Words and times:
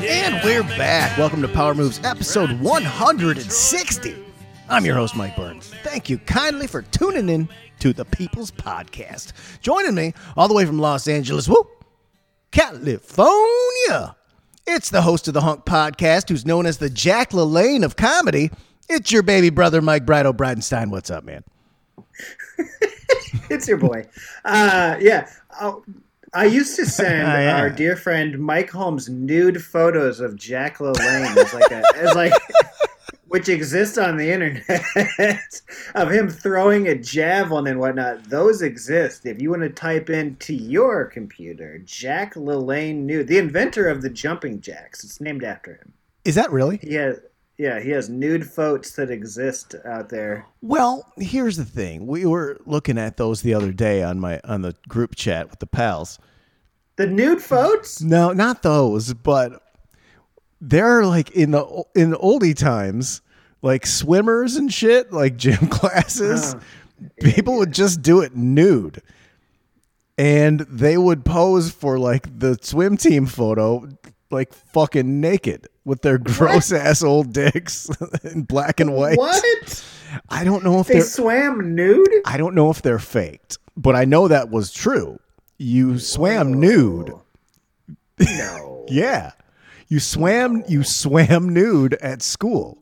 And 0.00 0.40
we're 0.44 0.62
back. 0.62 1.18
Welcome 1.18 1.42
to 1.42 1.48
Power 1.48 1.74
moves. 1.74 2.00
Episode 2.04 2.60
160. 2.60 4.24
I'm 4.68 4.84
your 4.84 4.94
host, 4.94 5.16
Mike 5.16 5.34
Burns. 5.34 5.74
Thank 5.82 6.08
you 6.08 6.18
kindly 6.18 6.68
for 6.68 6.82
tuning 6.82 7.28
in 7.28 7.48
to 7.80 7.92
the 7.92 8.04
People's 8.04 8.52
Podcast. 8.52 9.32
Joining 9.60 9.96
me 9.96 10.14
all 10.36 10.46
the 10.46 10.54
way 10.54 10.64
from 10.64 10.78
Los 10.78 11.08
Angeles, 11.08 11.48
whoop, 11.48 11.84
California. 12.52 14.14
It's 14.68 14.90
the 14.90 15.02
host 15.02 15.26
of 15.26 15.34
the 15.34 15.40
Hunk 15.40 15.64
Podcast, 15.64 16.28
who's 16.28 16.46
known 16.46 16.64
as 16.66 16.78
the 16.78 16.90
Jack 16.90 17.30
LaLanne 17.30 17.84
of 17.84 17.96
comedy. 17.96 18.52
It's 18.88 19.10
your 19.10 19.24
baby 19.24 19.50
brother, 19.50 19.82
Mike 19.82 20.06
Brido 20.06 20.32
Bridenstine. 20.32 20.90
What's 20.90 21.10
up, 21.10 21.24
man? 21.24 21.42
it's 23.50 23.66
your 23.66 23.78
boy. 23.78 24.06
Uh, 24.44 24.96
yeah. 25.00 25.28
Oh, 25.60 25.82
I 26.34 26.44
used 26.46 26.76
to 26.76 26.86
send 26.86 27.28
Oh, 27.28 27.38
yeah. 27.38 27.58
our 27.58 27.70
dear 27.70 27.96
friend 27.96 28.38
Mike 28.38 28.70
Holmes 28.70 29.08
nude 29.08 29.62
photos 29.62 30.20
of 30.20 30.36
Jack 30.36 30.78
LaLanne 30.78 31.36
as 31.36 31.54
like 31.54 31.70
a, 31.70 31.82
as 31.96 32.14
like 32.14 32.32
which 33.28 33.48
exists 33.48 33.98
on 33.98 34.16
the 34.16 34.30
internet 34.30 34.82
of 35.94 36.10
him 36.10 36.28
throwing 36.30 36.88
a 36.88 36.94
javelin 36.94 37.66
and 37.66 37.78
whatnot. 37.78 38.24
Those 38.24 38.62
exist. 38.62 39.26
If 39.26 39.40
you 39.42 39.50
want 39.50 39.62
to 39.62 39.68
type 39.68 40.08
into 40.08 40.54
your 40.54 41.04
computer, 41.04 41.78
Jack 41.84 42.34
LaLanne 42.34 43.04
nude, 43.04 43.28
the 43.28 43.36
inventor 43.38 43.88
of 43.88 44.00
the 44.02 44.08
jumping 44.10 44.60
jacks. 44.62 45.04
It's 45.04 45.20
named 45.20 45.44
after 45.44 45.74
him. 45.74 45.92
Is 46.24 46.34
that 46.36 46.50
really? 46.50 46.78
He 46.78 46.94
has 46.94 47.20
yeah, 47.58 47.80
he 47.80 47.90
has 47.90 48.08
nude 48.08 48.48
photos 48.48 48.94
that 48.94 49.10
exist 49.10 49.74
out 49.84 50.08
there. 50.08 50.46
Well, 50.62 51.12
here's 51.18 51.56
the 51.56 51.64
thing. 51.64 52.06
We 52.06 52.24
were 52.24 52.56
looking 52.66 52.96
at 52.96 53.16
those 53.16 53.42
the 53.42 53.52
other 53.52 53.72
day 53.72 54.04
on 54.04 54.20
my 54.20 54.40
on 54.44 54.62
the 54.62 54.76
group 54.86 55.16
chat 55.16 55.50
with 55.50 55.58
the 55.58 55.66
pals. 55.66 56.20
The 56.96 57.08
nude 57.08 57.42
photos? 57.42 58.00
No, 58.00 58.32
not 58.32 58.62
those, 58.62 59.12
but 59.12 59.60
they're 60.60 61.04
like 61.04 61.32
in 61.32 61.50
the 61.50 61.84
in 61.96 62.10
the 62.10 62.18
oldie 62.18 62.56
times, 62.56 63.22
like 63.60 63.86
swimmers 63.86 64.54
and 64.54 64.72
shit, 64.72 65.12
like 65.12 65.36
gym 65.36 65.66
classes. 65.66 66.54
Oh, 66.54 66.60
people 67.20 67.56
would 67.58 67.72
just 67.72 68.02
do 68.02 68.20
it 68.20 68.36
nude. 68.36 69.02
And 70.16 70.60
they 70.60 70.96
would 70.96 71.24
pose 71.24 71.70
for 71.70 71.98
like 71.98 72.38
the 72.38 72.56
swim 72.60 72.96
team 72.96 73.26
photo 73.26 73.88
like 74.30 74.52
fucking 74.52 75.20
naked 75.20 75.68
with 75.88 76.02
their 76.02 76.18
gross 76.18 76.70
ass 76.70 77.02
old 77.02 77.32
dicks 77.32 77.90
in 78.22 78.42
black 78.42 78.78
and 78.78 78.94
white. 78.94 79.18
What? 79.18 79.84
I 80.28 80.44
don't 80.44 80.62
know 80.62 80.78
if 80.80 80.86
They 80.86 81.00
swam 81.00 81.74
nude? 81.74 82.08
I 82.24 82.36
don't 82.36 82.54
know 82.54 82.70
if 82.70 82.82
they're 82.82 82.98
faked, 82.98 83.58
but 83.76 83.96
I 83.96 84.04
know 84.04 84.28
that 84.28 84.50
was 84.50 84.72
true. 84.72 85.18
You 85.56 85.98
swam 85.98 86.60
nude. 86.60 87.12
No. 88.20 88.66
Yeah. 88.90 89.32
You 89.88 90.00
swam 90.00 90.64
you 90.66 90.82
swam 90.82 91.52
nude 91.52 91.92
at 91.94 92.22
school. 92.22 92.78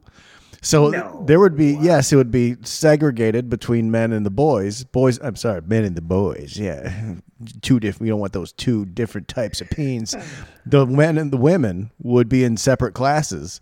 So 0.67 0.89
No. 0.89 1.23
there 1.25 1.39
would 1.39 1.57
be 1.57 1.79
yes, 1.81 2.13
it 2.13 2.17
would 2.17 2.33
be 2.33 2.57
segregated 2.65 3.49
between 3.49 3.89
men 3.93 4.13
and 4.13 4.27
the 4.27 4.31
boys. 4.31 4.83
Boys 4.83 5.17
I'm 5.23 5.37
sorry, 5.37 5.61
men 5.61 5.85
and 5.85 5.95
the 5.95 6.03
boys. 6.03 6.59
Yeah. 6.59 7.15
Two 7.63 7.79
different 7.79 8.01
we 8.03 8.09
don't 8.09 8.19
want 8.19 8.33
those 8.33 8.53
two 8.53 8.85
different 8.85 9.29
types 9.29 9.61
of 9.61 9.71
peens. 9.71 10.17
The 10.69 10.85
men 10.85 11.19
and 11.19 11.33
the 11.33 11.37
women 11.37 11.93
would 12.03 12.29
be 12.29 12.43
in 12.43 12.57
separate 12.57 12.95
classes. 12.95 13.61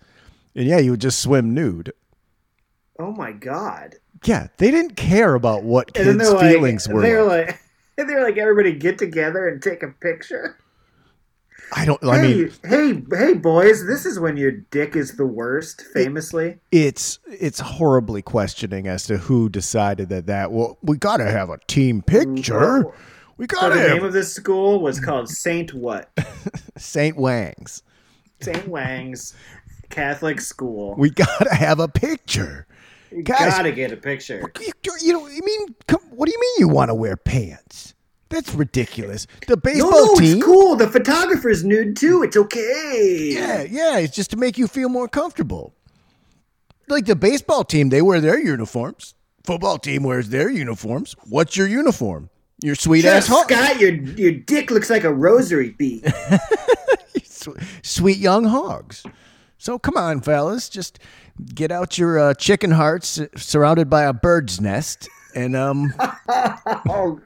And 0.54 0.64
yeah, 0.64 0.78
you 0.78 0.92
would 0.92 1.02
just 1.02 1.20
swim 1.20 1.52
nude. 1.52 1.92
Oh 2.98 3.12
my 3.12 3.32
god. 3.32 3.96
Yeah, 4.24 4.46
they 4.56 4.70
didn't 4.70 4.96
care 4.96 5.34
about 5.34 5.64
what 5.64 5.92
kids' 5.92 6.16
they're 6.16 6.32
like, 6.32 6.54
feelings 6.54 6.88
were. 6.88 7.02
they're 7.02 7.22
like. 7.22 7.48
like, 7.48 7.60
they're 8.08 8.24
like, 8.24 8.38
everybody 8.38 8.72
get 8.72 8.96
together 8.96 9.46
and 9.46 9.62
take 9.62 9.82
a 9.82 9.88
picture. 9.88 10.56
I 11.72 11.84
don't 11.84 12.02
I 12.04 12.18
hey, 12.18 12.34
mean 12.34 12.52
hey, 12.64 13.02
hey, 13.16 13.34
boys! 13.34 13.86
This 13.86 14.06
is 14.06 14.20
when 14.20 14.36
your 14.36 14.50
dick 14.50 14.96
is 14.96 15.16
the 15.16 15.26
worst. 15.26 15.82
Famously, 15.92 16.58
it's 16.70 17.18
it's 17.26 17.60
horribly 17.60 18.22
questioning 18.22 18.86
as 18.86 19.04
to 19.04 19.18
who 19.18 19.48
decided 19.48 20.08
that 20.10 20.26
that 20.26 20.52
well 20.52 20.78
we 20.82 20.96
got 20.96 21.18
to 21.18 21.30
have 21.30 21.50
a 21.50 21.58
team 21.66 22.02
picture. 22.02 22.84
Mm-hmm. 22.84 23.02
We 23.36 23.46
so 23.50 23.60
got 23.60 23.68
the 23.70 23.82
to 23.82 23.88
name 23.94 24.04
of 24.04 24.12
this 24.12 24.32
school 24.32 24.80
was 24.80 25.00
called 25.00 25.28
Saint 25.28 25.74
what? 25.74 26.10
Saint 26.76 27.16
Wang's. 27.16 27.82
Saint 28.40 28.68
Wang's 28.68 29.34
Catholic 29.90 30.40
School. 30.40 30.94
We 30.96 31.10
got 31.10 31.38
to 31.48 31.54
have 31.54 31.80
a 31.80 31.88
picture. 31.88 32.66
You 33.10 33.22
guys- 33.22 33.52
gotta 33.52 33.72
get 33.72 33.92
a 33.92 33.96
picture. 33.96 34.42
You, 34.60 34.72
you 35.00 35.12
know, 35.12 35.26
I 35.26 35.40
mean, 35.44 35.74
come, 35.86 36.00
what 36.10 36.26
do 36.26 36.32
you 36.32 36.40
mean 36.40 36.54
you 36.58 36.68
want 36.68 36.90
to 36.90 36.94
wear 36.94 37.16
pants? 37.16 37.93
That's 38.34 38.52
ridiculous. 38.52 39.28
The 39.46 39.54
No, 39.54 39.56
baseball 39.56 39.90
no, 40.06 40.14
team. 40.16 40.36
it's 40.38 40.44
cool. 40.44 40.74
The 40.74 40.88
photographer's 40.88 41.62
nude 41.64 41.96
too. 41.96 42.24
It's 42.24 42.36
okay. 42.36 43.28
Yeah, 43.32 43.62
yeah, 43.62 43.98
it's 43.98 44.14
just 44.16 44.30
to 44.32 44.36
make 44.36 44.58
you 44.58 44.66
feel 44.66 44.88
more 44.88 45.06
comfortable. 45.06 45.72
Like 46.88 47.06
the 47.06 47.14
baseball 47.14 47.62
team, 47.62 47.90
they 47.90 48.02
wear 48.02 48.20
their 48.20 48.40
uniforms. 48.40 49.14
Football 49.44 49.78
team 49.78 50.02
wears 50.02 50.30
their 50.30 50.50
uniforms. 50.50 51.14
What's 51.28 51.56
your 51.56 51.68
uniform? 51.68 52.28
Your 52.60 52.74
sweet 52.74 53.02
Shut 53.02 53.16
ass 53.18 53.30
up. 53.30 53.50
Scott, 53.50 53.78
your 53.80 53.92
your 53.94 54.32
dick 54.32 54.70
looks 54.72 54.90
like 54.90 55.04
a 55.04 55.12
rosary 55.14 55.70
bead. 55.70 56.12
Sweet 57.82 58.16
young 58.18 58.44
hogs. 58.44 59.04
So 59.58 59.78
come 59.78 59.96
on, 59.96 60.20
fellas, 60.22 60.68
just 60.68 60.98
get 61.54 61.70
out 61.70 61.98
your 61.98 62.18
uh, 62.18 62.34
chicken 62.34 62.70
hearts 62.72 63.20
uh, 63.20 63.26
surrounded 63.36 63.88
by 63.90 64.02
a 64.04 64.12
bird's 64.12 64.60
nest, 64.60 65.08
and 65.34 65.54
um, 65.54 65.92
Oh, 66.88 67.20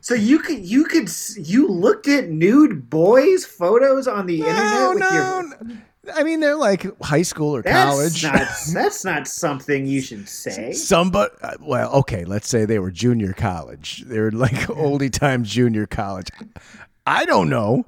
so 0.00 0.14
you 0.14 0.38
could 0.38 0.64
you 0.64 0.84
could 0.84 1.10
you 1.36 1.68
looked 1.68 2.08
at 2.08 2.28
nude 2.28 2.88
boys 2.90 3.44
photos 3.44 4.06
on 4.06 4.26
the 4.26 4.40
no, 4.40 4.46
internet 4.48 4.88
with 4.90 4.98
no, 4.98 5.10
your 5.10 5.82
I 6.14 6.22
mean 6.22 6.40
they're 6.40 6.56
like 6.56 6.86
high 7.02 7.22
school 7.22 7.54
or 7.56 7.62
that's 7.62 7.90
college. 7.90 8.22
not 8.22 8.48
that's 8.72 9.04
not 9.04 9.26
something 9.28 9.86
you 9.86 10.00
should 10.00 10.28
say. 10.28 10.72
Somebody, 10.72 11.32
uh, 11.42 11.54
well, 11.60 11.92
okay, 11.94 12.24
let's 12.24 12.48
say 12.48 12.64
they 12.64 12.78
were 12.78 12.90
junior 12.90 13.32
college. 13.32 14.02
They 14.06 14.20
were 14.20 14.30
like 14.30 14.54
oldie 14.68 15.12
time 15.12 15.44
junior 15.44 15.86
college. 15.86 16.28
I 17.08 17.24
don't 17.24 17.48
know. 17.48 17.86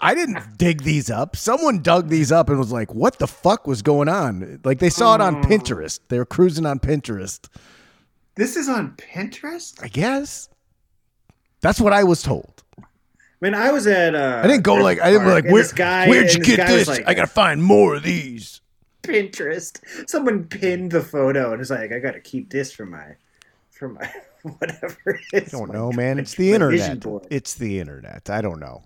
I 0.00 0.14
didn't 0.14 0.58
dig 0.58 0.82
these 0.82 1.10
up. 1.10 1.36
Someone 1.36 1.80
dug 1.80 2.08
these 2.08 2.30
up 2.30 2.50
and 2.50 2.58
was 2.58 2.70
like, 2.70 2.94
"What 2.94 3.18
the 3.18 3.26
fuck 3.26 3.66
was 3.66 3.80
going 3.80 4.08
on?" 4.08 4.60
Like 4.62 4.78
they 4.78 4.90
saw 4.90 5.14
it 5.14 5.22
on 5.22 5.42
Pinterest. 5.42 6.00
They 6.08 6.18
were 6.18 6.26
cruising 6.26 6.66
on 6.66 6.78
Pinterest. 6.78 7.48
This 8.34 8.56
is 8.56 8.68
on 8.68 8.94
Pinterest. 8.96 9.82
I 9.82 9.88
guess 9.88 10.50
that's 11.60 11.80
what 11.80 11.92
I 11.92 12.04
was 12.04 12.22
told. 12.22 12.62
I 12.78 12.84
mean, 13.40 13.54
I 13.54 13.70
was 13.70 13.86
at. 13.86 14.14
Uh, 14.14 14.40
I 14.42 14.46
didn't 14.46 14.62
go 14.62 14.74
like 14.74 15.00
I 15.00 15.10
didn't 15.10 15.28
like, 15.28 15.44
Where, 15.44 15.62
this 15.62 15.72
guy, 15.72 16.08
"Where'd 16.08 16.32
you 16.32 16.42
get 16.42 16.66
this?" 16.68 16.88
Like, 16.88 17.06
I 17.06 17.14
gotta 17.14 17.26
find 17.26 17.62
more 17.62 17.96
of 17.96 18.02
these. 18.02 18.60
Pinterest. 19.02 19.80
Someone 20.08 20.44
pinned 20.44 20.90
the 20.90 21.02
photo 21.02 21.50
and 21.50 21.58
was 21.58 21.70
like, 21.70 21.92
"I 21.92 21.98
got 21.98 22.12
to 22.12 22.20
keep 22.20 22.50
this 22.50 22.72
for 22.72 22.86
my, 22.86 23.14
for 23.70 23.88
my 23.90 24.10
whatever." 24.58 25.20
It 25.32 25.44
is. 25.44 25.54
I 25.54 25.58
don't 25.58 25.72
know, 25.72 25.92
man. 25.92 26.18
It's 26.18 26.34
the 26.34 26.52
internet. 26.52 27.00
board. 27.00 27.26
It's 27.30 27.54
the 27.54 27.78
internet. 27.78 28.30
I 28.30 28.40
don't 28.40 28.58
know. 28.58 28.82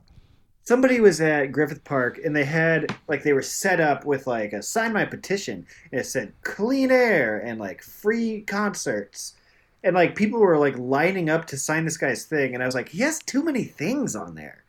somebody 0.65 1.01
was 1.01 1.21
at 1.21 1.53
Griffith 1.53 1.83
Park 1.85 2.21
and 2.25 2.35
they 2.37 2.45
had 2.45 2.95
like 3.09 3.23
they 3.23 3.33
were 3.33 3.43
set 3.43 3.81
up 3.81 4.05
with 4.05 4.27
like 4.27 4.53
a 4.53 4.63
sign 4.63 4.93
my 4.93 5.05
petition 5.05 5.67
and 5.91 6.01
it 6.01 6.05
said 6.07 6.33
clean 6.43 6.91
air 6.91 7.39
and 7.39 7.59
like 7.59 7.83
free 7.83 8.43
concerts 8.43 9.35
and 9.83 9.95
like 9.95 10.15
people 10.15 10.41
were 10.41 10.59
like 10.59 10.77
lining 10.79 11.31
up 11.31 11.47
to 11.47 11.57
sign 11.57 11.85
this 11.85 11.97
guy's 11.97 12.25
thing 12.25 12.55
and 12.55 12.63
I 12.63 12.67
was 12.67 12.75
like 12.75 12.89
he 12.89 12.99
has 13.03 13.19
too 13.21 13.43
many 13.43 13.65
things 13.65 14.15
on 14.15 14.35
there. 14.35 14.65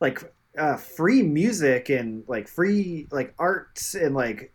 Like 0.00 0.32
uh, 0.58 0.76
free 0.76 1.22
music 1.22 1.88
and 1.88 2.24
like 2.26 2.48
free 2.48 3.06
like 3.10 3.34
arts 3.38 3.94
and 3.94 4.14
like 4.14 4.52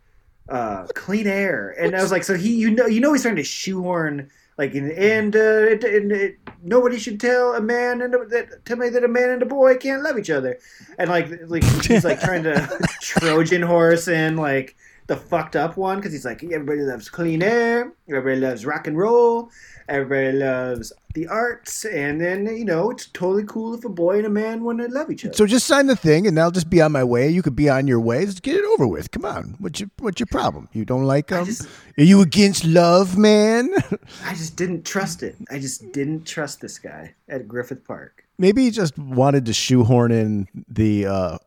uh, 0.48 0.86
clean 0.94 1.26
air. 1.26 1.74
And 1.78 1.96
I 1.96 2.02
was 2.02 2.12
like 2.12 2.24
so 2.24 2.36
he 2.36 2.54
you 2.54 2.70
know 2.70 2.86
you 2.86 3.00
know 3.00 3.12
he's 3.12 3.22
trying 3.22 3.36
to 3.36 3.44
shoehorn 3.44 4.30
like 4.58 4.74
and, 4.74 4.92
and, 4.92 5.34
uh, 5.34 5.38
it, 5.38 5.82
and 5.82 6.12
it, 6.12 6.38
nobody 6.62 6.98
should 6.98 7.18
tell 7.18 7.54
a 7.54 7.60
man 7.60 8.02
and 8.02 8.14
a, 8.14 8.24
that 8.26 8.64
tell 8.66 8.76
me 8.76 8.90
that 8.90 9.02
a 9.02 9.08
man 9.08 9.30
and 9.30 9.42
a 9.42 9.46
boy 9.46 9.76
can't 9.76 10.02
love 10.02 10.18
each 10.18 10.30
other. 10.30 10.58
And 10.98 11.08
like 11.08 11.30
like 11.46 11.64
he's 11.64 12.04
like 12.04 12.20
trying 12.20 12.42
to 12.44 12.78
Trojan 13.00 13.62
horse 13.62 14.08
and 14.08 14.38
like 14.38 14.76
the 15.06 15.16
fucked 15.16 15.56
up 15.56 15.76
one 15.76 15.98
because 15.98 16.12
he's 16.12 16.24
like 16.24 16.42
everybody 16.44 16.80
loves 16.80 17.08
clean 17.08 17.42
air, 17.42 17.92
everybody 18.08 18.40
loves 18.40 18.64
rock 18.64 18.86
and 18.86 18.96
roll, 18.96 19.50
everybody 19.88 20.32
loves 20.38 20.92
the 21.14 21.26
arts, 21.26 21.84
and 21.84 22.20
then 22.20 22.46
you 22.46 22.64
know 22.64 22.90
it's 22.90 23.06
totally 23.08 23.44
cool 23.46 23.74
if 23.74 23.84
a 23.84 23.88
boy 23.88 24.16
and 24.18 24.26
a 24.26 24.30
man 24.30 24.64
want 24.64 24.78
to 24.78 24.86
love 24.88 25.10
each 25.10 25.24
other. 25.24 25.34
So 25.34 25.46
just 25.46 25.66
sign 25.66 25.86
the 25.86 25.96
thing, 25.96 26.26
and 26.26 26.38
I'll 26.38 26.50
just 26.50 26.70
be 26.70 26.80
on 26.80 26.92
my 26.92 27.04
way. 27.04 27.28
You 27.28 27.42
could 27.42 27.56
be 27.56 27.68
on 27.68 27.86
your 27.86 28.00
way. 28.00 28.24
Just 28.24 28.42
get 28.42 28.56
it 28.56 28.64
over 28.64 28.86
with. 28.86 29.10
Come 29.10 29.24
on. 29.24 29.56
What's 29.58 29.80
your 29.80 29.90
What's 29.98 30.20
your 30.20 30.28
problem? 30.28 30.68
You 30.72 30.84
don't 30.84 31.04
like 31.04 31.30
um? 31.32 31.44
just- 31.46 31.68
are 31.98 32.04
you 32.04 32.22
against 32.22 32.64
love, 32.64 33.18
man? 33.18 33.70
I 34.24 34.34
just 34.34 34.56
didn't 34.56 34.84
trust 34.86 35.22
it. 35.22 35.36
I 35.50 35.58
just 35.58 35.92
didn't 35.92 36.24
trust 36.24 36.60
this 36.60 36.78
guy 36.78 37.14
at 37.28 37.46
Griffith 37.46 37.84
Park. 37.84 38.24
Maybe 38.38 38.64
he 38.64 38.70
just 38.70 38.96
wanted 38.98 39.44
to 39.46 39.52
shoehorn 39.52 40.10
in 40.10 40.48
the 40.68 41.06
uh, 41.06 41.38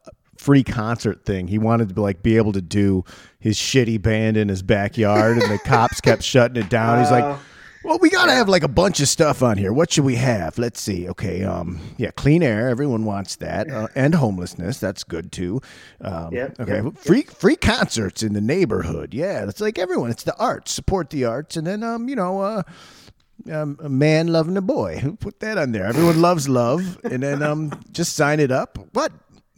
free 0.46 0.64
concert 0.64 1.26
thing. 1.26 1.48
He 1.48 1.58
wanted 1.58 1.90
to 1.90 1.96
be 1.96 2.02
like 2.02 2.22
be 2.22 2.38
able 2.38 2.52
to 2.54 2.62
do 2.62 3.04
his 3.40 3.58
shitty 3.58 4.00
band 4.00 4.38
in 4.38 4.48
his 4.48 4.62
backyard, 4.62 5.40
and 5.40 5.52
the 5.52 5.58
cops 5.58 6.00
kept 6.00 6.22
shutting 6.22 6.62
it 6.62 6.70
down. 6.70 7.00
He's 7.00 7.10
like, 7.10 7.24
Oh. 7.24 7.40
"Well, 7.84 7.98
we 8.00 8.12
gotta 8.12 8.32
have 8.34 8.48
like 8.48 8.62
a 8.62 8.68
bunch 8.68 9.00
of 9.00 9.08
stuff 9.08 9.42
on 9.42 9.58
here. 9.58 9.74
What 9.74 9.92
should 9.92 10.06
we 10.06 10.16
have? 10.18 10.60
Let's 10.60 10.80
see. 10.80 11.10
Okay, 11.10 11.44
um, 11.44 11.80
yeah, 11.98 12.12
clean 12.12 12.44
air. 12.44 12.70
Everyone 12.70 13.06
wants 13.06 13.38
that, 13.38 13.70
uh, 13.72 13.88
and 13.96 14.14
homelessness. 14.14 14.80
That's 14.80 15.04
good 15.04 15.32
too. 15.32 15.62
Um, 16.02 16.32
Yep, 16.32 16.60
okay, 16.60 16.82
yep, 16.84 16.98
free 16.98 17.24
free 17.24 17.56
concerts 17.56 18.22
in 18.22 18.34
the 18.34 18.42
neighborhood. 18.42 19.16
Yeah, 19.16 19.50
it's 19.50 19.62
like 19.62 19.80
everyone. 19.80 20.12
It's 20.12 20.24
the 20.24 20.38
arts. 20.38 20.72
Support 20.72 21.10
the 21.10 21.26
arts, 21.26 21.58
and 21.58 21.66
then 21.66 21.82
um, 21.84 22.08
you 22.08 22.16
know, 22.16 22.42
uh." 22.42 22.64
um, 23.52 23.78
a 23.84 23.90
man 23.90 24.28
loving 24.28 24.56
a 24.58 24.62
boy. 24.62 24.98
Who 24.98 25.16
put 25.18 25.40
that 25.42 25.58
on 25.58 25.72
there? 25.74 25.86
Everyone 25.86 26.22
loves 26.22 26.48
love, 26.48 26.98
and 27.04 27.22
then 27.22 27.44
um, 27.44 27.72
just 27.92 28.16
sign 28.16 28.40
it 28.40 28.50
up. 28.50 28.80
What? 28.94 29.12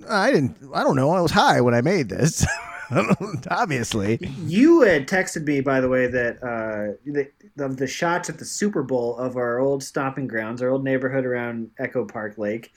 I 0.08 0.32
didn't. 0.32 0.58
I 0.74 0.84
don't 0.84 0.96
know. 0.96 1.12
I 1.12 1.22
was 1.22 1.32
high 1.32 1.62
when 1.62 1.74
I 1.74 1.82
made 1.82 2.10
this. 2.10 2.46
Obviously, 3.50 4.18
You 4.46 4.82
had 4.82 5.08
texted 5.08 5.46
me, 5.46 5.62
by 5.62 5.82
the 5.82 5.90
way, 5.90 6.08
that 6.08 6.38
uh, 6.42 6.98
the, 7.06 7.28
the 7.56 7.68
the 7.68 7.88
shots 7.88 8.30
at 8.30 8.38
the 8.38 8.46
Super 8.46 8.84
Bowl 8.84 9.18
of 9.18 9.36
our 9.36 9.60
old 9.60 9.84
stomping 9.84 10.28
grounds, 10.28 10.62
our 10.62 10.70
old 10.70 10.84
neighborhood 10.84 11.26
around 11.26 11.70
Echo 11.80 12.06
Park 12.06 12.38
Lake. 12.38 12.72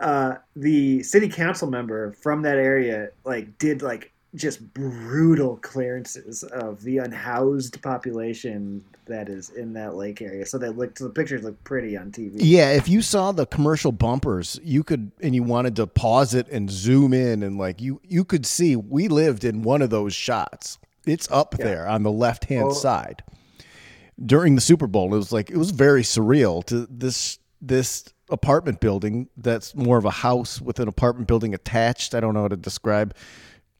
Uh, 0.00 0.34
the 0.56 1.02
city 1.02 1.28
council 1.28 1.70
member 1.70 2.12
from 2.14 2.42
that 2.42 2.58
area, 2.58 3.08
like, 3.24 3.56
did 3.58 3.80
like 3.80 4.12
just 4.34 4.72
brutal 4.74 5.56
clearances 5.58 6.42
of 6.42 6.82
the 6.82 6.98
unhoused 6.98 7.80
population 7.82 8.84
that 9.06 9.28
is 9.28 9.50
in 9.50 9.72
that 9.74 9.94
lake 9.96 10.20
area. 10.22 10.44
So 10.46 10.58
they 10.58 10.68
looked. 10.70 10.98
The 10.98 11.10
pictures 11.10 11.42
look 11.44 11.62
pretty 11.64 11.96
on 11.96 12.10
TV. 12.10 12.32
yeah. 12.38 12.70
If 12.70 12.88
you 12.88 13.02
saw 13.02 13.32
the 13.32 13.46
commercial 13.46 13.92
bumpers, 13.92 14.58
you 14.64 14.82
could, 14.82 15.10
and 15.20 15.34
you 15.34 15.42
wanted 15.42 15.76
to 15.76 15.86
pause 15.86 16.34
it 16.34 16.48
and 16.48 16.70
zoom 16.70 17.12
in, 17.12 17.42
and 17.42 17.58
like 17.58 17.80
you, 17.80 18.00
you 18.02 18.24
could 18.24 18.46
see 18.46 18.76
we 18.76 19.08
lived 19.08 19.44
in 19.44 19.62
one 19.62 19.82
of 19.82 19.90
those 19.90 20.14
shots. 20.14 20.78
It's 21.06 21.30
up 21.30 21.56
there 21.58 21.86
on 21.86 22.02
the 22.02 22.10
left 22.10 22.44
hand 22.46 22.68
Oh. 22.70 22.72
side. 22.72 23.22
during 24.24 24.54
the 24.54 24.60
Super 24.60 24.86
Bowl. 24.86 25.12
It 25.12 25.18
was 25.18 25.32
like 25.32 25.50
it 25.50 25.56
was 25.56 25.70
very 25.70 26.02
surreal 26.02 26.64
to 26.66 26.86
this 26.90 27.38
this 27.60 28.04
apartment 28.30 28.80
building 28.80 29.28
that's 29.36 29.74
more 29.74 29.98
of 29.98 30.04
a 30.04 30.10
house 30.10 30.60
with 30.60 30.78
an 30.80 30.88
apartment 30.88 31.28
building 31.28 31.52
attached. 31.52 32.14
I 32.14 32.20
don't 32.20 32.32
know 32.34 32.42
how 32.42 32.48
to 32.48 32.56
describe. 32.56 33.14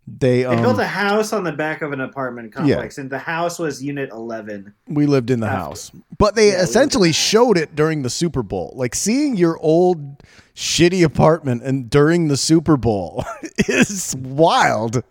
They 0.06 0.42
They 0.42 0.44
um, 0.44 0.60
built 0.60 0.78
a 0.78 0.84
house 0.86 1.32
on 1.32 1.44
the 1.44 1.52
back 1.52 1.80
of 1.80 1.92
an 1.92 2.00
apartment 2.00 2.52
complex, 2.52 2.98
and 2.98 3.08
the 3.08 3.18
house 3.18 3.58
was 3.58 3.82
Unit 3.82 4.10
Eleven. 4.10 4.74
we 4.86 5.06
lived 5.06 5.30
in 5.30 5.40
the 5.40 5.48
house, 5.48 5.90
but 6.18 6.34
they 6.34 6.48
Yeah, 6.48 6.52
we 6.52 6.56
lived 6.58 6.60
in 6.60 6.68
essentially 6.68 7.12
showed 7.12 7.56
it 7.56 7.74
during 7.74 8.02
the 8.02 8.10
Super 8.10 8.42
Bowl. 8.42 8.74
Like 8.76 8.94
seeing 8.94 9.34
your 9.36 9.58
old 9.60 10.22
shitty 10.54 11.02
apartment 11.04 11.62
and 11.62 11.88
during 11.88 12.28
the 12.28 12.36
Super 12.36 12.76
Bowl 12.76 13.24
is 13.68 14.14
wild. 14.18 15.02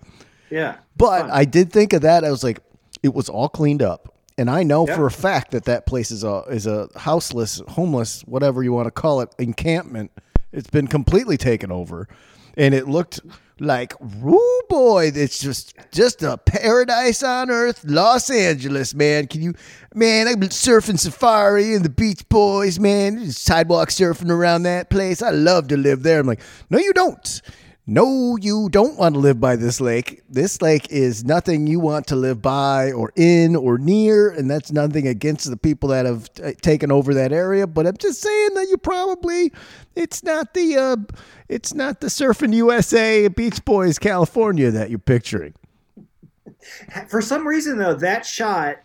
Yeah, 0.51 0.75
But 0.95 1.22
Fun. 1.22 1.31
I 1.31 1.45
did 1.45 1.74
think 1.74 1.94
of 1.94 2.04
that. 2.04 2.24
I 2.24 2.30
was 2.30 2.44
like, 2.44 2.60
it 3.01 3.16
was 3.16 3.28
all 3.30 3.50
cleaned 3.50 3.81
up, 3.81 4.13
and 4.38 4.48
I 4.48 4.62
know 4.62 4.88
Yeah. 4.88 4.95
for 4.95 5.07
a 5.07 5.12
fact 5.12 5.51
that 5.51 5.66
that 5.66 5.88
place 5.88 6.12
is 6.12 6.24
a 6.24 6.44
is 6.51 6.68
a 6.68 6.88
houseless, 6.95 7.63
homeless, 7.69 8.22
whatever 8.28 8.62
you 8.62 8.72
want 8.74 8.86
to 8.86 8.92
call 8.92 9.22
it, 9.22 9.30
encampment. 9.40 10.12
It's 10.51 10.69
been 10.69 10.86
completely 10.86 11.36
taken 11.38 11.72
over, 11.72 12.07
and 12.56 12.75
it 12.75 12.88
looked 12.88 13.22
like, 13.59 13.94
woo 14.00 14.61
boy, 14.69 15.11
it's 15.13 15.39
just 15.39 15.73
just 15.91 16.23
a 16.23 16.38
paradise 16.38 17.23
on 17.23 17.50
earth, 17.51 17.83
Los 17.85 18.29
Angeles, 18.29 18.94
man. 18.94 19.27
Can 19.27 19.41
you, 19.41 19.53
man? 19.94 20.27
I've 20.27 20.39
been 20.39 20.50
surfing 20.50 21.00
safari 21.00 21.75
and 21.75 21.85
the 21.85 21.89
Beach 21.89 22.27
Boys, 22.29 22.79
man, 22.79 23.31
sidewalk 23.31 23.89
surfing 23.89 24.31
around 24.31 24.63
that 24.63 24.89
place. 24.89 25.21
I 25.21 25.29
love 25.29 25.67
to 25.69 25.77
live 25.77 26.03
there. 26.03 26.19
I'm 26.19 26.27
like, 26.27 26.41
no, 26.69 26.79
you 26.79 26.94
don't. 26.94 27.41
No, 27.85 28.38
you 28.38 28.69
don't 28.69 28.97
want 28.97 29.15
to 29.15 29.19
live 29.19 29.41
by 29.41 29.57
this 29.57 29.81
lake. 29.81 30.24
This 30.30 30.62
lake 30.62 30.89
is 30.89 31.25
nothing 31.25 31.68
you 31.68 31.81
want 31.81 32.07
to 32.07 32.15
live 32.15 32.41
by 32.41 32.94
or 32.94 33.12
in 33.18 33.57
or 33.57 33.77
near, 33.77 34.30
and 34.30 34.50
that's 34.50 34.71
nothing 34.71 35.06
against 35.06 35.50
the 35.50 35.57
people 35.57 35.89
that 35.89 36.06
have 36.06 36.33
t- 36.33 36.53
taken 36.53 36.94
over 36.94 37.13
that 37.13 37.33
area. 37.33 37.68
But 37.68 37.85
I'm 37.85 37.97
just 37.97 38.21
saying 38.21 38.53
that 38.53 38.68
you 38.69 38.77
probably 38.77 39.51
it's 39.95 40.24
not 40.24 40.53
the 40.53 40.77
uh, 40.77 40.95
it's 41.50 41.74
not 41.74 42.00
the 42.00 42.07
Surfing 42.07 42.53
USA 42.53 43.27
Beach 43.27 43.63
Boys 43.65 44.00
California 44.00 44.71
that 44.71 44.89
you're 44.89 44.97
picturing. 44.97 45.53
For 47.09 47.21
some 47.21 47.45
reason, 47.45 47.77
though, 47.77 47.95
that 47.95 48.25
shot, 48.25 48.77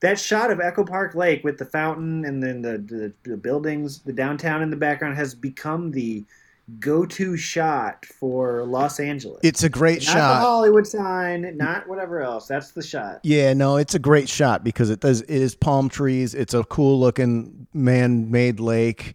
that 0.00 0.18
shot 0.20 0.50
of 0.50 0.60
Echo 0.60 0.84
Park 0.84 1.14
Lake 1.14 1.42
with 1.42 1.56
the 1.56 1.64
fountain 1.64 2.26
and 2.26 2.42
then 2.42 2.60
the, 2.60 2.78
the, 2.78 3.12
the 3.30 3.36
buildings, 3.38 4.00
the 4.00 4.12
downtown 4.12 4.60
in 4.60 4.68
the 4.68 4.76
background 4.76 5.16
has 5.16 5.34
become 5.34 5.90
the 5.90 6.22
go-to 6.78 7.36
shot 7.36 8.06
for 8.06 8.64
Los 8.64 9.00
Angeles. 9.00 9.40
It's 9.42 9.62
a 9.62 9.68
great 9.68 10.00
not 10.06 10.12
shot. 10.14 10.34
the 10.34 10.40
Hollywood 10.40 10.86
sign, 10.86 11.56
not 11.56 11.88
whatever 11.88 12.20
else. 12.22 12.46
That's 12.46 12.70
the 12.70 12.82
shot. 12.82 13.20
Yeah, 13.22 13.52
no, 13.52 13.76
it's 13.76 13.94
a 13.94 13.98
great 13.98 14.28
shot 14.28 14.64
because 14.64 14.90
it 14.90 15.00
does. 15.00 15.22
It 15.22 15.30
is 15.30 15.54
palm 15.54 15.88
trees. 15.88 16.34
It's 16.34 16.54
a 16.54 16.64
cool 16.64 17.00
looking 17.00 17.66
man-made 17.74 18.60
lake, 18.60 19.14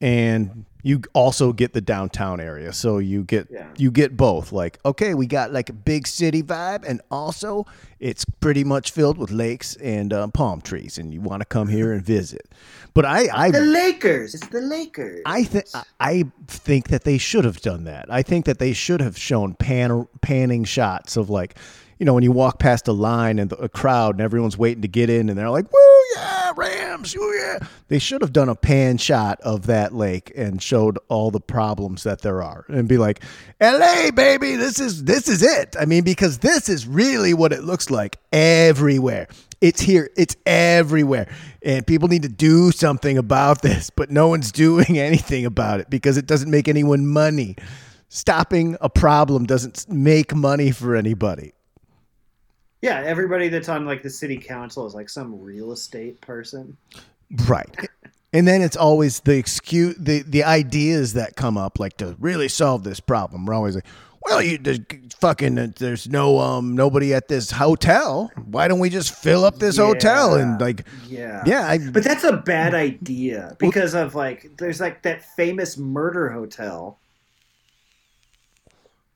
and 0.00 0.64
you 0.82 1.02
also 1.12 1.52
get 1.52 1.72
the 1.72 1.80
downtown 1.80 2.40
area. 2.40 2.72
So 2.72 2.98
you 2.98 3.24
get 3.24 3.48
Yeah. 3.50 3.66
you 3.76 3.90
get 3.90 4.16
both. 4.16 4.52
Like, 4.52 4.78
okay, 4.84 5.14
we 5.14 5.26
got 5.26 5.52
like 5.52 5.68
a 5.68 5.72
big 5.72 6.06
city 6.06 6.42
vibe, 6.42 6.84
and 6.86 7.00
also 7.10 7.66
it's 7.98 8.24
pretty 8.24 8.62
much 8.64 8.92
filled 8.92 9.18
with 9.18 9.30
lakes 9.30 9.74
and 9.76 10.12
um, 10.12 10.30
palm 10.30 10.60
trees, 10.60 10.98
and 10.98 11.12
you 11.12 11.20
want 11.20 11.40
to 11.40 11.46
come 11.46 11.68
here 11.68 11.92
and 11.92 12.02
visit. 12.04 12.48
But 12.94 13.04
I, 13.04 13.28
i 13.32 13.50
The 13.50 13.60
Lakers. 13.60 14.34
It's 14.34 14.46
the 14.48 14.60
Lakers. 14.60 15.22
I 15.26 15.44
think 15.44 15.66
I 16.00 16.24
think 16.46 16.88
that 16.88 17.04
they 17.04 17.18
should 17.18 17.44
have 17.44 17.60
done 17.60 17.84
that. 17.84 18.06
I 18.08 18.22
think 18.22 18.44
that 18.46 18.58
they 18.58 18.72
should 18.72 19.00
have 19.00 19.18
shown 19.18 19.54
pan 19.54 20.06
panning 20.20 20.64
shots 20.64 21.16
of 21.16 21.28
like, 21.28 21.56
you 21.98 22.06
know, 22.06 22.14
when 22.14 22.22
you 22.22 22.32
walk 22.32 22.58
past 22.58 22.86
a 22.88 22.92
line 22.92 23.38
and 23.38 23.50
the, 23.50 23.56
a 23.56 23.68
crowd 23.68 24.14
and 24.14 24.20
everyone's 24.20 24.56
waiting 24.56 24.82
to 24.82 24.88
get 24.88 25.10
in 25.10 25.28
and 25.28 25.38
they're 25.38 25.50
like, 25.50 25.72
"Woo 25.72 26.02
yeah, 26.16 26.52
Rams, 26.56 27.16
woo 27.16 27.34
yeah!" 27.34 27.58
They 27.88 27.98
should 27.98 28.22
have 28.22 28.32
done 28.32 28.48
a 28.48 28.54
pan 28.54 28.98
shot 28.98 29.40
of 29.40 29.66
that 29.66 29.94
lake 29.94 30.32
and 30.36 30.62
showed 30.62 30.98
all 31.08 31.30
the 31.30 31.40
problems 31.40 32.04
that 32.04 32.22
there 32.22 32.42
are 32.42 32.64
and 32.68 32.88
be 32.88 32.98
like, 32.98 33.22
"L.A. 33.60 34.10
baby, 34.10 34.56
this 34.56 34.78
is 34.78 35.04
this 35.04 35.28
is 35.28 35.42
it." 35.42 35.74
I 35.78 35.84
mean, 35.86 36.04
because 36.04 36.38
this 36.38 36.68
is 36.68 36.86
really 36.86 37.34
what 37.34 37.52
it 37.52 37.64
looks 37.64 37.90
like 37.90 38.18
everywhere. 38.32 39.28
It's 39.60 39.80
here. 39.80 40.08
It's 40.16 40.36
everywhere. 40.46 41.28
And 41.62 41.84
people 41.86 42.08
need 42.08 42.22
to 42.22 42.28
do 42.28 42.70
something 42.70 43.18
about 43.18 43.62
this, 43.62 43.90
but 43.90 44.10
no 44.10 44.28
one's 44.28 44.52
doing 44.58 44.98
anything 44.98 45.44
about 45.44 45.80
it 45.80 45.90
because 45.90 46.16
it 46.16 46.26
doesn't 46.26 46.50
make 46.50 46.68
anyone 46.68 47.06
money. 47.06 47.56
Stopping 48.08 48.76
a 48.80 48.88
problem 48.88 49.44
doesn't 49.44 49.86
make 49.88 50.34
money 50.34 50.70
for 50.70 50.96
anybody. 50.96 51.52
Yeah, 52.82 53.02
everybody 53.04 53.48
that's 53.48 53.68
on 53.68 53.84
like 53.86 54.02
the 54.02 54.10
city 54.10 54.36
council 54.36 54.86
is 54.86 54.94
like 54.94 55.08
some 55.08 55.40
real 55.40 55.72
estate 55.72 56.20
person. 56.20 56.76
Right. 57.46 57.88
And 58.32 58.46
then 58.46 58.62
it's 58.62 58.76
always 58.76 59.20
the 59.20 59.36
excuse, 59.36 59.96
the, 59.96 60.22
the 60.22 60.44
ideas 60.44 61.14
that 61.14 61.36
come 61.36 61.56
up, 61.56 61.78
like 61.78 61.96
to 61.96 62.14
really 62.20 62.48
solve 62.48 62.84
this 62.84 63.00
problem. 63.00 63.46
We're 63.46 63.54
always 63.54 63.74
like, 63.74 63.86
well, 64.22 64.42
you 64.42 64.58
there's 64.58 64.80
fucking 65.20 65.74
there's 65.78 66.08
no 66.08 66.38
um 66.38 66.74
nobody 66.74 67.14
at 67.14 67.28
this 67.28 67.50
hotel. 67.50 68.30
Why 68.44 68.68
don't 68.68 68.80
we 68.80 68.90
just 68.90 69.14
fill 69.14 69.44
up 69.44 69.58
this 69.58 69.78
hotel 69.78 70.34
and 70.34 70.60
like 70.60 70.86
Yeah. 71.06 71.42
yeah, 71.46 71.66
I, 71.66 71.78
But 71.78 72.04
that's 72.04 72.24
a 72.24 72.36
bad 72.36 72.74
idea 72.74 73.56
because 73.58 73.94
of 73.94 74.14
like 74.14 74.50
there's 74.58 74.80
like 74.80 75.02
that 75.02 75.24
famous 75.36 75.78
murder 75.78 76.28
hotel 76.30 76.98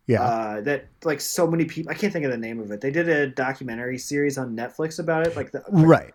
yeah. 0.07 0.23
uh, 0.23 0.61
that 0.63 0.87
like 1.05 1.21
so 1.21 1.47
many 1.47 1.65
people 1.65 1.91
I 1.91 1.95
can't 1.95 2.13
think 2.13 2.25
of 2.25 2.31
the 2.31 2.39
name 2.39 2.61
of 2.61 2.71
it. 2.71 2.81
They 2.81 2.91
did 2.91 3.09
a 3.09 3.29
documentary 3.29 3.99
series 3.99 4.39
on 4.39 4.57
Netflix 4.57 4.99
about 4.99 5.27
it, 5.27 5.37
like 5.37 5.53
the 5.53 5.63
right. 5.71 6.15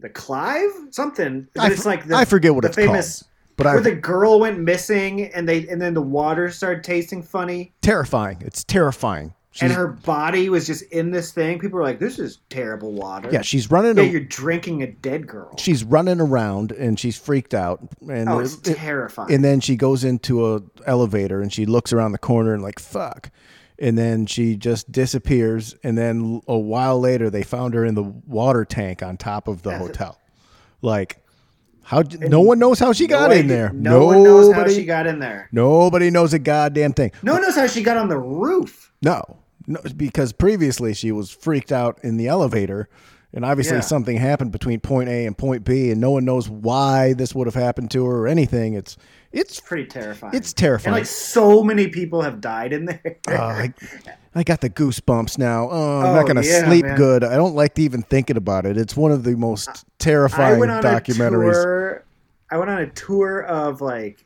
the 0.00 0.08
Clive 0.08 0.70
something. 0.90 1.48
I 1.58 1.70
it's 1.70 1.80
f- 1.80 1.86
like 1.86 2.06
the, 2.06 2.16
I 2.16 2.24
forget 2.24 2.54
what 2.54 2.62
the 2.62 2.68
it's 2.68 2.76
famous 2.76 3.22
called. 3.22 3.28
But 3.56 3.66
I 3.66 3.74
where 3.74 3.82
the 3.82 3.94
girl 3.94 4.40
went 4.40 4.58
missing 4.58 5.26
and 5.26 5.48
they 5.48 5.68
and 5.68 5.80
then 5.80 5.94
the 5.94 6.02
water 6.02 6.50
started 6.50 6.84
tasting 6.84 7.22
funny 7.22 7.72
terrifying. 7.82 8.38
It's 8.40 8.64
terrifying. 8.64 9.34
And 9.60 9.72
her 9.72 9.88
body 9.88 10.48
was 10.48 10.66
just 10.66 10.82
in 10.84 11.10
this 11.10 11.32
thing. 11.32 11.58
People 11.58 11.78
were 11.78 11.84
like, 11.84 11.98
"This 11.98 12.18
is 12.18 12.38
terrible 12.48 12.92
water." 12.92 13.28
yeah, 13.30 13.42
she's 13.42 13.70
running. 13.70 13.96
yeah, 13.96 14.04
a- 14.04 14.06
you're 14.06 14.20
drinking 14.20 14.82
a 14.82 14.86
dead 14.86 15.26
girl. 15.26 15.54
she's 15.58 15.84
running 15.84 16.20
around 16.20 16.72
and 16.72 16.98
she's 16.98 17.16
freaked 17.18 17.52
out. 17.54 17.80
And 18.08 18.28
oh, 18.28 18.38
it- 18.38 18.44
it's 18.44 18.68
it- 18.68 18.76
terrifying. 18.76 19.32
and 19.32 19.44
then 19.44 19.60
she 19.60 19.76
goes 19.76 20.04
into 20.04 20.54
a 20.54 20.62
elevator 20.86 21.42
and 21.42 21.52
she 21.52 21.66
looks 21.66 21.92
around 21.92 22.12
the 22.12 22.18
corner 22.18 22.54
and 22.54 22.62
like 22.62 22.78
fuck 22.78 23.30
and 23.78 23.98
then 23.98 24.26
she 24.26 24.54
just 24.56 24.92
disappears. 24.92 25.74
And 25.82 25.98
then 25.98 26.40
a 26.46 26.56
while 26.58 27.00
later, 27.00 27.30
they 27.30 27.42
found 27.42 27.74
her 27.74 27.84
in 27.84 27.94
the 27.96 28.02
water 28.04 28.64
tank 28.64 29.02
on 29.02 29.16
top 29.16 29.48
of 29.48 29.62
the 29.62 29.76
hotel. 29.76 30.18
Like, 30.82 31.18
how? 31.82 32.02
No 32.20 32.40
one 32.42 32.60
knows 32.60 32.78
how 32.78 32.92
she 32.92 33.08
got 33.08 33.30
No 33.30 33.36
in 33.36 33.48
there. 33.48 33.72
No 33.72 34.06
one 34.06 34.22
knows 34.22 34.52
how 34.52 34.68
she 34.68 34.84
got 34.84 35.06
in 35.08 35.18
there. 35.18 35.48
Nobody 35.50 36.10
knows 36.10 36.32
a 36.32 36.38
goddamn 36.38 36.92
thing. 36.92 37.10
No 37.24 37.32
one 37.32 37.42
knows 37.42 37.56
how 37.56 37.66
she 37.66 37.82
got 37.82 37.96
on 37.96 38.08
the 38.08 38.18
roof. 38.18 38.92
No, 39.02 39.38
no, 39.66 39.80
because 39.96 40.32
previously 40.32 40.94
she 40.94 41.12
was 41.12 41.30
freaked 41.30 41.72
out 41.72 41.98
in 42.02 42.16
the 42.16 42.28
elevator, 42.28 42.88
and 43.32 43.44
obviously 43.44 43.76
Yeah. 43.76 43.80
something 43.82 44.16
happened 44.16 44.52
between 44.52 44.80
point 44.80 45.08
A 45.08 45.26
and 45.26 45.36
point 45.36 45.64
B, 45.64 45.90
and 45.90 46.00
no 46.00 46.10
one 46.10 46.24
knows 46.24 46.48
why 46.48 47.12
this 47.14 47.34
would 47.34 47.46
have 47.46 47.54
happened 47.54 47.90
to 47.92 48.04
her 48.06 48.16
or 48.20 48.28
anything. 48.28 48.74
It's 48.74 48.96
it's. 49.32 49.60
Pretty 49.60 49.86
terrifying. 49.86 50.34
It's 50.34 50.52
terrifying. 50.52 50.94
And 50.94 51.00
like 51.00 51.06
so 51.06 51.62
many 51.64 51.88
people 51.88 52.20
have 52.22 52.40
died 52.40 52.72
in 52.74 52.84
there. 52.84 53.16
Uh, 53.26 53.32
I, 53.36 53.74
I 54.34 54.42
got 54.42 54.60
the 54.60 54.68
goosebumps 54.70 55.38
now. 55.38 55.68
Oh, 55.70 56.00
I'm 56.00 56.06
Oh, 56.10 56.14
not 56.14 56.26
gonna 56.26 56.42
yeah, 56.42 56.66
sleep 56.66 56.84
man. 56.84 56.96
good. 56.96 57.24
I 57.24 57.36
don't 57.36 57.54
like 57.54 57.78
even 57.78 58.02
thinking 58.02 58.36
about 58.36 58.66
it. 58.66 58.76
It's 58.76 58.94
one 58.96 59.10
of 59.12 59.24
the 59.24 59.34
most 59.36 59.68
I 59.70 59.74
terrifying 59.98 60.58
went 60.58 60.70
on 60.72 60.82
documentaries. 60.82 61.50
a 61.50 61.62
tour. 61.62 62.04
I 62.50 62.58
went 62.58 62.70
on 62.70 62.78
a 62.80 62.90
tour 62.90 63.42
of 63.44 63.80
like 63.80 64.24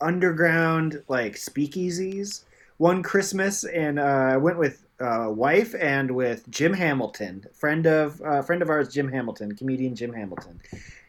underground 0.00 1.02
like 1.08 1.34
speakeasies 1.34 2.44
one 2.78 3.02
Christmas, 3.02 3.64
and 3.64 3.98
uh, 3.98 4.02
I 4.02 4.36
went 4.36 4.58
with 4.58 4.86
uh, 5.00 5.26
wife 5.28 5.74
and 5.78 6.10
with 6.12 6.48
Jim 6.50 6.72
Hamilton, 6.72 7.44
friend 7.52 7.86
of 7.86 8.20
uh, 8.22 8.42
friend 8.42 8.62
of 8.62 8.70
ours, 8.70 8.88
Jim 8.88 9.08
Hamilton, 9.12 9.54
comedian 9.54 9.94
Jim 9.94 10.12
Hamilton, 10.12 10.60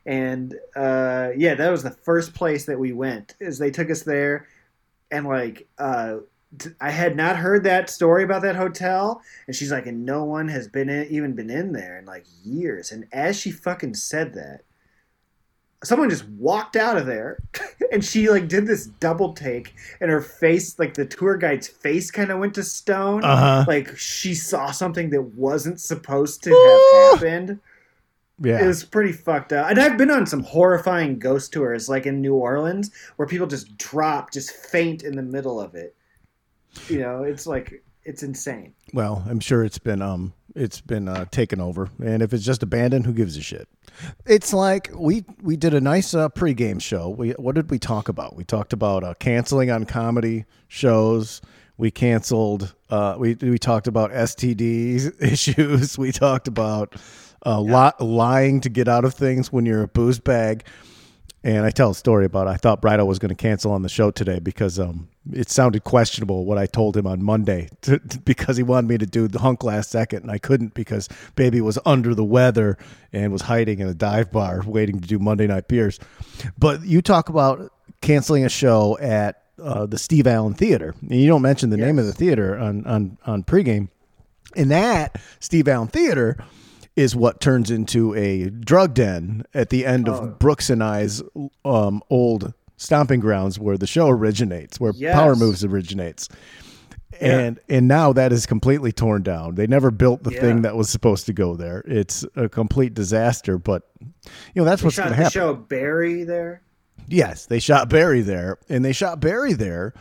and 0.05 0.55
uh, 0.75 1.29
yeah, 1.37 1.55
that 1.55 1.69
was 1.69 1.83
the 1.83 1.91
first 1.91 2.33
place 2.33 2.65
that 2.65 2.77
we 2.77 2.91
went. 2.91 3.35
Is 3.39 3.57
they 3.57 3.71
took 3.71 3.89
us 3.89 4.03
there, 4.03 4.47
and 5.09 5.25
like. 5.25 5.67
Uh, 5.77 6.17
t- 6.57 6.71
I 6.81 6.89
had 6.89 7.15
not 7.15 7.35
heard 7.37 7.63
that 7.63 7.89
story 7.89 8.23
about 8.23 8.41
that 8.41 8.55
hotel, 8.55 9.21
and 9.45 9.55
she's 9.55 9.71
like, 9.71 9.85
and 9.85 10.05
no 10.05 10.23
one 10.23 10.47
has 10.47 10.67
been 10.67 10.89
in, 10.89 11.07
even 11.09 11.33
been 11.33 11.51
in 11.51 11.73
there 11.73 11.99
in 11.99 12.05
like 12.05 12.25
years. 12.43 12.91
And 12.91 13.07
as 13.11 13.39
she 13.39 13.51
fucking 13.51 13.93
said 13.93 14.33
that, 14.33 14.61
someone 15.83 16.09
just 16.09 16.27
walked 16.29 16.75
out 16.75 16.97
of 16.97 17.05
there, 17.05 17.41
and 17.91 18.03
she 18.03 18.29
like 18.29 18.47
did 18.47 18.65
this 18.65 18.87
double 18.87 19.33
take, 19.33 19.73
and 20.01 20.09
her 20.09 20.21
face, 20.21 20.77
like 20.79 20.93
the 20.93 21.05
tour 21.05 21.37
guide's 21.37 21.67
face, 21.67 22.11
kind 22.11 22.31
of 22.31 22.39
went 22.39 22.53
to 22.55 22.63
stone. 22.63 23.23
Uh 23.23 23.35
huh. 23.35 23.65
Like 23.67 23.97
she 23.97 24.33
saw 24.33 24.71
something 24.71 25.09
that 25.11 25.21
wasn't 25.21 25.79
supposed 25.79 26.43
to 26.43 26.49
have 26.51 27.21
happened. 27.21 27.59
Yeah. 28.41 28.63
It 28.63 28.67
was 28.67 28.85
pretty 28.85 29.11
fucked 29.11 29.51
up. 29.51 29.69
And 29.69 29.79
I've 29.79 29.97
been 29.97 30.11
on 30.11 30.25
some 30.25 30.43
horrifying 30.43 31.19
ghost 31.19 31.51
tours, 31.51 31.89
like 31.89 32.05
in 32.05 32.21
New 32.21 32.35
Orleans, 32.35 32.89
where 33.17 33.27
people 33.27 33.47
just 33.47 33.77
drop, 33.77 34.31
just 34.31 34.51
faint 34.51 35.03
in 35.03 35.15
the 35.15 35.21
middle 35.21 35.59
of 35.59 35.75
it. 35.75 35.93
You 36.87 36.99
know, 36.99 37.23
it's 37.23 37.45
like 37.45 37.83
it's 38.09 38.23
insane. 38.23 38.73
Well, 38.91 39.23
I'm 39.29 39.39
sure 39.39 39.63
it's 39.63 39.77
been 39.77 40.01
um 40.01 40.33
it's 40.55 40.81
been 40.81 41.07
uh, 41.07 41.25
taken 41.25 41.61
over, 41.61 41.89
and 42.03 42.23
if 42.23 42.33
it's 42.33 42.43
just 42.43 42.63
abandoned, 42.63 43.05
who 43.05 43.13
gives 43.13 43.37
a 43.37 43.41
shit? 43.41 43.69
It's 44.25 44.51
like 44.51 44.89
we 44.95 45.23
we 45.41 45.55
did 45.55 45.75
a 45.75 45.79
nice 45.79 46.15
uh, 46.15 46.29
pregame 46.29 46.81
show. 46.81 47.09
We 47.09 47.31
what 47.31 47.53
did 47.55 47.69
we 47.69 47.77
talk 47.77 48.09
about? 48.09 48.35
We 48.35 48.43
talked 48.43 48.73
about 48.73 49.03
uh, 49.03 49.13
canceling 49.19 49.69
on 49.69 49.85
comedy 49.85 50.45
shows. 50.67 51.39
We 51.77 51.91
canceled. 51.91 52.73
Uh, 52.89 53.15
we 53.19 53.35
we 53.35 53.59
talked 53.59 53.87
about 53.87 54.11
STDs 54.11 55.21
issues. 55.21 55.97
We 55.97 56.11
talked 56.11 56.47
about 56.47 56.95
uh, 57.45 57.61
li- 57.61 58.05
lying 58.05 58.61
to 58.61 58.69
get 58.69 58.87
out 58.87 59.05
of 59.05 59.13
things 59.13 59.53
when 59.53 59.67
you're 59.67 59.83
a 59.83 59.87
booze 59.87 60.19
bag. 60.19 60.65
And 61.41 61.65
I 61.65 61.69
tell 61.69 61.91
a 61.91 61.95
story 61.95 62.25
about 62.25 62.47
I 62.47 62.57
thought 62.57 62.81
Brido 62.81 63.05
was 63.05 63.19
going 63.19 63.29
to 63.29 63.35
cancel 63.35 63.71
on 63.71 63.81
the 63.81 63.87
show 63.87 64.11
today 64.11 64.39
because 64.39 64.77
um, 64.77 65.07
it 65.33 65.49
sounded 65.49 65.83
questionable 65.83 66.45
what 66.45 66.57
I 66.57 66.65
told 66.65 66.95
him 66.97 67.05
on 67.07 67.23
Monday 67.23 67.69
to, 67.81 67.99
to- 67.99 68.19
because 68.19 68.57
he 68.57 68.63
wanted 68.63 68.87
me 68.87 68.97
to 68.97 69.05
do 69.05 69.27
the 69.27 69.39
hunk 69.39 69.63
last 69.63 69.89
second 69.91 70.23
and 70.23 70.31
I 70.31 70.37
couldn't 70.37 70.73
because 70.73 71.07
baby 71.35 71.61
was 71.61 71.77
under 71.85 72.13
the 72.15 72.23
weather 72.25 72.77
and 73.13 73.31
was 73.31 73.43
hiding 73.43 73.79
in 73.79 73.87
a 73.87 73.93
dive 73.93 74.31
bar 74.31 74.63
waiting 74.65 74.99
to 74.99 75.07
do 75.07 75.19
Monday 75.19 75.47
night 75.47 75.67
beers. 75.67 75.99
But 76.57 76.83
you 76.85 77.01
talk 77.01 77.29
about 77.29 77.71
canceling 78.01 78.45
a 78.45 78.49
show 78.49 78.97
at 78.99 79.43
uh, 79.61 79.85
the 79.85 79.97
Steve 79.97 80.25
Allen 80.27 80.53
Theater. 80.53 80.95
And 81.01 81.19
you 81.19 81.27
don't 81.27 81.41
mention 81.41 81.69
the 81.69 81.77
name 81.77 81.99
of 81.99 82.05
the 82.05 82.13
theater 82.13 82.57
on 82.57 82.85
on 82.85 83.17
on 83.25 83.43
pregame. 83.43 83.89
And 84.55 84.71
that 84.71 85.19
Steve 85.39 85.67
Allen 85.67 85.89
Theater 85.89 86.37
is 86.95 87.15
what 87.15 87.39
turns 87.39 87.69
into 87.71 88.13
a 88.15 88.49
drug 88.49 88.93
den 88.93 89.43
at 89.53 89.69
the 89.69 89.85
end 89.85 90.09
of 90.09 90.39
Brooks 90.39 90.69
and 90.69 90.83
I's 90.83 91.21
um, 91.63 92.01
old 92.09 92.53
stomping 92.79 93.19
grounds 93.19 93.59
where 93.59 93.77
the 93.77 93.85
show 93.85 94.09
originates, 94.09 94.79
where 94.79 94.93
Yes. 94.95 95.13
Power 95.13 95.35
Moves 95.35 95.63
originates. 95.63 96.27
And 97.19 97.59
and 97.67 97.87
now 97.87 98.13
that 98.13 98.31
is 98.31 98.45
completely 98.45 98.91
torn 98.91 99.21
down. 99.23 99.55
They 99.55 99.67
never 99.67 99.91
built 99.91 100.23
the 100.23 100.31
Yeah. 100.31 100.41
thing 100.41 100.61
that 100.61 100.75
was 100.75 100.89
supposed 100.89 101.25
to 101.25 101.33
go 101.33 101.55
there. 101.55 101.83
It's 101.85 102.25
a 102.35 102.47
complete 102.47 102.93
disaster, 102.93 103.57
but 103.57 103.83
you 103.99 104.09
know 104.55 104.63
that's 104.63 104.81
what's 104.83 104.97
going 104.97 105.09
to 105.09 105.15
happen. 105.15 105.31
show 105.31 105.53
Barry 105.53 106.23
there. 106.23 106.61
Yes, 107.07 107.45
they 107.47 107.59
shot 107.59 107.89
Barry 107.89 108.21
there, 108.21 108.57
and 108.69 108.85
they 108.85 108.93
shot 108.93 109.19
Barry 109.19 109.53
there 109.53 109.93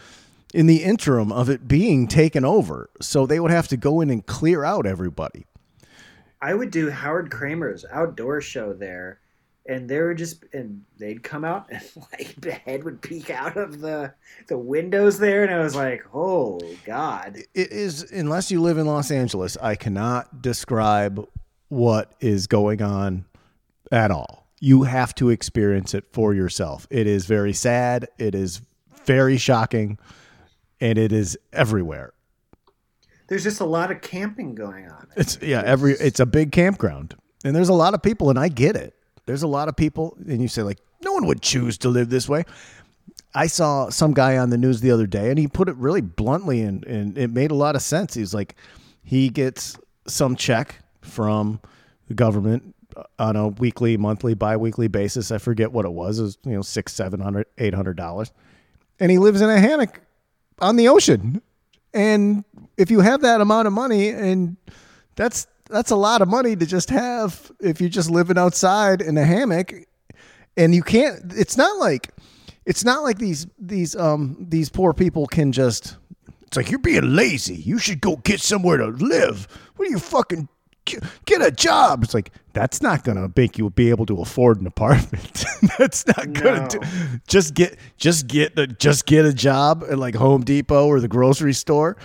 in 0.54 0.66
the 0.66 0.84
interim 0.84 1.32
of 1.32 1.48
it 1.48 1.66
being 1.66 2.06
taken 2.06 2.44
over. 2.44 2.90
So 3.00 3.26
they 3.26 3.40
would 3.40 3.50
have 3.50 3.68
to 3.68 3.76
go 3.76 4.00
in 4.02 4.10
and 4.10 4.24
clear 4.24 4.62
out 4.64 4.86
everybody. 4.86 5.46
I 6.40 6.54
would 6.54 6.70
do 6.70 6.90
Howard 6.90 7.30
Kremer's 7.30 7.84
outdoor 7.90 8.40
show 8.42 8.72
there, 8.74 9.18
and 9.68 9.88
they 9.88 10.00
were 10.00 10.14
just 10.14 10.44
and 10.52 10.82
they'd 10.96 11.22
come 11.22 11.44
out 11.44 11.66
and 11.70 11.82
like 12.12 12.34
the 12.40 12.52
head 12.52 12.82
would 12.82 13.00
peek 13.02 13.30
out 13.30 13.56
of 13.56 13.80
the 13.80 14.12
the 14.48 14.58
windows 14.58 15.18
there, 15.18 15.44
and 15.44 15.54
I 15.54 15.60
was 15.60 15.76
like, 15.76 16.04
oh 16.12 16.58
god. 16.84 17.36
It 17.54 17.70
is 17.70 18.10
unless 18.10 18.50
you 18.50 18.60
live 18.60 18.78
in 18.78 18.86
Los 18.86 19.10
Angeles, 19.10 19.56
I 19.60 19.76
cannot 19.76 20.42
describe 20.42 21.24
what 21.68 22.14
is 22.18 22.46
going 22.46 22.82
on 22.82 23.26
at 23.92 24.10
all. 24.10 24.46
You 24.58 24.84
have 24.84 25.14
to 25.16 25.28
experience 25.28 25.94
it 25.94 26.04
for 26.12 26.34
yourself. 26.34 26.86
It 26.90 27.06
is 27.06 27.26
very 27.26 27.52
sad, 27.52 28.08
it 28.18 28.34
is 28.34 28.62
very 29.04 29.36
shocking, 29.36 29.98
and 30.80 30.98
it 30.98 31.12
is 31.12 31.38
everywhere. 31.52 32.14
There's 33.28 33.44
just 33.44 33.60
a 33.60 33.66
lot 33.66 33.90
of 33.90 34.00
camping 34.00 34.54
going 34.54 34.88
on. 34.88 35.08
It's 35.14 35.38
yeah, 35.42 35.62
every 35.64 35.92
it's 35.92 36.20
a 36.20 36.26
big 36.26 36.52
campground, 36.52 37.14
and 37.44 37.54
there's 37.54 37.68
a 37.68 37.74
lot 37.74 37.92
of 37.92 38.02
people, 38.02 38.30
and 38.30 38.38
I 38.38 38.48
get 38.48 38.74
it. 38.74 38.94
There's 39.28 39.42
a 39.42 39.46
lot 39.46 39.68
of 39.68 39.76
people, 39.76 40.16
and 40.26 40.40
you 40.40 40.48
say 40.48 40.62
like, 40.62 40.78
no 41.02 41.12
one 41.12 41.26
would 41.26 41.42
choose 41.42 41.76
to 41.78 41.90
live 41.90 42.08
this 42.08 42.30
way. 42.30 42.44
I 43.34 43.46
saw 43.46 43.90
some 43.90 44.14
guy 44.14 44.38
on 44.38 44.48
the 44.48 44.56
news 44.56 44.80
the 44.80 44.90
other 44.90 45.06
day, 45.06 45.28
and 45.28 45.38
he 45.38 45.46
put 45.46 45.68
it 45.68 45.76
really 45.76 46.00
bluntly, 46.00 46.62
and 46.62 46.82
and 46.86 47.18
it 47.18 47.28
made 47.28 47.50
a 47.50 47.54
lot 47.54 47.76
of 47.76 47.82
sense. 47.82 48.14
He's 48.14 48.32
like, 48.32 48.56
he 49.02 49.28
gets 49.28 49.78
some 50.06 50.34
check 50.34 50.76
from 51.02 51.60
the 52.06 52.14
government 52.14 52.74
on 53.18 53.36
a 53.36 53.48
weekly, 53.48 53.98
monthly, 53.98 54.32
biweekly 54.32 54.88
basis. 54.88 55.30
I 55.30 55.36
forget 55.36 55.72
what 55.72 55.84
it 55.84 55.92
was. 55.92 56.18
It 56.18 56.22
was 56.22 56.38
you 56.46 56.52
know 56.52 56.62
six, 56.62 56.94
seven 56.94 57.20
hundred, 57.20 57.48
eight 57.58 57.74
hundred 57.74 57.98
dollars, 57.98 58.32
and 58.98 59.10
he 59.10 59.18
lives 59.18 59.42
in 59.42 59.50
a 59.50 59.60
hammock 59.60 60.00
on 60.58 60.76
the 60.76 60.88
ocean. 60.88 61.42
And 61.92 62.44
if 62.78 62.90
you 62.90 63.00
have 63.00 63.20
that 63.20 63.42
amount 63.42 63.66
of 63.66 63.74
money, 63.74 64.08
and 64.08 64.56
that's 65.16 65.46
that's 65.68 65.90
a 65.90 65.96
lot 65.96 66.22
of 66.22 66.28
money 66.28 66.56
to 66.56 66.66
just 66.66 66.90
have 66.90 67.50
if 67.60 67.80
you're 67.80 67.90
just 67.90 68.10
living 68.10 68.38
outside 68.38 69.00
in 69.00 69.16
a 69.18 69.24
hammock, 69.24 69.72
and 70.56 70.74
you 70.74 70.82
can't. 70.82 71.32
It's 71.36 71.56
not 71.56 71.78
like 71.78 72.10
it's 72.66 72.84
not 72.84 73.02
like 73.02 73.18
these 73.18 73.46
these 73.58 73.94
um 73.96 74.36
these 74.48 74.68
poor 74.68 74.92
people 74.92 75.26
can 75.26 75.52
just. 75.52 75.96
It's 76.46 76.56
like 76.56 76.70
you're 76.70 76.78
being 76.78 77.14
lazy. 77.14 77.56
You 77.56 77.78
should 77.78 78.00
go 78.00 78.16
get 78.16 78.40
somewhere 78.40 78.78
to 78.78 78.86
live. 78.86 79.46
What 79.76 79.86
are 79.86 79.90
you 79.90 79.98
fucking 79.98 80.48
get- 80.86 81.42
a 81.42 81.50
job? 81.50 82.02
It's 82.02 82.14
like 82.14 82.32
that's 82.54 82.80
not 82.80 83.04
gonna 83.04 83.30
make 83.36 83.58
you 83.58 83.68
be 83.68 83.90
able 83.90 84.06
to 84.06 84.20
afford 84.22 84.58
an 84.60 84.66
apartment. 84.66 85.44
that's 85.78 86.06
not 86.06 86.32
gonna 86.32 86.60
No. 86.62 86.68
do. 86.68 86.80
Just 87.28 87.52
get 87.54 87.76
just 87.98 88.26
get 88.28 88.56
the 88.56 88.66
just 88.66 89.04
get 89.04 89.26
a 89.26 89.32
job 89.34 89.84
at 89.90 89.98
like 89.98 90.14
Home 90.14 90.42
Depot 90.42 90.86
or 90.86 91.00
the 91.00 91.08
grocery 91.08 91.52
store. 91.52 91.98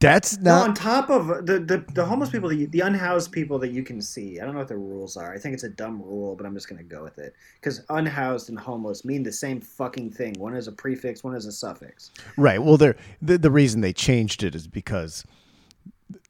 That's 0.00 0.38
No, 0.38 0.50
not 0.58 0.68
on 0.70 0.74
top 0.74 1.10
of 1.10 1.46
the, 1.46 1.60
the 1.60 1.84
the 1.94 2.04
homeless 2.04 2.30
people, 2.30 2.52
you, 2.52 2.66
the 2.66 2.80
unhoused 2.80 3.30
people 3.32 3.58
that 3.60 3.70
you 3.70 3.82
can 3.82 4.00
see. 4.00 4.40
I 4.40 4.44
don't 4.44 4.54
know 4.54 4.58
what 4.60 4.68
the 4.68 4.76
rules 4.76 5.16
are. 5.16 5.32
I 5.32 5.38
think 5.38 5.54
it's 5.54 5.62
a 5.62 5.68
dumb 5.68 6.02
rule, 6.02 6.34
but 6.34 6.46
I'm 6.46 6.54
just 6.54 6.68
gonna 6.68 6.82
go 6.82 7.02
with 7.02 7.18
it 7.18 7.34
because 7.60 7.82
unhoused 7.90 8.48
and 8.48 8.58
homeless 8.58 9.04
mean 9.04 9.22
the 9.22 9.32
same 9.32 9.60
fucking 9.60 10.10
thing. 10.10 10.34
One 10.38 10.54
is 10.54 10.66
a 10.68 10.72
prefix, 10.72 11.22
one 11.22 11.34
is 11.36 11.46
a 11.46 11.52
suffix. 11.52 12.10
Right. 12.36 12.60
Well, 12.62 12.76
they're, 12.76 12.96
the 13.22 13.38
the 13.38 13.50
reason 13.50 13.82
they 13.82 13.92
changed 13.92 14.42
it 14.42 14.54
is 14.54 14.66
because 14.66 15.24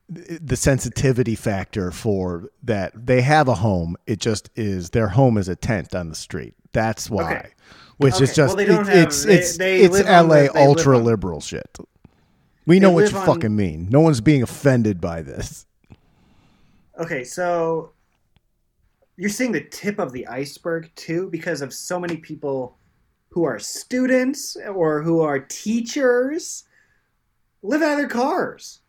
the 0.08 0.56
sensitivity 0.56 1.34
factor 1.34 1.90
for 1.90 2.50
that 2.62 2.92
they 3.06 3.22
have 3.22 3.48
a 3.48 3.54
home. 3.54 3.96
It 4.06 4.20
just 4.20 4.50
is 4.56 4.90
their 4.90 5.08
home 5.08 5.38
is 5.38 5.48
a 5.48 5.56
tent 5.56 5.94
on 5.94 6.08
the 6.10 6.14
street. 6.14 6.54
That's 6.72 7.08
why. 7.08 7.36
Okay. 7.36 7.48
Which 7.96 8.14
Okay. 8.16 8.24
is 8.24 8.34
just 8.34 8.56
Well, 8.56 8.66
it- 8.66 8.68
have- 8.68 8.88
it's 8.90 9.24
they- 9.24 9.34
it's 9.38 9.56
they 9.56 9.80
it's 9.80 10.00
LA 10.00 10.48
the- 10.48 10.50
ultra 10.56 10.98
liberal 10.98 11.40
shit. 11.40 11.78
We 12.66 12.80
know 12.80 12.90
what 12.90 13.10
you 13.10 13.16
on- 13.16 13.26
fucking 13.26 13.54
mean. 13.54 13.88
No 13.90 14.00
one's 14.00 14.20
being 14.20 14.42
offended 14.42 15.00
by 15.00 15.22
this. 15.22 15.66
Okay, 16.98 17.24
so 17.24 17.92
you're 19.16 19.30
seeing 19.30 19.52
the 19.52 19.64
tip 19.64 19.98
of 19.98 20.12
the 20.12 20.26
iceberg 20.26 20.90
too, 20.94 21.28
because 21.30 21.60
of 21.60 21.72
so 21.72 21.98
many 21.98 22.16
people 22.16 22.76
who 23.30 23.44
are 23.44 23.58
students 23.58 24.56
or 24.72 25.02
who 25.02 25.20
are 25.20 25.40
teachers 25.40 26.64
live 27.62 27.82
out 27.82 27.92
of 27.92 27.98
their 27.98 28.08
cars. 28.08 28.80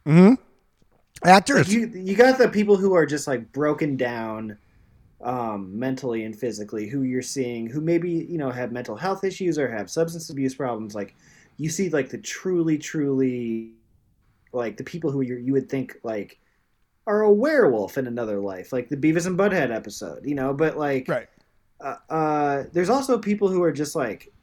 Actors. 1.23 1.73
You 1.73 1.87
you 1.87 2.15
got 2.15 2.37
the 2.37 2.49
people 2.49 2.77
who 2.77 2.93
are 2.93 3.05
just 3.05 3.27
like 3.27 3.51
broken 3.51 3.97
down 3.97 4.57
um, 5.21 5.77
mentally 5.79 6.23
and 6.25 6.35
physically, 6.35 6.87
who 6.87 7.01
you're 7.03 7.21
seeing, 7.21 7.67
who 7.67 7.81
maybe 7.81 8.11
you 8.11 8.37
know 8.37 8.51
have 8.51 8.71
mental 8.71 8.95
health 8.95 9.23
issues 9.23 9.57
or 9.57 9.69
have 9.69 9.89
substance 9.89 10.29
abuse 10.29 10.53
problems. 10.53 10.93
Like 10.93 11.15
you 11.57 11.69
see, 11.69 11.89
like 11.89 12.09
the 12.09 12.17
truly, 12.17 12.77
truly, 12.77 13.71
like 14.51 14.77
the 14.77 14.83
people 14.83 15.11
who 15.11 15.21
you 15.21 15.35
you 15.35 15.53
would 15.53 15.69
think 15.69 15.97
like 16.03 16.39
are 17.07 17.21
a 17.21 17.31
werewolf 17.31 17.97
in 17.97 18.07
another 18.07 18.39
life, 18.39 18.73
like 18.73 18.89
the 18.89 18.97
Beavis 18.97 19.27
and 19.27 19.37
Butthead 19.37 19.73
episode, 19.73 20.25
you 20.25 20.35
know. 20.35 20.53
But 20.53 20.77
like, 20.77 21.07
right. 21.07 21.27
uh, 21.79 21.95
uh, 22.09 22.63
there's 22.73 22.89
also 22.89 23.17
people 23.17 23.47
who 23.47 23.61
are 23.63 23.71
just 23.71 23.95
like 23.95 24.33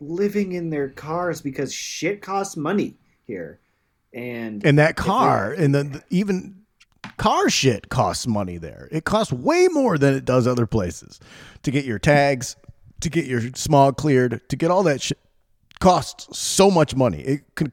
living 0.00 0.52
in 0.52 0.70
their 0.70 0.88
cars 0.88 1.40
because 1.40 1.72
shit 1.72 2.22
costs 2.22 2.56
money 2.56 2.96
here, 3.26 3.60
and 4.12 4.64
And 4.64 4.78
that 4.78 4.96
car, 4.96 5.52
and 5.52 5.74
the, 5.74 5.84
the- 5.84 6.04
even 6.10 6.62
car 7.16 7.48
shit 7.50 7.88
costs 7.88 8.26
money 8.26 8.58
there. 8.58 8.88
It 8.90 9.04
costs 9.04 9.32
way 9.32 9.68
more 9.68 9.98
than 9.98 10.14
it 10.14 10.24
does 10.24 10.46
other 10.46 10.66
places 10.66 11.20
to 11.62 11.70
get 11.70 11.84
your 11.84 11.98
tags, 11.98 12.56
to 13.00 13.10
get 13.10 13.26
your 13.26 13.42
smog 13.54 13.96
cleared, 13.96 14.40
to 14.48 14.56
get 14.56 14.70
all 14.70 14.82
that 14.84 15.00
shit. 15.00 15.18
Costs 15.80 16.38
so 16.38 16.70
much 16.70 16.94
money. 16.94 17.20
It 17.20 17.54
could 17.54 17.72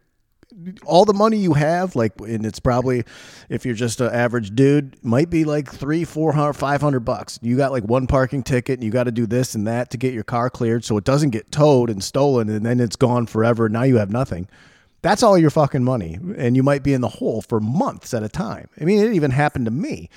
all 0.86 1.06
the 1.06 1.14
money 1.14 1.38
you 1.38 1.54
have, 1.54 1.96
like, 1.96 2.14
and 2.22 2.46
it's 2.46 2.60
probably 2.60 3.04
if 3.50 3.66
you're 3.66 3.76
just 3.76 4.00
an 4.00 4.12
average 4.14 4.56
dude, 4.56 4.96
might 5.04 5.30
be 5.30 5.44
like 5.44 5.72
three, 5.72 6.06
four 6.06 6.34
hundred, 6.34 6.54
five 6.54 6.82
hundred 6.82 7.02
bucks. 7.02 7.40
You 7.42 7.58
got 7.58 7.72
like 7.72 7.84
one 7.84 8.08
parking 8.08 8.44
ticket, 8.44 8.76
and 8.76 8.84
you 8.84 8.92
got 8.92 9.04
to 9.04 9.12
do 9.12 9.26
this 9.26 9.56
and 9.56 9.68
that 9.68 9.90
to 9.92 9.98
get 9.98 10.14
your 10.14 10.24
car 10.24 10.50
cleared, 10.50 10.86
so 10.86 10.98
it 10.98 11.04
doesn't 11.04 11.32
get 11.32 11.52
towed 11.52 11.90
and 11.90 12.04
stolen, 12.04 12.50
and 12.50 12.66
then 12.66 12.80
it's 12.80 12.96
gone 12.96 13.26
forever. 13.26 13.68
Now 13.70 13.84
you 13.84 13.98
have 13.98 14.12
nothing. 14.12 14.48
That's 15.02 15.22
all 15.22 15.38
your 15.38 15.50
fucking 15.50 15.84
money, 15.84 16.18
and 16.38 16.56
you 16.56 16.64
might 16.64 16.84
be 16.84 16.94
in 16.94 17.02
the 17.02 17.10
hole 17.10 17.42
for 17.42 17.60
months 17.60 18.14
at 18.14 18.24
a 18.24 18.30
time. 18.30 18.70
I 18.80 18.86
mean, 18.86 19.04
it 19.04 19.14
even 19.14 19.32
happened 19.32 19.66
to 19.66 19.72
me 19.72 20.10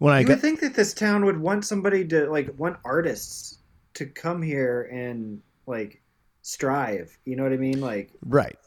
when 0.00 0.12
I 0.12 0.20
you 0.20 0.26
got. 0.26 0.34
would 0.34 0.42
think 0.42 0.60
that 0.60 0.74
this 0.74 0.92
town 0.92 1.24
would 1.24 1.38
want 1.38 1.64
somebody 1.64 2.06
to 2.08 2.28
like 2.30 2.50
want 2.58 2.78
artists 2.84 3.58
to 3.94 4.06
come 4.06 4.42
here 4.42 4.88
and 4.92 5.40
like 5.66 6.02
strive. 6.44 7.16
You 7.24 7.36
know 7.36 7.42
what 7.42 7.52
I 7.52 7.56
mean? 7.56 7.80
Like 7.80 8.12
Right. 8.24 8.58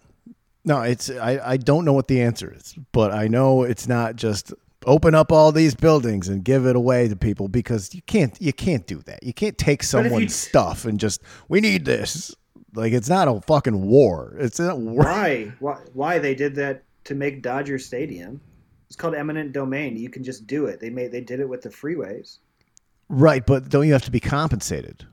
No, 0.66 0.82
it's 0.82 1.10
I, 1.10 1.40
I 1.54 1.58
don't 1.58 1.86
know 1.86 1.94
what 1.94 2.08
the 2.10 2.22
answer 2.22 2.54
is, 2.54 2.76
but 2.92 3.14
I 3.14 3.28
know 3.28 3.64
it's 3.64 3.88
not 3.88 4.18
just 4.18 4.52
open 4.86 5.16
up 5.16 5.32
all 5.32 5.52
these 5.52 5.76
buildings 5.76 6.28
and 6.28 6.44
give 6.44 6.66
it 6.66 6.76
away 6.76 7.08
to 7.08 7.16
people 7.16 7.48
because 7.48 7.94
you 7.94 8.02
can't 8.02 8.36
you 8.42 8.52
can't 8.52 8.86
do 8.88 8.98
that. 9.04 9.24
You 9.24 9.34
can't 9.34 9.58
take 9.58 9.82
if 9.82 9.86
you- 9.86 9.88
someone's 9.88 10.36
stuff 10.36 10.86
and 10.86 11.00
just 11.00 11.22
we 11.48 11.62
need 11.62 11.86
this. 11.86 12.36
Like 12.74 12.94
it's 12.94 13.10
not 13.10 13.28
a 13.28 13.40
fucking 13.42 13.82
war. 13.88 14.36
It's 14.40 14.60
not 14.60 14.80
war. 14.80 15.04
why 15.04 15.54
why 15.60 15.78
why 15.94 16.20
they 16.20 16.36
did 16.36 16.56
that 16.56 16.84
to 17.06 17.16
make 17.16 17.42
Dodger 17.42 17.80
Stadium? 17.80 18.42
It's 18.88 18.96
called 18.96 19.16
eminent 19.16 19.54
domain. 19.54 19.96
You 19.98 20.10
can 20.10 20.24
just 20.24 20.48
do 20.48 20.66
it. 20.66 20.80
They 20.80 20.90
made 20.90 21.12
they 21.12 21.22
did 21.22 21.40
it 21.40 21.48
with 21.48 21.62
the 21.62 21.70
freeways. 21.70 22.40
Right, 23.10 23.46
but 23.46 23.70
don't 23.70 23.88
you 23.88 23.94
have 23.94 24.04
to 24.04 24.12
be 24.12 24.20
compensated? 24.20 25.06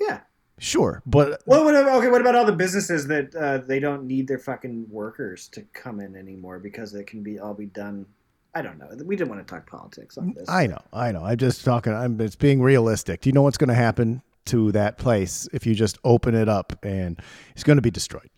Yeah. 0.00 0.20
Sure, 0.58 1.02
but 1.06 1.42
Well, 1.46 1.64
what 1.64 1.74
about, 1.74 1.98
okay. 1.98 2.08
What 2.08 2.20
about 2.20 2.34
all 2.34 2.44
the 2.44 2.52
businesses 2.52 3.06
that 3.06 3.34
uh, 3.34 3.58
they 3.58 3.78
don't 3.78 4.06
need 4.06 4.26
their 4.26 4.38
fucking 4.38 4.86
workers 4.90 5.48
to 5.48 5.62
come 5.72 6.00
in 6.00 6.16
anymore 6.16 6.58
because 6.58 6.94
it 6.94 7.06
can 7.06 7.22
be 7.22 7.38
all 7.38 7.54
be 7.54 7.66
done? 7.66 8.06
I 8.54 8.62
don't 8.62 8.78
know. 8.78 8.88
We 9.04 9.14
didn't 9.14 9.30
want 9.30 9.46
to 9.46 9.54
talk 9.54 9.70
politics 9.70 10.18
on 10.18 10.32
this. 10.34 10.48
I 10.48 10.66
know, 10.66 10.80
I 10.92 11.12
know. 11.12 11.24
I'm 11.24 11.36
just 11.36 11.64
talking. 11.64 11.92
I'm 11.92 12.20
it's 12.20 12.34
being 12.36 12.60
realistic. 12.60 13.20
Do 13.20 13.28
you 13.28 13.32
know 13.32 13.42
what's 13.42 13.58
going 13.58 13.68
to 13.68 13.74
happen 13.74 14.22
to 14.46 14.72
that 14.72 14.98
place 14.98 15.48
if 15.52 15.66
you 15.66 15.74
just 15.74 15.98
open 16.02 16.34
it 16.34 16.48
up 16.48 16.84
and 16.84 17.20
it's 17.52 17.62
going 17.62 17.76
to 17.76 17.82
be 17.82 17.90
destroyed? 17.90 18.30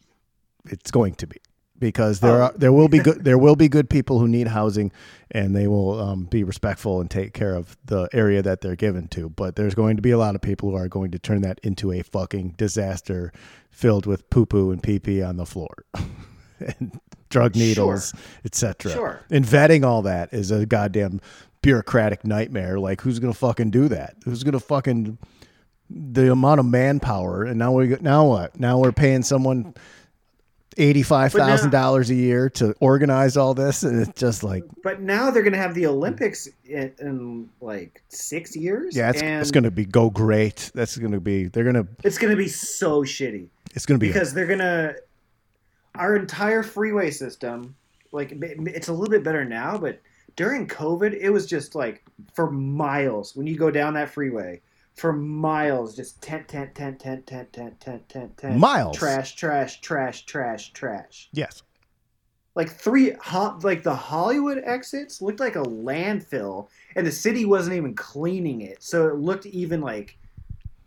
It's 0.66 0.90
going 0.90 1.14
to 1.14 1.26
be 1.26 1.38
because 1.80 2.20
there 2.20 2.40
Oh. 2.40 2.46
are 2.46 2.52
there 2.56 2.72
will 2.72 2.88
be 2.88 2.98
good 3.06 3.24
there 3.24 3.38
will 3.38 3.56
be 3.56 3.68
good 3.68 3.90
people 3.90 4.18
who 4.20 4.28
need 4.28 4.46
housing 4.48 4.92
and 5.32 5.56
they 5.56 5.66
will 5.66 5.98
um, 6.00 6.24
be 6.24 6.44
respectful 6.44 7.00
and 7.00 7.10
take 7.10 7.32
care 7.34 7.54
of 7.54 7.76
the 7.86 8.08
area 8.12 8.42
that 8.42 8.60
they're 8.60 8.76
given 8.76 9.08
to. 9.08 9.28
But 9.30 9.56
there's 9.56 9.74
going 9.74 9.96
to 9.96 10.02
be 10.02 10.10
a 10.12 10.18
lot 10.18 10.34
of 10.34 10.40
people 10.42 10.70
who 10.70 10.76
are 10.76 10.88
going 10.88 11.10
to 11.12 11.18
turn 11.18 11.40
that 11.42 11.58
into 11.62 11.90
a 11.92 12.02
fucking 12.02 12.54
disaster 12.58 13.32
filled 13.70 14.06
with 14.06 14.28
poo 14.30 14.46
poo 14.46 14.70
and 14.70 14.82
pee 14.82 14.98
pee 15.00 15.22
on 15.22 15.36
the 15.36 15.46
floor. 15.46 15.84
and 16.60 17.00
drug 17.30 17.54
needles, 17.56 18.12
etc. 18.44 18.92
Sure. 18.92 19.20
And 19.30 19.44
vetting 19.44 19.84
all 19.84 20.02
that 20.02 20.32
is 20.34 20.50
a 20.50 20.66
goddamn 20.66 21.20
bureaucratic 21.62 22.24
nightmare. 22.24 22.78
Like, 22.78 23.00
who's 23.00 23.18
gonna 23.18 23.32
fucking 23.34 23.70
do 23.70 23.88
that? 23.88 24.16
Who's 24.24 24.42
gonna 24.42 24.60
fucking 24.60 25.16
the 25.88 26.30
amount 26.32 26.60
of 26.60 26.66
manpower? 26.66 27.44
And 27.44 27.58
now 27.58 27.72
we 27.72 27.96
now 28.00 28.26
what? 28.26 28.58
Now 28.58 28.78
we're 28.78 28.92
paying 28.92 29.22
someone 29.22 29.74
eighty 30.76 31.02
five 31.02 31.32
thousand 31.32 31.70
dollars 31.70 32.10
a 32.10 32.14
year 32.14 32.48
to 32.50 32.74
organize 32.80 33.36
all 33.36 33.54
this, 33.54 33.82
and 33.82 34.00
it's 34.00 34.18
just 34.20 34.42
like, 34.44 34.64
But 34.82 35.00
now 35.00 35.30
they're 35.30 35.42
going 35.42 35.52
to 35.52 35.58
have 35.58 35.74
the 35.74 35.86
Olympics 35.86 36.48
in, 36.64 36.92
in 37.00 37.48
like 37.60 38.02
six 38.08 38.54
years. 38.56 38.96
yeah, 38.96 39.10
it's, 39.10 39.20
it's 39.22 39.50
gonna 39.50 39.70
be 39.70 39.84
go 39.84 40.10
great. 40.10 40.70
That's 40.74 40.96
gonna 40.96 41.20
be 41.20 41.44
they're 41.46 41.64
gonna 41.64 41.86
it's 42.04 42.18
going 42.18 42.30
to 42.30 42.36
be 42.36 42.48
so 42.48 43.02
shitty. 43.02 43.48
it's 43.74 43.86
gonna 43.86 43.98
be 43.98 44.08
because 44.08 44.32
they're 44.32 44.46
gonna 44.46 44.94
our 45.96 46.14
entire 46.16 46.62
freeway 46.62 47.10
system 47.10 47.74
like 48.12 48.32
it's 48.40 48.88
a 48.88 48.92
little 48.92 49.10
bit 49.10 49.24
better 49.24 49.44
now 49.44 49.76
but 49.76 50.00
during 50.36 50.66
covid 50.68 51.12
it 51.20 51.30
was 51.30 51.46
just 51.46 51.74
like 51.74 52.02
for 52.32 52.48
miles 52.50 53.34
when 53.34 53.46
you 53.46 53.56
go 53.56 53.70
down 53.72 53.94
that 53.94 54.08
freeway 54.08 54.60
for 54.94 55.12
miles 55.12 55.96
just 55.96 56.20
tent 56.22 56.48
tent 56.48 56.74
tent 56.74 56.98
tent 56.98 57.26
tent 57.26 57.52
tent 57.52 57.80
tent 57.80 58.08
tent 58.08 58.36
tent 58.36 58.58
Miles? 58.58 58.96
trash 58.96 59.34
trash 59.34 59.80
trash 59.80 60.24
trash 60.24 60.72
trash 60.72 61.28
yes. 61.32 61.62
like 62.54 62.70
three 62.70 63.12
ho- 63.22 63.58
like 63.62 63.82
the 63.82 63.94
hollywood 63.94 64.60
exits 64.64 65.22
looked 65.22 65.40
like 65.40 65.56
a 65.56 65.62
landfill 65.62 66.68
and 66.96 67.06
the 67.06 67.12
city 67.12 67.44
wasn't 67.44 67.74
even 67.74 67.94
cleaning 67.94 68.60
it 68.60 68.82
so 68.82 69.08
it 69.08 69.16
looked 69.16 69.46
even 69.46 69.80
like 69.80 70.18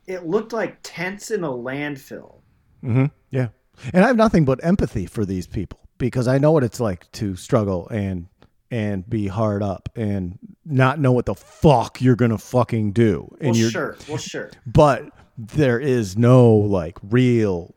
it 0.06 0.26
looked 0.26 0.54
like 0.54 0.78
tents 0.84 1.32
in 1.32 1.44
a 1.44 1.50
landfill 1.50 2.42
hmm 2.82 3.06
Yeah. 3.32 3.48
And 3.94 4.04
I 4.04 4.08
have 4.08 4.18
nothing 4.18 4.46
but 4.46 4.64
empathy 4.64 5.06
for 5.08 5.26
these 5.26 5.48
people 5.48 5.80
because 5.98 6.28
I 6.28 6.38
know 6.38 6.52
what 6.52 6.64
it's 6.64 6.80
like 6.80 7.12
to 7.14 7.36
struggle 7.36 7.88
and 7.90 8.28
and 8.74 9.08
be 9.08 9.28
hard 9.28 9.62
up 9.62 9.88
and 9.96 10.40
not 10.66 11.00
know 11.00 11.12
what 11.12 11.28
the 11.28 11.36
fuck 11.36 12.02
you're 12.02 12.16
gonna 12.16 12.38
fucking 12.40 12.92
do. 12.92 13.28
And 13.40 13.52
well 13.52 13.56
you're 13.60 13.70
sure 13.70 13.98
well 14.10 14.18
sure 14.18 14.50
but 14.66 15.10
there 15.38 15.80
is 15.80 16.18
no 16.18 16.54
like 16.56 16.98
real 17.04 17.76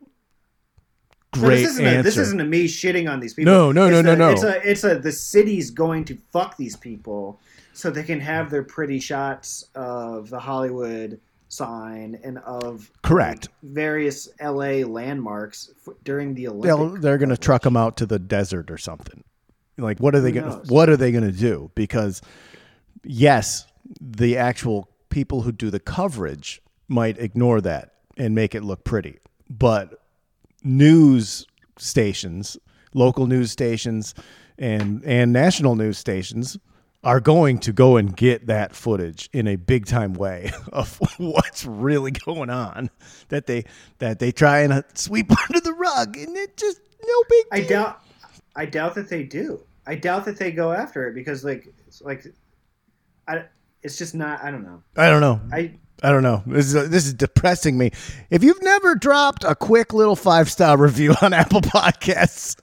No, 1.35 1.43
great 1.43 1.57
this 1.63 1.71
isn't 1.73 1.85
answer. 1.87 2.01
A, 2.01 2.03
this 2.03 2.17
isn't 2.17 2.41
a 2.41 2.45
me 2.45 2.65
shitting 2.67 3.11
on 3.11 3.21
these 3.21 3.35
people. 3.35 3.53
No, 3.53 3.73
no, 3.73 3.91
no, 3.91 3.99
It's 3.99 4.07
no, 4.07 4.13
a- 4.13 4.17
no. 4.17 4.31
It's 4.31 4.43
a 4.43 4.71
it's 4.71 4.85
a 4.85 4.99
the 4.99 5.13
city's 5.13 5.71
going 5.71 6.05
to 6.07 6.17
fuck 6.33 6.57
these 6.57 6.77
people 6.77 7.39
so 7.75 7.91
they 7.91 8.03
can 8.03 8.21
have 8.21 8.49
their 8.51 8.63
pretty 8.63 8.99
shots 8.99 9.67
of 9.75 10.31
the 10.31 10.39
Hollywood 10.41 11.21
sign 11.49 12.19
and 12.25 12.39
of 12.39 12.91
Correct. 13.03 13.49
various 13.63 14.29
LA 14.41 14.83
landmarks 14.87 15.71
f- 15.87 15.95
during 16.05 16.33
the 16.35 16.47
They'll, 16.47 16.73
Olympics. 16.81 17.03
they're 17.03 17.19
gonna 17.19 17.37
truck 17.37 17.63
them 17.63 17.77
out 17.77 17.97
to 17.99 18.07
the 18.07 18.19
desert 18.19 18.71
or 18.71 18.79
something. 18.79 19.23
Like 19.79 19.99
what 19.99 20.15
are 20.15 20.21
they 20.21 20.33
gonna 20.33 20.63
what 20.69 20.89
are 20.89 20.97
they 20.97 21.13
gonna 21.13 21.33
do? 21.33 21.71
Because 21.75 22.23
yes, 23.05 23.67
the 24.01 24.37
actual 24.37 24.89
people 25.11 25.43
who 25.43 25.53
do 25.53 25.71
the 25.71 25.81
coverage 25.81 26.63
might 26.89 27.19
ignore 27.19 27.61
that 27.61 27.95
and 28.17 28.35
make 28.35 28.55
it 28.55 28.63
look 28.63 28.85
pretty. 28.85 29.19
But 29.51 30.01
news 30.65 31.47
stations, 31.79 32.57
local 32.95 33.27
news 33.27 33.51
stations 33.51 34.15
and 34.59 35.03
and 35.05 35.33
national 35.33 35.77
news 35.77 35.99
stations 35.99 36.59
are 37.05 37.21
going 37.21 37.59
to 37.59 37.73
go 37.73 37.97
and 37.97 38.17
get 38.17 38.47
that 38.47 38.75
footage 38.75 39.29
in 39.33 39.47
a 39.47 39.55
big 39.55 39.87
time 39.87 40.13
way 40.15 40.51
of 40.73 40.99
what's 41.19 41.65
really 41.65 42.11
going 42.11 42.51
on 42.51 42.91
that 43.29 43.47
they 43.47 43.65
that 43.99 44.19
they 44.19 44.33
try 44.33 44.61
and 44.61 44.83
sweep 44.95 45.31
under 45.49 45.61
the 45.61 45.73
rug 45.73 46.17
and 46.17 46.37
it 46.37 46.57
just 46.57 46.81
no 47.07 47.23
big 47.29 47.45
I 47.53 47.59
deal. 47.61 47.69
doubt 47.69 48.01
I 48.57 48.65
doubt 48.67 48.95
that 48.95 49.09
they 49.09 49.23
do. 49.23 49.63
I 49.87 49.95
doubt 49.95 50.25
that 50.25 50.39
they 50.39 50.51
go 50.51 50.73
after 50.73 51.07
it 51.07 51.15
because 51.15 51.45
like 51.45 51.73
it's 51.87 52.03
like 52.03 52.27
I 53.29 53.45
it's 53.83 53.97
just 53.97 54.15
not 54.15 54.43
I 54.43 54.51
don't 54.51 54.65
know. 54.65 54.83
I 54.97 55.09
don't 55.09 55.21
know. 55.21 55.41
I 55.53 55.75
I 56.03 56.11
don't 56.11 56.23
know. 56.23 56.43
This 56.47 56.75
is 56.75 56.91
this 56.91 57.07
is 57.07 57.15
depressing 57.15 57.79
me. 57.79 57.91
If 58.31 58.43
you've 58.43 58.63
never 58.63 58.95
dropped 58.95 59.45
a 59.45 59.55
quick 59.55 59.95
little 59.95 60.17
five 60.17 60.51
star 60.51 60.77
review 60.77 61.15
on 61.23 61.33
Apple 61.33 61.61
Podcasts, 61.61 62.57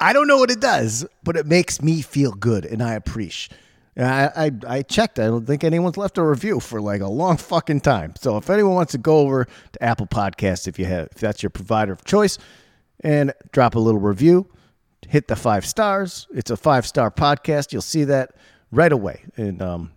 I 0.00 0.12
don't 0.12 0.26
know 0.26 0.38
what 0.38 0.50
it 0.50 0.60
does, 0.60 1.06
but 1.22 1.36
it 1.36 1.46
makes 1.46 1.82
me 1.82 2.00
feel 2.00 2.32
good, 2.32 2.64
and 2.64 2.82
I 2.82 2.94
appreciate. 2.94 3.58
I, 3.96 4.30
I 4.36 4.50
I 4.66 4.82
checked. 4.82 5.20
I 5.20 5.26
don't 5.26 5.46
think 5.46 5.62
anyone's 5.62 5.96
left 5.96 6.18
a 6.18 6.24
review 6.24 6.58
for 6.58 6.80
like 6.80 7.00
a 7.00 7.06
long 7.08 7.36
fucking 7.36 7.82
time. 7.82 8.14
So 8.18 8.36
if 8.36 8.50
anyone 8.50 8.74
wants 8.74 8.92
to 8.92 8.98
go 8.98 9.18
over 9.18 9.44
to 9.44 9.82
Apple 9.82 10.06
Podcasts, 10.06 10.66
if 10.66 10.78
you 10.78 10.86
have, 10.86 11.08
if 11.12 11.18
that's 11.18 11.42
your 11.42 11.50
provider 11.50 11.92
of 11.92 12.04
choice, 12.04 12.38
and 13.00 13.32
drop 13.52 13.76
a 13.76 13.78
little 13.78 14.00
review, 14.00 14.48
hit 15.08 15.28
the 15.28 15.36
five 15.36 15.64
stars. 15.66 16.26
It's 16.34 16.50
a 16.50 16.56
five 16.56 16.86
star 16.86 17.10
podcast. 17.10 17.72
You'll 17.72 17.82
see 17.82 18.04
that 18.04 18.34
right 18.70 18.92
away, 18.92 19.24
and 19.36 19.60
um, 19.62 19.92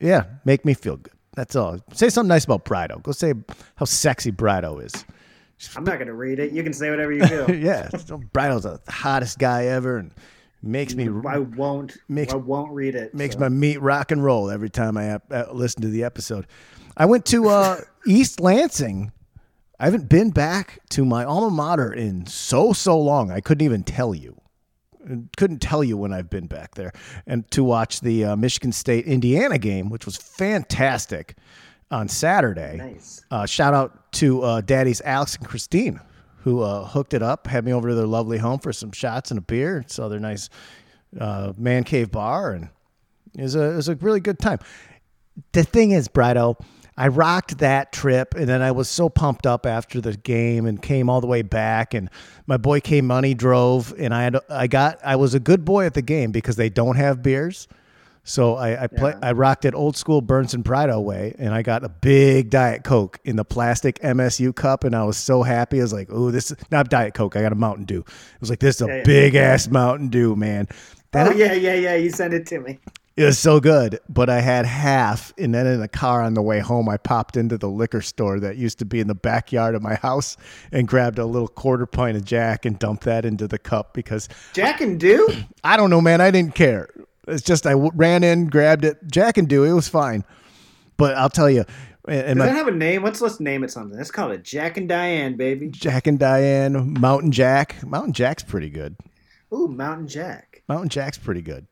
yeah, 0.00 0.24
make 0.44 0.64
me 0.64 0.74
feel 0.74 0.96
good. 0.96 1.12
That's 1.34 1.56
all. 1.56 1.78
Say 1.94 2.10
something 2.10 2.28
nice 2.28 2.44
about 2.44 2.64
Brido. 2.64 3.02
Go 3.02 3.12
say 3.12 3.32
how 3.76 3.84
sexy 3.86 4.30
Brido 4.32 4.84
is. 4.84 4.92
I'm 5.76 5.84
not 5.84 5.98
gonna 5.98 6.12
read 6.14 6.38
it. 6.40 6.52
You 6.52 6.62
can 6.62 6.72
say 6.72 6.90
whatever 6.90 7.12
you 7.12 7.26
feel. 7.26 7.50
yeah, 7.54 7.88
so 7.90 8.18
Brido's 8.18 8.64
the 8.64 8.80
hottest 8.88 9.38
guy 9.38 9.66
ever, 9.66 9.98
and 9.98 10.12
makes 10.62 10.94
me 10.94 11.08
I 11.26 11.38
won't. 11.38 11.96
Makes- 12.08 12.32
I 12.32 12.36
won't 12.36 12.72
read 12.72 12.94
it. 12.94 13.14
makes 13.14 13.34
so. 13.34 13.40
my 13.40 13.48
meat 13.48 13.80
rock 13.80 14.10
and 14.12 14.22
roll 14.22 14.50
every 14.50 14.70
time 14.70 14.96
I 14.96 15.20
uh, 15.30 15.46
listen 15.52 15.82
to 15.82 15.88
the 15.88 16.04
episode. 16.04 16.46
I 16.96 17.06
went 17.06 17.24
to 17.26 17.48
uh, 17.48 17.80
East 18.06 18.40
Lansing. 18.40 19.12
I 19.80 19.86
haven't 19.86 20.08
been 20.08 20.30
back 20.30 20.78
to 20.90 21.04
my 21.04 21.24
alma 21.24 21.50
mater 21.50 21.92
in 21.92 22.26
so 22.26 22.72
so 22.72 22.98
long. 23.00 23.30
I 23.30 23.40
couldn't 23.40 23.64
even 23.64 23.82
tell 23.82 24.14
you. 24.14 24.36
Couldn't 25.36 25.60
tell 25.60 25.82
you 25.82 25.96
when 25.96 26.12
I've 26.12 26.30
been 26.30 26.46
back 26.46 26.74
there, 26.74 26.92
and 27.26 27.50
to 27.50 27.64
watch 27.64 28.00
the 28.00 28.24
uh, 28.24 28.36
Michigan 28.36 28.72
State 28.72 29.06
Indiana 29.06 29.58
game, 29.58 29.90
which 29.90 30.06
was 30.06 30.16
fantastic 30.16 31.36
on 31.90 32.08
Saturday. 32.08 32.76
Nice. 32.76 33.24
Uh, 33.30 33.46
shout 33.46 33.74
out 33.74 34.12
to 34.12 34.42
uh, 34.42 34.60
Daddy's 34.60 35.00
Alex 35.02 35.36
and 35.36 35.46
Christine, 35.46 36.00
who 36.38 36.60
uh, 36.62 36.86
hooked 36.86 37.14
it 37.14 37.22
up, 37.22 37.46
had 37.46 37.64
me 37.64 37.72
over 37.72 37.88
to 37.90 37.94
their 37.94 38.06
lovely 38.06 38.38
home 38.38 38.58
for 38.58 38.72
some 38.72 38.92
shots 38.92 39.30
and 39.30 39.38
a 39.38 39.42
beer. 39.42 39.84
Saw 39.86 40.08
their 40.08 40.20
nice 40.20 40.48
uh, 41.18 41.52
man 41.56 41.84
cave 41.84 42.10
bar, 42.10 42.52
and 42.52 42.68
it 43.36 43.42
was 43.42 43.54
a 43.54 43.72
it 43.72 43.76
was 43.76 43.88
a 43.88 43.96
really 43.96 44.20
good 44.20 44.38
time. 44.38 44.58
The 45.52 45.64
thing 45.64 45.92
is, 45.92 46.08
Brido, 46.08 46.56
I 46.96 47.08
rocked 47.08 47.58
that 47.58 47.92
trip, 47.92 48.34
and 48.34 48.48
then 48.48 48.60
I 48.60 48.72
was 48.72 48.88
so 48.88 49.08
pumped 49.08 49.46
up 49.46 49.64
after 49.66 50.00
the 50.00 50.16
game, 50.16 50.66
and 50.66 50.80
came 50.80 51.08
all 51.08 51.20
the 51.20 51.26
way 51.26 51.42
back. 51.42 51.94
And 51.94 52.10
my 52.46 52.56
boy 52.56 52.80
K 52.80 53.00
Money 53.00 53.34
drove, 53.34 53.94
and 53.98 54.14
I 54.14 54.24
had 54.24 54.36
I 54.50 54.66
got 54.66 54.98
I 55.04 55.16
was 55.16 55.34
a 55.34 55.40
good 55.40 55.64
boy 55.64 55.86
at 55.86 55.94
the 55.94 56.02
game 56.02 56.32
because 56.32 56.56
they 56.56 56.68
don't 56.68 56.96
have 56.96 57.22
beers. 57.22 57.68
So 58.24 58.54
I 58.54 58.84
I, 58.84 58.86
play, 58.86 59.14
I 59.20 59.32
rocked 59.32 59.64
it 59.64 59.74
old 59.74 59.96
school 59.96 60.20
Burns 60.20 60.54
and 60.54 60.64
Pride 60.64 60.94
way, 60.94 61.34
and 61.38 61.52
I 61.52 61.62
got 61.62 61.82
a 61.82 61.88
big 61.88 62.50
Diet 62.50 62.84
Coke 62.84 63.18
in 63.24 63.36
the 63.36 63.44
plastic 63.44 63.98
MSU 64.00 64.54
cup, 64.54 64.84
and 64.84 64.94
I 64.94 65.02
was 65.04 65.16
so 65.16 65.42
happy. 65.42 65.80
I 65.80 65.82
was 65.82 65.92
like, 65.92 66.08
"Oh, 66.12 66.30
this 66.30 66.50
is 66.50 66.58
not 66.70 66.88
Diet 66.88 67.14
Coke. 67.14 67.34
I 67.36 67.42
got 67.42 67.52
a 67.52 67.56
Mountain 67.56 67.86
Dew." 67.86 68.00
It 68.00 68.40
was 68.40 68.50
like, 68.50 68.60
"This 68.60 68.76
is 68.76 68.82
a 68.82 68.86
Yeah, 68.86 68.96
yeah. 68.98 69.02
big 69.04 69.34
ass 69.34 69.68
Mountain 69.68 70.08
Dew, 70.08 70.36
man." 70.36 70.68
That 71.12 71.28
Oh 71.28 71.30
yeah, 71.32 71.52
yeah, 71.52 71.74
yeah. 71.74 71.94
You 71.94 72.10
sent 72.10 72.32
it 72.32 72.46
to 72.48 72.60
me. 72.60 72.78
It 73.16 73.24
was 73.24 73.38
so 73.38 73.60
good, 73.60 74.00
but 74.08 74.30
I 74.30 74.40
had 74.40 74.64
half, 74.64 75.34
and 75.36 75.54
then 75.54 75.66
in 75.66 75.80
the 75.80 75.88
car 75.88 76.22
on 76.22 76.34
the 76.34 76.42
way 76.42 76.60
home, 76.60 76.88
I 76.88 76.96
popped 76.96 77.36
into 77.36 77.58
the 77.58 77.68
liquor 77.68 78.00
store 78.00 78.40
that 78.40 78.56
used 78.56 78.78
to 78.78 78.84
be 78.84 79.00
in 79.00 79.06
the 79.06 79.14
backyard 79.14 79.74
of 79.74 79.82
my 79.82 79.94
house 79.96 80.36
and 80.70 80.88
grabbed 80.88 81.18
a 81.18 81.26
little 81.26 81.48
quarter 81.48 81.84
pint 81.86 82.16
of 82.16 82.24
Jack 82.24 82.64
and 82.64 82.78
dumped 82.78 83.04
that 83.04 83.24
into 83.24 83.46
the 83.46 83.58
cup 83.58 83.92
because 83.92 84.28
Jack 84.54 84.80
and 84.80 84.98
Do. 84.98 85.28
I 85.64 85.76
don't 85.76 85.90
know, 85.90 86.00
man. 86.00 86.20
I 86.20 86.30
didn't 86.30 86.54
care. 86.54 86.88
It's 87.28 87.42
just 87.42 87.66
I 87.66 87.72
w- 87.72 87.92
ran 87.94 88.24
in, 88.24 88.46
grabbed 88.48 88.84
it, 88.84 88.98
Jack 89.10 89.36
and 89.36 89.48
Dew. 89.48 89.64
It 89.64 89.72
was 89.72 89.88
fine, 89.88 90.24
but 90.96 91.14
I'll 91.16 91.30
tell 91.30 91.50
you, 91.50 91.64
and 92.08 92.38
Does 92.38 92.48
that 92.48 92.56
have 92.56 92.66
a 92.66 92.72
name? 92.72 93.04
Let's 93.04 93.20
let's 93.20 93.38
name 93.38 93.62
it 93.62 93.70
something. 93.70 93.96
Let's 93.96 94.10
call 94.10 94.32
it 94.32 94.42
Jack 94.42 94.76
and 94.76 94.88
Diane, 94.88 95.36
baby. 95.36 95.68
Jack 95.68 96.06
and 96.06 96.18
Diane, 96.18 96.98
Mountain 96.98 97.30
Jack. 97.30 97.76
Mountain 97.86 98.12
Jack's 98.12 98.42
pretty 98.42 98.70
good. 98.70 98.96
Ooh, 99.54 99.68
Mountain 99.68 100.08
Jack. 100.08 100.62
Mountain 100.68 100.88
Jack's 100.88 101.18
pretty 101.18 101.42
good. 101.42 101.66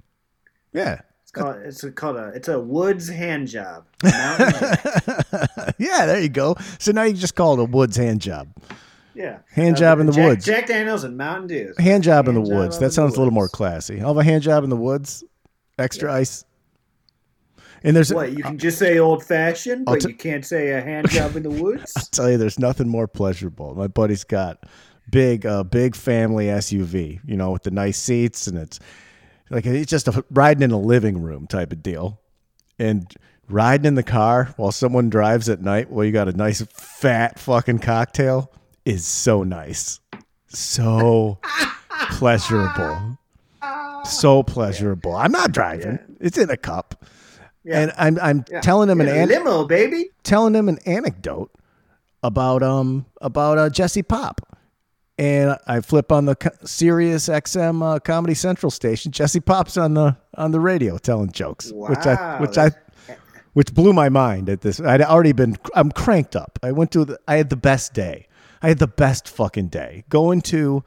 Yeah. 0.73 1.01
It's 1.31 1.43
called 1.43 1.57
it's 1.65 1.85
called 1.95 2.17
a 2.17 2.27
it's 2.35 2.49
a 2.49 2.59
woods 2.59 3.09
hand 3.09 3.49
job. 3.49 3.87
Yeah, 5.79 6.05
there 6.05 6.21
you 6.21 6.29
go. 6.29 6.57
So 6.79 6.93
now 6.93 7.05
you 7.05 7.15
just 7.15 7.35
call 7.35 7.59
it 7.59 7.63
a 7.63 7.65
woods 7.65 7.97
hand 7.97 8.21
job. 8.21 8.53
Yeah. 9.15 9.39
Hand 9.51 9.77
job 9.77 9.99
in 9.99 10.07
the 10.07 10.13
Jack, 10.13 10.29
woods. 10.29 10.45
Jack 10.45 10.67
Daniels 10.67 11.05
and 11.05 11.17
Mountain 11.17 11.47
Dew. 11.47 11.75
Hand 11.79 12.05
job 12.05 12.29
in 12.29 12.35
the 12.35 12.43
job 12.43 12.51
woods. 12.53 12.79
That 12.79 12.93
sounds 12.93 13.15
a 13.15 13.19
little 13.19 13.33
more 13.33 13.49
classy. 13.49 14.01
I'll 14.01 14.09
have 14.09 14.19
a 14.19 14.25
hand 14.25 14.43
job 14.43 14.63
in 14.63 14.69
the 14.71 14.77
woods. 14.77 15.25
Extra 15.79 16.13
ice. 16.13 16.45
And 17.83 17.97
there's 17.97 18.13
What 18.13 18.33
you 18.37 18.43
can 18.43 18.59
just 18.59 18.79
say 18.79 18.99
old 18.99 19.25
fashioned, 19.25 19.87
but 19.87 20.01
t- 20.01 20.09
you 20.09 20.15
can't 20.15 20.45
say 20.45 20.71
a 20.73 20.83
hand 20.83 21.09
job 21.09 21.35
in 21.35 21.43
the 21.43 21.51
woods. 21.63 21.93
I'll 21.97 22.05
tell 22.13 22.31
you 22.31 22.37
there's 22.37 22.59
nothing 22.59 22.89
more 22.89 23.09
pleasurable. 23.09 23.75
My 23.75 23.87
buddy's 23.87 24.25
got 24.25 24.65
big 25.11 25.47
uh 25.47 25.65
big 25.65 25.97
family 25.97 26.47
SUV, 26.47 27.21
you 27.25 27.37
know, 27.37 27.53
with 27.53 27.63
the 27.63 27.71
nice 27.71 27.99
seats 27.99 28.47
and 28.47 28.59
it's 28.59 28.79
like 29.51 29.67
it's 29.67 29.91
just 29.91 30.09
a 30.09 30.25
riding 30.31 30.63
in 30.63 30.71
a 30.71 30.79
living 30.81 31.21
room 31.23 31.47
type 31.47 31.73
of 31.73 31.83
deal. 31.83 32.21
And 32.79 33.13
riding 33.49 33.85
in 33.87 33.95
the 33.97 34.03
car 34.03 34.55
while 34.57 34.73
someone 34.73 35.11
drives 35.11 35.49
at 35.49 35.61
night 35.61 35.91
while 35.91 36.05
you 36.05 36.13
got 36.13 36.29
a 36.29 36.33
nice 36.33 36.63
fat 36.73 37.39
fucking 37.39 37.81
cocktail 37.81 38.51
is 38.85 39.07
so 39.07 39.43
nice. 39.43 40.01
So 40.49 41.39
pleasurable. 42.13 43.19
So 44.05 44.43
pleasurable. 44.43 45.15
I'm 45.15 45.33
not 45.33 45.53
driving. 45.53 45.99
It's 46.21 46.39
in 46.39 46.49
a 46.51 46.57
cup. 46.57 47.05
Yeah. 47.65 47.81
And 47.81 47.93
I'm 47.99 48.19
I'm 48.21 48.45
Yeah. 48.51 48.61
telling 48.61 48.89
him 48.89 49.01
an 49.01 49.09
Yeah, 49.09 49.15
an- 49.25 49.29
limo, 49.29 49.65
baby. 49.67 50.11
telling 50.23 50.55
him 50.55 50.69
an 50.69 50.79
anecdote 50.87 51.51
about 52.23 52.63
um 52.63 53.05
about 53.21 53.59
uh, 53.59 53.69
Jesse 53.69 54.03
Popp. 54.03 54.41
And 55.21 55.59
I 55.67 55.83
flip 55.83 56.11
on 56.13 56.25
the 56.25 56.35
Sirius 56.65 57.29
XM 57.29 57.83
uh, 57.83 57.99
Comedy 57.99 58.33
Central 58.33 58.71
station. 58.71 59.13
Jesse 59.13 59.41
Popp's 59.41 59.77
on 59.77 59.93
the 59.93 60.17
on 60.35 60.51
the 60.51 60.61
radio 60.61 60.97
telling 60.97 61.31
jokes, 61.31 61.71
which 61.75 62.07
I 62.07 62.41
which 62.41 62.57
I 62.57 62.71
which 63.53 63.75
blew 63.75 63.93
my 63.93 64.09
mind 64.09 64.49
at 64.49 64.63
this. 64.63 64.81
I'd 64.81 65.03
already 65.03 65.33
been 65.33 65.59
I'm 65.75 65.93
cranked 65.93 66.37
up. 66.37 66.59
I 66.63 66.73
went 66.73 66.91
to 66.93 67.05
the, 67.05 67.21
I 67.29 67.37
had 67.37 67.51
the 67.51 67.57
best 67.57 67.93
day. 67.93 68.29
I 68.63 68.69
had 68.69 68.79
the 68.79 68.87
best 68.87 69.29
fucking 69.29 69.69
day. 69.69 70.05
Going 70.09 70.41
to 70.43 70.83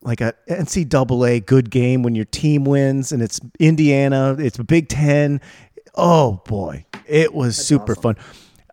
like 0.00 0.22
a 0.22 0.32
NCAA 0.48 1.44
good 1.44 1.68
game 1.68 2.02
when 2.02 2.14
your 2.14 2.24
team 2.24 2.64
wins 2.64 3.12
and 3.12 3.20
it's 3.20 3.40
Indiana, 3.58 4.36
it's 4.38 4.56
Big 4.56 4.88
Ten. 4.88 5.38
Oh 5.94 6.40
boy, 6.46 6.86
it 7.06 7.34
was 7.34 7.58
super 7.58 7.94
fun. 7.94 8.16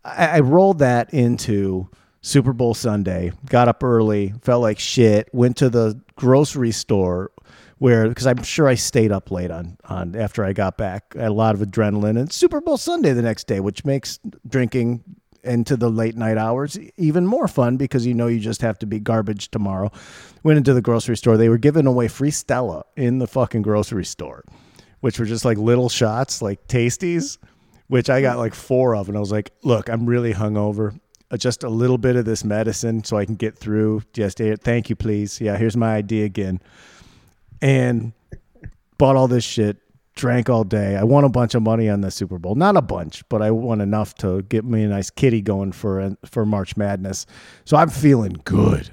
I, 0.06 0.38
I 0.38 0.40
rolled 0.40 0.80
that 0.80 1.14
into 1.14 1.90
Super 2.28 2.52
Bowl 2.52 2.74
Sunday. 2.74 3.32
Got 3.46 3.70
up 3.70 3.82
early, 3.82 4.34
felt 4.42 4.62
like 4.62 4.80
shit. 4.80 5.30
Went 5.32 5.56
to 5.58 5.70
the 5.70 5.98
grocery 6.18 6.72
store 6.72 7.32
where 7.78 8.10
because 8.10 8.28
I'm 8.28 8.44
sure 8.44 8.68
I 8.68 8.76
stayed 8.76 9.14
up 9.14 9.32
late 9.32 9.50
on 9.50 9.78
on 9.86 10.14
after 10.14 10.44
I 10.44 10.52
got 10.52 10.78
back. 10.78 11.14
I 11.18 11.22
had 11.22 11.30
a 11.30 11.34
lot 11.34 11.56
of 11.56 11.62
adrenaline 11.62 12.20
and 12.20 12.30
Super 12.30 12.60
Bowl 12.60 12.76
Sunday 12.76 13.14
the 13.14 13.22
next 13.22 13.48
day, 13.48 13.62
which 13.62 13.86
makes 13.86 14.20
drinking 14.46 15.06
into 15.46 15.78
the 15.78 15.90
late 15.90 16.18
night 16.18 16.38
hours 16.38 16.78
even 16.98 17.26
more 17.26 17.48
fun 17.48 17.78
because 17.78 18.06
you 18.06 18.14
know 18.14 18.28
you 18.28 18.42
just 18.42 18.62
have 18.62 18.78
to 18.80 18.86
be 18.86 19.00
garbage 19.00 19.50
tomorrow. 19.50 19.90
Went 20.44 20.58
into 20.58 20.74
the 20.74 20.82
grocery 20.82 21.16
store. 21.16 21.38
They 21.38 21.48
were 21.48 21.58
giving 21.58 21.88
away 21.88 22.10
free 22.10 22.32
Stella 22.32 22.84
in 22.98 23.20
the 23.20 23.28
fucking 23.28 23.62
grocery 23.62 24.04
store, 24.04 24.44
which 25.00 25.18
were 25.18 25.26
just 25.26 25.46
like 25.46 25.58
little 25.58 25.88
shots, 25.88 26.42
like 26.42 26.68
tasties, 26.68 27.38
which 27.88 28.10
I 28.10 28.20
got 28.20 28.38
like 28.38 28.54
four 28.54 28.98
of. 28.98 29.08
And 29.08 29.16
I 29.16 29.22
was 29.22 29.32
like, 29.32 29.54
look, 29.64 29.88
I'm 29.88 30.06
really 30.06 30.34
hungover. 30.34 31.00
Uh, 31.30 31.38
Just 31.38 31.64
a 31.64 31.70
little 31.70 31.98
bit 31.98 32.16
of 32.16 32.26
this 32.26 32.44
medicine 32.44 33.04
so 33.04 33.18
I 33.18 33.26
can 33.26 33.36
get 33.36 33.58
through. 33.58 34.04
Just 34.14 34.40
thank 34.62 34.90
you, 34.90 34.96
please. 34.96 35.42
Yeah, 35.42 35.58
here's 35.58 35.76
my 35.78 35.96
ID 35.96 36.24
again. 36.24 36.62
And 37.62 38.14
bought 38.98 39.16
all 39.16 39.28
this 39.28 39.44
shit, 39.44 39.78
drank 40.16 40.50
all 40.50 40.64
day. 40.64 40.96
I 40.96 41.04
won 41.04 41.24
a 41.24 41.30
bunch 41.30 41.56
of 41.56 41.64
money 41.64 41.90
on 41.90 42.02
the 42.02 42.12
Super 42.12 42.38
Bowl. 42.38 42.56
Not 42.56 42.78
a 42.78 42.82
bunch, 42.82 43.28
but 43.30 43.42
I 43.42 43.52
won 43.52 43.82
enough 43.82 44.16
to 44.16 44.42
get 44.44 44.64
me 44.64 44.84
a 44.84 44.88
nice 44.88 45.10
kitty 45.10 45.42
going 45.42 45.72
for 45.72 46.16
for 46.26 46.46
March 46.46 46.78
Madness. 46.78 47.26
So 47.66 47.78
I'm 47.78 47.90
feeling 47.90 48.42
good. 48.44 48.90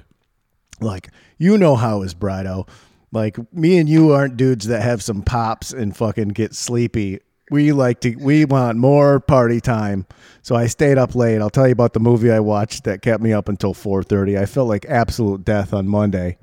Like 0.81 1.09
you 1.37 1.57
know 1.57 1.75
how 1.75 2.01
is 2.01 2.13
Brido. 2.13 2.67
Like 3.11 3.37
me 3.53 3.77
and 3.77 3.87
you 3.87 4.11
aren't 4.11 4.35
dudes 4.35 4.67
that 4.67 4.81
have 4.81 5.01
some 5.01 5.21
pops 5.21 5.71
and 5.71 5.95
fucking 5.95 6.29
get 6.29 6.53
sleepy. 6.53 7.19
We 7.51 7.71
like 7.71 8.01
to 8.01 8.15
we 8.15 8.45
want 8.45 8.77
more 8.77 9.19
party 9.19 9.61
time. 9.61 10.07
So 10.41 10.55
I 10.55 10.67
stayed 10.67 10.97
up 10.97 11.15
late. 11.15 11.41
I'll 11.41 11.49
tell 11.49 11.67
you 11.67 11.73
about 11.73 11.93
the 11.93 11.99
movie 11.99 12.31
I 12.31 12.39
watched 12.39 12.85
that 12.85 13.01
kept 13.01 13.21
me 13.21 13.33
up 13.33 13.49
until 13.49 13.73
4:30. 13.73 14.39
I 14.39 14.45
felt 14.45 14.67
like 14.67 14.85
absolute 14.85 15.45
death 15.45 15.73
on 15.73 15.87
Monday 15.87 16.37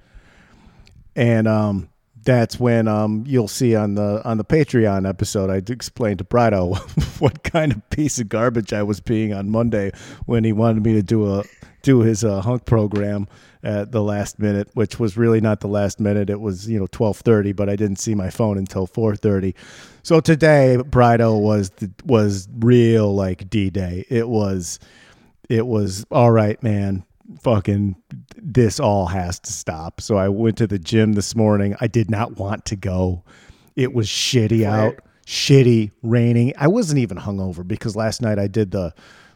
and 1.17 1.47
um, 1.47 1.89
that's 2.25 2.59
when 2.59 2.89
um, 2.89 3.25
you'll 3.27 3.49
see 3.49 3.75
on 3.75 3.95
the 3.95 4.23
on 4.25 4.39
the 4.39 4.45
Patreon 4.45 5.09
episode 5.09 5.51
I 5.51 5.57
explained 5.73 6.19
to 6.19 6.25
Brido 6.25 6.79
what 7.21 7.43
kind 7.43 7.73
of 7.73 7.91
piece 7.91 8.19
of 8.19 8.29
garbage 8.29 8.73
I 8.73 8.83
was 8.83 9.01
being 9.01 9.33
on 9.33 9.51
Monday 9.51 9.93
when 10.27 10.45
he 10.45 10.53
wanted 10.53 10.85
me 10.85 10.95
to 10.95 11.03
do 11.03 11.35
a 11.35 11.45
do 11.83 12.01
his 12.01 12.25
uh, 12.25 12.41
hunk 12.41 12.65
program 12.65 13.27
at 13.63 13.93
the 13.93 14.03
last 14.03 14.39
minute, 14.39 14.69
which 14.75 14.99
was 14.99 15.17
really 15.17 15.41
not 15.41 15.61
the 15.61 15.69
last 15.69 16.01
minute. 16.01 16.31
It 16.31 16.41
was 16.41 16.69
you 16.69 16.79
know 16.79 16.87
twelve 16.89 17.19
thirty, 17.19 17.53
but 17.53 17.69
I 17.69 17.77
didn't 17.77 17.99
see 17.99 18.15
my 18.15 18.31
phone 18.31 18.59
until 18.59 18.87
four 18.87 19.17
thirty. 19.17 19.55
So 20.03 20.21
today, 20.21 20.79
Brido 20.79 21.41
was 21.41 21.71
the, 21.71 21.91
was 22.05 22.49
real 22.59 23.15
like 23.15 23.49
D 23.49 23.71
Day. 23.71 24.05
It 24.09 24.29
was 24.29 24.79
it 25.49 25.67
was 25.67 26.05
all 26.11 26.33
right, 26.33 26.61
man. 26.63 27.05
Fucking 27.41 27.97
this 28.37 28.81
all 28.81 29.07
has 29.07 29.39
to 29.41 29.53
stop. 29.53 30.01
So 30.01 30.17
I 30.17 30.29
went 30.29 30.59
to 30.59 30.67
the 30.67 30.79
gym 30.79 31.13
this 31.15 31.35
morning. 31.35 31.77
I 31.81 31.87
did 31.87 32.11
not 32.11 32.37
want 32.37 32.65
to 32.67 32.77
go. 32.77 33.23
It 33.75 33.95
was 33.95 34.07
shitty 34.07 34.65
out, 34.65 34.97
shitty, 35.27 35.93
raining. 36.03 36.53
I 36.59 36.69
wasn't 36.69 36.99
even 36.99 37.17
hungover 37.17 37.67
because 37.67 37.97
last 37.97 38.21
night 38.21 38.39
I 38.39 38.49
did 38.49 38.73
the 38.73 38.93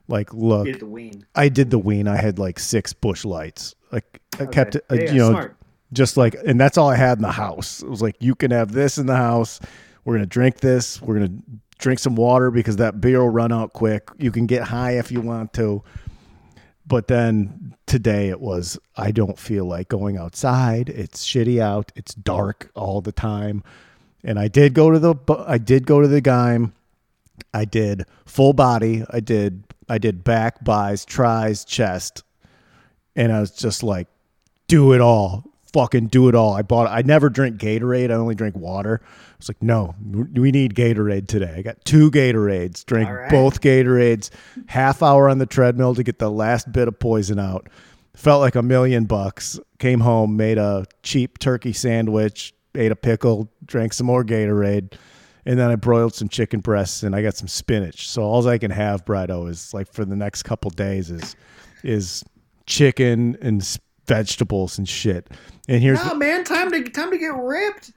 like 0.09 0.33
look. 0.35 0.67
Get 0.67 0.81
the. 0.81 1.23
I 1.35 1.49
did 1.49 1.71
the 1.71 1.79
wean. 1.79 2.09
I 2.09 2.17
had 2.17 2.39
like 2.39 2.59
six 2.59 2.93
Busch 2.93 3.25
Lights. 3.25 3.75
Like 3.93 4.21
I 4.39 4.47
kept 4.47 4.77
it, 4.77 4.85
uh, 4.91 4.95
Yeah, 4.97 5.13
you 5.13 5.19
know, 5.19 5.31
smart. 5.31 5.57
just 5.93 6.17
like, 6.17 6.35
and 6.47 6.61
that's 6.61 6.77
all 6.79 6.89
I 6.91 6.97
had 6.97 7.19
in 7.19 7.23
the 7.23 7.33
house. 7.33 7.83
It 7.83 7.89
was 7.89 8.03
like, 8.03 8.17
you 8.21 8.35
can 8.35 8.51
have 8.51 8.73
this 8.73 8.99
in 8.99 9.07
the 9.07 9.17
house. 9.17 9.61
We're 10.05 10.15
gonna 10.15 10.27
drink 10.27 10.61
this. 10.61 11.01
We're 11.01 11.15
gonna 11.15 11.39
drink 11.79 11.99
some 12.01 12.17
water 12.17 12.51
because 12.51 12.77
that 12.77 13.01
beer 13.01 13.21
will 13.21 13.31
run 13.31 13.53
out 13.53 13.73
quick. 13.73 14.09
You 14.19 14.31
can 14.31 14.47
get 14.47 14.63
high 14.65 14.99
if 14.99 15.11
you 15.11 15.21
want 15.21 15.53
to. 15.55 15.83
but 16.87 17.09
then 17.09 17.75
today 17.87 18.29
it 18.29 18.41
was 18.41 18.79
I 18.97 19.11
don't 19.11 19.39
feel 19.39 19.65
like 19.65 19.89
going 19.89 20.17
outside. 20.17 20.89
It's 20.89 21.25
shitty 21.27 21.61
out. 21.61 21.91
It's 21.97 22.15
dark 22.15 22.71
all 22.75 23.01
the 23.01 23.13
time. 23.13 23.63
And 24.25 24.39
I 24.39 24.49
did 24.49 24.75
go 24.75 24.91
to 24.91 24.99
the 24.99 25.15
I 25.47 25.59
did 25.59 25.87
go 25.87 26.01
to 26.01 26.09
the 26.09 26.21
game. 26.21 26.73
I 27.53 27.65
did 27.65 28.05
full 28.25 28.53
body. 28.53 29.05
I 29.11 29.21
did 29.21 29.65
I 29.89 29.99
did 29.99 30.25
back, 30.25 30.65
buys, 30.65 31.05
tries, 31.05 31.65
chest. 31.65 32.23
And 33.15 33.33
I 33.33 33.41
was 33.41 33.51
just 33.51 33.83
like 33.83 34.09
do 34.69 34.93
it 34.93 35.01
all. 35.01 35.45
Fucking 35.73 36.07
do 36.07 36.29
it 36.29 36.35
all. 36.35 36.55
I 36.55 36.63
bought 36.63 36.89
I 36.89 37.03
never 37.03 37.29
drink 37.29 37.59
Gatorade. 37.59 38.11
I 38.11 38.15
only 38.15 38.35
drink 38.35 38.57
water. 38.57 39.01
I 39.03 39.35
was 39.39 39.49
like, 39.49 39.63
no, 39.63 39.95
we 40.33 40.51
need 40.51 40.75
Gatorade 40.75 41.29
today. 41.29 41.55
I 41.59 41.63
got 41.63 41.85
two 41.85 42.11
Gatorades. 42.11 42.85
Drank 42.87 43.09
All 43.09 43.15
right. 43.15 43.31
both 43.31 43.61
Gatorades. 43.61 44.31
Half 44.67 45.03
hour 45.03 45.29
on 45.29 45.39
the 45.39 45.47
treadmill 45.47 45.95
to 45.95 46.03
get 46.03 46.19
the 46.19 46.31
last 46.31 46.73
bit 46.73 46.89
of 46.89 46.99
poison 46.99 47.39
out. 47.39 47.69
Felt 48.15 48.41
like 48.41 48.55
a 48.55 48.63
million 48.63 49.05
bucks. 49.05 49.61
Came 49.79 50.01
home, 50.01 50.39
made 50.39 50.57
a 50.57 50.87
cheap 51.03 51.39
turkey 51.39 51.75
sandwich, 51.75 52.55
ate 52.75 52.91
a 52.93 52.97
pickle, 52.97 53.51
drank 53.67 53.93
some 53.93 54.07
more 54.07 54.25
Gatorade, 54.25 54.95
and 55.47 55.59
then 55.59 55.71
I 55.71 55.77
broiled 55.77 56.15
some 56.15 56.29
chicken 56.29 56.61
breasts 56.61 57.03
and 57.03 57.15
I 57.17 57.23
got 57.23 57.37
some 57.37 57.49
spinach. 57.49 58.09
So 58.09 58.23
all 58.23 58.47
I 58.49 58.59
can 58.59 58.71
have, 58.73 59.05
Brido, 59.05 59.49
is 59.49 59.73
like 59.73 59.91
for 59.93 60.05
the 60.05 60.17
next 60.17 60.43
couple 60.43 60.71
days 60.71 61.11
is 61.11 61.35
is 61.83 62.25
chicken 62.67 63.39
and 63.41 63.65
vegetables 64.07 64.77
and 64.79 64.89
shit. 64.89 65.31
And 65.69 65.81
here's 65.83 66.05
No, 66.05 66.15
man, 66.15 66.45
time 66.45 66.71
to 66.73 66.83
time 66.91 67.11
to 67.11 67.19
get 67.19 67.35
ripped. 67.35 67.93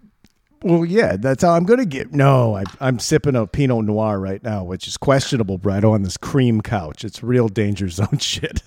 well, 0.63 0.85
yeah, 0.85 1.15
that's 1.17 1.43
how 1.43 1.51
I'm 1.51 1.65
gonna 1.65 1.85
get. 1.85 2.13
No, 2.13 2.55
I, 2.55 2.63
I'm 2.79 2.99
sipping 2.99 3.35
a 3.35 3.47
Pinot 3.47 3.85
Noir 3.85 4.19
right 4.19 4.43
now, 4.43 4.63
which 4.63 4.87
is 4.87 4.95
questionable, 4.97 5.57
Brido, 5.59 5.91
on 5.91 6.03
this 6.03 6.17
cream 6.17 6.61
couch. 6.61 7.03
It's 7.03 7.23
real 7.23 7.47
danger 7.47 7.89
zone 7.89 8.17
shit. 8.19 8.61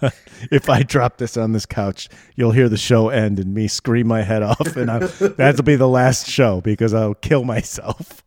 if 0.50 0.68
I 0.68 0.82
drop 0.82 1.18
this 1.18 1.36
on 1.36 1.52
this 1.52 1.66
couch, 1.66 2.08
you'll 2.36 2.52
hear 2.52 2.68
the 2.68 2.76
show 2.76 3.08
end 3.08 3.38
and 3.38 3.54
me 3.54 3.68
scream 3.68 4.06
my 4.06 4.22
head 4.22 4.42
off, 4.42 4.76
and 4.76 4.90
I, 4.90 4.98
that'll 5.38 5.64
be 5.64 5.76
the 5.76 5.88
last 5.88 6.28
show 6.28 6.60
because 6.60 6.94
I'll 6.94 7.14
kill 7.14 7.44
myself. 7.44 8.22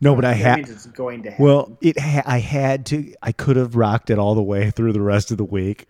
No, 0.00 0.14
but 0.14 0.24
I 0.24 0.32
had. 0.32 0.60
it's 0.60 0.86
going 0.86 1.24
to 1.24 1.30
happen. 1.30 1.44
Well, 1.44 1.78
it 1.82 1.98
ha- 1.98 2.22
I 2.24 2.38
had 2.38 2.86
to. 2.86 3.12
I 3.22 3.32
could 3.32 3.56
have 3.56 3.76
rocked 3.76 4.08
it 4.10 4.18
all 4.18 4.34
the 4.34 4.42
way 4.42 4.70
through 4.70 4.92
the 4.92 5.02
rest 5.02 5.30
of 5.30 5.36
the 5.36 5.44
week, 5.44 5.86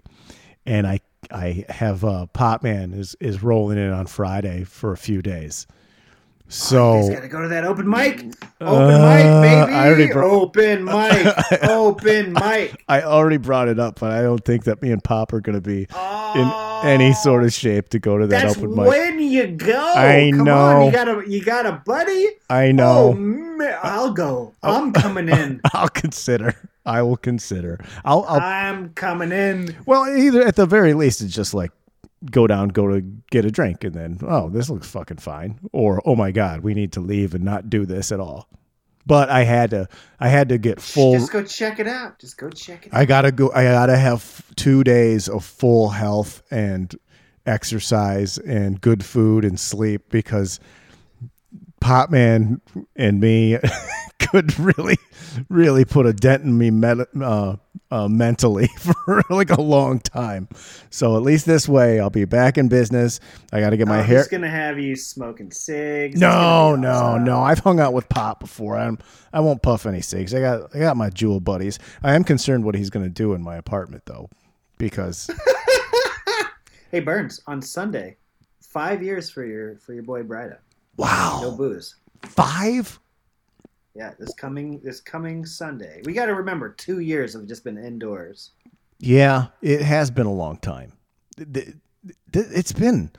and 0.67 0.87
I 0.87 1.01
I 1.31 1.65
have 1.69 2.05
uh, 2.05 2.27
Pop 2.27 2.63
Man 2.63 2.93
is 2.93 3.15
is 3.21 3.43
rolling 3.43 3.79
in 3.79 3.93
on 3.93 4.07
Friday 4.07 4.65
for 4.65 4.93
a 4.93 4.97
few 4.97 5.23
days. 5.23 5.67
So 6.53 6.99
He's 6.99 7.11
got 7.11 7.21
to 7.21 7.29
go 7.29 7.41
to 7.43 7.49
that 7.49 7.65
open 7.65 7.89
mic. 7.89 8.25
Open 8.61 8.95
Uh, 8.95 9.09
mic, 9.09 9.25
baby. 9.51 9.73
I 9.73 9.87
already 9.89 10.13
bro- 10.13 10.41
open 10.43 10.85
mic. 10.85 11.63
open 11.63 12.33
mic. 12.33 12.83
I 12.89 13.03
already 13.03 13.37
brought 13.37 13.69
it 13.69 13.79
up, 13.79 14.01
but 14.01 14.11
I 14.11 14.23
don't 14.23 14.45
think 14.45 14.65
that 14.65 14.83
me 14.83 14.91
and 14.91 15.03
Pop 15.03 15.33
are 15.33 15.41
going 15.41 15.55
to 15.55 15.61
be 15.61 15.87
in 16.35 16.53
any 16.85 17.13
sort 17.13 17.45
of 17.45 17.53
shape 17.53 17.91
to 17.91 17.99
go 18.01 18.19
to 18.19 18.27
that 18.27 18.57
open 18.57 18.75
mic. 18.75 18.89
when 18.89 19.21
you 19.21 19.47
go. 19.47 19.79
I 19.97 20.33
Come 20.35 20.45
know. 20.45 20.57
On. 20.57 20.87
You 20.87 20.93
got 20.93 21.09
a 21.09 21.23
you 21.29 21.45
got 21.45 21.67
a 21.67 21.73
buddy. 21.87 22.29
I 22.51 22.69
Oh, 22.69 22.73
know. 22.73 23.13
man, 23.15 23.79
I'll 23.83 24.11
go. 24.13 24.53
I'm 24.63 24.93
coming 24.93 25.29
in. 25.29 25.61
I'll 25.73 25.89
consider. 25.89 26.55
I 26.85 27.03
will 27.03 27.17
consider. 27.17 27.79
I'll. 28.05 28.25
I'll 28.25 28.41
I'm 28.41 28.89
coming 28.95 29.31
in. 29.31 29.77
well, 29.87 30.05
either 30.09 30.43
at 30.43 30.57
the 30.57 30.67
very 30.67 30.95
least, 30.95 31.21
it's 31.21 31.35
just 31.35 31.55
like 31.55 31.71
go 32.31 32.47
down, 32.47 32.69
go 32.69 32.89
to 32.89 33.01
get 33.31 33.45
a 33.45 33.51
drink, 33.51 33.85
and 33.85 33.95
then 33.95 34.19
oh, 34.23 34.51
this 34.51 34.71
looks 34.71 34.89
fucking 34.89 35.19
fine, 35.19 35.59
or 35.73 36.03
oh 36.05 36.17
my 36.17 36.31
god, 36.31 36.61
we 36.61 36.75
need 36.75 36.93
to 36.93 37.01
leave 37.01 37.35
and 37.35 37.45
not 37.45 37.71
do 37.71 37.87
this 37.87 38.13
at 38.13 38.21
all. 38.21 38.49
But 39.07 39.31
I 39.31 39.45
had 39.45 39.71
to. 39.71 39.89
I 40.21 40.29
had 40.29 40.51
to 40.51 40.59
get 40.59 40.81
full. 40.81 41.15
Just 41.15 41.33
go 41.33 41.43
check 41.43 41.81
it 41.81 41.89
out. 41.89 42.19
Just 42.19 42.37
go 42.37 42.51
check 42.51 42.87
it 42.87 42.95
out. 42.95 43.01
I 43.01 43.05
gotta 43.07 43.33
go. 43.33 43.51
I 43.53 43.65
gotta 43.65 43.97
have 43.97 44.45
two 44.57 44.85
days 44.85 45.29
of 45.29 45.45
full 45.45 45.89
health 45.89 46.43
and 46.51 46.95
exercise 47.47 48.39
and 48.39 48.81
good 48.81 49.05
food 49.05 49.45
and 49.45 49.59
sleep 49.59 50.11
because 50.11 50.61
Pop 51.81 52.11
Man 52.11 52.61
and 52.95 53.21
me 53.21 53.59
could 54.19 54.59
really, 54.59 54.99
really 55.49 55.85
put 55.85 56.07
a 56.07 56.13
dent 56.13 56.43
in 56.45 56.57
me 56.57 56.71
met, 56.71 56.99
uh, 57.21 57.57
uh, 57.91 58.09
mentally 58.09 58.67
for 58.79 59.23
like 59.31 59.51
a 59.51 59.61
long 59.61 59.99
time. 60.01 60.49
So 60.91 61.17
at 61.17 61.23
least 61.23 61.47
this 61.47 61.69
way, 61.69 61.99
I'll 62.01 62.11
be 62.11 62.25
back 62.25 62.57
in 62.59 62.69
business. 62.69 63.21
I 63.53 63.61
got 63.61 63.71
to 63.71 63.77
get 63.77 63.89
my 63.89 64.01
Oh, 64.01 64.03
hair. 64.03 64.19
Just 64.21 64.31
gonna 64.31 64.49
have 64.51 64.79
you 64.79 64.95
smoking 64.97 65.51
cigs. 65.51 66.21
No, 66.21 66.77
no, 66.77 66.91
awesome. 66.91 67.25
no. 67.25 67.41
I've 67.43 67.59
hung 67.61 67.81
out 67.81 67.93
with 67.93 68.09
Pop 68.09 68.41
before. 68.41 68.77
I'm 68.79 68.99
I 69.33 69.41
won't 69.41 69.63
puff 69.63 69.87
any 69.87 70.01
cigs. 70.03 70.35
I 70.35 70.41
got 70.41 70.75
I 70.75 70.79
got 70.79 70.97
my 70.97 71.11
Juul 71.11 71.43
buddies. 71.43 71.79
I 72.03 72.15
am 72.15 72.25
concerned 72.25 72.65
what 72.65 72.75
he's 72.75 72.91
going 72.91 73.05
to 73.05 73.11
do 73.11 73.35
in 73.35 73.43
my 73.43 73.57
apartment 73.57 74.05
though, 74.07 74.31
because 74.79 75.29
Hey 76.91 77.01
Burns, 77.01 77.41
on 77.47 77.63
Sunday, 77.63 78.17
five 78.61 79.03
years 79.03 79.31
for 79.31 79.45
your 79.45 79.77
for 79.79 79.95
your 79.95 80.03
boy 80.03 80.23
Brido. 80.23 80.59
Wow. 80.97 81.41
No 81.43 81.53
booze. 81.57 81.97
five. 82.25 82.99
Yeah, 83.95 84.13
this 84.19 84.33
coming 84.35 84.81
this 84.85 85.01
coming 85.01 85.45
Sunday. 85.45 86.01
We 86.05 86.13
got 86.13 86.27
to 86.27 86.35
remember, 86.35 86.71
two 86.71 87.01
years 87.01 87.35
have 87.35 87.47
just 87.47 87.65
been 87.65 87.77
indoors. 87.77 88.53
Yeah, 88.99 89.47
it 89.63 89.81
has 89.81 90.11
been 90.11 90.27
a 90.27 90.33
long 90.33 90.59
time. 90.59 90.93
It's 92.33 92.73
been 92.73 93.11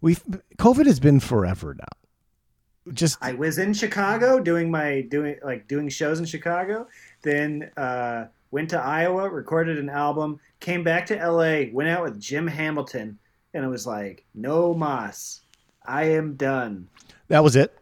we've 0.00 0.22
COVID 0.58 0.86
has 0.86 0.98
been 0.98 1.20
forever 1.20 1.74
now. 1.78 2.92
Just 2.92 3.18
I 3.20 3.34
was 3.34 3.58
in 3.58 3.72
Chicago 3.74 4.40
doing 4.40 4.70
my 4.70 5.02
doing 5.02 5.36
like 5.44 5.68
doing 5.68 5.88
shows 5.88 6.18
in 6.18 6.24
Chicago. 6.24 6.88
Then 7.22 7.70
uh, 7.76 8.26
went 8.50 8.70
to 8.70 8.80
Iowa, 8.80 9.28
recorded 9.28 9.78
an 9.78 9.88
album, 9.88 10.40
came 10.58 10.82
back 10.82 11.06
to 11.06 11.18
L.A., 11.18 11.70
went 11.72 11.88
out 11.88 12.02
with 12.02 12.18
Jim 12.18 12.46
Hamilton, 12.46 13.18
and 13.54 13.64
it 13.64 13.68
was 13.68 13.86
like, 13.86 14.24
no 14.34 14.74
mas, 14.74 15.42
I 15.84 16.04
am 16.04 16.34
done. 16.34 16.88
that 17.28 17.44
was 17.44 17.56
it. 17.56 17.76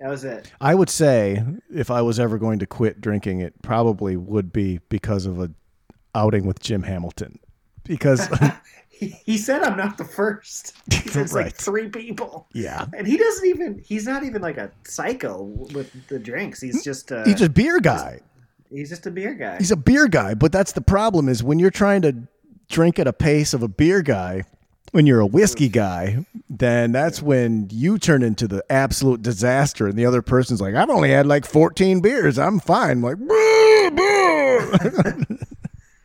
That 0.00 0.10
was 0.10 0.24
it. 0.24 0.50
I 0.60 0.74
would 0.74 0.90
say 0.90 1.42
if 1.74 1.90
I 1.90 2.02
was 2.02 2.20
ever 2.20 2.38
going 2.38 2.58
to 2.60 2.66
quit 2.66 3.00
drinking, 3.00 3.40
it 3.40 3.60
probably 3.62 4.16
would 4.16 4.52
be 4.52 4.78
because 4.88 5.26
of 5.26 5.40
a 5.40 5.50
outing 6.14 6.46
with 6.46 6.60
Jim 6.60 6.82
Hamilton. 6.84 7.38
Because 7.84 8.28
He, 8.90 9.08
he 9.24 9.38
said 9.38 9.62
I'm 9.62 9.76
not 9.76 9.96
the 9.96 10.04
first. 10.04 10.74
He 10.92 11.08
said 11.08 11.22
it's 11.22 11.32
Right. 11.32 11.44
like 11.46 11.54
three 11.56 11.88
people. 11.88 12.48
yeah, 12.52 12.86
And 12.96 13.06
he 13.06 13.16
doesn't 13.16 13.46
even, 13.46 13.80
he's 13.84 14.06
not 14.06 14.24
even 14.24 14.42
like 14.42 14.56
a 14.58 14.72
psycho 14.84 15.42
with 15.72 15.92
the 16.08 16.18
drinks. 16.18 16.60
He's 16.60 16.82
just, 16.82 17.12
uh, 17.12 17.24
he's 17.24 17.40
a 17.40 17.48
beer 17.48 17.78
guy. 17.80 18.20
he's 18.70 18.88
just 18.88 19.06
a 19.06 19.10
beer 19.12 19.34
guy. 19.34 19.58
He's 19.58 19.70
a 19.70 19.76
beer 19.76 20.08
guy, 20.08 20.34
but 20.34 20.50
that's 20.50 20.72
the 20.72 20.80
problem 20.80 21.28
is 21.28 21.42
when 21.44 21.58
you're 21.60 21.70
trying 21.70 22.02
to 22.02 22.16
drink 22.68 22.98
at 22.98 23.06
a 23.06 23.12
pace 23.12 23.54
of 23.54 23.62
a 23.62 23.68
beer 23.68 24.02
guy, 24.02 24.42
when 24.92 25.06
you're 25.06 25.20
a 25.20 25.26
whiskey 25.26 25.68
mm. 25.68 25.72
guy, 25.72 26.24
then 26.48 26.92
that's 26.92 27.22
when 27.22 27.68
you 27.70 27.98
turn 27.98 28.22
into 28.22 28.48
the 28.48 28.64
absolute 28.70 29.22
disaster 29.22 29.86
and 29.86 29.98
the 29.98 30.06
other 30.06 30.22
person's 30.22 30.60
like, 30.60 30.74
I've 30.74 30.90
only 30.90 31.10
had 31.10 31.26
like 31.26 31.44
14 31.44 32.00
beers. 32.00 32.38
I'm 32.38 32.60
fine. 32.60 32.98
I'm 32.98 33.02
like, 33.02 33.18
"Boo, 33.18 33.90
boo." 33.90 35.36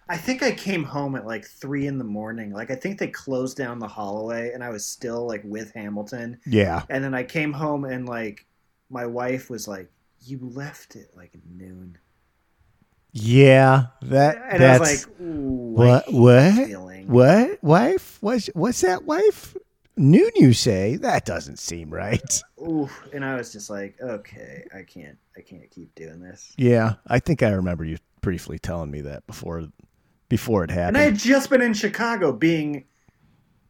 I 0.09 0.17
think 0.17 0.43
I 0.43 0.51
came 0.51 0.83
home 0.83 1.15
at 1.15 1.25
like 1.25 1.45
three 1.45 1.87
in 1.87 1.97
the 1.97 2.03
morning. 2.03 2.51
Like 2.51 2.69
I 2.69 2.75
think 2.75 2.99
they 2.99 3.07
closed 3.07 3.57
down 3.57 3.79
the 3.79 3.87
Holloway, 3.87 4.51
and 4.53 4.63
I 4.63 4.69
was 4.69 4.85
still 4.85 5.25
like 5.25 5.41
with 5.43 5.73
Hamilton. 5.73 6.39
yeah. 6.45 6.83
And 6.89 7.03
then 7.03 7.15
I 7.15 7.23
came 7.23 7.53
home, 7.53 7.85
and 7.85 8.07
like 8.07 8.45
my 8.89 9.05
wife 9.05 9.49
was 9.49 9.67
like, 9.67 9.89
"You 10.25 10.39
left 10.41 10.95
it 10.95 11.11
like 11.15 11.31
noon," 11.49 11.97
Yeah. 13.13 13.87
That, 14.01 14.37
and 14.49 14.61
that's 14.61 14.79
I 14.79 14.79
was 14.79 15.07
like, 15.07 15.15
what, 15.19 16.13
what, 16.13 16.53
feeling. 16.53 17.07
what, 17.07 17.63
wife? 17.63 18.17
What's, 18.21 18.47
what's 18.47 18.81
that, 18.81 19.05
wife? 19.05 19.55
Noon, 19.95 20.31
you 20.35 20.53
say? 20.53 20.95
That 20.95 21.23
doesn't 21.23 21.59
seem 21.59 21.91
right. 21.91 22.41
Ooh, 22.59 22.89
and 23.13 23.23
I 23.23 23.35
was 23.35 23.51
just 23.51 23.69
like, 23.69 23.95
"Okay, 24.01 24.65
I 24.73 24.81
can't, 24.81 25.17
I 25.37 25.41
can't 25.41 25.69
keep 25.69 25.93
doing 25.93 26.19
this." 26.19 26.51
Yeah. 26.57 26.95
I 27.05 27.19
think 27.19 27.43
I 27.43 27.51
remember 27.51 27.85
you 27.85 27.97
briefly 28.21 28.57
telling 28.57 28.89
me 28.89 29.01
that 29.01 29.27
before, 29.27 29.67
before 30.29 30.63
it 30.63 30.71
happened. 30.71 30.97
And 30.97 31.03
I 31.03 31.05
had 31.05 31.17
just 31.17 31.51
been 31.51 31.61
in 31.61 31.75
Chicago, 31.75 32.31
being, 32.31 32.85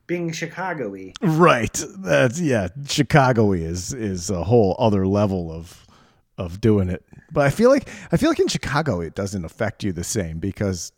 being 0.07 0.31
Chicago-y. 0.31 1.13
Right. 1.21 1.83
That's 1.97 2.39
yeah. 2.39 2.69
Chicagoy 2.83 3.59
is 3.59 3.93
is 3.93 4.29
a 4.29 4.43
whole 4.45 4.77
other 4.79 5.05
level 5.05 5.51
of 5.51 5.82
of 6.37 6.59
doing 6.61 6.89
it. 6.89 7.03
But 7.31 7.45
I 7.45 7.49
feel 7.49 7.69
like 7.69 7.87
I 8.11 8.17
feel 8.17 8.29
like 8.29 8.39
in 8.39 8.47
Chicago 8.47 9.01
it 9.01 9.15
doesn't 9.15 9.45
affect 9.45 9.83
you 9.83 9.91
the 9.91 10.03
same 10.03 10.39
because 10.39 10.91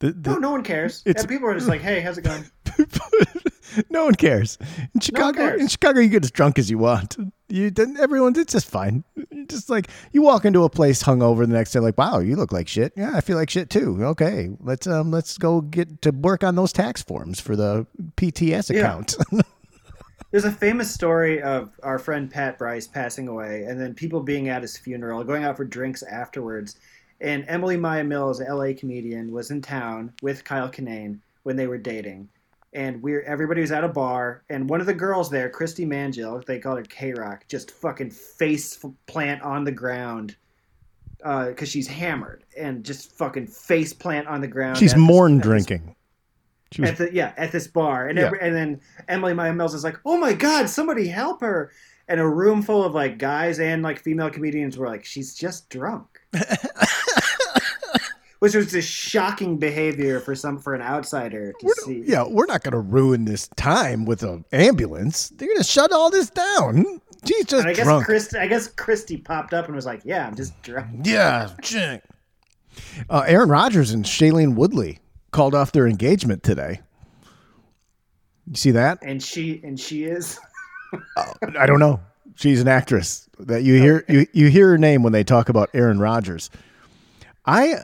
the, 0.00 0.08
No, 0.08 0.34
the 0.34 0.40
no 0.40 0.50
one 0.52 0.62
cares. 0.64 1.02
It's- 1.04 1.22
and 1.22 1.28
people 1.30 1.48
are 1.48 1.54
just 1.54 1.68
like, 1.68 1.80
"Hey, 1.82 2.00
how's 2.00 2.18
it 2.18 2.22
going?" 2.22 2.44
no 3.90 4.04
one 4.04 4.14
cares. 4.14 4.58
In 4.94 5.00
Chicago 5.00 5.38
cares. 5.38 5.60
in 5.60 5.68
Chicago 5.68 6.00
you 6.00 6.08
get 6.08 6.24
as 6.24 6.30
drunk 6.30 6.58
as 6.58 6.70
you 6.70 6.78
want. 6.78 7.16
You 7.48 7.70
then 7.70 7.96
everyone 7.98 8.34
it's 8.38 8.52
just 8.52 8.68
fine. 8.70 9.04
Just 9.48 9.68
like 9.68 9.88
you 10.12 10.22
walk 10.22 10.44
into 10.44 10.62
a 10.64 10.70
place 10.70 11.02
hungover 11.02 11.40
the 11.40 11.48
next 11.52 11.72
day 11.72 11.80
like, 11.80 11.98
"Wow, 11.98 12.20
you 12.20 12.36
look 12.36 12.52
like 12.52 12.68
shit." 12.68 12.92
Yeah, 12.96 13.12
I 13.14 13.20
feel 13.20 13.36
like 13.36 13.50
shit 13.50 13.70
too. 13.70 13.98
Okay. 14.04 14.48
Let's 14.60 14.86
um 14.86 15.10
let's 15.10 15.36
go 15.38 15.60
get 15.60 16.00
to 16.02 16.10
work 16.12 16.44
on 16.44 16.54
those 16.54 16.72
tax 16.72 17.02
forms 17.02 17.40
for 17.40 17.56
the 17.56 17.86
PTS 18.16 18.70
Yeah. 18.74 19.02
There's 20.30 20.44
a 20.44 20.52
famous 20.52 20.88
story 20.88 21.42
of 21.42 21.72
our 21.82 21.98
friend 21.98 22.30
Pat 22.30 22.56
Bryce 22.56 22.86
passing 22.86 23.26
away, 23.26 23.64
and 23.64 23.80
then 23.80 23.94
people 23.94 24.20
being 24.20 24.48
at 24.48 24.62
his 24.62 24.76
funeral, 24.76 25.24
going 25.24 25.42
out 25.42 25.56
for 25.56 25.64
drinks 25.64 26.04
afterwards, 26.04 26.76
and 27.20 27.44
Emily 27.48 27.76
Maya 27.76 28.04
Mills, 28.04 28.40
LA 28.40 28.72
comedian, 28.78 29.32
was 29.32 29.50
in 29.50 29.60
town 29.60 30.12
with 30.22 30.44
Kyle 30.44 30.70
Kinane 30.70 31.18
when 31.42 31.56
they 31.56 31.66
were 31.66 31.78
dating. 31.78 32.28
And 32.72 33.02
we're 33.02 33.22
everybody 33.22 33.60
was 33.60 33.72
at 33.72 33.82
a 33.82 33.88
bar, 33.88 34.44
and 34.48 34.70
one 34.70 34.80
of 34.80 34.86
the 34.86 34.94
girls 34.94 35.30
there, 35.30 35.50
Christy 35.50 35.84
Mangill, 35.84 36.44
they 36.46 36.60
called 36.60 36.78
her 36.78 36.84
K 36.84 37.12
Rock, 37.12 37.44
just 37.48 37.72
fucking 37.72 38.10
face 38.10 38.78
plant 39.06 39.42
on 39.42 39.64
the 39.64 39.72
ground 39.72 40.36
uh, 41.24 41.48
because 41.48 41.68
she's 41.68 41.88
hammered 41.88 42.44
and 42.56 42.84
just 42.84 43.10
fucking 43.12 43.48
face 43.48 43.92
plant 43.92 44.28
on 44.28 44.40
the 44.40 44.46
ground. 44.46 44.78
She's 44.78 44.94
morn 44.94 45.38
this 45.38 45.42
drinking. 45.46 45.96
Was 46.78 46.90
at 46.90 46.96
the 46.98 47.10
yeah 47.12 47.32
at 47.36 47.50
this 47.52 47.66
bar 47.66 48.08
and 48.08 48.18
Yeah. 48.18 48.26
every, 48.26 48.40
and 48.40 48.54
then 48.54 48.80
Emily 49.08 49.34
Maya 49.34 49.52
Mills 49.52 49.74
is 49.74 49.82
like 49.84 49.96
oh 50.04 50.16
my 50.18 50.32
god 50.32 50.68
somebody 50.68 51.08
help 51.08 51.40
her 51.40 51.72
and 52.08 52.20
a 52.20 52.26
room 52.28 52.62
full 52.62 52.84
of 52.84 52.94
like 52.94 53.18
guys 53.18 53.58
and 53.58 53.82
like 53.82 53.98
female 54.00 54.30
comedians 54.30 54.78
were 54.78 54.86
like 54.86 55.04
she's 55.04 55.34
just 55.34 55.68
drunk 55.70 56.06
which 58.40 58.54
was 58.54 58.70
just 58.70 58.88
shocking 58.90 59.58
behavior 59.58 60.18
for 60.20 60.34
some 60.34 60.58
for 60.58 60.74
an 60.74 60.80
outsider 60.80 61.52
to 61.60 61.66
We're, 61.66 61.74
see 61.84 62.02
yeah, 62.06 62.24
we're 62.26 62.46
not 62.46 62.62
going 62.62 62.72
to 62.72 62.78
ruin 62.80 63.24
this 63.26 63.48
time 63.56 64.04
with 64.06 64.22
an 64.22 64.44
ambulance. 64.52 65.28
They're 65.30 65.48
going 65.48 65.58
to 65.58 65.64
shut 65.64 65.92
all 65.92 66.10
this 66.10 66.30
down. 66.30 67.00
She's 67.26 67.44
just 67.44 67.60
and 67.64 67.68
I 67.68 67.74
guess 67.74 67.84
drunk. 67.84 68.06
Christy 68.06 68.38
I 68.38 68.46
guess 68.46 68.66
Christy 68.68 69.18
popped 69.18 69.52
up 69.52 69.66
and 69.66 69.74
was 69.76 69.84
like 69.86 70.00
yeah 70.04 70.26
I'm 70.26 70.34
just 70.36 70.60
drunk 70.62 71.04
yeah. 71.04 71.50
Uh, 73.10 73.24
Aaron 73.26 73.50
Rodgers 73.50 73.90
and 73.90 74.04
Shailene 74.04 74.54
Woodley 74.54 75.00
called 75.30 75.54
off 75.54 75.72
their 75.72 75.86
engagement 75.86 76.42
today. 76.42 76.80
You 78.46 78.56
see 78.56 78.70
that? 78.72 78.98
and 79.02 79.22
she 79.22 79.60
and 79.62 79.78
she 79.78 80.04
is 80.04 80.38
oh, 81.16 81.32
I 81.58 81.66
don't 81.66 81.78
know. 81.78 82.00
She's 82.34 82.60
an 82.60 82.68
actress 82.68 83.28
that 83.38 83.62
you 83.62 83.74
hear 83.80 84.04
you, 84.08 84.26
you 84.32 84.48
hear 84.48 84.68
her 84.68 84.78
name 84.78 85.02
when 85.02 85.12
they 85.12 85.24
talk 85.24 85.48
about 85.48 85.70
Aaron 85.74 85.98
Rodgers. 86.00 86.50
I, 87.46 87.74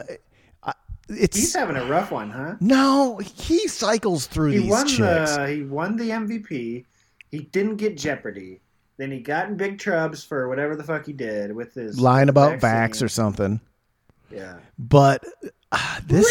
I 0.62 0.72
it's 1.09 1.37
he's 1.37 1.54
having 1.54 1.76
a 1.76 1.85
rough 1.87 2.11
one 2.11 2.30
huh 2.30 2.56
no, 2.61 3.18
he 3.18 3.68
cycles 3.68 4.26
through 4.26 4.52
he 4.52 4.59
these 4.59 4.70
won 4.70 4.87
chicks. 4.87 5.37
the 5.37 5.46
he 5.48 5.62
won 5.62 5.96
the 5.96 6.11
MVP 6.11 6.85
he 7.30 7.38
didn't 7.38 7.76
get 7.76 7.96
Jeopardy 7.96 8.61
then 8.96 9.11
he 9.11 9.20
got 9.20 9.48
in 9.48 9.56
big 9.56 9.78
trubs 9.78 10.24
for 10.24 10.48
whatever 10.48 10.74
the 10.74 10.82
fuck 10.82 11.06
he 11.06 11.12
did 11.12 11.52
with 11.54 11.74
his 11.74 12.00
Lying 12.00 12.28
about 12.28 12.61
vaccine. 12.61 13.02
vax 13.02 13.04
or 13.04 13.09
something. 13.09 13.61
Yeah. 14.30 14.56
But 14.78 15.22
uh, 15.72 16.00
this 16.07 16.26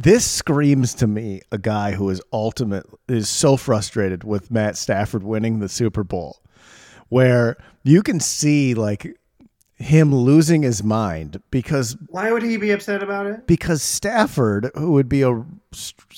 this 0.00 0.28
screams 0.28 0.94
to 0.94 1.06
me 1.06 1.40
a 1.52 1.58
guy 1.58 1.92
who 1.92 2.10
is 2.10 2.20
ultimate 2.32 2.86
is 3.08 3.28
so 3.28 3.56
frustrated 3.56 4.24
with 4.24 4.50
Matt 4.50 4.76
Stafford 4.76 5.22
winning 5.22 5.60
the 5.60 5.68
Super 5.68 6.02
Bowl, 6.04 6.42
where 7.08 7.56
you 7.84 8.02
can 8.02 8.18
see 8.20 8.74
like 8.74 9.16
him 9.78 10.14
losing 10.14 10.62
his 10.62 10.82
mind 10.82 11.40
because 11.50 11.96
Why 12.08 12.32
would 12.32 12.42
he 12.42 12.56
be 12.56 12.70
upset 12.70 13.02
about 13.02 13.26
it? 13.26 13.46
because 13.46 13.82
Stafford, 13.82 14.70
who 14.74 14.92
would 14.92 15.08
be 15.08 15.22
a, 15.22 15.44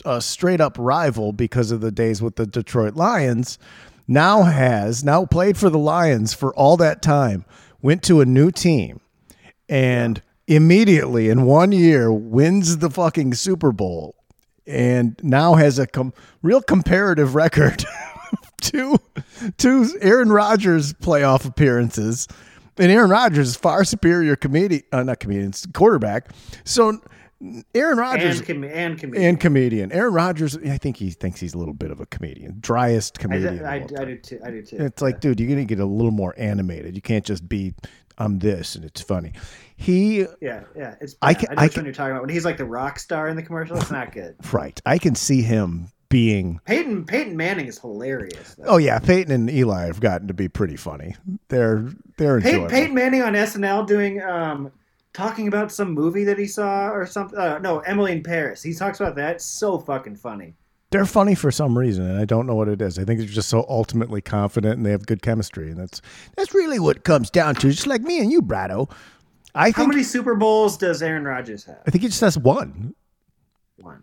a 0.04 0.20
straight 0.22 0.60
up 0.60 0.76
rival 0.78 1.32
because 1.32 1.70
of 1.72 1.80
the 1.80 1.90
days 1.90 2.22
with 2.22 2.36
the 2.36 2.46
Detroit 2.46 2.94
Lions, 2.94 3.58
now 4.06 4.44
has 4.44 5.02
now 5.04 5.26
played 5.26 5.58
for 5.58 5.68
the 5.68 5.78
Lions 5.78 6.32
for 6.32 6.54
all 6.54 6.76
that 6.78 7.02
time, 7.02 7.44
went 7.82 8.02
to 8.04 8.20
a 8.20 8.24
new 8.24 8.50
team, 8.52 9.00
and 9.68 10.22
immediately 10.48 11.28
in 11.28 11.42
one 11.44 11.70
year 11.72 12.12
wins 12.12 12.78
the 12.78 12.90
fucking 12.90 13.34
Super 13.34 13.70
Bowl, 13.70 14.16
and 14.66 15.18
now 15.22 15.54
has 15.54 15.78
a 15.78 15.86
com- 15.86 16.12
real 16.42 16.60
comparative 16.62 17.34
record 17.34 17.84
to 18.62 18.98
to 19.58 19.86
Aaron 20.00 20.30
Rodgers 20.30 20.92
playoff 20.94 21.44
appearances. 21.46 22.26
And 22.80 22.92
Aaron 22.92 23.10
Rodgers 23.10 23.48
is 23.48 23.56
far 23.56 23.82
superior 23.84 24.36
comedian, 24.36 24.82
uh, 24.92 25.02
not 25.02 25.18
comedians, 25.18 25.66
quarterback. 25.74 26.30
So 26.64 27.00
Aaron 27.74 27.98
Rodgers 27.98 28.38
And, 28.38 28.46
com- 28.46 28.64
and 28.64 28.98
comedian. 28.98 29.28
and 29.28 29.40
comedian. 29.40 29.92
Aaron 29.92 30.14
Rodgers, 30.14 30.56
I 30.58 30.78
think 30.78 30.96
he 30.96 31.10
thinks 31.10 31.40
he's 31.40 31.54
a 31.54 31.58
little 31.58 31.74
bit 31.74 31.90
of 31.90 31.98
a 32.00 32.06
comedian, 32.06 32.58
driest 32.60 33.18
comedian. 33.18 33.56
do- 33.58 33.64
of 33.64 33.66
I, 33.66 33.74
I 34.00 34.04
do 34.04 34.16
too. 34.18 34.38
I 34.44 34.50
do 34.52 34.62
too. 34.62 34.76
It's 34.78 35.02
like, 35.02 35.18
dude, 35.20 35.40
you're 35.40 35.48
gonna 35.48 35.64
get 35.64 35.80
a 35.80 35.84
little 35.86 36.12
more 36.12 36.34
animated. 36.38 36.94
You 36.94 37.02
can't 37.02 37.24
just 37.24 37.48
be, 37.48 37.74
I'm 38.18 38.38
this 38.38 38.74
and 38.74 38.84
it's 38.84 39.00
funny. 39.00 39.32
He, 39.76 40.26
yeah, 40.40 40.64
yeah. 40.76 40.96
It's 41.00 41.16
I 41.22 41.28
I, 41.30 41.34
can- 41.34 41.48
I 41.50 41.54
know 41.54 41.62
I 41.62 41.68
can- 41.68 41.84
you're 41.84 41.94
talking 41.94 42.10
about. 42.12 42.22
When 42.22 42.30
he's 42.30 42.44
like 42.44 42.56
the 42.56 42.64
rock 42.64 42.98
star 42.98 43.28
in 43.28 43.36
the 43.36 43.42
commercial, 43.42 43.76
it's 43.76 43.90
not 43.90 44.12
good. 44.12 44.34
right? 44.52 44.78
I 44.84 44.98
can 44.98 45.14
see 45.14 45.40
him 45.42 45.88
being. 46.08 46.60
Peyton 46.64 47.04
Peyton 47.04 47.36
Manning 47.36 47.66
is 47.66 47.78
hilarious. 47.78 48.54
Though. 48.56 48.64
Oh 48.66 48.76
yeah, 48.78 48.98
Peyton 48.98 49.30
and 49.32 49.48
Eli 49.50 49.86
have 49.86 50.00
gotten 50.00 50.26
to 50.28 50.34
be 50.34 50.48
pretty 50.48 50.76
funny. 50.76 51.14
They're 51.48 51.88
they're 52.16 52.40
Peyton, 52.40 52.62
enjoyable. 52.62 52.68
Peyton 52.70 52.94
Manning 52.94 53.22
on 53.22 53.34
SNL 53.34 53.86
doing 53.86 54.20
um 54.22 54.72
talking 55.12 55.48
about 55.48 55.70
some 55.70 55.92
movie 55.92 56.24
that 56.24 56.38
he 56.38 56.46
saw 56.46 56.88
or 56.90 57.06
something. 57.06 57.38
Uh, 57.38 57.58
no, 57.58 57.78
Emily 57.80 58.12
in 58.12 58.22
Paris. 58.22 58.62
He 58.62 58.74
talks 58.74 59.00
about 59.00 59.14
that. 59.16 59.36
It's 59.36 59.44
so 59.44 59.78
fucking 59.78 60.16
funny. 60.16 60.54
They're 60.90 61.04
funny 61.04 61.34
for 61.34 61.50
some 61.50 61.76
reason, 61.76 62.08
and 62.08 62.18
I 62.18 62.24
don't 62.24 62.46
know 62.46 62.54
what 62.54 62.68
it 62.68 62.80
is. 62.80 62.98
I 62.98 63.04
think 63.04 63.20
they're 63.20 63.28
just 63.28 63.50
so 63.50 63.66
ultimately 63.68 64.22
confident 64.22 64.78
and 64.78 64.86
they 64.86 64.90
have 64.90 65.06
good 65.06 65.20
chemistry, 65.20 65.70
and 65.70 65.78
that's 65.78 66.00
that's 66.36 66.54
really 66.54 66.78
what 66.78 66.96
it 66.96 67.04
comes 67.04 67.30
down 67.30 67.56
to. 67.56 67.70
Just 67.70 67.86
like 67.86 68.02
me 68.02 68.20
and 68.20 68.32
you, 68.32 68.40
Brido. 68.40 68.90
I 69.54 69.70
How 69.70 69.86
many 69.86 70.02
Super 70.02 70.34
Bowls 70.34 70.76
does 70.76 71.02
Aaron 71.02 71.24
Rodgers 71.24 71.64
have? 71.64 71.80
I 71.86 71.90
think 71.90 72.02
he 72.02 72.08
just 72.08 72.20
has 72.20 72.38
one. 72.38 72.94
One. 73.76 74.02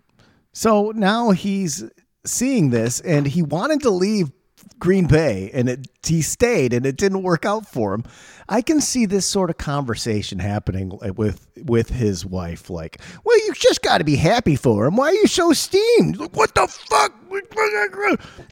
So 0.53 0.91
now 0.95 1.31
he's 1.31 1.83
seeing 2.25 2.69
this 2.69 2.99
and 3.01 3.27
he 3.27 3.41
wanted 3.41 3.81
to 3.81 3.89
leave 3.89 4.31
Green 4.79 5.07
Bay 5.07 5.49
and 5.53 5.69
it, 5.69 5.87
he 6.03 6.21
stayed 6.21 6.73
and 6.73 6.85
it 6.85 6.97
didn't 6.97 7.23
work 7.23 7.45
out 7.45 7.65
for 7.65 7.93
him. 7.93 8.03
I 8.47 8.61
can 8.61 8.81
see 8.81 9.05
this 9.05 9.25
sort 9.25 9.49
of 9.49 9.57
conversation 9.57 10.39
happening 10.39 10.97
eh, 11.01 11.09
with 11.09 11.47
with 11.63 11.89
his 11.89 12.25
wife 12.25 12.69
like, 12.69 13.01
"Well, 13.23 13.37
you 13.45 13.53
just 13.53 13.81
got 13.81 13.99
to 13.99 14.03
be 14.03 14.15
happy 14.15 14.55
for 14.55 14.85
him. 14.85 14.95
Why 14.95 15.07
are 15.07 15.13
you 15.13 15.27
so 15.27 15.53
steamed? 15.53 16.17
What 16.33 16.53
the 16.53 16.67
fuck? 16.67 17.13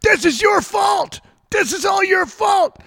This 0.02 0.26
is 0.26 0.42
your 0.42 0.62
fault. 0.62 1.20
This 1.52 1.74
is 1.74 1.86
all 1.86 2.04
your 2.04 2.26
fault." 2.26 2.80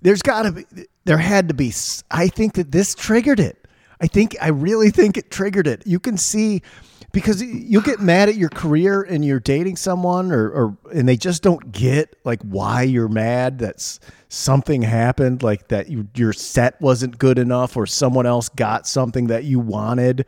There's 0.00 0.22
got 0.22 0.42
to 0.42 0.52
be 0.52 0.64
there 1.04 1.18
had 1.18 1.48
to 1.48 1.54
be 1.54 1.72
I 2.10 2.28
think 2.28 2.54
that 2.54 2.72
this 2.72 2.94
triggered 2.94 3.40
it. 3.40 3.61
I 4.02 4.08
think 4.08 4.36
I 4.40 4.48
really 4.48 4.90
think 4.90 5.16
it 5.16 5.30
triggered 5.30 5.68
it. 5.68 5.86
You 5.86 6.00
can 6.00 6.18
see 6.18 6.62
because 7.12 7.40
you'll 7.40 7.82
get 7.82 8.00
mad 8.00 8.28
at 8.28 8.34
your 8.34 8.48
career 8.48 9.02
and 9.02 9.24
you're 9.24 9.38
dating 9.38 9.76
someone 9.76 10.32
or, 10.32 10.50
or 10.50 10.76
and 10.92 11.08
they 11.08 11.16
just 11.16 11.42
don't 11.42 11.70
get 11.70 12.16
like 12.24 12.42
why 12.42 12.82
you're 12.82 13.08
mad 13.08 13.60
that's 13.60 14.00
something 14.28 14.82
happened 14.82 15.42
like 15.42 15.68
that 15.68 15.88
you, 15.88 16.08
your 16.16 16.32
set 16.32 16.80
wasn't 16.80 17.16
good 17.18 17.38
enough 17.38 17.76
or 17.76 17.86
someone 17.86 18.26
else 18.26 18.48
got 18.48 18.88
something 18.88 19.28
that 19.28 19.44
you 19.44 19.60
wanted 19.60 20.26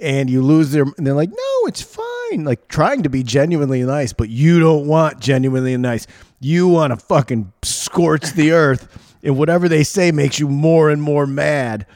and 0.00 0.28
you 0.28 0.42
lose 0.42 0.72
their 0.72 0.84
and 0.96 1.06
they're 1.06 1.14
like 1.14 1.30
no 1.30 1.66
it's 1.66 1.82
fine. 1.82 2.44
Like 2.44 2.66
trying 2.66 3.04
to 3.04 3.08
be 3.08 3.22
genuinely 3.22 3.84
nice 3.84 4.12
but 4.12 4.30
you 4.30 4.58
don't 4.58 4.88
want 4.88 5.20
genuinely 5.20 5.76
nice. 5.76 6.08
You 6.40 6.66
want 6.66 6.92
to 6.92 6.96
fucking 6.96 7.52
scorch 7.62 8.32
the 8.32 8.50
earth 8.50 9.16
and 9.22 9.38
whatever 9.38 9.68
they 9.68 9.84
say 9.84 10.10
makes 10.10 10.40
you 10.40 10.48
more 10.48 10.90
and 10.90 11.00
more 11.00 11.26
mad 11.26 11.86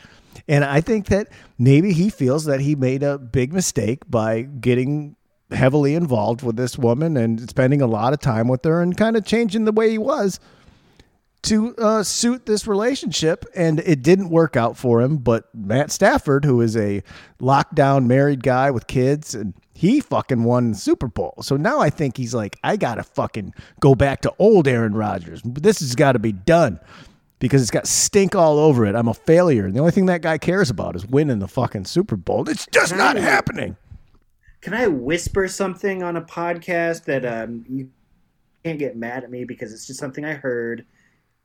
and 0.48 0.64
I 0.64 0.80
think 0.80 1.06
that 1.06 1.28
maybe 1.58 1.92
he 1.92 2.10
feels 2.10 2.44
that 2.44 2.60
he 2.60 2.74
made 2.74 3.02
a 3.02 3.18
big 3.18 3.52
mistake 3.52 4.02
by 4.08 4.42
getting 4.42 5.16
heavily 5.50 5.94
involved 5.94 6.42
with 6.42 6.56
this 6.56 6.78
woman 6.78 7.16
and 7.16 7.48
spending 7.48 7.82
a 7.82 7.86
lot 7.86 8.12
of 8.12 8.20
time 8.20 8.48
with 8.48 8.64
her 8.64 8.80
and 8.82 8.96
kind 8.96 9.16
of 9.16 9.24
changing 9.24 9.64
the 9.64 9.72
way 9.72 9.90
he 9.90 9.98
was 9.98 10.38
to 11.42 11.74
uh, 11.76 12.02
suit 12.02 12.46
this 12.46 12.66
relationship. 12.66 13.44
And 13.54 13.80
it 13.80 14.02
didn't 14.02 14.30
work 14.30 14.56
out 14.56 14.76
for 14.76 15.00
him. 15.00 15.18
But 15.18 15.52
Matt 15.54 15.90
Stafford, 15.90 16.44
who 16.44 16.60
is 16.60 16.76
a 16.76 17.02
lockdown 17.40 18.06
married 18.06 18.42
guy 18.42 18.70
with 18.70 18.86
kids, 18.86 19.34
and 19.34 19.54
he 19.72 20.00
fucking 20.00 20.44
won 20.44 20.72
the 20.72 20.76
Super 20.78 21.08
Bowl. 21.08 21.34
So 21.42 21.56
now 21.56 21.80
I 21.80 21.90
think 21.90 22.16
he's 22.16 22.34
like, 22.34 22.58
I 22.62 22.76
got 22.76 22.96
to 22.96 23.02
fucking 23.02 23.54
go 23.80 23.94
back 23.94 24.20
to 24.22 24.34
old 24.38 24.68
Aaron 24.68 24.94
Rodgers. 24.94 25.40
This 25.44 25.80
has 25.80 25.94
got 25.94 26.12
to 26.12 26.18
be 26.18 26.32
done 26.32 26.78
because 27.40 27.61
it's 27.62 27.70
got 27.72 27.88
stink 27.88 28.37
all 28.37 28.59
over 28.59 28.87
it. 28.87 28.94
I'm 28.94 29.09
a 29.09 29.14
failure. 29.14 29.66
And 29.66 29.74
the 29.74 29.81
only 29.81 29.90
thing 29.90 30.07
that 30.07 30.22
guy 30.22 30.38
cares 30.38 30.70
about 30.70 30.94
is 30.94 31.05
winning 31.05 31.40
the 31.40 31.48
fucking 31.48 31.87
Super 31.87 32.14
Bowl. 32.16 32.48
It's 32.48 32.66
just 32.72 32.94
not 32.94 33.16
happening. 33.16 33.76
Can 34.61 34.74
I 34.74 34.87
whisper 34.87 35.48
something 35.48 36.03
on 36.05 36.16
a 36.16 36.22
podcast 36.22 37.05
that 37.07 37.24
um, 37.24 37.64
you 37.68 37.88
can't 38.62 38.79
get 38.79 38.94
mad 38.96 39.24
at 39.24 39.31
me 39.31 39.44
because 39.44 39.72
it's 39.72 39.87
just 39.87 39.98
something 39.98 40.24
I 40.24 40.35
heard? 40.35 40.85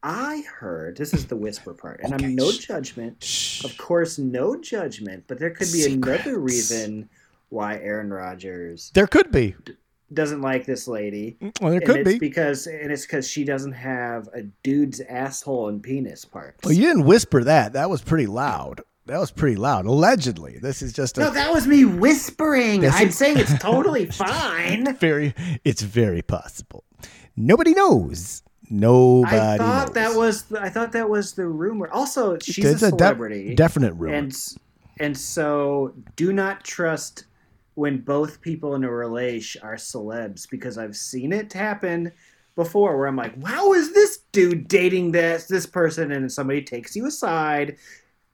I 0.04 0.44
heard 0.60 0.98
this 0.98 1.14
is 1.14 1.26
the 1.26 1.36
whisper 1.36 1.74
part, 1.74 2.02
and 2.04 2.14
Okay, 2.14 2.26
I'm 2.26 2.36
no 2.36 2.52
judgment. 2.52 3.24
Shh. 3.24 3.64
Of 3.64 3.76
course, 3.78 4.20
no 4.20 4.56
judgment, 4.62 5.24
but 5.28 5.40
there 5.40 5.50
could 5.50 5.72
be 5.72 5.82
Secrets. 5.82 6.26
another 6.26 6.40
reason 6.40 7.10
why 7.50 7.78
Aaron 7.80 8.12
Rodgers 8.14 8.92
There 8.94 9.08
could 9.08 9.32
be. 9.32 9.56
Doesn't 10.14 10.42
like 10.42 10.66
this 10.66 10.88
lady. 10.88 11.38
Mm, 11.42 11.62
well, 11.62 11.72
there 11.72 11.82
could 11.82 11.98
it's 11.98 12.10
be. 12.14 12.20
because 12.20 12.68
and 12.68 12.92
it's 12.92 13.04
because 13.06 13.28
she 13.28 13.44
doesn't 13.44 13.72
have 13.74 14.28
a 14.34 14.44
dude's 14.64 15.02
asshole 15.02 15.68
and 15.70 15.82
penis 15.82 16.26
parts. 16.26 16.64
Well, 16.64 16.74
you 16.74 16.82
didn't 16.82 17.06
whisper 17.06 17.44
that. 17.44 17.74
That 17.74 17.90
was 17.90 18.02
pretty 18.02 18.28
loud. 18.28 18.82
That 19.08 19.20
was 19.20 19.30
pretty 19.32 19.56
loud. 19.56 19.86
Allegedly, 19.86 20.58
this 20.60 20.82
is 20.82 20.92
just 20.94 21.18
a 21.18 21.22
no, 21.22 21.30
that 21.32 21.52
was 21.54 21.68
me 21.68 21.86
whispering. 21.86 22.86
I'm 22.88 23.12
saying 23.12 23.38
it's 23.38 23.58
totally 23.60 24.06
fine. 24.12 24.96
very. 24.96 25.34
It's 25.64 25.82
very 25.84 26.22
possible. 26.22 26.84
Nobody 27.36 27.74
knows. 27.74 28.42
Nobody. 28.70 29.38
I 29.38 29.58
thought 29.58 29.88
knows. 29.88 29.94
that 29.96 30.16
was 30.18 30.44
the, 30.44 30.62
I 30.62 30.70
thought 30.70 30.92
that 30.94 31.08
was 31.10 31.34
the 31.34 31.46
rumor. 31.48 31.88
Also, 31.92 32.38
she's 32.40 32.66
It's 32.66 32.82
a 32.82 32.88
a 32.88 32.92
de- 32.92 32.98
celebrity, 32.98 33.54
definite 33.54 33.94
rumor. 33.94 34.16
and 34.16 34.36
And 35.00 35.16
so 35.18 35.94
do 36.16 36.34
not 36.34 36.64
trust 36.64 37.26
when 37.76 38.00
both 38.00 38.42
people 38.42 38.76
in 38.76 38.84
a 38.84 38.92
relation 38.92 39.62
are 39.62 39.76
celebs 39.76 40.50
because 40.50 40.78
I've 40.78 40.96
seen 40.96 41.32
it 41.32 41.54
happen 41.54 42.12
before 42.56 42.98
where 42.98 43.08
I'm 43.08 43.18
like, 43.18 43.36
wow, 43.38 43.74
is 43.74 43.94
this 43.94 44.20
dude 44.32 44.68
dating 44.68 45.12
this 45.12 45.46
this 45.46 45.66
person? 45.66 46.12
And 46.12 46.32
somebody 46.32 46.62
takes 46.62 46.96
you 46.96 47.06
aside, 47.06 47.78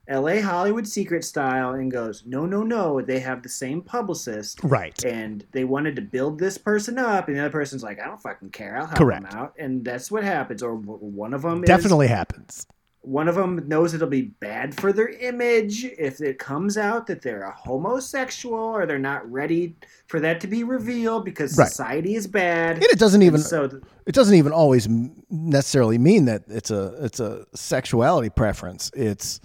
LA 0.10 0.42
Hollywood 0.42 0.88
secret 0.88 1.24
style, 1.24 1.72
and 1.74 1.92
goes, 1.92 2.24
no, 2.26 2.46
no, 2.46 2.64
no, 2.64 3.02
they 3.02 3.20
have 3.20 3.42
the 3.42 3.50
same 3.50 3.82
publicist. 3.82 4.60
Right. 4.64 5.04
And 5.04 5.46
they 5.52 5.64
wanted 5.64 5.96
to 5.96 6.02
build 6.02 6.38
this 6.38 6.58
person 6.58 7.00
up, 7.00 7.28
and 7.28 7.38
the 7.38 7.42
other 7.42 7.50
person's 7.50 7.84
like, 7.84 8.00
I 8.00 8.06
don't 8.06 8.22
fucking 8.22 8.52
care. 8.52 8.78
I'll 8.78 8.86
help 8.86 8.98
Correct. 8.98 9.30
them 9.30 9.40
out. 9.40 9.54
And 9.58 9.84
that's 9.84 10.12
what 10.12 10.24
happens. 10.24 10.62
Or 10.62 10.76
one 10.76 11.34
of 11.34 11.42
them 11.42 11.64
is 11.64 11.68
Definitely 11.68 12.08
happens. 12.08 12.68
One 13.04 13.28
of 13.28 13.34
them 13.36 13.68
knows 13.68 13.94
it'll 13.96 14.08
be 14.08 14.22
bad 14.22 14.80
for 14.80 14.94
their 14.94 15.10
image 15.10 15.86
if 15.86 16.22
it 16.22 16.38
comes 16.38 16.78
out 16.78 17.08
that 17.08 17.22
they're 17.24 17.42
a 17.44 17.52
homosexual 17.52 18.60
or 18.60 18.86
they're 18.86 19.00
not 19.00 19.30
ready 19.32 19.76
for 20.08 20.20
that 20.20 20.40
to 20.42 20.48
be 20.48 20.64
revealed 20.64 21.26
because 21.26 21.58
Right. 21.58 21.68
society 21.68 22.14
is 22.16 22.28
bad. 22.28 22.76
And 22.76 22.84
it 22.84 23.00
doesn't 23.00 23.24
even 23.24 23.36
And 23.40 23.44
so 23.44 23.68
th- 23.68 23.82
it 24.06 24.14
doesn't 24.14 24.36
even 24.36 24.52
always 24.52 24.88
necessarily 25.30 25.98
mean 25.98 26.26
that 26.26 26.44
it's 26.48 26.70
a 26.70 26.94
it's 27.04 27.20
a 27.20 27.46
sexuality 27.56 28.30
preference. 28.30 28.92
It's 28.96 29.40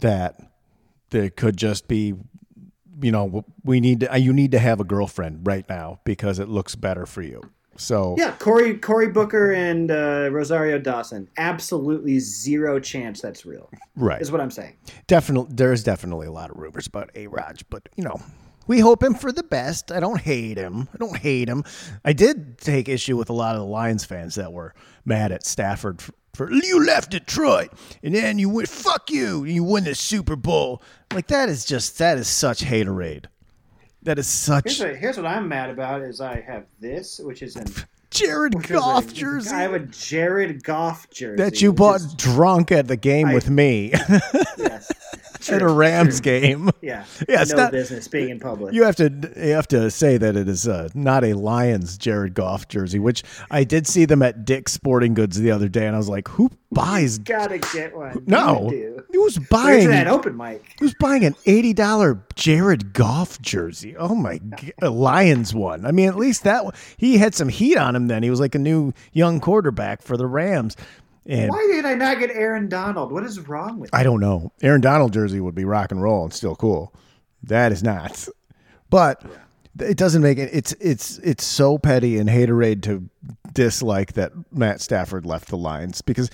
that 0.00 0.38
there 1.10 1.30
could 1.30 1.56
just 1.56 1.88
be 1.88 2.14
you 3.00 3.12
know 3.12 3.44
we 3.64 3.80
need 3.80 4.00
to 4.00 4.12
uh, 4.12 4.16
you 4.16 4.32
need 4.34 4.52
to 4.52 4.58
have 4.58 4.80
a 4.80 4.84
girlfriend 4.84 5.46
right 5.46 5.66
now 5.68 6.00
because 6.04 6.38
it 6.38 6.48
looks 6.48 6.74
better 6.74 7.06
for 7.06 7.22
you. 7.22 7.40
So 7.78 8.16
yeah, 8.18 8.32
Cory 8.38 8.76
Cory 8.76 9.08
Booker 9.08 9.52
and 9.52 9.90
uh, 9.90 10.28
Rosario 10.32 10.78
Dawson, 10.78 11.28
absolutely 11.36 12.18
zero 12.18 12.80
chance 12.80 13.20
that's 13.20 13.46
real. 13.46 13.70
right. 13.96 14.20
Is 14.20 14.32
what 14.32 14.40
I'm 14.40 14.50
saying. 14.50 14.76
Definitely 15.06 15.54
there's 15.54 15.84
definitely 15.84 16.26
a 16.26 16.32
lot 16.32 16.50
of 16.50 16.56
rumors 16.56 16.86
about 16.86 17.10
A 17.14 17.28
Raj, 17.28 17.64
but 17.70 17.88
you 17.96 18.04
know, 18.04 18.20
we 18.66 18.80
hope 18.80 19.02
him 19.02 19.14
for 19.14 19.30
the 19.30 19.44
best. 19.44 19.92
I 19.92 20.00
don't 20.00 20.20
hate 20.20 20.58
him. 20.58 20.88
I 20.92 20.98
don't 20.98 21.16
hate 21.16 21.48
him. 21.48 21.64
I 22.04 22.12
did 22.12 22.58
take 22.58 22.88
issue 22.88 23.16
with 23.16 23.30
a 23.30 23.32
lot 23.32 23.54
of 23.54 23.60
the 23.60 23.66
Lions 23.66 24.04
fans 24.04 24.34
that 24.34 24.52
were 24.52 24.74
mad 25.04 25.30
at 25.32 25.46
Stafford 25.46 26.02
for, 26.02 26.12
for 26.34 26.52
you 26.52 26.84
left 26.84 27.12
Detroit 27.12 27.70
and 28.02 28.14
then 28.14 28.38
you 28.38 28.48
went 28.50 28.68
fuck 28.68 29.10
you 29.10 29.44
and 29.44 29.52
you 29.52 29.62
win 29.62 29.84
the 29.84 29.94
Super 29.94 30.36
Bowl. 30.36 30.82
Like 31.14 31.28
that 31.28 31.48
is 31.48 31.64
just 31.64 31.98
that 31.98 32.18
is 32.18 32.28
such 32.28 32.64
haterade. 32.64 33.26
That 34.02 34.18
is 34.18 34.26
Here's 34.26 34.76
such 34.76 34.80
what, 34.80 34.96
here's 34.96 35.16
what 35.16 35.26
I'm 35.26 35.48
mad 35.48 35.70
about 35.70 36.02
is 36.02 36.20
I 36.20 36.40
have 36.40 36.66
this, 36.80 37.18
which 37.18 37.42
is 37.42 37.56
an 37.56 37.66
Jared 38.10 38.54
which 38.54 38.64
is 38.66 38.70
a- 38.70 38.74
Goff 38.74 39.12
jersey 39.12 39.50
I 39.50 39.60
have 39.62 39.74
a 39.74 39.80
Jared 39.80 40.64
Goff 40.64 41.10
jersey 41.10 41.36
that 41.42 41.60
you 41.60 41.72
bought 41.72 41.96
is- 42.00 42.14
drunk 42.14 42.72
at 42.72 42.88
the 42.88 42.96
game 42.96 43.28
I- 43.28 43.34
with 43.34 43.50
me 43.50 43.92
yes, 44.58 44.90
at 45.50 45.62
a 45.62 45.68
Rams 45.68 46.20
true. 46.20 46.40
game. 46.40 46.70
Yeah, 46.82 47.04
Yeah, 47.28 47.42
it's 47.42 47.50
no 47.52 47.56
not- 47.58 47.72
business 47.72 48.08
being 48.08 48.30
in 48.30 48.40
public. 48.40 48.74
You 48.74 48.84
have 48.84 48.96
to 48.96 49.10
you 49.36 49.52
have 49.52 49.68
to 49.68 49.90
say 49.90 50.16
that 50.18 50.36
it 50.36 50.48
is 50.48 50.66
uh, 50.68 50.88
not 50.94 51.24
a 51.24 51.34
Lions 51.34 51.96
Jared 51.98 52.34
Goff 52.34 52.68
jersey, 52.68 52.98
which 52.98 53.22
I 53.50 53.64
did 53.64 53.86
see 53.86 54.04
them 54.04 54.22
at 54.22 54.44
Dick's 54.44 54.72
Sporting 54.72 55.14
Goods 55.14 55.38
the 55.38 55.50
other 55.50 55.68
day, 55.68 55.86
and 55.86 55.94
I 55.94 55.98
was 55.98 56.08
like, 56.08 56.28
"Who 56.28 56.50
buys? 56.72 57.18
Gotta 57.18 57.58
get 57.58 57.96
one. 57.96 58.22
No, 58.26 58.70
You 58.70 59.04
who's 59.12 59.38
buying? 59.38 59.88
that 59.88 60.06
open 60.06 60.36
mic? 60.36 60.62
Who's 60.80 60.94
buying 60.94 61.24
an 61.24 61.34
eighty 61.46 61.72
dollar 61.72 62.22
Jared 62.34 62.92
Goff 62.92 63.40
jersey? 63.40 63.96
Oh 63.96 64.14
my, 64.14 64.40
a 64.82 64.90
Lions 64.90 65.54
one. 65.54 65.86
I 65.86 65.92
mean, 65.92 66.08
at 66.08 66.16
least 66.16 66.44
that 66.44 66.64
one, 66.64 66.74
he 66.96 67.18
had 67.18 67.34
some 67.34 67.48
heat 67.48 67.76
on 67.76 67.96
him. 67.96 67.97
Then 68.06 68.22
he 68.22 68.30
was 68.30 68.40
like 68.40 68.54
a 68.54 68.58
new 68.58 68.92
young 69.12 69.40
quarterback 69.40 70.02
for 70.02 70.16
the 70.16 70.26
Rams, 70.26 70.76
and 71.28 71.50
Why 71.50 71.68
did 71.70 71.84
I 71.84 71.94
not 71.94 72.18
get 72.18 72.30
Aaron 72.30 72.68
Donald? 72.68 73.12
What 73.12 73.22
is 73.24 73.38
wrong 73.40 73.78
with 73.78 73.94
I 73.94 74.02
don't 74.02 74.20
know. 74.20 74.50
Aaron 74.62 74.80
Donald 74.80 75.12
jersey 75.12 75.40
would 75.40 75.54
be 75.54 75.64
rock 75.64 75.92
and 75.92 76.02
roll 76.02 76.24
and 76.24 76.32
still 76.32 76.56
cool. 76.56 76.94
That 77.42 77.70
is 77.70 77.82
not. 77.82 78.26
But 78.88 79.22
it 79.78 79.98
doesn't 79.98 80.22
make 80.22 80.38
it. 80.38 80.48
It's 80.52 80.72
it's 80.80 81.18
it's 81.18 81.44
so 81.44 81.76
petty 81.76 82.18
and 82.18 82.30
haterade 82.30 82.82
to 82.84 83.08
dislike 83.52 84.14
that 84.14 84.32
Matt 84.52 84.80
Stafford 84.80 85.26
left 85.26 85.48
the 85.48 85.58
Lions 85.58 86.00
because 86.00 86.30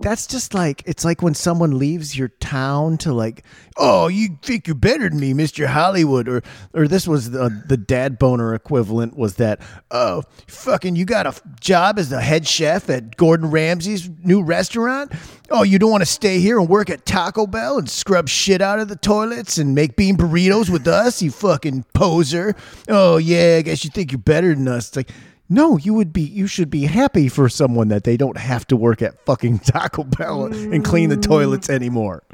that's 0.00 0.26
just 0.26 0.54
like 0.54 0.82
it's 0.86 1.04
like 1.04 1.22
when 1.22 1.34
someone 1.34 1.78
leaves 1.78 2.16
your 2.16 2.28
town 2.28 2.98
to 2.98 3.12
like, 3.12 3.44
oh, 3.76 4.08
you 4.08 4.38
think 4.42 4.66
you're 4.66 4.74
better 4.74 5.08
than 5.08 5.20
me, 5.20 5.32
Mister 5.32 5.66
Hollywood, 5.66 6.28
or 6.28 6.42
or 6.72 6.88
this 6.88 7.06
was 7.06 7.30
the 7.30 7.62
the 7.66 7.76
dad 7.76 8.18
boner 8.18 8.54
equivalent 8.54 9.16
was 9.16 9.36
that 9.36 9.60
oh 9.90 10.22
fucking 10.46 10.96
you 10.96 11.04
got 11.04 11.26
a 11.26 11.34
job 11.60 11.98
as 11.98 12.10
the 12.10 12.20
head 12.20 12.46
chef 12.46 12.90
at 12.90 13.16
Gordon 13.16 13.50
Ramsay's 13.50 14.10
new 14.22 14.42
restaurant. 14.42 15.12
Oh, 15.50 15.62
you 15.62 15.78
don't 15.78 15.90
want 15.90 16.02
to 16.02 16.06
stay 16.06 16.38
here 16.40 16.58
and 16.58 16.68
work 16.68 16.90
at 16.90 17.06
Taco 17.06 17.46
Bell 17.46 17.78
and 17.78 17.88
scrub 17.88 18.28
shit 18.28 18.60
out 18.60 18.80
of 18.80 18.88
the 18.88 18.96
toilets 18.96 19.58
and 19.58 19.74
make 19.74 19.94
bean 19.94 20.16
burritos 20.16 20.70
with 20.70 20.88
us, 20.88 21.22
you 21.22 21.30
fucking 21.30 21.84
poser. 21.94 22.56
Oh 22.88 23.18
yeah, 23.18 23.56
I 23.58 23.62
guess 23.62 23.84
you 23.84 23.90
think 23.90 24.10
you're 24.10 24.18
better 24.18 24.54
than 24.54 24.66
us. 24.68 24.88
It's 24.88 24.96
like 24.96 25.10
no, 25.54 25.78
you 25.78 25.94
would 25.94 26.12
be 26.12 26.22
you 26.22 26.46
should 26.46 26.68
be 26.68 26.84
happy 26.84 27.28
for 27.28 27.48
someone 27.48 27.88
that 27.88 28.04
they 28.04 28.16
don't 28.16 28.36
have 28.36 28.66
to 28.66 28.76
work 28.76 29.00
at 29.00 29.24
fucking 29.24 29.60
Taco 29.60 30.02
Bell 30.02 30.46
and 30.46 30.84
clean 30.84 31.10
the 31.10 31.16
toilets 31.16 31.70
anymore. 31.70 32.24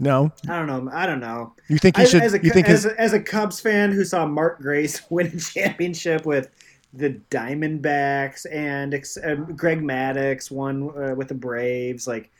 No? 0.00 0.32
I 0.48 0.58
don't 0.58 0.66
know. 0.66 0.90
I 0.92 1.06
don't 1.06 1.20
know. 1.20 1.54
You 1.68 1.78
think 1.78 1.96
he 1.96 2.06
should 2.06 2.22
as 2.22 2.34
a, 2.34 2.42
you 2.42 2.50
think 2.50 2.68
as, 2.68 2.84
his, 2.84 2.92
a, 2.92 3.00
as 3.00 3.12
a 3.12 3.20
Cubs 3.20 3.60
fan 3.60 3.92
who 3.92 4.04
saw 4.04 4.26
Mark 4.26 4.60
Grace 4.60 5.00
win 5.10 5.28
a 5.28 5.38
championship 5.38 6.26
with 6.26 6.50
the 6.92 7.20
Diamondbacks 7.30 8.46
and 8.50 8.92
ex- 8.94 9.16
uh, 9.16 9.34
Greg 9.34 9.80
Maddux 9.80 10.50
won 10.50 10.90
uh, 10.96 11.14
with 11.14 11.28
the 11.28 11.34
Braves, 11.34 12.08
like 12.08 12.30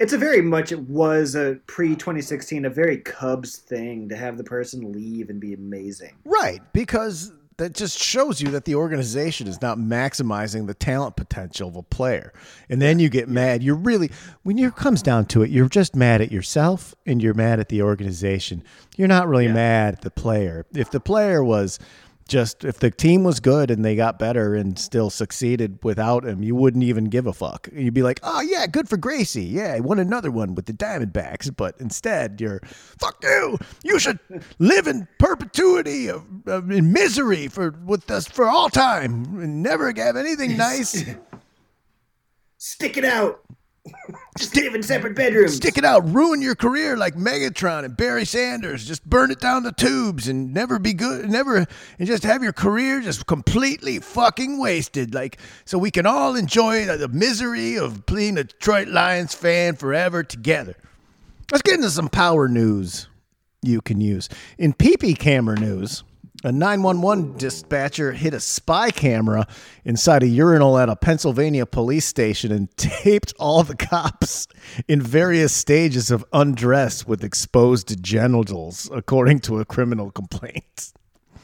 it's 0.00 0.12
a 0.12 0.18
very 0.18 0.42
much 0.42 0.72
it 0.72 0.80
was 0.80 1.34
a 1.34 1.58
pre 1.66 1.94
2016 1.96 2.64
a 2.64 2.70
very 2.70 2.98
Cubs 2.98 3.58
thing 3.58 4.08
to 4.08 4.16
have 4.16 4.36
the 4.36 4.44
person 4.44 4.92
leave 4.92 5.30
and 5.30 5.40
be 5.40 5.54
amazing. 5.54 6.14
Right, 6.24 6.60
because 6.72 7.32
that 7.58 7.74
just 7.74 7.98
shows 7.98 8.40
you 8.40 8.50
that 8.50 8.64
the 8.64 8.74
organization 8.74 9.46
is 9.46 9.60
not 9.60 9.78
maximizing 9.78 10.66
the 10.66 10.74
talent 10.74 11.16
potential 11.16 11.68
of 11.68 11.76
a 11.76 11.82
player. 11.82 12.32
And 12.68 12.80
then 12.80 12.98
you 12.98 13.08
get 13.08 13.28
mad. 13.28 13.62
You're 13.62 13.74
really 13.74 14.10
when 14.42 14.58
it 14.58 14.74
comes 14.76 15.02
down 15.02 15.26
to 15.26 15.42
it, 15.42 15.50
you're 15.50 15.68
just 15.68 15.94
mad 15.94 16.20
at 16.20 16.32
yourself 16.32 16.94
and 17.06 17.22
you're 17.22 17.34
mad 17.34 17.60
at 17.60 17.68
the 17.68 17.82
organization. 17.82 18.62
You're 18.96 19.08
not 19.08 19.28
really 19.28 19.48
mad 19.48 19.94
at 19.94 20.00
the 20.02 20.10
player. 20.10 20.66
If 20.74 20.90
the 20.90 21.00
player 21.00 21.42
was 21.42 21.78
just 22.28 22.64
if 22.64 22.78
the 22.78 22.90
team 22.90 23.24
was 23.24 23.40
good 23.40 23.70
and 23.70 23.84
they 23.84 23.96
got 23.96 24.18
better 24.18 24.54
and 24.54 24.78
still 24.78 25.10
succeeded 25.10 25.78
without 25.82 26.24
him, 26.24 26.42
you 26.42 26.54
wouldn't 26.54 26.84
even 26.84 27.04
give 27.04 27.26
a 27.26 27.32
fuck. 27.32 27.68
You'd 27.72 27.94
be 27.94 28.02
like, 28.02 28.20
"Oh 28.22 28.40
yeah, 28.40 28.66
good 28.66 28.88
for 28.88 28.96
Gracie. 28.96 29.44
Yeah, 29.44 29.74
he 29.74 29.80
won 29.80 29.98
another 29.98 30.30
one 30.30 30.54
with 30.54 30.66
the 30.66 30.72
Diamondbacks." 30.72 31.54
But 31.54 31.74
instead, 31.78 32.40
you're, 32.40 32.60
"Fuck 32.98 33.22
you. 33.22 33.58
You 33.84 33.98
should 33.98 34.18
live 34.58 34.86
in 34.86 35.08
perpetuity 35.18 36.08
of, 36.08 36.24
of 36.46 36.70
in 36.70 36.92
misery 36.92 37.48
for 37.48 37.70
with 37.84 38.10
us 38.10 38.26
for 38.26 38.46
all 38.46 38.68
time 38.68 39.40
and 39.40 39.62
never 39.62 39.92
have 39.94 40.16
anything 40.16 40.56
nice. 40.56 41.04
Stick 42.58 42.96
it 42.96 43.04
out. 43.04 43.40
Just 44.38 44.56
in 44.56 44.82
separate 44.82 45.14
bedrooms. 45.14 45.56
Stick 45.56 45.76
it 45.76 45.84
out, 45.84 46.08
ruin 46.08 46.40
your 46.40 46.54
career 46.54 46.96
like 46.96 47.14
Megatron 47.14 47.84
and 47.84 47.96
Barry 47.96 48.24
Sanders. 48.24 48.86
Just 48.86 49.08
burn 49.08 49.30
it 49.30 49.40
down 49.40 49.62
the 49.62 49.72
tubes 49.72 50.26
and 50.26 50.54
never 50.54 50.78
be 50.78 50.94
good, 50.94 51.28
never, 51.28 51.56
and 51.56 52.06
just 52.08 52.22
have 52.22 52.42
your 52.42 52.52
career 52.52 53.00
just 53.00 53.26
completely 53.26 53.98
fucking 53.98 54.58
wasted. 54.58 55.14
Like, 55.14 55.38
so 55.64 55.78
we 55.78 55.90
can 55.90 56.06
all 56.06 56.34
enjoy 56.36 56.86
the, 56.86 56.96
the 56.96 57.08
misery 57.08 57.76
of 57.76 58.06
being 58.06 58.38
a 58.38 58.44
Detroit 58.44 58.88
Lions 58.88 59.34
fan 59.34 59.76
forever 59.76 60.22
together. 60.22 60.76
Let's 61.50 61.62
get 61.62 61.74
into 61.74 61.90
some 61.90 62.08
power 62.08 62.48
news 62.48 63.08
you 63.62 63.80
can 63.80 64.00
use. 64.00 64.28
In 64.58 64.72
PP 64.72 65.18
camera 65.18 65.58
news, 65.58 66.04
a 66.44 66.50
911 66.50 67.36
dispatcher 67.36 68.12
hit 68.12 68.34
a 68.34 68.40
spy 68.40 68.90
camera 68.90 69.46
inside 69.84 70.22
a 70.22 70.26
urinal 70.26 70.78
at 70.78 70.88
a 70.88 70.96
Pennsylvania 70.96 71.66
police 71.66 72.04
station 72.04 72.50
and 72.50 72.70
taped 72.76 73.32
all 73.38 73.62
the 73.62 73.76
cops 73.76 74.48
in 74.88 75.00
various 75.00 75.52
stages 75.52 76.10
of 76.10 76.24
undress 76.32 77.06
with 77.06 77.22
exposed 77.22 78.02
genitals, 78.02 78.90
according 78.92 79.40
to 79.40 79.60
a 79.60 79.64
criminal 79.64 80.10
complaint. 80.10 80.92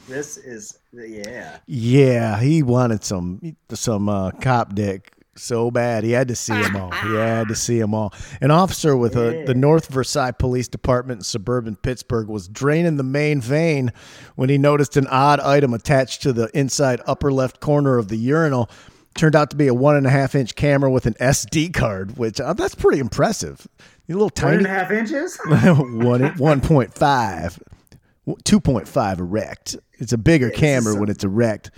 This 0.07 0.37
is 0.37 0.79
yeah. 0.91 1.57
Yeah, 1.67 2.39
he 2.39 2.63
wanted 2.63 3.03
some 3.03 3.55
some 3.71 4.09
uh, 4.09 4.31
cop 4.31 4.73
dick 4.73 5.18
so 5.39 5.71
bad. 5.71 6.03
He 6.03 6.11
had 6.11 6.27
to 6.27 6.35
see 6.35 6.59
them 6.61 6.75
all. 6.75 6.91
He 6.91 7.15
had 7.15 7.47
to 7.47 7.55
see 7.55 7.79
them 7.79 7.93
all. 7.93 8.13
An 8.41 8.51
officer 8.51 8.95
with 8.95 9.15
uh 9.15 9.45
the 9.45 9.55
North 9.55 9.87
Versailles 9.87 10.31
Police 10.31 10.67
Department 10.67 11.19
in 11.19 11.23
suburban 11.23 11.75
Pittsburgh 11.75 12.27
was 12.27 12.47
draining 12.47 12.97
the 12.97 13.03
main 13.03 13.41
vein 13.41 13.91
when 14.35 14.49
he 14.49 14.57
noticed 14.57 14.97
an 14.97 15.07
odd 15.07 15.39
item 15.39 15.73
attached 15.73 16.21
to 16.23 16.33
the 16.33 16.49
inside 16.53 17.01
upper 17.07 17.31
left 17.31 17.59
corner 17.59 17.97
of 17.97 18.07
the 18.09 18.17
urinal. 18.17 18.69
Turned 19.15 19.35
out 19.35 19.49
to 19.49 19.55
be 19.57 19.67
a 19.67 19.73
one 19.73 19.95
and 19.95 20.05
a 20.05 20.09
half 20.11 20.35
inch 20.35 20.55
camera 20.55 20.89
with 20.91 21.05
an 21.05 21.15
SD 21.15 21.73
card, 21.73 22.17
which 22.17 22.39
uh, 22.39 22.53
that's 22.53 22.75
pretty 22.75 22.99
impressive. 22.99 23.67
You 24.07 24.15
little 24.15 24.29
tiny 24.29 24.57
one 24.57 24.65
and 24.65 24.67
a 24.67 24.69
half 24.69 24.91
a 24.91 24.99
inches? 24.99 25.39
one 25.45 26.37
one 26.37 26.61
point 26.61 26.93
five, 26.93 27.59
two 28.43 28.59
point 28.59 28.87
five 28.87 29.19
erect. 29.19 29.75
It's 29.93 30.13
a 30.13 30.17
bigger 30.17 30.49
is 30.49 30.57
camera 30.59 30.93
some- 30.93 30.99
when 30.99 31.09
it's 31.09 31.23
erect. 31.23 31.71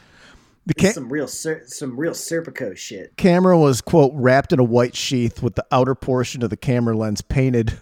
The 0.75 0.81
ca- 0.81 0.91
some 0.93 1.11
real 1.11 1.27
some 1.27 1.97
real 1.97 2.13
Serpico 2.13 2.75
shit. 2.75 3.15
camera 3.17 3.57
was 3.57 3.81
quote 3.81 4.11
wrapped 4.15 4.53
in 4.53 4.59
a 4.59 4.63
white 4.63 4.95
sheath 4.95 5.41
with 5.41 5.55
the 5.55 5.65
outer 5.71 5.95
portion 5.95 6.43
of 6.43 6.49
the 6.49 6.57
camera 6.57 6.95
lens 6.95 7.21
painted 7.21 7.79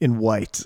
in 0.00 0.18
white. 0.18 0.62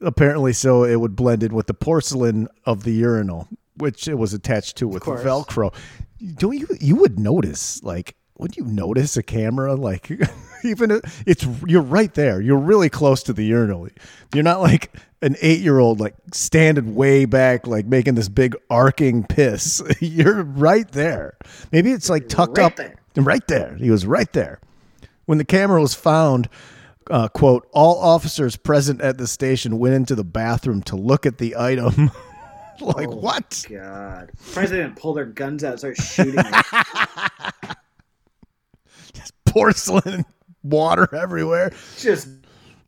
apparently 0.00 0.52
so 0.52 0.84
it 0.84 0.96
would 0.96 1.16
blend 1.16 1.42
in 1.42 1.54
with 1.54 1.66
the 1.66 1.74
porcelain 1.74 2.48
of 2.64 2.84
the 2.84 2.92
urinal, 2.92 3.48
which 3.76 4.08
it 4.08 4.14
was 4.14 4.32
attached 4.34 4.76
to 4.76 4.88
with. 4.88 5.02
Velcro. 5.02 5.72
Don't 6.36 6.56
you? 6.58 6.66
You 6.80 6.96
would 6.96 7.18
notice, 7.18 7.82
like, 7.82 8.16
would 8.38 8.56
you 8.56 8.64
notice 8.64 9.16
a 9.16 9.22
camera? 9.22 9.74
Like, 9.74 10.10
even 10.64 11.00
it's 11.26 11.46
you're 11.66 11.82
right 11.82 12.12
there. 12.14 12.40
You're 12.40 12.58
really 12.58 12.88
close 12.88 13.22
to 13.24 13.32
the 13.32 13.44
urinal. 13.44 13.88
You're 14.34 14.44
not 14.44 14.60
like 14.60 14.92
an 15.24 15.36
eight 15.40 15.60
year 15.60 15.78
old, 15.78 15.98
like 16.00 16.14
standing 16.32 16.94
way 16.94 17.24
back, 17.24 17.66
like 17.66 17.86
making 17.86 18.14
this 18.14 18.28
big 18.28 18.54
arcing 18.70 19.24
piss. 19.24 19.82
You're 20.00 20.42
right 20.44 20.90
there. 20.92 21.36
Maybe 21.72 21.90
it's 21.92 22.08
like 22.10 22.28
tucked 22.28 22.58
Right 22.58 22.64
up. 22.66 22.76
there. 22.76 22.94
Right 23.16 23.46
there. 23.48 23.74
He 23.76 23.90
was 23.90 24.06
right 24.06 24.32
there. 24.32 24.60
When 25.26 25.38
the 25.38 25.44
camera 25.44 25.80
was 25.80 25.94
found, 25.94 26.48
uh, 27.10 27.28
quote, 27.28 27.66
all 27.72 27.98
officers 28.00 28.56
present 28.56 29.00
at 29.00 29.18
the 29.18 29.26
station 29.26 29.78
went 29.78 29.94
into 29.94 30.14
the 30.14 30.24
bathroom 30.24 30.82
to 30.82 30.96
look 30.96 31.24
at 31.26 31.38
the 31.38 31.56
item. 31.56 32.10
like, 32.80 33.08
Oh, 33.08 33.16
what? 33.16 33.64
God. 33.70 34.30
President 34.52 34.96
pull 34.96 35.14
their 35.14 35.24
guns 35.26 35.64
out, 35.64 35.70
and 35.72 35.78
start 35.78 35.96
shooting. 35.96 36.34
it. 36.44 37.76
Porcelain, 39.46 40.02
and 40.06 40.24
water 40.64 41.08
everywhere. 41.14 41.72
Just 41.96 42.28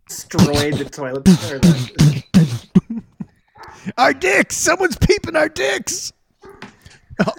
destroyed 0.08 0.74
the 0.74 0.84
toilet. 0.90 2.24
Or 3.86 3.92
the, 3.92 4.02
Our 4.02 4.14
dicks! 4.14 4.56
Someone's 4.56 4.96
peeping 4.96 5.36
our 5.36 5.48
dicks! 5.48 6.12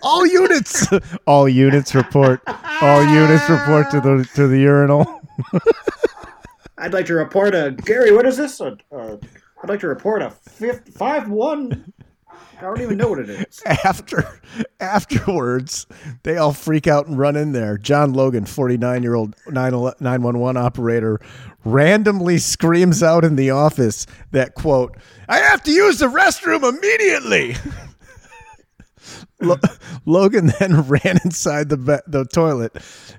All 0.01 0.25
units, 0.25 0.87
all 1.27 1.47
units 1.47 1.93
report. 1.93 2.41
All 2.81 3.03
units 3.03 3.49
report 3.49 3.91
to 3.91 4.01
the 4.01 4.27
to 4.35 4.47
the 4.47 4.59
urinal. 4.59 5.21
I'd 6.79 6.93
like 6.93 7.05
to 7.07 7.13
report 7.13 7.55
a 7.55 7.71
Gary. 7.71 8.11
What 8.11 8.25
is 8.25 8.37
this? 8.37 8.59
A, 8.59 8.77
uh, 8.91 9.17
I'd 9.63 9.69
like 9.69 9.79
to 9.81 9.87
report 9.87 10.21
a 10.21 10.31
fifth, 10.31 10.95
five 10.95 11.29
one. 11.29 11.93
I 12.57 12.61
don't 12.61 12.81
even 12.81 12.97
know 12.97 13.09
what 13.09 13.19
it 13.19 13.29
is. 13.29 13.61
After 13.65 14.41
afterwards, 14.79 15.85
they 16.23 16.37
all 16.37 16.53
freak 16.53 16.87
out 16.87 17.07
and 17.07 17.17
run 17.17 17.35
in 17.35 17.51
there. 17.51 17.77
John 17.77 18.13
Logan, 18.13 18.45
forty 18.45 18.77
nine 18.77 19.03
year 19.03 19.13
old 19.13 19.35
nine 19.47 19.73
one 19.75 20.39
one 20.39 20.57
operator, 20.57 21.19
randomly 21.63 22.39
screams 22.39 23.03
out 23.03 23.23
in 23.23 23.35
the 23.35 23.51
office 23.51 24.07
that 24.31 24.55
quote, 24.55 24.97
"I 25.29 25.37
have 25.37 25.61
to 25.63 25.71
use 25.71 25.99
the 25.99 26.07
restroom 26.07 26.67
immediately." 26.67 27.55
Lo- 29.39 29.57
Logan 30.05 30.51
then 30.59 30.81
ran 30.87 31.19
inside 31.23 31.69
the 31.69 32.01
the 32.07 32.25
toilet, 32.25 32.73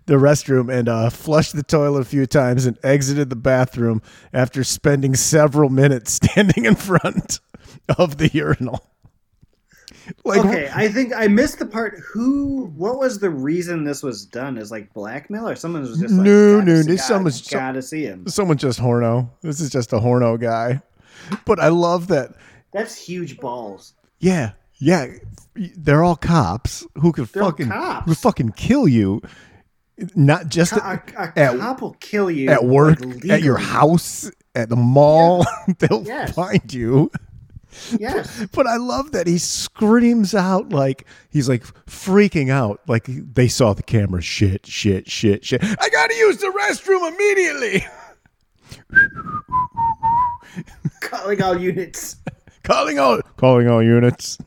the 0.07 0.15
restroom, 0.15 0.73
and 0.73 0.89
uh, 0.89 1.11
flushed 1.11 1.55
the 1.55 1.63
toilet 1.63 2.01
a 2.01 2.05
few 2.05 2.27
times 2.27 2.67
and 2.67 2.77
exited 2.83 3.31
the 3.31 3.37
bathroom 3.37 4.03
after 4.33 4.65
spending 4.65 5.15
several 5.15 5.71
minutes 5.71 6.13
standing 6.13 6.65
in 6.65 6.75
front 6.75 7.39
of 7.97 8.19
the 8.19 8.29
urinal. 8.33 8.85
Like, 10.25 10.41
Okay, 10.45 10.71
I 10.75 10.89
think 10.89 11.13
I 11.15 11.27
missed 11.29 11.59
the 11.59 11.67
part. 11.67 11.99
Who? 12.13 12.67
What 12.77 12.99
was 12.99 13.19
the 13.19 13.31
reason 13.31 13.85
this 13.85 14.03
was 14.03 14.25
done? 14.25 14.57
Is 14.59 14.71
like 14.71 14.93
blackmail 14.95 15.49
or 15.49 15.55
someone 15.57 15.83
was 15.83 15.99
just 15.99 16.15
like, 16.15 16.25
No, 16.25 16.61
no, 16.61 16.83
this 16.83 17.07
someone's- 17.07 17.47
gotta 17.49 17.83
see 17.83 18.03
him. 18.05 18.27
someone 18.29 18.57
just 18.59 18.81
horno. 18.81 19.31
This 19.43 19.61
is 19.61 19.71
just 19.71 19.93
a 19.93 19.97
horno 19.99 20.41
guy. 20.41 20.81
But 21.45 21.61
I 21.61 21.69
love 21.69 22.09
that. 22.09 22.35
That's 22.73 22.97
huge 22.97 23.39
balls. 23.39 23.95
Yeah, 24.19 24.53
yeah. 24.79 25.07
They're 25.55 26.03
all 26.05 26.17
cops 26.17 26.87
who 26.95 27.13
could 27.13 27.27
They're 27.29 27.43
fucking 27.43 27.71
who 28.07 28.15
fucking 28.15 28.51
kill 28.53 28.87
you. 28.89 29.21
Not 30.15 30.49
just 30.49 30.73
A, 30.75 31.03
a 31.19 31.33
at- 31.39 31.59
cop 31.59 31.83
will 31.83 31.95
kill 32.01 32.31
you 32.31 32.51
at 32.51 32.65
work, 32.65 33.01
like, 33.05 33.29
at 33.31 33.43
your 33.43 33.57
house, 33.59 34.31
at 34.55 34.69
the 34.69 34.77
mall. 34.77 35.45
They'll 35.81 36.05
Yes. 36.05 36.33
find 36.35 36.73
you. 36.73 37.11
Yes. 37.99 38.47
But 38.53 38.67
I 38.67 38.77
love 38.77 39.13
that 39.13 39.27
he 39.27 39.39
screams 39.39 40.35
out 40.35 40.71
like 40.71 41.07
he's 41.31 41.49
like 41.49 41.63
freaking 41.87 42.51
out, 42.51 42.81
like 42.87 43.05
they 43.07 43.49
saw 43.49 43.73
the 43.73 43.83
camera. 43.83 44.21
Shit, 44.23 44.67
shit, 44.67 45.09
shit, 45.09 45.45
shit. 45.45 45.63
I 45.63 45.89
gotta 45.91 46.15
use 46.15 46.39
the 46.39 46.49
restroom 46.49 47.09
immediately. 47.13 47.87
Calling 51.01 51.43
all 51.43 51.59
units. 51.59 52.17
calling 52.63 52.99
all, 52.99 53.21
calling 53.37 53.69
all 53.69 53.83
units. 53.83 54.39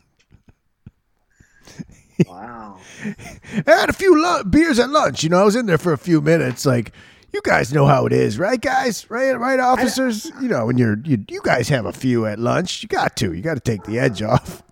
Wow. 2.27 2.77
I 3.03 3.63
had 3.65 3.89
a 3.89 3.93
few 3.93 4.21
lu- 4.21 4.43
beers 4.43 4.77
at 4.77 4.89
lunch. 4.89 5.23
You 5.23 5.29
know, 5.29 5.39
I 5.39 5.43
was 5.43 5.55
in 5.55 5.65
there 5.65 5.79
for 5.79 5.93
a 5.93 5.97
few 5.97 6.21
minutes. 6.21 6.65
Like, 6.65 6.93
you 7.33 7.41
guys 7.43 7.73
know 7.73 7.85
how 7.85 8.05
it 8.05 8.13
is, 8.13 8.37
right, 8.37 8.59
guys? 8.59 9.09
Right, 9.09 9.31
right, 9.31 9.59
officers. 9.59 10.31
You 10.41 10.47
know, 10.47 10.65
when 10.65 10.77
you're 10.77 10.97
you, 11.03 11.23
you 11.29 11.41
guys 11.43 11.69
have 11.69 11.85
a 11.85 11.93
few 11.93 12.25
at 12.25 12.39
lunch, 12.39 12.83
you 12.83 12.89
got 12.89 13.15
to. 13.17 13.33
You 13.33 13.41
got 13.41 13.55
to 13.55 13.59
take 13.59 13.83
the 13.83 13.99
edge 13.99 14.21
off. 14.33 14.63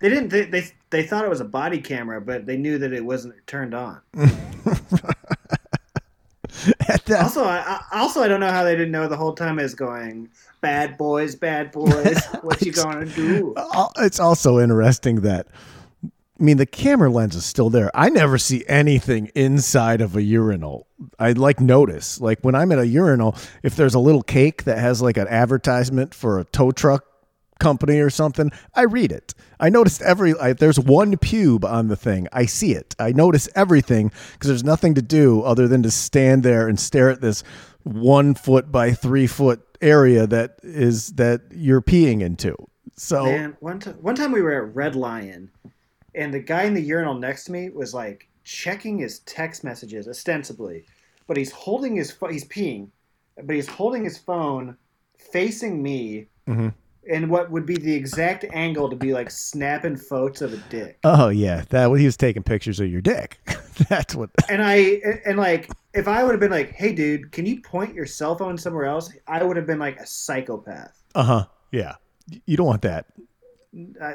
They 0.00 0.08
didn't. 0.08 0.28
They, 0.28 0.44
they 0.44 0.68
they 0.90 1.02
thought 1.02 1.24
it 1.24 1.28
was 1.30 1.40
a 1.40 1.44
body 1.44 1.80
camera, 1.80 2.20
but 2.20 2.46
they 2.46 2.56
knew 2.56 2.78
that 2.78 2.92
it 2.92 3.04
wasn't 3.04 3.34
turned 3.46 3.74
on. 3.74 4.00
That, 6.88 7.10
Also, 7.10 7.44
I, 7.44 7.80
I 7.92 8.00
also 8.00 8.22
I 8.22 8.28
don't 8.28 8.40
know 8.40 8.50
how 8.50 8.64
they 8.64 8.74
didn't 8.74 8.90
know 8.90 9.08
the 9.08 9.16
whole 9.16 9.34
time 9.34 9.58
is 9.58 9.74
going. 9.74 10.28
Bad 10.60 10.96
boys, 10.96 11.34
bad 11.34 11.70
boys. 11.70 12.24
What 12.42 12.62
you 12.62 12.72
gonna 12.72 13.06
do? 13.06 13.54
It's 13.98 14.18
also 14.18 14.58
interesting 14.58 15.20
that 15.20 15.46
I 16.38 16.42
mean 16.42 16.58
the 16.58 16.66
camera 16.66 17.10
lens 17.10 17.34
is 17.34 17.46
still 17.46 17.70
there. 17.70 17.90
I 17.94 18.10
never 18.10 18.36
see 18.36 18.64
anything 18.68 19.30
inside 19.34 20.00
of 20.00 20.16
a 20.16 20.22
urinal. 20.22 20.86
I 21.18 21.32
like 21.32 21.60
notice 21.60 22.20
like 22.20 22.40
when 22.42 22.54
I'm 22.54 22.72
at 22.72 22.78
a 22.78 22.86
urinal, 22.86 23.36
if 23.62 23.74
there's 23.76 23.94
a 23.94 23.98
little 23.98 24.22
cake 24.22 24.64
that 24.64 24.78
has 24.78 25.00
like 25.00 25.16
an 25.16 25.28
advertisement 25.28 26.14
for 26.14 26.38
a 26.38 26.44
tow 26.44 26.72
truck 26.72 27.04
company 27.58 28.00
or 28.00 28.10
something, 28.10 28.50
I 28.74 28.82
read 28.82 29.12
it. 29.12 29.34
I 29.58 29.70
noticed 29.70 30.02
every 30.02 30.34
I, 30.38 30.52
there's 30.52 30.78
one 30.78 31.16
pube 31.16 31.64
on 31.64 31.88
the 31.88 31.96
thing. 31.96 32.28
I 32.32 32.44
see 32.44 32.72
it. 32.72 32.94
I 32.98 33.12
notice 33.12 33.48
everything 33.54 34.12
because 34.32 34.48
there's 34.48 34.64
nothing 34.64 34.94
to 34.94 35.02
do 35.02 35.42
other 35.42 35.66
than 35.66 35.82
to 35.84 35.90
stand 35.90 36.42
there 36.42 36.68
and 36.68 36.78
stare 36.78 37.08
at 37.08 37.22
this 37.22 37.42
one 37.82 38.34
foot 38.34 38.70
by 38.70 38.92
three 38.92 39.26
foot 39.26 39.62
area 39.80 40.26
that 40.26 40.58
is 40.62 41.12
that 41.12 41.42
you're 41.50 41.82
peeing 41.82 42.20
into. 42.20 42.56
So 42.96 43.24
Man, 43.24 43.56
one 43.60 43.80
time 43.80 43.94
one 43.94 44.14
time 44.14 44.32
we 44.32 44.42
were 44.42 44.66
at 44.66 44.74
Red 44.74 44.94
Lion, 44.94 45.50
and 46.16 46.32
the 46.34 46.40
guy 46.40 46.64
in 46.64 46.74
the 46.74 46.80
urinal 46.80 47.14
next 47.14 47.44
to 47.44 47.52
me 47.52 47.68
was 47.70 47.94
like 47.94 48.28
checking 48.42 48.98
his 48.98 49.20
text 49.20 49.62
messages 49.64 50.08
ostensibly, 50.08 50.84
but 51.26 51.36
he's 51.36 51.52
holding 51.52 51.96
his 51.96 52.10
pho- 52.10 52.28
he's 52.28 52.46
peeing, 52.46 52.88
but 53.42 53.54
he's 53.54 53.68
holding 53.68 54.02
his 54.04 54.18
phone 54.18 54.76
facing 55.32 55.82
me. 55.82 56.28
Mhm. 56.48 56.72
In 57.08 57.28
what 57.28 57.52
would 57.52 57.66
be 57.66 57.76
the 57.76 57.94
exact 57.94 58.44
angle 58.52 58.90
to 58.90 58.96
be 58.96 59.12
like 59.12 59.30
snapping 59.30 59.96
photos 59.96 60.42
of 60.42 60.52
a 60.52 60.56
dick. 60.68 60.98
Oh 61.04 61.28
yeah, 61.28 61.62
that 61.70 61.88
he 61.96 62.04
was 62.04 62.16
taking 62.16 62.42
pictures 62.42 62.80
of 62.80 62.88
your 62.88 63.00
dick. 63.00 63.38
That's 63.88 64.14
what. 64.16 64.30
And 64.50 64.62
I 64.62 65.00
and 65.24 65.38
like 65.38 65.70
if 65.94 66.08
I 66.08 66.24
would 66.24 66.32
have 66.32 66.40
been 66.40 66.50
like, 66.50 66.72
"Hey, 66.72 66.92
dude, 66.92 67.30
can 67.30 67.46
you 67.46 67.60
point 67.60 67.94
your 67.94 68.06
cell 68.06 68.36
phone 68.36 68.58
somewhere 68.58 68.86
else?" 68.86 69.12
I 69.28 69.44
would 69.44 69.56
have 69.56 69.66
been 69.66 69.78
like 69.78 70.00
a 70.00 70.06
psychopath. 70.06 71.00
Uh 71.14 71.22
huh. 71.22 71.46
Yeah, 71.70 71.94
you 72.46 72.56
don't 72.56 72.66
want 72.66 72.82
that. 72.82 73.06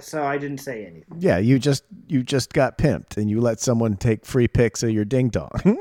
So 0.01 0.23
I 0.23 0.37
didn't 0.37 0.59
say 0.59 0.85
anything. 0.85 1.17
Yeah, 1.19 1.37
you 1.37 1.59
just 1.59 1.83
you 2.07 2.23
just 2.23 2.53
got 2.53 2.77
pimped, 2.77 3.17
and 3.17 3.29
you 3.29 3.41
let 3.41 3.59
someone 3.59 3.95
take 3.97 4.25
free 4.25 4.47
pics 4.47 4.83
of 4.83 4.89
your 4.91 5.05
ding 5.05 5.29
dong. 5.29 5.49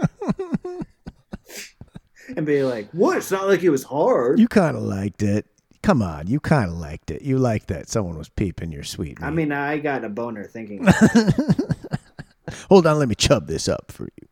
And 2.36 2.46
be 2.46 2.62
like, 2.62 2.88
"What? 2.92 3.16
It's 3.16 3.32
not 3.32 3.48
like 3.48 3.64
it 3.64 3.70
was 3.70 3.82
hard." 3.82 4.38
you 4.38 4.46
kind 4.46 4.76
of 4.76 4.82
liked 4.82 5.22
it. 5.22 5.46
Come 5.82 6.02
on, 6.02 6.26
you 6.26 6.38
kind 6.40 6.70
of 6.70 6.76
liked 6.76 7.10
it. 7.10 7.22
You 7.22 7.38
liked 7.38 7.68
that 7.68 7.88
someone 7.88 8.16
was 8.18 8.28
peeping 8.28 8.70
your 8.70 8.84
sweet. 8.84 9.20
I 9.22 9.30
mean, 9.30 9.50
I 9.50 9.78
got 9.78 10.04
a 10.04 10.08
boner 10.08 10.44
thinking. 10.44 10.86
hold 12.68 12.86
on, 12.86 12.98
let 12.98 13.08
me 13.08 13.14
chub 13.14 13.46
this 13.46 13.66
up 13.66 13.90
for 13.90 14.04
you. 14.04 14.28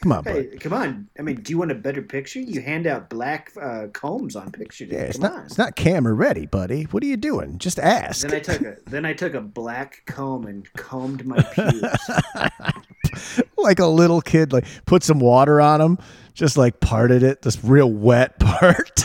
Come 0.00 0.12
on, 0.12 0.24
hey, 0.24 0.48
bud. 0.50 0.60
come 0.60 0.72
on. 0.72 1.08
I 1.18 1.22
mean, 1.22 1.36
do 1.42 1.50
you 1.50 1.58
want 1.58 1.72
a 1.72 1.74
better 1.74 2.02
picture? 2.02 2.38
You 2.38 2.60
hand 2.60 2.86
out 2.86 3.10
black 3.10 3.50
uh, 3.60 3.88
combs 3.92 4.36
on 4.36 4.52
picture 4.52 4.86
day. 4.86 4.96
Yeah, 4.96 5.02
it's 5.02 5.18
come 5.18 5.30
not 5.30 5.40
on. 5.40 5.46
it's 5.46 5.58
not 5.58 5.74
camera 5.74 6.14
ready, 6.14 6.46
buddy. 6.46 6.84
What 6.84 7.02
are 7.02 7.06
you 7.06 7.16
doing? 7.16 7.58
Just 7.58 7.80
ask. 7.80 8.26
Then 8.26 8.34
I 8.34 8.40
took 8.40 8.62
a 8.62 8.76
then 8.86 9.04
I 9.04 9.12
took 9.12 9.34
a 9.34 9.40
black 9.40 10.02
comb 10.06 10.46
and 10.46 10.72
combed 10.74 11.26
my 11.26 11.42
pubes. 11.42 12.10
like 13.56 13.80
a 13.80 13.86
little 13.86 14.20
kid, 14.20 14.52
like 14.52 14.66
put 14.86 15.02
some 15.02 15.18
water 15.18 15.60
on 15.60 15.80
them, 15.80 15.98
just 16.34 16.56
like 16.56 16.78
parted 16.80 17.24
it, 17.24 17.42
this 17.42 17.62
real 17.64 17.90
wet 17.90 18.38
part. 18.40 19.04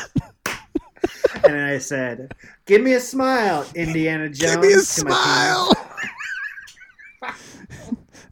and 1.44 1.56
I 1.56 1.80
said, 1.80 2.36
"Give 2.68 2.82
me 2.82 2.94
a 2.94 3.00
smile, 3.00 3.66
Indiana 3.74 4.30
Jones." 4.30 4.56
Give 4.56 4.62
me 4.62 4.74
a 4.74 4.80
smile. 4.80 5.74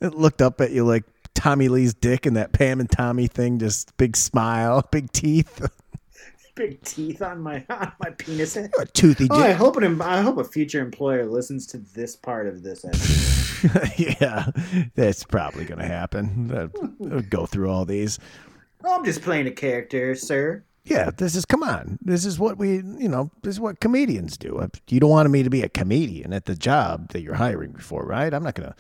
it 0.01 0.13
looked 0.13 0.41
up 0.43 0.61
at 0.61 0.71
you 0.71 0.85
like 0.85 1.05
Tommy 1.41 1.69
Lee's 1.69 1.95
dick 1.95 2.27
and 2.27 2.37
that 2.37 2.51
Pam 2.53 2.79
and 2.79 2.89
Tommy 2.89 3.25
thing, 3.25 3.57
just 3.57 3.97
big 3.97 4.15
smile, 4.15 4.87
big 4.91 5.11
teeth. 5.11 5.67
Big 6.53 6.83
teeth 6.83 7.21
on 7.21 7.39
my 7.39 7.63
on 7.69 7.93
my 8.03 8.09
penis. 8.11 8.57
a 8.57 8.69
toothy 8.93 9.27
Oh, 9.31 9.41
I 9.41 9.53
hope 9.53 9.77
an, 9.77 10.01
I 10.01 10.21
hope 10.21 10.37
a 10.37 10.43
future 10.43 10.81
employer 10.81 11.25
listens 11.25 11.65
to 11.67 11.77
this 11.77 12.17
part 12.17 12.45
of 12.45 12.61
this 12.61 12.83
episode. 12.83 13.89
yeah, 13.97 14.47
that's 14.93 15.23
probably 15.23 15.63
gonna 15.63 15.87
happen. 15.87 16.51
Uh, 16.51 17.21
go 17.29 17.45
through 17.45 17.69
all 17.69 17.85
these. 17.85 18.19
I'm 18.85 19.05
just 19.05 19.21
playing 19.21 19.47
a 19.47 19.51
character, 19.51 20.13
sir. 20.13 20.65
Yeah, 20.83 21.09
this 21.15 21.35
is 21.35 21.45
come 21.45 21.63
on. 21.63 21.97
This 22.01 22.25
is 22.25 22.37
what 22.37 22.57
we, 22.57 22.75
you 22.97 23.07
know, 23.07 23.31
this 23.43 23.55
is 23.55 23.59
what 23.61 23.79
comedians 23.79 24.37
do. 24.37 24.57
Uh, 24.57 24.67
You 24.89 24.99
don't 24.99 25.09
want 25.09 25.31
me 25.31 25.43
to 25.43 25.49
be 25.49 25.61
a 25.61 25.69
comedian 25.69 26.33
at 26.33 26.45
the 26.45 26.55
job 26.55 27.09
that 27.13 27.21
you're 27.21 27.35
hiring 27.35 27.71
me 27.73 27.79
for, 27.79 28.03
right? 28.05 28.31
I'm 28.31 28.43
not 28.43 28.55
gonna 28.55 28.75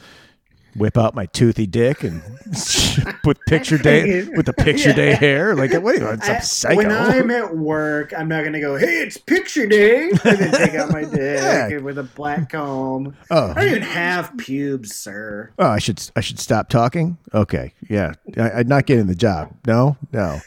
whip 0.75 0.97
out 0.97 1.13
my 1.15 1.25
toothy 1.27 1.67
dick 1.67 2.03
and 2.03 2.21
with 3.25 3.37
picture 3.47 3.77
day 3.89 4.23
with 4.35 4.45
the 4.45 4.53
picture 4.53 4.93
day 4.93 5.13
hair. 5.13 5.55
Like, 5.55 5.73
what? 5.73 6.01
Are 6.01 6.13
you, 6.15 6.21
some 6.21 6.41
psycho? 6.41 6.77
when 6.77 6.91
I'm 6.91 7.29
at 7.31 7.55
work, 7.55 8.13
I'm 8.17 8.27
not 8.27 8.43
gonna 8.43 8.59
go, 8.61 8.77
"Hey, 8.77 9.01
it's 9.01 9.17
picture 9.17 9.65
day," 9.67 10.09
and 10.09 10.19
then 10.19 10.51
take 10.51 10.75
out 10.75 10.91
my 10.91 11.03
dick 11.05 11.39
Yeah. 11.41 11.77
with 11.77 11.97
a 11.97 12.03
black 12.03 12.49
comb. 12.51 13.15
Oh. 13.29 13.51
I 13.51 13.53
don't 13.55 13.67
even 13.67 13.81
have 13.83 14.35
pubes, 14.37 14.95
sir. 14.95 15.51
Oh, 15.59 15.67
I 15.67 15.79
should 15.79 16.01
I 16.15 16.21
should 16.21 16.39
stop 16.39 16.69
talking. 16.69 17.17
Okay, 17.33 17.73
yeah, 17.89 18.13
I, 18.37 18.51
I'm 18.51 18.67
not 18.67 18.85
getting 18.85 19.07
the 19.07 19.15
job. 19.15 19.53
No, 19.65 19.97
no. 20.11 20.39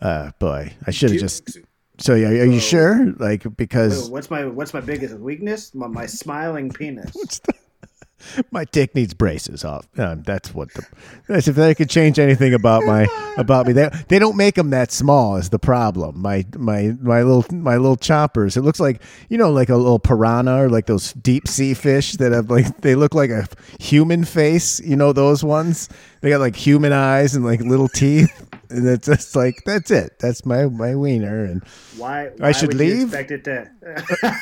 Uh, 0.00 0.32
boy, 0.38 0.72
I 0.86 0.90
should 0.90 1.10
have 1.12 1.20
just. 1.20 1.58
So, 1.98 2.14
yeah, 2.14 2.28
are 2.28 2.44
you 2.46 2.58
sure? 2.58 3.12
Like, 3.18 3.44
because 3.56 4.10
What's 4.10 4.28
my 4.30 4.46
What's 4.46 4.74
my 4.74 4.80
biggest 4.80 5.14
weakness? 5.14 5.72
My, 5.74 5.86
my 5.86 6.06
smiling 6.06 6.70
penis. 6.70 7.40
My 8.50 8.64
dick 8.64 8.94
needs 8.94 9.14
braces 9.14 9.64
off. 9.64 9.86
Um, 9.98 10.22
that's 10.22 10.54
what 10.54 10.72
the. 10.74 10.86
That's 11.28 11.48
if 11.48 11.56
they 11.56 11.74
could 11.74 11.90
change 11.90 12.18
anything 12.18 12.54
about 12.54 12.84
my 12.84 13.06
about 13.36 13.66
me. 13.66 13.72
They 13.72 13.88
they 14.08 14.18
don't 14.18 14.36
make 14.36 14.54
them 14.56 14.70
that 14.70 14.92
small. 14.92 15.36
Is 15.36 15.50
the 15.50 15.58
problem? 15.58 16.20
My 16.20 16.44
my 16.56 16.96
my 17.00 17.22
little 17.22 17.44
my 17.54 17.76
little 17.76 17.96
choppers. 17.96 18.56
It 18.56 18.62
looks 18.62 18.80
like 18.80 19.02
you 19.28 19.38
know 19.38 19.50
like 19.50 19.68
a 19.68 19.76
little 19.76 19.98
piranha 19.98 20.64
or 20.64 20.68
like 20.68 20.86
those 20.86 21.12
deep 21.14 21.48
sea 21.48 21.74
fish 21.74 22.12
that 22.12 22.32
have 22.32 22.50
like 22.50 22.80
they 22.80 22.94
look 22.94 23.14
like 23.14 23.30
a 23.30 23.46
human 23.80 24.24
face. 24.24 24.80
You 24.80 24.96
know 24.96 25.12
those 25.12 25.44
ones. 25.44 25.88
They 26.20 26.30
got 26.30 26.40
like 26.40 26.56
human 26.56 26.92
eyes 26.92 27.34
and 27.34 27.44
like 27.44 27.60
little 27.60 27.88
teeth. 27.88 28.48
And 28.72 28.88
it's 28.88 29.06
just 29.06 29.36
like 29.36 29.62
that's 29.64 29.90
it. 29.90 30.18
That's 30.18 30.44
my 30.46 30.66
my 30.66 30.94
wiener, 30.94 31.44
and 31.44 31.62
Why? 31.96 32.30
why 32.36 32.48
I 32.48 32.52
should 32.52 32.74
leave? 32.74 33.10
to. 33.12 33.70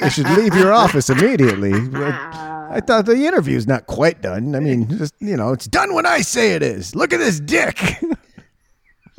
I 0.03 0.09
should 0.09 0.29
leave 0.31 0.55
your 0.55 0.73
office 0.73 1.11
immediately. 1.17 1.73
Ah. 1.95 2.69
I 2.71 2.81
thought 2.81 3.07
the 3.07 3.27
interview's 3.27 3.67
not 3.67 3.87
quite 3.87 4.23
done. 4.23 4.55
I 4.55 4.61
mean, 4.61 4.89
just 4.89 5.15
you 5.21 5.37
know, 5.37 5.53
it's 5.53 5.67
done 5.67 5.95
when 5.95 6.07
I 6.07 6.21
say 6.21 6.53
it 6.53 6.63
is. 6.63 6.95
Look 6.95 7.13
at 7.13 7.19
this 7.19 7.41
dick. 7.41 7.79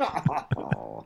Oh. 0.56 1.04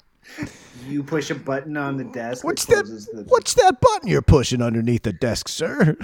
You 0.87 1.03
push 1.03 1.31
a 1.31 1.35
button 1.35 1.77
on 1.77 1.97
the 1.97 2.05
desk. 2.05 2.45
What's 2.45 2.65
that? 2.67 2.87
that? 2.87 3.09
The, 3.13 3.25
What's 3.29 3.55
that 3.55 3.81
button 3.81 4.09
you're 4.09 4.23
pushing 4.23 4.63
underneath 4.63 5.03
the 5.03 5.13
desk, 5.13 5.49
sir? 5.49 5.97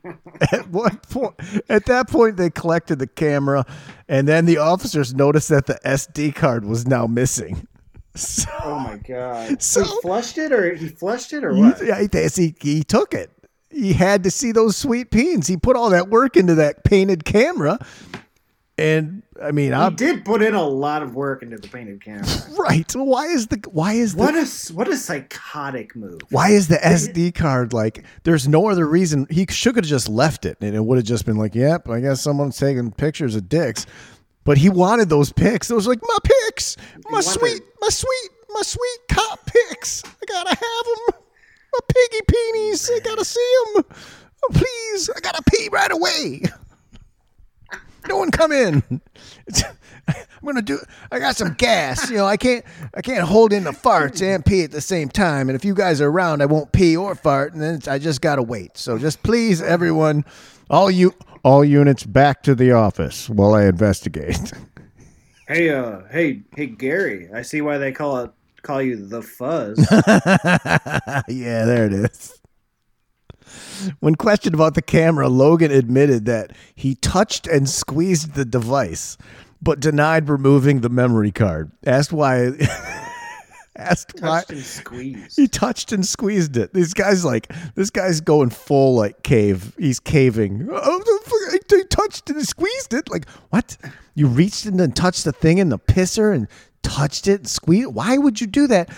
at 0.52 0.68
what 0.68 1.08
point? 1.08 1.34
At 1.68 1.86
that 1.86 2.08
point, 2.08 2.36
they 2.36 2.50
collected 2.50 2.98
the 2.98 3.06
camera, 3.06 3.64
and 4.08 4.26
then 4.28 4.46
the 4.46 4.58
officers 4.58 5.14
noticed 5.14 5.48
that 5.48 5.66
the 5.66 5.78
SD 5.84 6.34
card 6.34 6.64
was 6.64 6.86
now 6.86 7.06
missing. 7.06 7.66
So, 8.14 8.48
Oh 8.64 8.78
my 8.78 8.96
god! 8.96 9.60
So- 9.62 9.84
he 9.84 10.00
flushed 10.02 10.38
it, 10.38 10.52
or 10.52 10.74
he 10.74 10.88
flushed 10.88 11.32
it, 11.32 11.44
or 11.44 11.54
what? 11.54 11.84
yeah, 11.84 12.00
he, 12.00 12.08
he, 12.42 12.54
he 12.60 12.82
took 12.82 13.12
it. 13.14 13.30
He 13.70 13.92
had 13.92 14.22
to 14.24 14.30
see 14.30 14.52
those 14.52 14.76
sweet 14.76 15.10
peens. 15.10 15.46
He 15.46 15.56
put 15.58 15.76
all 15.76 15.90
that 15.90 16.08
work 16.08 16.36
into 16.36 16.54
that 16.54 16.84
painted 16.84 17.24
camera, 17.26 17.78
and 18.78 19.22
I 19.42 19.50
mean, 19.52 19.74
I'm 19.74 19.94
did 19.94 20.24
put 20.24 20.42
in 20.42 20.54
a 20.54 20.62
lot 20.62 21.02
of 21.02 21.14
work 21.14 21.42
into 21.42 21.56
the 21.56 21.68
painted 21.68 22.02
camera. 22.02 22.26
right. 22.58 22.90
Why 22.94 23.26
is 23.26 23.46
the 23.48 23.62
why 23.70 23.92
is 23.92 24.14
the 24.14 24.22
What 24.22 24.34
a 24.34 24.46
what 24.72 24.88
a 24.88 24.96
psychotic 24.96 25.94
move. 25.94 26.20
why 26.30 26.50
is 26.50 26.68
the 26.68 26.76
SD 26.76 27.34
card 27.34 27.72
like? 27.72 28.04
There's 28.24 28.48
no 28.48 28.68
other 28.68 28.86
reason. 28.86 29.26
He 29.30 29.46
should 29.48 29.76
have 29.76 29.84
just 29.84 30.08
left 30.08 30.44
it, 30.46 30.56
and 30.60 30.74
it 30.74 30.84
would 30.84 30.96
have 30.98 31.04
just 31.06 31.26
been 31.26 31.36
like, 31.36 31.54
"Yep, 31.54 31.88
I 31.88 32.00
guess 32.00 32.20
someone's 32.20 32.56
taking 32.56 32.90
pictures 32.92 33.34
of 33.34 33.48
dicks." 33.48 33.86
But 34.44 34.58
he 34.58 34.68
wanted 34.68 35.08
those 35.08 35.32
pics. 35.32 35.70
It 35.70 35.74
was 35.74 35.88
like 35.88 36.00
my 36.02 36.18
pics, 36.22 36.76
my 37.10 37.20
sweet, 37.20 37.62
my 37.80 37.88
sweet, 37.88 38.30
my 38.50 38.62
sweet 38.62 38.98
cop 39.08 39.44
pics. 39.46 40.04
I 40.04 40.24
gotta 40.26 40.50
have 40.50 40.58
them. 40.58 41.20
My 41.72 41.80
piggy 41.88 42.24
peenies. 42.30 42.90
I 42.94 43.00
gotta 43.00 43.24
see 43.24 43.54
them. 43.74 43.84
Oh, 44.44 44.48
please, 44.52 45.10
I 45.14 45.20
gotta 45.20 45.42
pee 45.50 45.68
right 45.72 45.90
away. 45.90 46.42
No 48.08 48.16
one 48.18 48.30
come 48.30 48.52
in. 48.52 48.82
I'm 50.08 50.44
gonna 50.44 50.62
do. 50.62 50.78
I 51.10 51.18
got 51.18 51.36
some 51.36 51.54
gas. 51.54 52.10
You 52.10 52.18
know, 52.18 52.26
I 52.26 52.36
can't. 52.36 52.64
I 52.94 53.02
can't 53.02 53.26
hold 53.26 53.52
in 53.52 53.64
the 53.64 53.72
farts 53.72 54.22
and 54.22 54.44
pee 54.44 54.62
at 54.62 54.70
the 54.70 54.80
same 54.80 55.08
time. 55.08 55.48
And 55.48 55.56
if 55.56 55.64
you 55.64 55.74
guys 55.74 56.00
are 56.00 56.08
around, 56.08 56.42
I 56.42 56.46
won't 56.46 56.72
pee 56.72 56.96
or 56.96 57.14
fart. 57.14 57.52
And 57.52 57.62
then 57.62 57.76
it's, 57.76 57.88
I 57.88 57.98
just 57.98 58.20
gotta 58.20 58.42
wait. 58.42 58.76
So 58.76 58.98
just 58.98 59.22
please, 59.22 59.60
everyone, 59.60 60.24
all 60.70 60.90
you, 60.90 61.14
all 61.42 61.64
units, 61.64 62.04
back 62.04 62.42
to 62.44 62.54
the 62.54 62.72
office 62.72 63.28
while 63.28 63.54
I 63.54 63.64
investigate. 63.64 64.52
Hey, 65.48 65.70
uh, 65.70 66.00
hey, 66.10 66.42
hey, 66.56 66.66
Gary. 66.66 67.30
I 67.32 67.42
see 67.42 67.60
why 67.60 67.78
they 67.78 67.92
call 67.92 68.16
it 68.18 68.32
call 68.62 68.82
you 68.82 69.06
the 69.06 69.22
Fuzz. 69.22 69.78
yeah, 71.28 71.64
there 71.64 71.86
it 71.86 71.92
is. 71.92 72.35
When 74.00 74.14
questioned 74.14 74.54
about 74.54 74.74
the 74.74 74.82
camera, 74.82 75.28
Logan 75.28 75.70
admitted 75.70 76.26
that 76.26 76.52
he 76.74 76.94
touched 76.96 77.46
and 77.46 77.68
squeezed 77.68 78.34
the 78.34 78.44
device, 78.44 79.16
but 79.62 79.80
denied 79.80 80.28
removing 80.28 80.80
the 80.80 80.88
memory 80.88 81.32
card. 81.32 81.70
Asked 81.84 82.12
why. 82.12 82.52
asked 83.76 84.20
why. 84.20 84.42
Touched 84.42 84.64
squeezed. 84.64 85.36
He 85.36 85.48
touched 85.48 85.92
and 85.92 86.06
squeezed 86.06 86.56
it. 86.56 86.72
This 86.72 86.94
guy's 86.94 87.24
like, 87.24 87.52
this 87.74 87.90
guy's 87.90 88.20
going 88.20 88.50
full 88.50 88.96
like 88.96 89.22
cave. 89.22 89.74
He's 89.78 90.00
caving. 90.00 90.68
Oh, 90.70 91.02
I 91.52 91.82
touched 91.90 92.30
and 92.30 92.46
squeezed 92.46 92.94
it. 92.94 93.10
Like 93.10 93.28
what? 93.50 93.76
You 94.14 94.26
reached 94.26 94.66
in 94.66 94.80
and 94.80 94.94
touched 94.94 95.24
the 95.24 95.32
thing 95.32 95.58
in 95.58 95.68
the 95.68 95.78
pisser 95.78 96.34
and 96.34 96.48
touched 96.82 97.28
it 97.28 97.40
and 97.40 97.48
squeezed. 97.48 97.94
Why 97.94 98.18
would 98.18 98.40
you 98.40 98.46
do 98.46 98.66
that? 98.68 98.90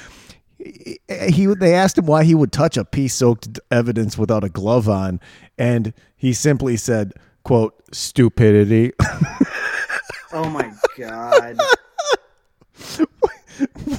He, 0.59 0.99
he 1.29 1.47
they 1.47 1.75
asked 1.75 1.99
him 1.99 2.07
why 2.07 2.25
he 2.25 2.35
would 2.35 2.53
touch 2.53 2.77
a 2.77 2.85
pea-soaked 2.85 3.61
evidence 3.71 4.19
without 4.19 4.45
a 4.45 4.49
glove 4.49 4.89
on, 4.89 5.21
and 5.57 5.93
he 6.17 6.33
simply 6.33 6.77
said, 6.77 7.15
"quote 7.45 7.75
stupidity." 7.93 8.93
Oh 10.31 10.51
my 10.51 10.71
god. 10.99 11.59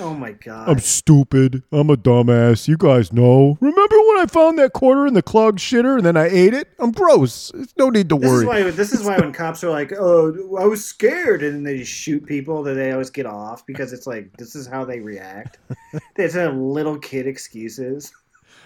Oh 0.00 0.14
my 0.14 0.32
god. 0.32 0.66
I'm 0.66 0.78
stupid. 0.78 1.62
I'm 1.70 1.90
a 1.90 1.96
dumbass. 1.96 2.66
You 2.66 2.78
guys 2.78 3.12
know. 3.12 3.58
Remember 3.60 3.96
when 3.96 4.18
I 4.18 4.26
found 4.26 4.58
that 4.58 4.72
quarter 4.72 5.06
in 5.06 5.12
the 5.12 5.22
clog 5.22 5.58
shitter 5.58 5.96
and 5.96 6.06
then 6.06 6.16
I 6.16 6.26
ate 6.26 6.54
it? 6.54 6.68
I'm 6.78 6.90
gross. 6.90 7.52
There's 7.52 7.74
no 7.76 7.90
need 7.90 8.08
to 8.08 8.18
This 8.18 8.32
is 8.32 8.44
why. 8.44 8.70
This 8.70 8.92
is 8.94 9.02
why 9.02 9.18
when 9.18 9.32
cops 9.34 9.62
are 9.62 9.68
like, 9.68 9.92
"Oh, 9.92 10.56
I 10.56 10.64
was 10.64 10.82
scared," 10.82 11.42
and 11.42 11.66
they 11.66 11.76
just 11.76 11.92
shoot 11.92 12.24
people, 12.24 12.62
that 12.62 12.74
they 12.74 12.92
always 12.92 13.10
get 13.10 13.26
off 13.26 13.66
because 13.66 13.92
it's 13.92 14.06
like 14.06 14.34
this 14.38 14.56
is 14.56 14.66
how 14.66 14.84
they 14.84 15.00
react. 15.00 15.58
It's 16.16 16.34
a 16.34 16.50
little 16.50 16.98
kid 16.98 17.26
excuses. 17.26 18.12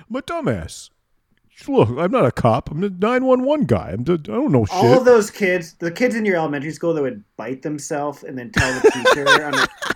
I'm 0.08 0.16
a 0.16 0.22
dumbass. 0.22 0.90
Look, 1.68 1.88
I'm 1.90 2.10
not 2.10 2.26
a 2.26 2.32
cop. 2.32 2.70
I'm 2.70 2.82
a 2.82 2.90
911 2.90 3.66
guy. 3.66 3.90
I'm 3.92 4.04
the, 4.04 4.14
I 4.14 4.16
don't 4.16 4.50
know 4.50 4.64
shit. 4.64 4.74
All 4.74 4.98
of 4.98 5.04
those 5.04 5.30
kids, 5.30 5.74
the 5.74 5.90
kids 5.90 6.14
in 6.14 6.24
your 6.24 6.36
elementary 6.36 6.72
school 6.72 6.92
that 6.94 7.02
would 7.02 7.22
bite 7.36 7.62
themselves 7.62 8.24
and 8.24 8.36
then 8.36 8.50
tell 8.50 8.72
the 8.80 8.90
teacher, 8.90 9.93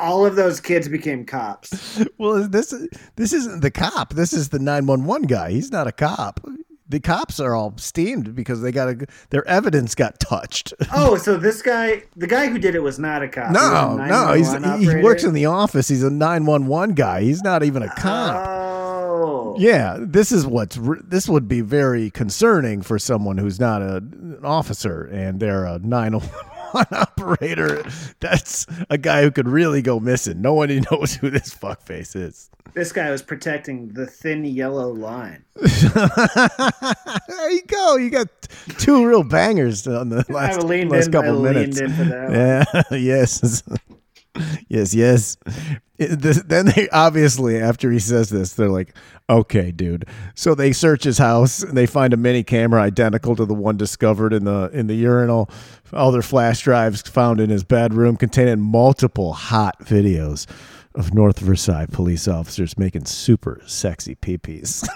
all 0.00 0.26
of 0.26 0.36
those 0.36 0.60
kids 0.60 0.88
became 0.88 1.24
cops. 1.24 2.02
well, 2.18 2.48
this 2.48 2.74
this 3.16 3.32
isn't 3.32 3.60
the 3.60 3.70
cop. 3.70 4.14
This 4.14 4.32
is 4.32 4.48
the 4.48 4.58
911 4.58 5.26
guy. 5.26 5.50
He's 5.52 5.70
not 5.70 5.86
a 5.86 5.92
cop. 5.92 6.40
The 6.88 6.98
cops 6.98 7.38
are 7.38 7.54
all 7.54 7.74
steamed 7.76 8.34
because 8.34 8.62
they 8.62 8.72
got 8.72 8.88
a, 8.88 9.06
their 9.28 9.46
evidence 9.46 9.94
got 9.94 10.18
touched. 10.18 10.74
Oh, 10.92 11.16
so 11.16 11.36
this 11.36 11.62
guy, 11.62 12.02
the 12.16 12.26
guy 12.26 12.48
who 12.48 12.58
did 12.58 12.74
it, 12.74 12.82
was 12.82 12.98
not 12.98 13.22
a 13.22 13.28
cop. 13.28 13.48
He 13.48 13.52
No, 13.52 13.96
a 14.00 14.08
no, 14.08 14.32
he's 14.32 14.52
911 14.52 14.98
he 14.98 15.04
works 15.04 15.22
in 15.22 15.32
the 15.32 15.46
office. 15.46 15.86
He's 15.86 16.02
a 16.02 16.10
911 16.10 16.96
guy. 16.96 17.22
He's 17.22 17.42
not 17.42 17.62
even 17.62 17.84
a 17.84 17.88
cop. 17.94 18.44
Oh, 18.44 19.54
Yeah, 19.56 19.98
this 20.00 20.32
is 20.32 20.46
what's 20.46 20.78
this 21.04 21.28
would 21.28 21.46
be 21.46 21.60
very 21.60 22.10
concerning 22.10 22.82
for 22.82 22.98
someone 22.98 23.38
who's 23.38 23.60
not 23.60 23.82
a, 23.82 23.98
an 23.98 24.40
officer 24.42 25.04
and 25.04 25.38
they're 25.38 25.66
a 25.66 25.78
911 26.74 26.98
operator. 27.18 27.82
That's 28.20 28.66
a 28.88 28.98
guy 28.98 29.22
who 29.22 29.30
could 29.30 29.48
really 29.48 29.82
go 29.82 30.00
missing. 30.00 30.40
No 30.42 30.54
one 30.54 30.68
knows 30.90 31.14
who 31.14 31.30
this 31.30 31.52
fuckface 31.54 32.14
is. 32.16 32.50
this 32.74 32.92
guy 32.92 33.10
was 33.10 33.22
protecting 33.22 33.88
the 33.94 34.06
thin 34.06 34.44
yellow 34.44 34.90
line. 34.92 35.44
there 35.56 37.50
you 37.50 37.62
go. 37.66 37.96
You 37.96 38.10
got 38.10 38.28
two 38.78 39.06
real 39.06 39.22
bangers 39.24 39.86
on 39.86 40.08
the 40.10 40.24
last, 40.28 40.62
last 40.62 41.06
in- 41.06 41.12
couple 41.12 41.42
minutes. 41.42 41.80
in 41.80 41.92
for 41.92 42.04
that 42.04 42.24
one. 42.28 42.34
Yeah, 42.34 42.96
yes. 42.98 43.62
Yes, 44.68 44.94
yes. 44.94 45.36
It- 45.98 46.20
this- 46.20 46.42
then 46.42 46.66
they 46.66 46.88
obviously, 46.90 47.58
after 47.58 47.90
he 47.90 47.98
says 47.98 48.30
this, 48.30 48.54
they're 48.54 48.68
like, 48.68 48.94
okay, 49.28 49.70
dude. 49.70 50.06
So 50.34 50.54
they 50.54 50.72
search 50.72 51.04
his 51.04 51.18
house 51.18 51.62
and 51.62 51.76
they 51.76 51.86
find 51.86 52.12
a 52.12 52.16
mini 52.16 52.42
camera 52.42 52.80
identical 52.82 53.36
to 53.36 53.44
the 53.44 53.54
one 53.54 53.76
discovered 53.76 54.32
in 54.32 54.44
the 54.44 54.70
in 54.72 54.86
the 54.86 54.94
urinal. 54.94 55.50
Other 55.92 56.22
flash 56.22 56.62
drives 56.62 57.02
found 57.02 57.40
in 57.40 57.50
his 57.50 57.64
bedroom 57.64 58.16
containing 58.16 58.60
multiple 58.60 59.32
hot 59.32 59.80
videos 59.84 60.46
of 60.94 61.14
North 61.14 61.38
Versailles 61.38 61.86
police 61.90 62.26
officers 62.26 62.76
making 62.78 63.04
super 63.04 63.60
sexy 63.66 64.14
peepees. 64.16 64.86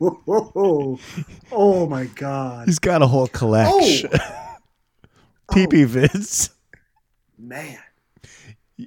Oh, 0.00 0.98
oh 1.52 1.86
my 1.88 2.04
god, 2.06 2.66
He's 2.66 2.78
got 2.78 3.02
a 3.02 3.06
whole 3.06 3.26
collection. 3.28 4.10
Oh. 4.12 4.28
Vids. 5.50 6.50
Man! 7.38 7.78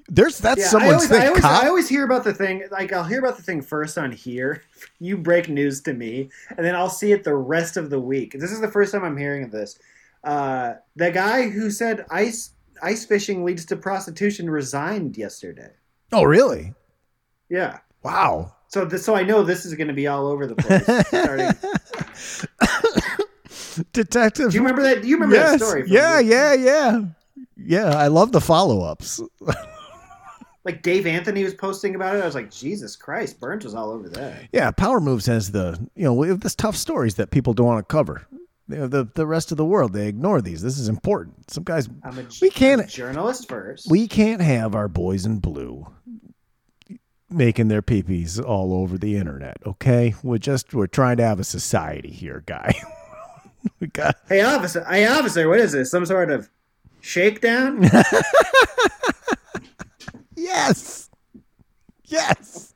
There's 0.10 0.40
that's 0.40 0.74
Yeah, 0.74 0.80
I 0.80 0.92
always, 0.92 1.08
thing. 1.08 1.22
I, 1.22 1.28
always, 1.28 1.46
I 1.46 1.68
always 1.68 1.90
hear 1.90 2.04
about 2.04 2.24
the 2.26 2.34
thing. 2.34 2.64
Like 2.72 2.92
I'll 2.92 3.06
hear 3.06 3.20
about 3.20 3.38
the 3.38 3.44
thing 3.44 3.62
first 3.62 3.98
on 3.98 4.12
here. 4.12 4.64
You 5.00 5.16
break 5.18 5.48
news 5.48 5.82
to 5.82 5.94
me, 5.94 6.32
and 6.50 6.66
then 6.66 6.76
I'll 6.76 6.90
see 6.90 7.12
it 7.12 7.24
the 7.24 7.36
rest 7.36 7.78
of 7.78 7.92
the 7.92 8.00
week. 8.00 8.34
This 8.34 8.52
is 8.52 8.62
the 8.62 8.68
first 8.68 8.92
time 8.92 9.04
I'm 9.04 9.18
hearing 9.18 9.44
of 9.44 9.52
this. 9.52 9.78
Uh, 10.24 10.74
the 10.96 11.12
guy 11.12 11.50
who 11.50 11.70
said 11.70 12.06
ice 12.10 12.52
ice 12.82 13.06
fishing 13.06 13.46
leads 13.46 13.66
to 13.66 13.76
prostitution 13.76 14.50
resigned 14.50 15.16
yesterday. 15.18 15.72
oh, 16.12 16.24
really? 16.24 16.74
Yeah. 17.50 17.80
Wow. 18.04 18.56
So 18.70 18.86
this, 18.86 19.06
so 19.06 19.16
I 19.16 19.24
know 19.24 19.44
this 19.44 19.66
is 19.66 19.76
going 19.76 19.88
to 19.88 19.94
be 19.94 20.08
all 20.08 20.28
over 20.28 20.48
the 20.48 20.56
place. 20.56 20.86
Detective. 23.94 24.52
do 24.52 24.56
you 24.56 24.62
remember 24.62 24.84
that? 24.84 25.04
Do 25.04 25.08
you 25.08 25.16
remember 25.16 25.36
yes. 25.36 25.60
that 25.60 25.66
story? 25.66 25.84
from 25.84 25.92
yeah, 25.92 26.20
yeah, 26.20 26.54
yeah. 26.54 27.02
Yeah, 27.60 27.96
I 27.98 28.08
love 28.08 28.32
the 28.32 28.42
follow-ups. 28.42 29.22
Like 30.64 30.82
Dave 30.82 31.08
Anthony 31.08 31.44
was 31.46 31.54
posting 31.54 31.96
about 31.96 32.16
it. 32.18 32.22
I 32.22 32.26
was 32.26 32.36
like, 32.36 32.52
Jesus 32.52 32.96
Christ, 32.98 33.40
Burns 33.40 33.64
was 33.64 33.74
all 33.74 33.90
over 33.92 34.10
that. 34.10 34.50
Yeah, 34.52 34.70
Power 34.72 35.00
Moves 35.00 35.26
has 35.28 35.52
the 35.52 35.80
you 35.96 36.04
know 36.04 36.14
we 36.14 36.28
have 36.28 36.42
this 36.42 36.56
tough 36.56 36.76
stories 36.76 37.16
that 37.16 37.32
people 37.32 37.54
don't 37.54 37.68
want 37.68 37.88
to 37.88 37.92
cover. 37.92 38.28
You 38.68 38.76
know, 38.80 38.88
the 38.88 39.08
the 39.16 39.26
rest 39.26 39.52
of 39.52 39.58
the 39.58 39.64
world 39.64 39.94
they 39.94 40.08
ignore 40.10 40.42
these. 40.42 40.62
This 40.62 40.78
is 40.78 40.90
important. 40.90 41.50
Some 41.50 41.64
guys 41.64 41.88
I'm 42.04 42.20
a, 42.20 42.26
We 42.42 42.50
can't- 42.50 42.82
I'm 42.82 42.88
journalist 42.90 43.48
first. 43.48 43.90
we 43.90 44.10
can't 44.10 44.42
have 44.42 44.76
our 44.76 44.90
boys 44.90 45.26
in 45.26 45.40
blue 45.40 45.88
making 47.30 47.68
their 47.70 47.82
peepees 47.82 48.42
all 48.44 48.74
over 48.74 48.98
the 48.98 49.16
internet. 49.16 49.58
Okay, 49.66 50.16
we're 50.22 50.38
just 50.38 50.74
we're 50.74 50.88
trying 50.88 51.16
to 51.18 51.24
have 51.24 51.40
a 51.40 51.44
society 51.46 52.12
here, 52.12 52.44
guy. 52.46 52.74
we 53.80 53.88
got 53.88 54.18
Hey 54.28 54.42
officer, 54.42 54.84
hey 54.90 55.06
officer, 55.08 55.48
what 55.48 55.60
is 55.62 55.72
this? 55.72 55.90
Some 55.90 56.06
sort 56.06 56.30
of 56.30 56.50
shakedown? 57.08 57.84
yes, 60.36 61.10
yes. 62.06 62.74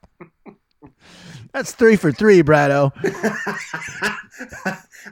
That's 1.54 1.74
three 1.74 1.96
for 1.98 2.12
three, 2.12 2.42
Brido. 2.44 2.92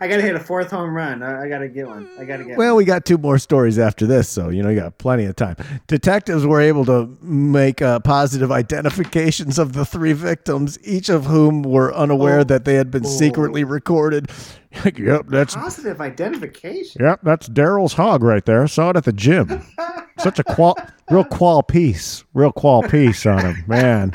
I 0.01 0.07
gotta 0.07 0.21
hit 0.21 0.35
a 0.35 0.39
fourth 0.39 0.71
home 0.71 0.93
run. 0.95 1.21
I, 1.23 1.43
I 1.45 1.49
gotta 1.49 1.67
get 1.67 1.87
one. 1.87 2.07
I 2.19 2.23
gotta 2.23 2.43
get 2.43 2.57
Well, 2.57 2.75
one. 2.75 2.77
we 2.77 2.85
got 2.85 3.05
two 3.05 3.17
more 3.17 3.37
stories 3.39 3.77
after 3.79 4.05
this, 4.05 4.29
so 4.29 4.49
you 4.49 4.61
know 4.63 4.69
you 4.69 4.79
got 4.79 4.97
plenty 4.99 5.25
of 5.25 5.35
time. 5.35 5.55
Detectives 5.87 6.45
were 6.45 6.61
able 6.61 6.85
to 6.85 7.17
make 7.21 7.81
uh, 7.81 7.99
positive 7.99 8.51
identifications 8.51 9.57
of 9.59 9.73
the 9.73 9.85
three 9.85 10.13
victims, 10.13 10.77
each 10.83 11.09
of 11.09 11.25
whom 11.25 11.63
were 11.63 11.93
unaware 11.93 12.39
Oh. 12.39 12.43
that 12.45 12.65
they 12.65 12.75
had 12.75 12.91
been 12.91 13.03
secretly 13.03 13.63
recorded. 13.63 14.29
yep, 14.95 15.25
that's 15.27 15.55
Positive 15.55 15.99
identification. 15.99 17.03
yep, 17.03 17.19
that's 17.23 17.49
Daryl's 17.49 17.93
hog 17.93 18.21
right 18.23 18.45
there. 18.45 18.67
Saw 18.67 18.91
it 18.91 18.95
at 18.97 19.03
the 19.05 19.11
gym. 19.13 19.61
Such 20.19 20.37
a 20.39 20.43
qual, 20.43 20.77
real 21.09 21.23
qual 21.23 21.63
piece, 21.63 22.23
real 22.33 22.51
qual 22.51 22.83
piece 22.83 23.25
on 23.25 23.39
him, 23.39 23.63
man. 23.67 24.13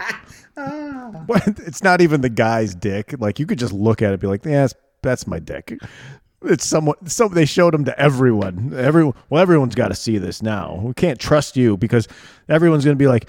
It's 1.66 1.82
not 1.82 2.00
even 2.00 2.20
the 2.20 2.28
guy's 2.28 2.74
dick. 2.74 3.14
Like 3.18 3.38
you 3.38 3.46
could 3.46 3.58
just 3.58 3.72
look 3.72 4.02
at 4.02 4.12
it, 4.12 4.20
be 4.20 4.26
like, 4.26 4.44
"Yeah, 4.44 4.62
that's, 4.62 4.74
that's 5.02 5.26
my 5.26 5.38
dick." 5.38 5.78
It's 6.42 6.66
someone. 6.66 7.06
So 7.06 7.28
they 7.28 7.46
showed 7.46 7.74
him 7.74 7.84
to 7.86 7.98
everyone. 7.98 8.74
Everyone. 8.76 9.14
Well, 9.30 9.40
everyone's 9.40 9.74
got 9.74 9.88
to 9.88 9.94
see 9.94 10.18
this 10.18 10.42
now. 10.42 10.80
We 10.82 10.94
can't 10.94 11.18
trust 11.18 11.56
you 11.56 11.76
because 11.76 12.06
everyone's 12.48 12.84
gonna 12.84 12.96
be 12.96 13.06
like, 13.06 13.28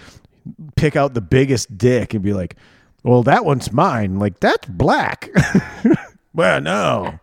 pick 0.75 0.95
out 0.95 1.13
the 1.13 1.21
biggest 1.21 1.77
dick 1.77 2.13
and 2.13 2.23
be 2.23 2.33
like, 2.33 2.55
"Well, 3.03 3.23
that 3.23 3.45
one's 3.45 3.71
mine." 3.71 4.19
Like 4.19 4.39
that's 4.39 4.67
black. 4.67 5.29
well, 6.33 6.61
no, 6.61 7.19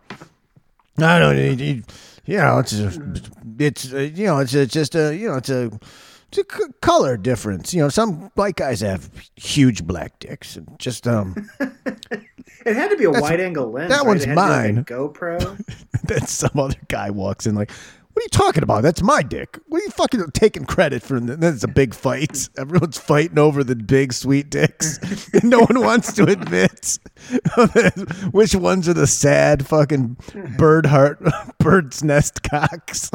I 0.97 1.19
don't. 1.19 1.59
You 1.59 1.83
you 2.25 2.37
know, 2.37 2.59
it's 2.59 2.73
a, 2.73 2.91
it's 3.59 3.85
you 3.85 4.25
know, 4.25 4.39
it's 4.39 4.53
a, 4.53 4.65
just 4.65 4.95
a 4.95 5.15
you 5.15 5.27
know, 5.27 5.35
it's 5.35 5.49
a 5.49 5.71
c- 6.35 6.63
color 6.81 7.17
difference. 7.17 7.73
You 7.73 7.81
know, 7.83 7.89
some 7.89 8.31
white 8.35 8.55
guys 8.55 8.81
have 8.81 9.09
huge 9.35 9.83
black 9.85 10.19
dicks, 10.19 10.55
and 10.55 10.67
just 10.79 11.07
um, 11.07 11.49
It 12.65 12.75
had 12.75 12.89
to 12.91 12.97
be 12.97 13.03
a 13.03 13.11
wide 13.11 13.41
angle 13.41 13.71
lens. 13.71 13.89
that 13.89 13.97
right? 13.99 14.07
one's 14.07 14.23
It 14.23 14.29
had 14.29 14.35
to 14.35 14.41
be 14.41 14.73
like 14.75 14.75
mine. 14.75 14.85
GoPro. 14.85 15.65
then 16.03 16.25
some 16.27 16.57
other 16.57 16.79
guy 16.87 17.09
walks 17.09 17.45
in 17.45 17.55
like, 17.55 17.71
"What 18.13 18.21
are 18.21 18.25
you 18.25 18.29
talking 18.29 18.63
about? 18.63 18.83
That's 18.83 19.01
my 19.01 19.21
dick. 19.21 19.59
What 19.67 19.81
are 19.81 19.85
you 19.85 19.91
fucking 19.91 20.23
taking 20.33 20.65
credit 20.65 21.01
for?" 21.03 21.19
Then 21.19 21.57
a 21.63 21.67
big 21.67 21.93
fight. 21.93 22.49
Everyone's 22.57 22.97
fighting 22.97 23.39
over 23.39 23.63
the 23.63 23.75
big 23.75 24.13
sweet 24.13 24.49
dicks. 24.49 24.99
no 25.43 25.59
one 25.59 25.79
wants 25.79 26.13
to 26.13 26.23
admit 26.23 26.99
which 28.31 28.55
ones 28.55 28.87
are 28.87 28.93
the 28.93 29.07
sad 29.07 29.65
fucking 29.65 30.17
bird 30.57 30.85
heart, 30.85 31.23
bird's 31.59 32.03
nest 32.03 32.43
cocks. 32.43 33.09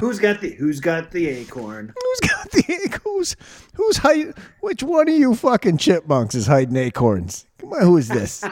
who's 0.00 0.18
got 0.18 0.40
the 0.40 0.56
Who's 0.58 0.80
got 0.80 1.10
the 1.10 1.28
acorn? 1.28 1.92
Who's 1.94 2.30
got 2.30 2.50
the 2.50 2.98
who's 3.04 3.36
who's 3.74 3.98
hiding? 3.98 4.34
Which 4.60 4.82
one 4.82 5.08
of 5.08 5.14
you 5.14 5.34
fucking 5.34 5.78
chipmunks 5.78 6.34
is 6.34 6.46
hiding 6.46 6.76
acorns? 6.76 7.46
Come 7.58 7.72
on, 7.72 7.82
who 7.82 7.96
is 7.96 8.08
this? 8.08 8.44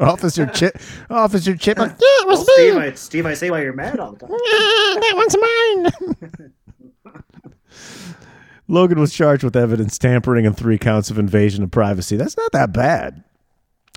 Officer 0.00 0.46
Chip, 0.46 0.78
Officer 1.10 1.56
Chipmunk. 1.56 1.92
Yeah, 2.00 2.06
it 2.22 2.26
Well, 2.26 2.38
was 2.38 2.52
Steve, 2.54 2.74
me. 2.74 2.80
I, 2.80 2.92
Steve, 2.94 3.26
I 3.26 3.34
say 3.34 3.50
why 3.50 3.62
you're 3.62 3.72
mad 3.72 4.00
all 4.00 4.12
the 4.12 4.18
time. 4.18 4.30
that 4.32 5.12
one's 5.14 5.36
mine. 6.34 6.52
Logan 8.68 9.00
was 9.00 9.12
charged 9.12 9.42
with 9.42 9.56
evidence 9.56 9.98
tampering 9.98 10.46
and 10.46 10.56
three 10.56 10.78
counts 10.78 11.10
of 11.10 11.18
invasion 11.18 11.64
of 11.64 11.70
privacy. 11.70 12.16
That's 12.16 12.36
not 12.36 12.52
that 12.52 12.72
bad. 12.72 13.24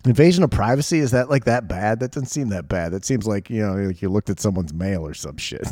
Invasion 0.05 0.43
of 0.43 0.49
privacy 0.51 0.99
is 0.99 1.11
that 1.11 1.29
like 1.29 1.45
that 1.45 1.67
bad? 1.67 1.99
That 1.99 2.11
doesn't 2.11 2.27
seem 2.29 2.49
that 2.49 2.67
bad. 2.67 2.91
That 2.91 3.05
seems 3.05 3.25
like 3.27 3.49
you 3.49 3.65
know, 3.65 3.73
like 3.75 4.01
you 4.01 4.09
looked 4.09 4.29
at 4.29 4.39
someone's 4.39 4.73
mail 4.73 5.05
or 5.05 5.13
some 5.13 5.37
shit. 5.37 5.67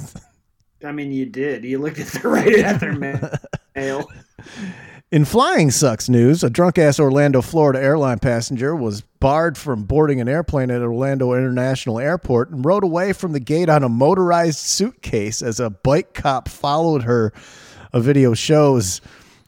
I 0.84 0.91
mean, 0.91 1.11
you 1.11 1.25
did. 1.25 1.63
You 1.63 1.79
looked 1.79 1.99
at 1.99 2.07
the 2.07 2.27
right 2.27 2.59
at 2.59 2.79
their 2.79 2.93
mail. 2.93 4.07
In 5.12 5.26
flying 5.26 5.72
sucks 5.72 6.07
news, 6.07 6.41
a 6.41 6.49
drunk 6.49 6.78
ass 6.78 6.97
Orlando, 6.97 7.41
Florida 7.41 7.82
airline 7.84 8.20
passenger 8.20 8.74
was 8.74 9.01
barred 9.01 9.57
from 9.57 9.84
boarding 9.84 10.22
an 10.22 10.30
airplane 10.30 10.72
at 10.72 10.82
Orlando 10.82 11.34
International 11.34 11.99
Airport 11.99 12.51
and 12.51 12.64
rode 12.64 12.86
away 12.86 13.12
from 13.12 13.34
the 13.34 13.41
gate 13.41 13.68
on 13.68 13.84
a 13.84 13.89
motorized 13.89 14.59
suitcase 14.59 15.41
as 15.41 15.59
a 15.59 15.70
bike 15.70 16.14
cop 16.14 16.47
followed 16.47 17.03
her. 17.03 17.34
A 17.91 17.99
video 17.99 18.34
shows. 18.34 19.01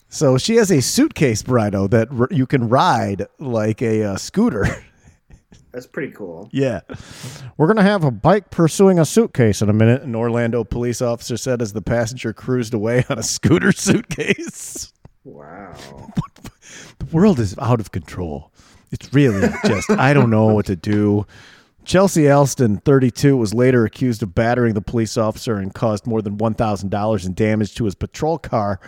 So 0.09 0.37
she 0.37 0.57
has 0.57 0.69
a 0.69 0.81
suitcase, 0.81 1.41
Brido, 1.43 1.89
that 1.91 2.09
r- 2.11 2.27
you 2.29 2.45
can 2.45 2.67
ride 2.67 3.27
like 3.39 3.81
a 3.81 4.03
uh, 4.03 4.17
scooter. 4.17 4.65
That's 5.71 5.87
pretty 5.87 6.11
cool. 6.11 6.49
Yeah. 6.51 6.81
We're 7.55 7.67
going 7.67 7.77
to 7.77 7.83
have 7.83 8.03
a 8.03 8.11
bike 8.11 8.51
pursuing 8.51 8.99
a 8.99 9.05
suitcase 9.05 9.61
in 9.61 9.69
a 9.69 9.73
minute, 9.73 10.01
an 10.01 10.13
Orlando 10.13 10.65
police 10.65 11.01
officer 11.01 11.37
said 11.37 11.61
as 11.61 11.71
the 11.71 11.81
passenger 11.81 12.33
cruised 12.33 12.73
away 12.73 13.05
on 13.09 13.17
a 13.17 13.23
scooter 13.23 13.71
suitcase. 13.71 14.91
Wow. 15.23 15.73
the 16.99 17.05
world 17.11 17.39
is 17.39 17.57
out 17.59 17.79
of 17.79 17.91
control. 17.91 18.51
It's 18.91 19.13
really 19.13 19.47
just 19.65 19.89
I 19.89 20.13
don't 20.13 20.29
know 20.29 20.47
what 20.47 20.65
to 20.67 20.75
do. 20.75 21.25
Chelsea 21.85 22.29
Alston, 22.29 22.77
32, 22.77 23.35
was 23.35 23.53
later 23.53 23.83
accused 23.83 24.23
of 24.23 24.33
battering 24.33 24.73
the 24.73 24.81
police 24.81 25.17
officer 25.17 25.55
and 25.55 25.73
caused 25.73 26.07
more 26.07 26.21
than 26.21 26.37
$1,000 26.37 27.25
in 27.25 27.33
damage 27.33 27.75
to 27.75 27.83
his 27.83 27.93
patrol 27.93 28.37
car. 28.37 28.79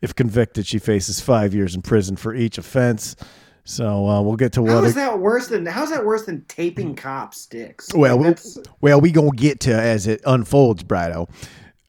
If 0.00 0.14
convicted, 0.14 0.64
she 0.66 0.78
faces 0.78 1.20
five 1.20 1.54
years 1.54 1.74
in 1.74 1.82
prison 1.82 2.14
for 2.14 2.34
each 2.34 2.56
offense. 2.58 3.16
So 3.64 4.06
uh, 4.08 4.22
we'll 4.22 4.36
get 4.36 4.52
to 4.52 4.64
How 4.64 4.76
what. 4.76 4.84
is 4.84 4.94
that 4.94 5.18
worse 5.18 5.48
than? 5.48 5.66
How's 5.66 5.90
that 5.90 6.04
worse 6.06 6.24
than 6.24 6.44
taping 6.44 6.94
cop 6.94 7.34
sticks? 7.34 7.88
Well, 7.92 8.16
Like, 8.20 8.38
we'll, 8.80 9.00
we 9.00 9.10
gonna 9.10 9.30
get 9.32 9.58
to 9.60 9.74
as 9.74 10.06
it 10.06 10.20
unfolds, 10.24 10.84
Brido. 10.84 11.28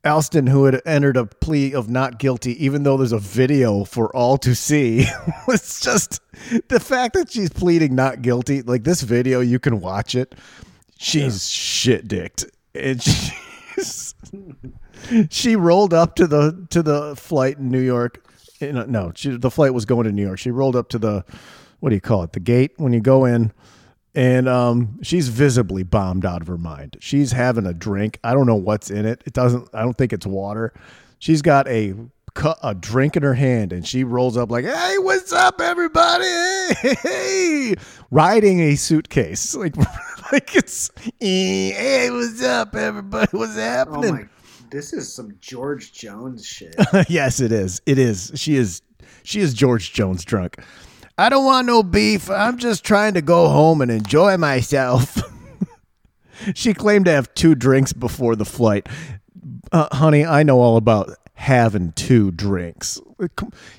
Alston, 0.08 0.48
who 0.48 0.66
had 0.66 0.82
entered 0.86 1.18
a 1.18 1.26
plea 1.26 1.74
of 1.74 1.90
not 1.90 2.18
guilty, 2.18 2.64
even 2.64 2.84
though 2.84 2.98
there's 2.98 3.12
a 3.12 3.20
video 3.20 3.84
for 3.84 4.16
all 4.16 4.38
to 4.40 4.56
see, 4.56 5.06
was 5.48 5.80
just 5.80 6.22
the 6.70 6.80
fact 6.80 7.14
that 7.14 7.32
she's 7.32 7.50
pleading 7.50 7.94
not 7.96 8.22
guilty. 8.22 8.62
Like 8.62 8.84
this 8.84 9.02
video, 9.02 9.42
you 9.42 9.60
can 9.60 9.80
watch 9.80 10.16
it. 10.16 10.34
She's 10.98 11.48
shit 11.48 12.08
dicked, 12.08 12.46
and 12.74 13.02
she's 13.04 14.16
she 15.30 15.56
rolled 15.56 15.94
up 15.94 16.16
to 16.16 16.28
the 16.28 16.66
to 16.70 16.82
the 16.82 17.16
flight 17.16 17.58
in 17.58 17.70
New 17.70 17.82
York. 17.82 18.24
No, 18.60 19.12
she, 19.16 19.38
the 19.38 19.52
flight 19.52 19.74
was 19.74 19.86
going 19.86 20.06
to 20.06 20.12
New 20.12 20.26
York. 20.26 20.40
She 20.40 20.50
rolled 20.50 20.76
up 20.76 20.90
to 20.90 20.98
the 20.98 21.24
what 21.80 21.90
do 21.90 21.96
you 21.96 22.02
call 22.02 22.24
it? 22.24 22.34
The 22.34 22.40
gate 22.40 22.72
when 22.78 22.94
you 22.94 23.02
go 23.02 23.26
in, 23.26 23.52
and 24.18 24.50
um, 24.50 24.98
she's 25.04 25.28
visibly 25.30 25.84
bombed 25.84 26.26
out 26.26 26.42
of 26.42 26.48
her 26.48 26.58
mind. 26.58 26.98
She's 27.00 27.32
having 27.32 27.68
a 27.68 27.74
drink. 27.74 28.20
I 28.24 28.34
don't 28.34 28.48
know 28.48 28.56
what's 28.56 28.90
in 28.90 29.06
it. 29.06 29.22
It 29.28 29.34
doesn't. 29.34 29.70
I 29.76 29.84
don't 29.84 29.96
think 29.96 30.12
it's 30.12 30.26
water. 30.26 30.74
She's 31.20 31.44
got 31.44 31.68
a 31.68 31.94
a 32.64 32.74
drink 32.74 33.16
in 33.16 33.22
her 33.22 33.36
hand, 33.36 33.72
and 33.72 33.86
she 33.86 34.04
rolls 34.04 34.36
up 34.36 34.50
like, 34.50 34.66
"Hey, 34.66 34.96
what's 34.98 35.32
up, 35.32 35.62
everybody? 35.62 36.26
Hey, 36.26 36.96
hey, 37.04 37.76
riding 38.10 38.60
a 38.60 38.76
suitcase 38.76 39.54
like 39.56 39.78
like 40.32 40.56
it's 40.56 40.90
hey, 41.20 42.10
what's 42.10 42.42
up, 42.42 42.76
everybody? 42.76 43.30
What's 43.38 43.56
happening?" 43.56 44.10
oh 44.10 44.14
my, 44.14 44.26
this 44.72 44.94
is 44.94 45.14
some 45.14 45.38
George 45.40 45.94
Jones 45.94 46.44
shit. 46.44 46.76
yes, 47.08 47.40
it 47.40 47.52
is. 47.52 47.82
It 47.86 48.00
is. 48.00 48.32
She 48.34 48.56
is. 48.56 48.82
She 49.22 49.42
is 49.42 49.54
George 49.54 49.94
Jones 49.94 50.26
drunk. 50.26 50.58
I 51.18 51.30
don't 51.30 51.46
want 51.46 51.66
no 51.66 51.82
beef. 51.82 52.30
I'm 52.30 52.58
just 52.58 52.84
trying 52.84 53.16
to 53.16 53.22
go 53.22 53.50
home 53.50 53.82
and 53.82 53.90
enjoy 53.90 54.38
myself. 54.38 55.18
she 56.54 56.74
claimed 56.74 57.06
to 57.06 57.12
have 57.12 57.34
two 57.34 57.56
drinks 57.56 57.92
before 57.92 58.36
the 58.36 58.46
flight. 58.46 58.88
uh, 59.72 59.88
honey, 59.96 60.26
I 60.26 60.44
know 60.44 60.60
all 60.60 60.78
about 60.78 61.10
having 61.34 61.92
two 61.94 62.32
drinks. 62.32 63.00
Uh, 63.20 63.28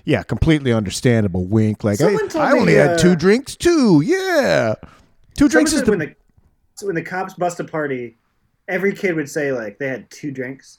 Yeah, 0.05 0.22
completely 0.24 0.72
understandable. 0.72 1.45
Wink. 1.45 1.84
Like, 1.84 2.01
I, 2.01 2.16
I 2.36 2.53
only 2.53 2.72
me, 2.72 2.72
had 2.74 2.91
uh, 2.91 2.99
two 2.99 3.14
drinks 3.14 3.55
too. 3.55 4.03
Yeah, 4.05 4.74
two 5.34 5.49
drinks 5.49 5.72
is 5.72 5.82
the 5.82 5.91
when 5.91 5.99
the 6.01 6.14
when 6.82 6.95
the 6.95 7.03
cops 7.03 7.34
bust 7.34 7.61
a 7.61 7.64
party, 7.64 8.16
every 8.66 8.95
kid 8.95 9.14
would 9.14 9.28
say 9.28 9.53
like 9.53 9.78
they 9.78 9.89
had 9.89 10.11
two 10.11 10.30
drinks. 10.30 10.78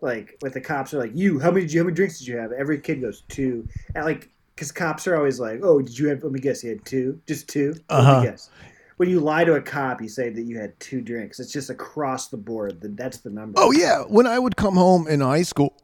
Like 0.00 0.38
with 0.40 0.54
the 0.54 0.60
cops 0.60 0.94
are 0.94 0.98
like, 0.98 1.12
"You, 1.14 1.38
how 1.38 1.50
many? 1.50 1.66
How 1.70 1.84
many 1.84 1.94
drinks 1.94 2.18
did 2.18 2.28
you 2.28 2.38
have?" 2.38 2.52
Every 2.52 2.80
kid 2.80 3.02
goes 3.02 3.22
two, 3.28 3.68
and 3.94 4.04
like 4.04 4.30
because 4.60 4.72
cops 4.72 5.06
are 5.06 5.16
always 5.16 5.40
like, 5.40 5.60
"Oh, 5.62 5.80
did 5.80 5.98
you 5.98 6.08
have? 6.08 6.22
Let 6.22 6.32
me 6.32 6.38
guess, 6.38 6.62
you 6.62 6.68
had 6.68 6.84
two, 6.84 7.18
just 7.26 7.48
2 7.48 7.72
Let 7.88 7.98
Uh-huh. 7.98 8.20
me 8.20 8.26
guess." 8.26 8.50
When 8.98 9.08
you 9.08 9.18
lie 9.18 9.44
to 9.44 9.54
a 9.54 9.62
cop, 9.62 10.02
you 10.02 10.08
say 10.08 10.28
that 10.28 10.42
you 10.42 10.58
had 10.58 10.78
two 10.78 11.00
drinks. 11.00 11.40
It's 11.40 11.50
just 11.50 11.70
across 11.70 12.28
the 12.28 12.36
board. 12.36 12.82
That 12.82 12.94
that's 12.98 13.18
the 13.20 13.30
number. 13.30 13.58
Oh 13.58 13.72
yeah, 13.72 14.02
when 14.02 14.26
I 14.26 14.38
would 14.38 14.56
come 14.56 14.74
home 14.74 15.08
in 15.08 15.22
high 15.22 15.40
school 15.44 15.74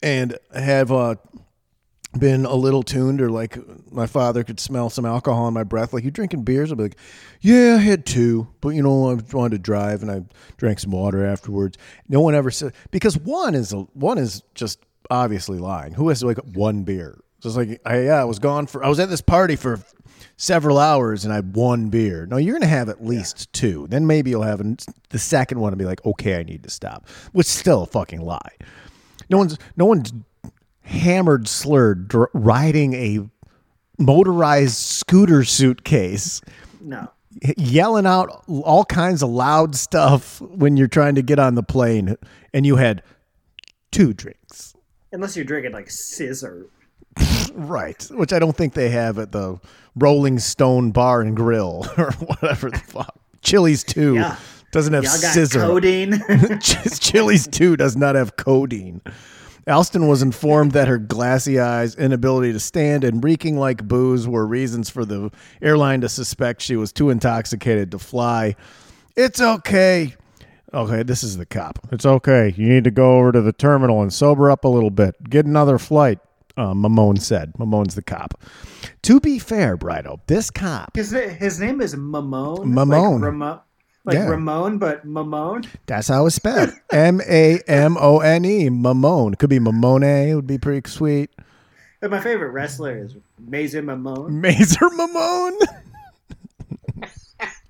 and 0.00 0.38
have 0.54 0.92
uh, 0.92 1.16
been 2.16 2.46
a 2.46 2.54
little 2.54 2.84
tuned, 2.84 3.20
or 3.20 3.28
like 3.28 3.58
my 3.90 4.06
father 4.06 4.44
could 4.44 4.60
smell 4.60 4.88
some 4.90 5.04
alcohol 5.04 5.48
in 5.48 5.54
my 5.54 5.64
breath, 5.64 5.92
like 5.92 6.04
you 6.04 6.12
drinking 6.12 6.44
beers, 6.44 6.70
I'd 6.70 6.78
be 6.78 6.84
like, 6.84 6.96
"Yeah, 7.40 7.74
I 7.74 7.78
had 7.82 8.06
two, 8.06 8.46
but 8.60 8.68
you 8.68 8.82
know, 8.84 9.10
I 9.10 9.14
wanted 9.32 9.56
to 9.56 9.58
drive 9.58 10.02
and 10.02 10.10
I 10.12 10.22
drank 10.56 10.78
some 10.78 10.92
water 10.92 11.24
afterwards." 11.24 11.76
No 12.08 12.20
one 12.20 12.36
ever 12.36 12.52
said 12.52 12.72
because 12.92 13.18
one 13.18 13.56
is 13.56 13.72
a, 13.72 13.78
one 13.94 14.18
is 14.18 14.44
just 14.54 14.78
obviously 15.10 15.58
lying. 15.58 15.94
Who 15.94 16.08
has 16.10 16.22
like 16.22 16.38
one 16.54 16.84
beer? 16.84 17.18
Just 17.40 17.56
like 17.56 17.80
I 17.84 18.02
yeah, 18.02 18.20
I 18.20 18.24
was 18.24 18.38
gone 18.38 18.66
for 18.66 18.84
I 18.84 18.88
was 18.88 19.00
at 19.00 19.08
this 19.08 19.20
party 19.20 19.56
for 19.56 19.80
several 20.36 20.78
hours 20.78 21.24
and 21.24 21.32
I 21.32 21.36
had 21.36 21.56
one 21.56 21.88
beer. 21.88 22.26
No, 22.26 22.36
you're 22.36 22.54
gonna 22.54 22.66
have 22.66 22.88
at 22.88 23.04
least 23.04 23.52
two. 23.52 23.86
Then 23.88 24.06
maybe 24.06 24.30
you'll 24.30 24.42
have 24.42 24.60
an, 24.60 24.76
the 25.10 25.18
second 25.18 25.60
one 25.60 25.72
and 25.72 25.78
be 25.78 25.84
like, 25.84 26.04
okay, 26.04 26.38
I 26.38 26.42
need 26.42 26.62
to 26.64 26.70
stop, 26.70 27.08
which 27.32 27.46
is 27.46 27.52
still 27.52 27.82
a 27.82 27.86
fucking 27.86 28.20
lie. 28.20 28.56
No 29.28 29.38
one's 29.38 29.58
no 29.76 29.86
one's 29.86 30.12
hammered, 30.82 31.48
slurred, 31.48 32.08
dr- 32.08 32.30
riding 32.34 32.94
a 32.94 33.20
motorized 33.98 34.76
scooter 34.76 35.44
suitcase, 35.44 36.40
no. 36.80 37.08
yelling 37.56 38.06
out 38.06 38.44
all 38.48 38.84
kinds 38.84 39.22
of 39.22 39.30
loud 39.30 39.76
stuff 39.76 40.40
when 40.40 40.76
you're 40.76 40.88
trying 40.88 41.14
to 41.14 41.22
get 41.22 41.38
on 41.38 41.54
the 41.54 41.62
plane, 41.62 42.16
and 42.52 42.66
you 42.66 42.76
had 42.76 43.02
two 43.92 44.12
drinks. 44.12 44.74
Unless 45.12 45.36
you're 45.36 45.44
drinking 45.44 45.72
like 45.72 45.86
sizzurp. 45.86 46.68
Right, 47.54 48.02
which 48.12 48.32
I 48.32 48.38
don't 48.38 48.56
think 48.56 48.74
they 48.74 48.90
have 48.90 49.18
at 49.18 49.32
the 49.32 49.58
Rolling 49.96 50.38
Stone 50.38 50.92
Bar 50.92 51.20
and 51.22 51.36
Grill 51.36 51.86
or 51.98 52.12
whatever 52.12 52.70
the 52.70 52.78
fuck. 52.78 53.14
Chili's 53.42 53.82
too 53.84 54.14
Yeah. 54.14 54.36
doesn't 54.72 54.92
have 54.92 55.04
sizzurp. 55.04 55.66
codeine. 55.66 56.60
Chili's 56.60 57.46
too 57.48 57.76
does 57.76 57.96
not 57.96 58.14
have 58.14 58.36
codeine. 58.36 59.00
Alston 59.66 60.08
was 60.08 60.22
informed 60.22 60.72
that 60.72 60.88
her 60.88 60.98
glassy 60.98 61.60
eyes, 61.60 61.94
inability 61.94 62.52
to 62.52 62.60
stand, 62.60 63.04
and 63.04 63.22
reeking 63.22 63.56
like 63.58 63.86
booze 63.86 64.26
were 64.26 64.46
reasons 64.46 64.88
for 64.90 65.04
the 65.04 65.30
airline 65.60 66.00
to 66.00 66.08
suspect 66.08 66.62
she 66.62 66.76
was 66.76 66.92
too 66.92 67.10
intoxicated 67.10 67.90
to 67.92 67.98
fly. 67.98 68.56
It's 69.16 69.40
okay. 69.40 70.14
Okay, 70.72 71.02
this 71.02 71.22
is 71.22 71.36
the 71.36 71.46
cop. 71.46 71.78
It's 71.92 72.06
okay. 72.06 72.54
You 72.56 72.68
need 72.68 72.84
to 72.84 72.90
go 72.90 73.18
over 73.18 73.32
to 73.32 73.42
the 73.42 73.52
terminal 73.52 74.02
and 74.02 74.12
sober 74.12 74.50
up 74.50 74.64
a 74.64 74.68
little 74.68 74.90
bit. 74.90 75.14
Get 75.28 75.44
another 75.44 75.78
flight, 75.78 76.20
uh, 76.56 76.72
Mamone 76.74 77.20
said. 77.20 77.52
Mamone's 77.58 77.94
the 77.94 78.02
cop. 78.02 78.40
To 79.02 79.20
be 79.20 79.38
fair, 79.38 79.76
Brido, 79.76 80.20
this 80.26 80.50
cop, 80.50 80.94
his 80.96 81.10
his 81.10 81.60
name 81.60 81.80
is 81.80 81.94
Mamone. 81.94 82.64
Mamone. 82.64 83.14
Like, 83.14 83.22
Ramo- 83.22 83.62
like 84.04 84.14
Yeah. 84.14 84.28
Ramon, 84.28 84.78
but 84.78 85.06
Mamone. 85.06 85.66
that's 85.86 86.08
how 86.08 86.26
it's 86.26 86.36
spelled. 86.36 86.70
M 86.92 87.20
A 87.28 87.60
M 87.68 87.96
O 87.98 88.20
N 88.20 88.44
E, 88.44 88.68
Mamone. 88.68 89.38
Could 89.38 89.50
be 89.50 89.58
Mamone, 89.58 90.28
It 90.30 90.34
would 90.34 90.46
be 90.46 90.58
pretty 90.58 90.88
sweet. 90.90 91.30
But 92.00 92.10
my 92.10 92.20
favorite 92.20 92.50
wrestler 92.52 92.96
is 92.96 93.14
Mazer 93.38 93.82
Mamone. 93.82 94.30
Mazer 94.30 94.88
Mamone? 94.88 95.56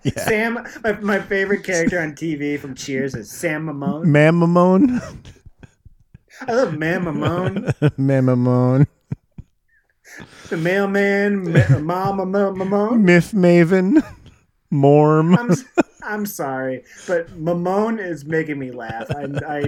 Sam, 0.17 0.67
my, 0.83 0.93
my 1.01 1.19
favorite 1.21 1.63
character 1.65 2.01
on 2.01 2.13
TV 2.13 2.59
from 2.59 2.75
Cheers 2.75 3.15
is 3.15 3.31
Sam 3.31 3.67
Mamone. 3.67 4.05
Mam 4.07 4.41
Mamone? 4.41 5.01
I 6.47 6.53
love 6.53 6.77
Man 6.79 7.05
Mamone, 7.05 7.99
Mam 7.99 8.27
Mamone. 8.27 8.87
the 10.49 10.57
mailman, 10.57 11.53
Ma- 11.53 11.79
Mama- 11.79 12.27
Mamone. 12.27 13.03
Miff 13.03 13.33
Maven. 13.33 14.03
Morm. 14.73 15.37
I'm 15.37 15.51
I'm 16.03 16.27
sorry, 16.27 16.85
but 17.09 17.29
Mamone 17.39 17.99
is 17.99 18.25
making 18.25 18.59
me 18.59 18.71
laugh. 18.71 19.11
I 19.11 19.27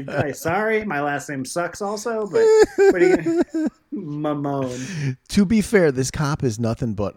I, 0.08 0.26
I 0.26 0.32
sorry, 0.32 0.84
my 0.84 1.00
last 1.02 1.28
name 1.28 1.44
sucks 1.44 1.82
also, 1.82 2.26
but 2.26 2.44
what 2.76 3.02
are 3.02 3.06
you 3.08 3.16
gonna, 3.16 3.68
Mamone? 3.92 5.16
to 5.28 5.44
be 5.44 5.60
fair, 5.60 5.90
this 5.92 6.10
cop 6.10 6.42
is 6.44 6.58
nothing 6.60 6.94
but 6.94 7.16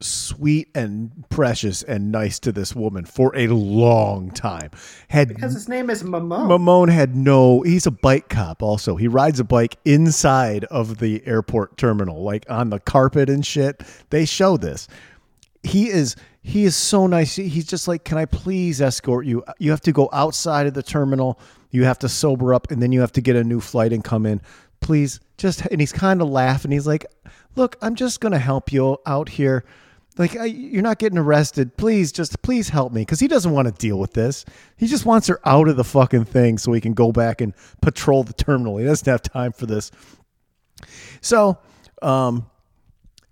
sweet 0.00 0.68
and 0.74 1.24
precious 1.28 1.82
and 1.82 2.12
nice 2.12 2.38
to 2.40 2.52
this 2.52 2.74
woman 2.74 3.04
for 3.04 3.34
a 3.36 3.48
long 3.48 4.30
time. 4.30 4.70
Had 5.08 5.28
Because 5.28 5.54
his 5.54 5.68
name 5.68 5.90
is 5.90 6.02
Mamone. 6.02 6.48
Mamone 6.48 6.90
had 6.90 7.16
no. 7.16 7.62
He's 7.62 7.86
a 7.86 7.90
bike 7.90 8.28
cop. 8.28 8.62
Also, 8.62 8.96
he 8.96 9.08
rides 9.08 9.40
a 9.40 9.44
bike 9.44 9.76
inside 9.84 10.64
of 10.64 10.98
the 10.98 11.26
airport 11.26 11.76
terminal, 11.76 12.22
like 12.22 12.44
on 12.50 12.70
the 12.70 12.80
carpet 12.80 13.30
and 13.30 13.44
shit. 13.44 13.82
They 14.10 14.24
show 14.24 14.56
this. 14.56 14.88
He 15.62 15.88
is 15.88 16.16
he 16.42 16.64
is 16.64 16.76
so 16.76 17.06
nice. 17.06 17.36
He's 17.36 17.66
just 17.66 17.88
like, 17.88 18.04
can 18.04 18.18
I 18.18 18.26
please 18.26 18.82
escort 18.82 19.24
you? 19.24 19.42
You 19.58 19.70
have 19.70 19.80
to 19.82 19.92
go 19.92 20.10
outside 20.12 20.66
of 20.66 20.74
the 20.74 20.82
terminal. 20.82 21.40
You 21.70 21.84
have 21.84 21.98
to 22.00 22.08
sober 22.08 22.52
up, 22.52 22.70
and 22.70 22.82
then 22.82 22.92
you 22.92 23.00
have 23.00 23.12
to 23.12 23.22
get 23.22 23.34
a 23.34 23.42
new 23.42 23.60
flight 23.60 23.92
and 23.92 24.04
come 24.04 24.26
in. 24.26 24.42
Please, 24.80 25.20
just 25.38 25.64
and 25.66 25.80
he's 25.80 25.92
kind 25.92 26.20
of 26.20 26.28
laughing. 26.28 26.70
He's 26.70 26.86
like, 26.86 27.06
look, 27.56 27.76
I'm 27.80 27.94
just 27.94 28.20
gonna 28.20 28.38
help 28.38 28.72
you 28.72 28.98
out 29.06 29.30
here. 29.30 29.64
Like 30.16 30.34
you're 30.34 30.82
not 30.82 30.98
getting 30.98 31.18
arrested. 31.18 31.76
Please, 31.76 32.12
just 32.12 32.40
please 32.42 32.68
help 32.68 32.92
me 32.92 33.02
because 33.02 33.18
he 33.18 33.26
doesn't 33.26 33.50
want 33.50 33.66
to 33.66 33.72
deal 33.72 33.98
with 33.98 34.12
this. 34.12 34.44
He 34.76 34.86
just 34.86 35.04
wants 35.04 35.26
her 35.26 35.40
out 35.44 35.68
of 35.68 35.76
the 35.76 35.84
fucking 35.84 36.26
thing 36.26 36.58
so 36.58 36.72
he 36.72 36.80
can 36.80 36.94
go 36.94 37.10
back 37.10 37.40
and 37.40 37.52
patrol 37.80 38.22
the 38.22 38.32
terminal. 38.32 38.76
He 38.76 38.84
doesn't 38.84 39.10
have 39.10 39.22
time 39.22 39.52
for 39.52 39.66
this. 39.66 39.90
So, 41.20 41.58
um, 42.00 42.48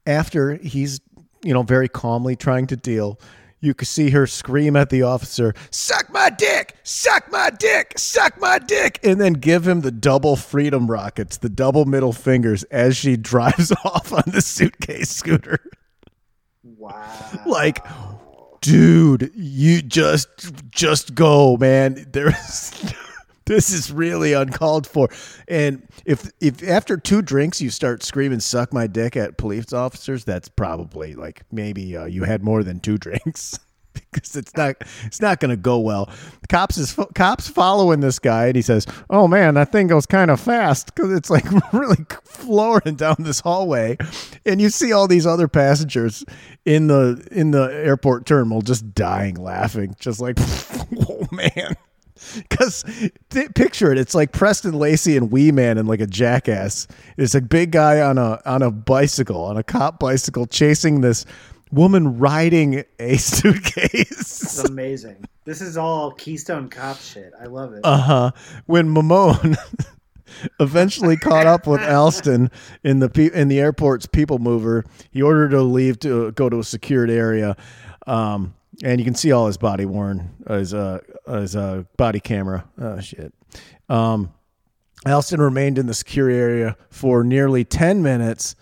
after 0.07 0.55
he's 0.57 1.01
you 1.45 1.55
know 1.55 1.62
very 1.62 1.89
calmly 1.89 2.35
trying 2.35 2.66
to 2.68 2.76
deal, 2.76 3.20
you 3.61 3.74
can 3.74 3.87
see 3.87 4.11
her 4.11 4.26
scream 4.26 4.74
at 4.74 4.91
the 4.91 5.03
officer, 5.03 5.55
"Suck 5.70 6.12
my 6.12 6.30
dick! 6.30 6.74
Suck 6.83 7.30
my 7.30 7.51
dick! 7.51 7.97
Suck 7.97 8.41
my 8.41 8.59
dick!" 8.59 8.99
and 9.05 9.20
then 9.20 9.35
give 9.35 9.68
him 9.68 9.83
the 9.83 9.93
double 9.93 10.35
freedom 10.35 10.91
rockets, 10.91 11.37
the 11.37 11.49
double 11.49 11.85
middle 11.85 12.12
fingers 12.12 12.64
as 12.64 12.97
she 12.97 13.16
drives 13.33 13.70
off 13.85 14.12
on 14.12 14.24
the 14.26 14.43
suitcase 14.43 15.11
scooter 15.11 15.61
Wow. 16.64 17.40
like 17.46 17.84
dude 18.60 19.32
you 19.34 19.82
just 19.82 20.28
just 20.70 21.14
go 21.14 21.56
man. 21.56 22.06
There's 22.12 22.94
this 23.46 23.72
is 23.72 23.90
really 23.90 24.32
uncalled 24.32 24.86
for. 24.86 25.08
And 25.48 25.86
if 26.04 26.30
if 26.40 26.62
after 26.62 26.96
two 26.96 27.22
drinks 27.22 27.60
you 27.60 27.70
start 27.70 28.02
screaming 28.02 28.40
suck 28.40 28.72
my 28.72 28.86
dick 28.86 29.16
at 29.16 29.38
police 29.38 29.72
officers 29.72 30.24
that's 30.24 30.48
probably 30.48 31.14
like 31.14 31.42
maybe 31.50 31.96
uh, 31.96 32.04
you 32.04 32.24
had 32.24 32.44
more 32.44 32.62
than 32.62 32.80
two 32.80 32.98
drinks 33.06 33.58
because 34.12 34.36
it's 34.36 34.57
not 34.57 34.76
it's 35.05 35.20
not 35.20 35.40
going 35.40 35.51
to 35.51 35.57
go 35.57 35.78
well. 35.78 36.11
Cops 36.49 36.78
is 36.78 36.97
cops 37.14 37.49
following 37.49 38.01
this 38.01 38.18
guy 38.18 38.47
and 38.47 38.57
he 38.57 38.62
says 38.62 38.86
oh 39.11 39.26
man 39.26 39.55
that 39.55 39.72
thing 39.72 39.86
goes 39.86 40.07
kind 40.07 40.30
of 40.30 40.40
fast 40.40 40.95
because 40.95 41.12
it's 41.12 41.30
like 41.30 41.45
really 41.72 42.05
flooring 42.24 42.97
down 42.97 43.16
this 43.18 43.40
hallway. 43.40 43.97
And 44.45 44.61
you 44.61 44.70
see 44.70 44.93
all 44.93 45.09
these 45.09 45.26
other 45.26 45.49
passengers 45.49 46.24
in 46.64 46.86
the 46.86 47.26
in 47.30 47.51
the 47.51 47.64
airport 47.64 48.26
terminal 48.26 48.62
just 48.62 48.95
dying 48.95 49.36
laughing 49.36 49.95
just 49.99 50.20
like 50.20 50.38
oh 51.09 51.28
man. 51.30 51.76
Because 52.36 52.84
picture 53.55 53.90
it, 53.90 53.99
it's 53.99 54.14
like 54.14 54.32
Preston 54.32 54.74
Lacy 54.74 55.16
and 55.16 55.30
Wee 55.32 55.51
Man 55.51 55.76
and 55.76 55.88
like 55.88 56.01
a 56.01 56.07
jackass. 56.07 56.86
It's 57.16 57.34
a 57.34 57.40
big 57.40 57.72
guy 57.72 58.01
on 58.01 58.16
a 58.16 58.40
on 58.47 58.62
a 58.62 58.70
bicycle, 58.70 59.43
on 59.43 59.57
a 59.57 59.62
cop 59.62 59.99
bicycle, 59.99 60.47
chasing 60.47 61.01
this 61.01 61.26
woman 61.72 62.18
riding 62.18 62.84
a 62.98 63.16
suitcase. 63.18 64.42
It's 64.42 64.64
amazing. 64.64 65.24
This 65.44 65.60
is 65.60 65.76
all 65.76 66.12
Keystone 66.12 66.68
Cop 66.68 66.98
shit. 66.98 67.32
I 67.40 67.46
love 67.46 67.72
it. 67.72 67.80
Uh 67.82 67.96
huh. 67.96 68.30
When 68.66 68.94
Mamone 68.94 69.56
eventually 70.60 71.16
caught 71.16 71.46
up 71.46 71.66
with 71.66 71.80
Alston 71.88 72.50
in 72.84 73.00
the 73.00 73.08
pe- 73.08 73.32
in 73.32 73.48
the 73.48 73.58
airport's 73.58 74.06
people 74.06 74.38
mover, 74.38 74.84
he 75.10 75.20
ordered 75.22 75.52
her 75.52 75.58
to 75.58 75.62
leave 75.62 75.98
to 76.00 76.30
go 76.32 76.48
to 76.48 76.60
a 76.60 76.64
secured 76.64 77.10
area. 77.10 77.56
Um, 78.06 78.54
and 78.84 79.00
you 79.00 79.04
can 79.04 79.14
see 79.14 79.32
all 79.32 79.46
his 79.46 79.56
body 79.56 79.84
worn, 79.84 80.30
his 80.48 80.72
uh, 80.74 81.00
his 81.26 81.56
uh, 81.56 81.84
body 81.96 82.20
camera. 82.20 82.64
Oh 82.80 83.00
shit. 83.00 83.34
Um, 83.88 84.32
Alston 85.04 85.40
remained 85.40 85.78
in 85.78 85.86
the 85.86 85.94
secure 85.94 86.30
area 86.30 86.76
for 86.88 87.24
nearly 87.24 87.64
ten 87.64 88.02
minutes. 88.02 88.54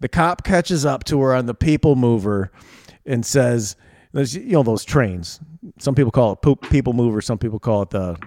The 0.00 0.08
cop 0.08 0.44
catches 0.44 0.84
up 0.84 1.04
to 1.04 1.20
her 1.20 1.34
on 1.34 1.46
the 1.46 1.54
people 1.54 1.94
mover 1.96 2.50
and 3.06 3.24
says, 3.24 3.76
"There's 4.12 4.34
you 4.34 4.52
know 4.52 4.62
those 4.62 4.84
trains. 4.84 5.40
Some 5.78 5.94
people 5.94 6.10
call 6.10 6.32
it 6.32 6.42
poop 6.42 6.68
people 6.70 6.92
mover. 6.92 7.20
Some 7.20 7.38
people 7.38 7.58
call 7.58 7.82
it 7.82 7.90
the 7.90 8.18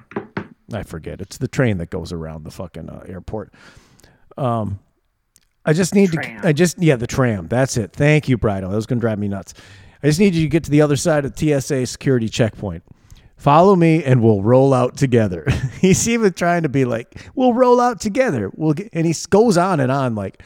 I 0.71 0.83
forget. 0.83 1.21
It's 1.21 1.37
the 1.37 1.47
train 1.47 1.77
that 1.77 1.89
goes 1.89 2.11
around 2.11 2.43
the 2.43 2.51
fucking 2.51 2.89
uh, 2.89 3.03
airport. 3.07 3.53
Um, 4.37 4.79
I 5.65 5.73
just 5.73 5.95
need 5.95 6.11
Tram. 6.11 6.41
to. 6.41 6.47
I 6.47 6.53
just 6.53 6.77
yeah, 6.79 6.95
the 6.95 7.07
tram. 7.07 7.47
That's 7.47 7.77
it. 7.77 7.93
Thank 7.93 8.27
you, 8.27 8.37
Brido. 8.37 8.69
That 8.69 8.75
was 8.75 8.85
gonna 8.85 9.01
drive 9.01 9.19
me 9.19 9.27
nuts. 9.27 9.53
I 10.01 10.07
just 10.07 10.19
need 10.19 10.35
you 10.35 10.43
to 10.43 10.49
get 10.49 10.63
to 10.65 10.71
the 10.71 10.81
other 10.81 10.97
side 10.97 11.25
of 11.25 11.37
TSA 11.37 11.85
security 11.85 12.27
checkpoint. 12.27 12.83
Follow 13.37 13.75
me, 13.75 14.03
and 14.03 14.21
we'll 14.21 14.41
roll 14.41 14.73
out 14.73 14.97
together. 14.97 15.45
He's 15.81 16.07
even 16.07 16.33
trying 16.33 16.63
to 16.63 16.69
be 16.69 16.85
like, 16.85 17.29
"We'll 17.35 17.53
roll 17.53 17.79
out 17.79 18.01
together." 18.01 18.51
We'll 18.53 18.73
get, 18.73 18.89
and 18.93 19.05
he 19.05 19.15
goes 19.29 19.57
on 19.57 19.79
and 19.79 19.91
on 19.91 20.15
like, 20.15 20.41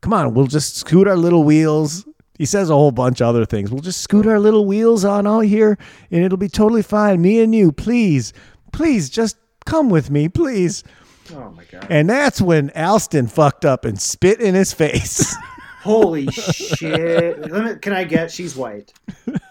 "Come 0.00 0.12
on, 0.12 0.34
we'll 0.34 0.46
just 0.46 0.76
scoot 0.76 1.06
our 1.08 1.16
little 1.16 1.44
wheels." 1.44 2.06
He 2.38 2.46
says 2.46 2.70
a 2.70 2.74
whole 2.74 2.90
bunch 2.90 3.20
of 3.20 3.28
other 3.28 3.44
things. 3.44 3.70
We'll 3.70 3.82
just 3.82 4.00
scoot 4.00 4.26
our 4.26 4.38
little 4.38 4.64
wheels 4.64 5.04
on 5.04 5.26
out 5.26 5.40
here, 5.40 5.76
and 6.10 6.24
it'll 6.24 6.38
be 6.38 6.48
totally 6.48 6.82
fine. 6.82 7.20
Me 7.20 7.40
and 7.40 7.54
you, 7.54 7.70
please, 7.70 8.32
please, 8.72 9.10
just 9.10 9.36
come 9.66 9.90
with 9.90 10.10
me, 10.10 10.28
please. 10.28 10.82
Oh 11.34 11.50
my 11.50 11.64
god! 11.64 11.86
And 11.90 12.08
that's 12.08 12.40
when 12.40 12.70
Alston 12.70 13.26
fucked 13.26 13.64
up 13.64 13.84
and 13.84 14.00
spit 14.00 14.40
in 14.40 14.54
his 14.54 14.72
face. 14.72 15.36
Holy 15.82 16.26
shit! 16.28 17.42
Can 17.82 17.92
I 17.92 18.04
get? 18.04 18.30
She's 18.30 18.56
white. 18.56 18.92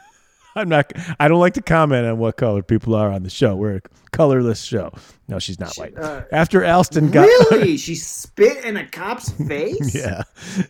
I'm 0.55 0.67
not. 0.67 0.91
I 1.19 1.27
don't 1.27 1.39
like 1.39 1.53
to 1.53 1.61
comment 1.61 2.05
on 2.07 2.17
what 2.17 2.37
color 2.37 2.63
people 2.63 2.95
are 2.95 3.11
on 3.11 3.23
the 3.23 3.29
show. 3.29 3.55
We're 3.55 3.77
a 3.77 3.81
colorless 4.11 4.61
show. 4.63 4.91
No, 5.27 5.37
she's 5.39 5.59
not 5.59 5.75
white. 5.75 5.97
uh, 5.97 6.23
After 6.31 6.65
Alston 6.65 7.11
got 7.11 7.21
Really? 7.23 7.77
she 7.77 7.95
spit 7.95 8.65
in 8.65 8.75
a 8.75 8.85
cop's 8.85 9.29
face? 9.29 9.93
yeah, 9.95 10.23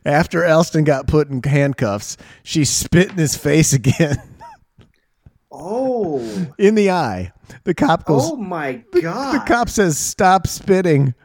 after 0.06 0.46
Alston 0.46 0.84
got 0.84 1.08
put 1.08 1.30
in 1.30 1.42
handcuffs, 1.42 2.18
she 2.44 2.66
spit 2.66 3.12
in 3.12 3.18
his 3.18 3.36
face 3.38 3.72
again 3.74 4.22
Oh. 5.52 6.48
in 6.60 6.76
the 6.76 6.92
eye. 6.92 7.32
The 7.64 7.74
cop 7.74 8.06
goes. 8.06 8.30
Oh 8.32 8.36
my 8.36 8.74
god. 8.74 8.94
The 8.94 9.02
god. 9.02 9.48
cop 9.48 9.70
says, 9.70 9.98
"Stop 9.98 10.46
spitting," 10.46 11.16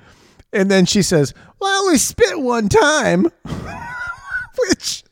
and 0.53 0.71
then 0.71 0.87
she 0.87 1.03
says, 1.03 1.35
"Well, 1.61 1.71
I 1.71 1.79
only 1.85 1.99
spit 1.99 2.41
one 2.41 2.71
time," 2.71 3.27
which 4.69 5.05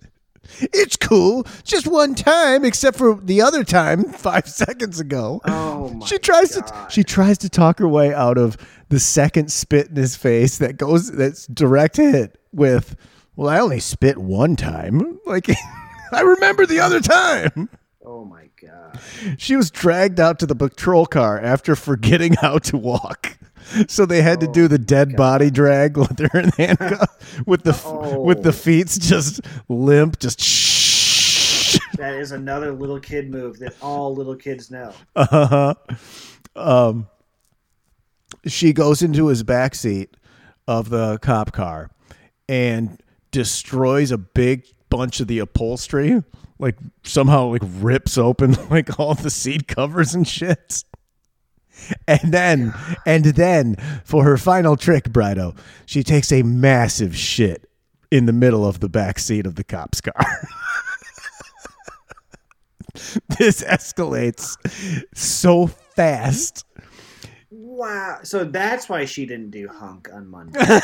it's 0.61 0.96
cool, 0.96 1.46
just 1.64 1.86
one 1.86 2.14
time, 2.14 2.64
except 2.64 2.96
for 2.98 3.14
the 3.20 3.42
other 3.42 3.64
time 3.64 4.05
five 4.12 4.48
seconds 4.48 5.00
ago. 5.00 5.40
Oh 5.44 5.88
my 5.90 6.07
she 6.07 6.18
tries 6.18 6.50
to 6.50 6.86
she 6.90 7.03
tries 7.05 7.38
to 7.38 7.48
talk 7.48 7.78
her 7.78 7.88
way 7.88 8.12
out 8.14 8.38
of 8.38 8.57
the 8.88 9.00
second 9.00 9.50
spit 9.50 9.88
in 9.88 9.96
his 9.96 10.16
face 10.16 10.59
that 10.59 10.76
goes 10.76 11.11
that's 11.11 11.46
direct 11.46 11.96
hit 11.96 12.38
with, 12.53 12.96
"Well, 13.36 13.48
I 13.48 13.59
only 13.61 13.80
spit 13.80 14.18
one 14.18 14.57
time." 14.57 15.18
Like, 15.26 15.48
I 16.12 16.20
remember 16.20 16.66
the 16.66 16.80
other 16.80 17.00
time. 17.00 17.70
Oh 18.05 18.24
my 18.24 18.48
god. 18.61 19.00
She 19.38 19.57
was 19.57 19.70
dragged 19.70 20.20
out 20.20 20.38
to 20.40 20.46
the 20.46 20.55
patrol 20.55 21.07
car 21.07 21.40
after 21.40 21.74
forgetting 21.74 22.34
how 22.34 22.59
to 22.59 22.76
walk. 22.76 23.38
So 23.88 24.06
they 24.06 24.22
had 24.22 24.40
to 24.40 24.46
do 24.46 24.68
the 24.68 24.78
dead 24.78 25.16
body 25.16 25.50
drag 25.50 25.96
with 25.96 26.20
in 26.20 26.48
handcuffs, 26.56 27.38
with 27.46 27.62
the 27.64 27.80
Oh. 27.84 28.20
with 28.20 28.42
the 28.42 28.52
feet 28.52 28.88
just 29.00 29.40
limp, 29.68 30.18
just 30.18 30.40
shh. 30.40 31.78
That 31.96 32.14
is 32.14 32.32
another 32.32 32.72
little 32.72 33.00
kid 33.00 33.30
move 33.30 33.58
that 33.60 33.74
all 33.80 34.14
little 34.14 34.36
kids 34.36 34.70
know. 34.70 34.92
Uh-huh. 35.16 35.74
Um, 36.56 37.08
she 38.46 38.72
goes 38.72 39.02
into 39.02 39.28
his 39.28 39.42
back 39.42 39.74
seat 39.74 40.16
of 40.66 40.90
the 40.90 41.18
cop 41.18 41.52
car 41.52 41.90
and 42.48 43.00
destroys 43.30 44.10
a 44.10 44.18
big 44.18 44.66
bunch 44.90 45.20
of 45.20 45.28
the 45.28 45.38
upholstery. 45.38 46.22
Like 46.58 46.76
somehow 47.02 47.46
like 47.48 47.62
rips 47.64 48.18
open 48.18 48.52
like 48.70 48.98
all 49.00 49.14
the 49.14 49.30
seat 49.30 49.66
covers 49.68 50.14
and 50.14 50.26
shit. 50.26 50.84
And 52.06 52.32
then 52.32 52.74
and 53.06 53.24
then 53.24 53.76
for 54.04 54.24
her 54.24 54.36
final 54.36 54.76
trick, 54.76 55.04
Brido, 55.04 55.56
she 55.86 56.02
takes 56.02 56.30
a 56.30 56.42
massive 56.42 57.16
shit 57.16 57.68
in 58.10 58.26
the 58.26 58.32
middle 58.32 58.66
of 58.66 58.80
the 58.80 58.88
back 58.88 59.18
seat 59.18 59.46
of 59.46 59.54
the 59.54 59.64
cop's 59.64 60.00
car. 60.00 60.14
this 63.38 63.62
escalates 63.62 64.56
so 65.14 65.66
fast. 65.66 66.66
Wow. 67.50 68.18
So 68.22 68.44
that's 68.44 68.88
why 68.88 69.06
she 69.06 69.26
didn't 69.26 69.50
do 69.50 69.68
hunk 69.68 70.08
on 70.12 70.28
Monday. 70.28 70.60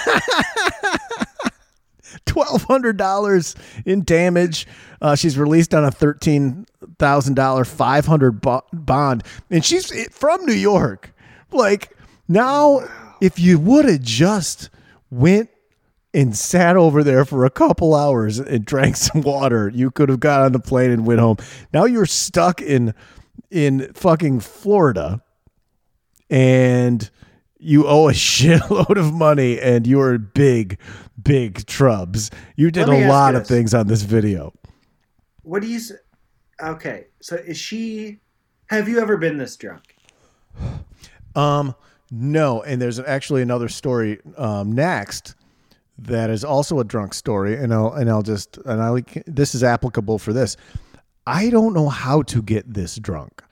twelve 2.27 2.65
hundred 2.65 2.97
dollars 2.97 3.55
in 3.85 4.05
damage. 4.05 4.67
Uh, 5.01 5.15
she's 5.15 5.39
released 5.39 5.75
on 5.75 5.85
a 5.85 5.91
thirteen 5.91 6.67
thousand 6.99 7.35
dollar 7.35 7.65
five 7.65 8.07
hundred 8.07 8.41
bond, 8.41 9.23
and 9.51 9.65
she's 9.65 10.09
from 10.11 10.45
New 10.45 10.53
York. 10.53 11.15
Like 11.53 11.97
now, 12.29 12.81
if 13.21 13.39
you 13.39 13.59
would 13.59 13.85
have 13.85 14.03
just 14.03 14.71
went 15.11 15.51
and 16.15 16.37
sat 16.37 16.77
over 16.77 17.05
there 17.05 17.25
for 17.25 17.45
a 17.45 17.51
couple 17.51 17.95
hours 17.95 18.39
and 18.39 18.65
drank 18.65 18.97
some 18.97 19.21
water, 19.21 19.71
you 19.75 19.91
could 19.91 20.09
have 20.09 20.21
got 20.21 20.43
on 20.43 20.53
the 20.53 20.59
plane 20.59 20.91
and 20.91 21.07
went 21.07 21.21
home. 21.21 21.37
Now 21.73 21.85
you're 21.85 22.07
stuck 22.07 22.61
in 22.61 22.95
in 23.51 23.93
fucking 23.95 24.41
Florida, 24.41 25.23
and 26.29 27.11
you 27.59 27.87
owe 27.87 28.09
a 28.09 28.13
shitload 28.29 28.97
of 28.99 29.13
money 29.13 29.61
and 29.61 29.87
you're 29.87 30.19
big, 30.19 30.79
big 31.23 31.65
trubs. 31.67 32.31
You 32.57 32.71
did 32.71 32.89
a 32.89 33.09
lot 33.09 33.35
of 33.35 33.47
things 33.47 33.75
on 33.75 33.87
this 33.89 34.03
video. 34.03 34.53
what 35.43 35.63
do 35.63 35.69
you 35.69 35.77
s- 35.77 35.93
Okay. 36.63 37.07
So 37.21 37.37
is 37.37 37.57
she 37.59 38.19
have 38.67 38.89
you 38.89 38.99
ever 39.01 39.17
been 39.17 39.39
this 39.39 39.57
drunk? 39.57 39.95
Um, 41.35 41.75
no, 42.11 42.63
and 42.63 42.81
there's 42.83 42.99
actually 42.99 43.43
another 43.43 43.69
story 43.69 44.19
um, 44.37 44.73
next 44.73 45.35
that 45.99 46.31
is 46.31 46.45
also 46.45 46.81
a 46.81 46.85
drunk 46.85 47.13
story, 47.15 47.57
and 47.57 47.73
I'll 47.73 47.93
and 47.93 48.09
I'll 48.11 48.23
just 48.23 48.57
and 48.67 48.81
I 48.83 49.03
this 49.27 49.55
is 49.55 49.63
applicable 49.63 50.19
for 50.19 50.33
this. 50.33 50.57
I 51.27 51.51
don't 51.51 51.75
know 51.75 51.89
how 51.89 52.23
to 52.23 52.43
get 52.43 52.73
this 52.75 52.97
drunk. 52.97 53.43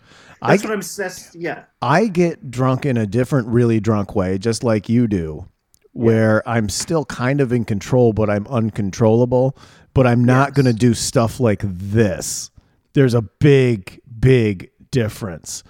I 0.42 0.56
what 0.56 0.66
I'm 0.72 0.80
that's 0.80 1.34
yeah. 1.34 1.64
I 1.82 2.06
get 2.06 2.50
drunk 2.50 2.84
in 2.86 2.96
a 2.96 3.06
different, 3.06 3.48
really 3.48 3.80
drunk 3.80 4.14
way, 4.14 4.38
just 4.38 4.62
like 4.64 4.88
you 4.88 5.06
do, 5.06 5.46
where 5.92 6.46
I'm 6.48 6.68
still 6.68 7.04
kind 7.04 7.40
of 7.40 7.52
in 7.52 7.64
control, 7.64 8.12
but 8.12 8.28
I'm 8.30 8.46
uncontrollable. 8.48 9.56
But 9.94 10.06
I'm 10.06 10.24
not 10.24 10.48
Yes. 10.48 10.56
going 10.56 10.66
to 10.66 10.72
do 10.78 10.92
stuff 10.92 11.40
like 11.40 11.62
this. 11.64 12.50
There's 12.92 13.14
a 13.14 13.22
big, 13.22 14.00
big 14.20 14.70
difference. 14.90 15.64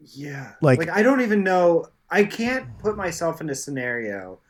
Yeah. 0.00 0.52
Like- 0.60 0.78
like 0.78 0.90
I 0.90 1.02
don't 1.02 1.20
even 1.22 1.42
know 1.42 1.86
I 2.10 2.24
can't 2.24 2.66
put 2.78 2.96
myself 2.96 3.40
in 3.40 3.48
a 3.50 3.54
scenario 3.54 4.40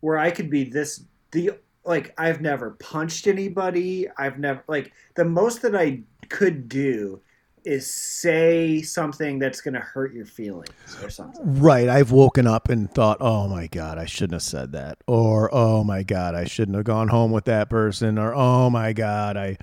where 0.00 0.16
I 0.16 0.30
could 0.30 0.48
be 0.48 0.64
this 0.64 1.02
the 1.32 1.50
like 1.84 2.14
I've 2.18 2.40
never 2.40 2.70
punched 2.72 3.26
anybody. 3.26 4.06
I've 4.16 4.38
never 4.38 4.62
like 4.68 4.92
the 5.16 5.24
most 5.24 5.62
that 5.62 5.74
I 5.74 6.02
could 6.28 6.68
do 6.68 7.20
is 7.64 7.92
say 7.92 8.82
something 8.82 9.38
that's 9.38 9.60
going 9.60 9.74
to 9.74 9.80
hurt 9.80 10.12
your 10.14 10.24
feelings 10.26 10.70
or 11.02 11.10
something. 11.10 11.60
Right. 11.60 11.88
I've 11.88 12.10
woken 12.12 12.46
up 12.46 12.68
and 12.68 12.90
thought, 12.90 13.18
oh 13.20 13.48
my 13.48 13.66
God, 13.66 13.98
I 13.98 14.06
shouldn't 14.06 14.32
have 14.34 14.42
said 14.42 14.72
that. 14.72 14.98
Or, 15.06 15.52
oh 15.54 15.84
my 15.84 16.02
God, 16.02 16.34
I 16.34 16.44
shouldn't 16.44 16.76
have 16.76 16.84
gone 16.84 17.08
home 17.08 17.30
with 17.32 17.44
that 17.44 17.68
person. 17.70 18.18
Or, 18.18 18.34
oh 18.34 18.70
my 18.70 18.92
God, 18.92 19.36
I, 19.36 19.58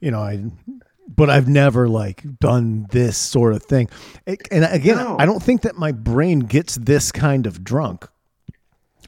you 0.00 0.10
know, 0.10 0.20
I, 0.20 0.44
but 1.08 1.30
I've 1.30 1.48
never 1.48 1.88
like 1.88 2.22
done 2.40 2.86
this 2.90 3.16
sort 3.16 3.54
of 3.54 3.62
thing. 3.62 3.88
And 4.26 4.64
again, 4.64 4.96
No. 4.96 5.16
I 5.18 5.26
don't 5.26 5.42
think 5.42 5.62
that 5.62 5.76
my 5.76 5.92
brain 5.92 6.40
gets 6.40 6.76
this 6.76 7.12
kind 7.12 7.46
of 7.46 7.62
drunk. 7.62 8.08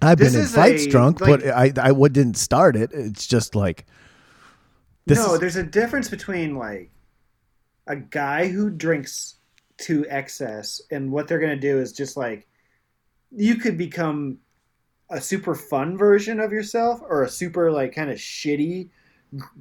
I've 0.00 0.18
This 0.18 0.32
been 0.34 0.42
in 0.42 0.46
fights 0.48 0.84
a, 0.84 0.90
drunk, 0.90 1.20
like- 1.20 1.40
but 1.40 1.48
I, 1.48 1.72
I 1.76 1.92
didn't 2.08 2.36
start 2.36 2.76
it. 2.76 2.90
It's 2.92 3.26
just 3.26 3.54
like, 3.56 3.84
no, 5.06 5.34
is- 5.34 5.40
there's 5.40 5.56
a 5.56 5.62
difference 5.64 6.08
between 6.08 6.54
like 6.54 6.90
a 7.88 7.96
guy 7.96 8.48
who 8.48 8.70
drinks 8.70 9.36
to 9.78 10.06
excess 10.08 10.80
and 10.90 11.10
what 11.10 11.26
they're 11.26 11.38
going 11.38 11.54
to 11.54 11.60
do 11.60 11.78
is 11.78 11.92
just 11.92 12.16
like 12.16 12.46
you 13.30 13.56
could 13.56 13.76
become 13.76 14.38
a 15.10 15.20
super 15.20 15.54
fun 15.54 15.96
version 15.96 16.40
of 16.40 16.52
yourself 16.52 17.00
or 17.08 17.22
a 17.22 17.28
super 17.28 17.70
like 17.70 17.94
kind 17.94 18.10
of 18.10 18.18
shitty 18.18 18.90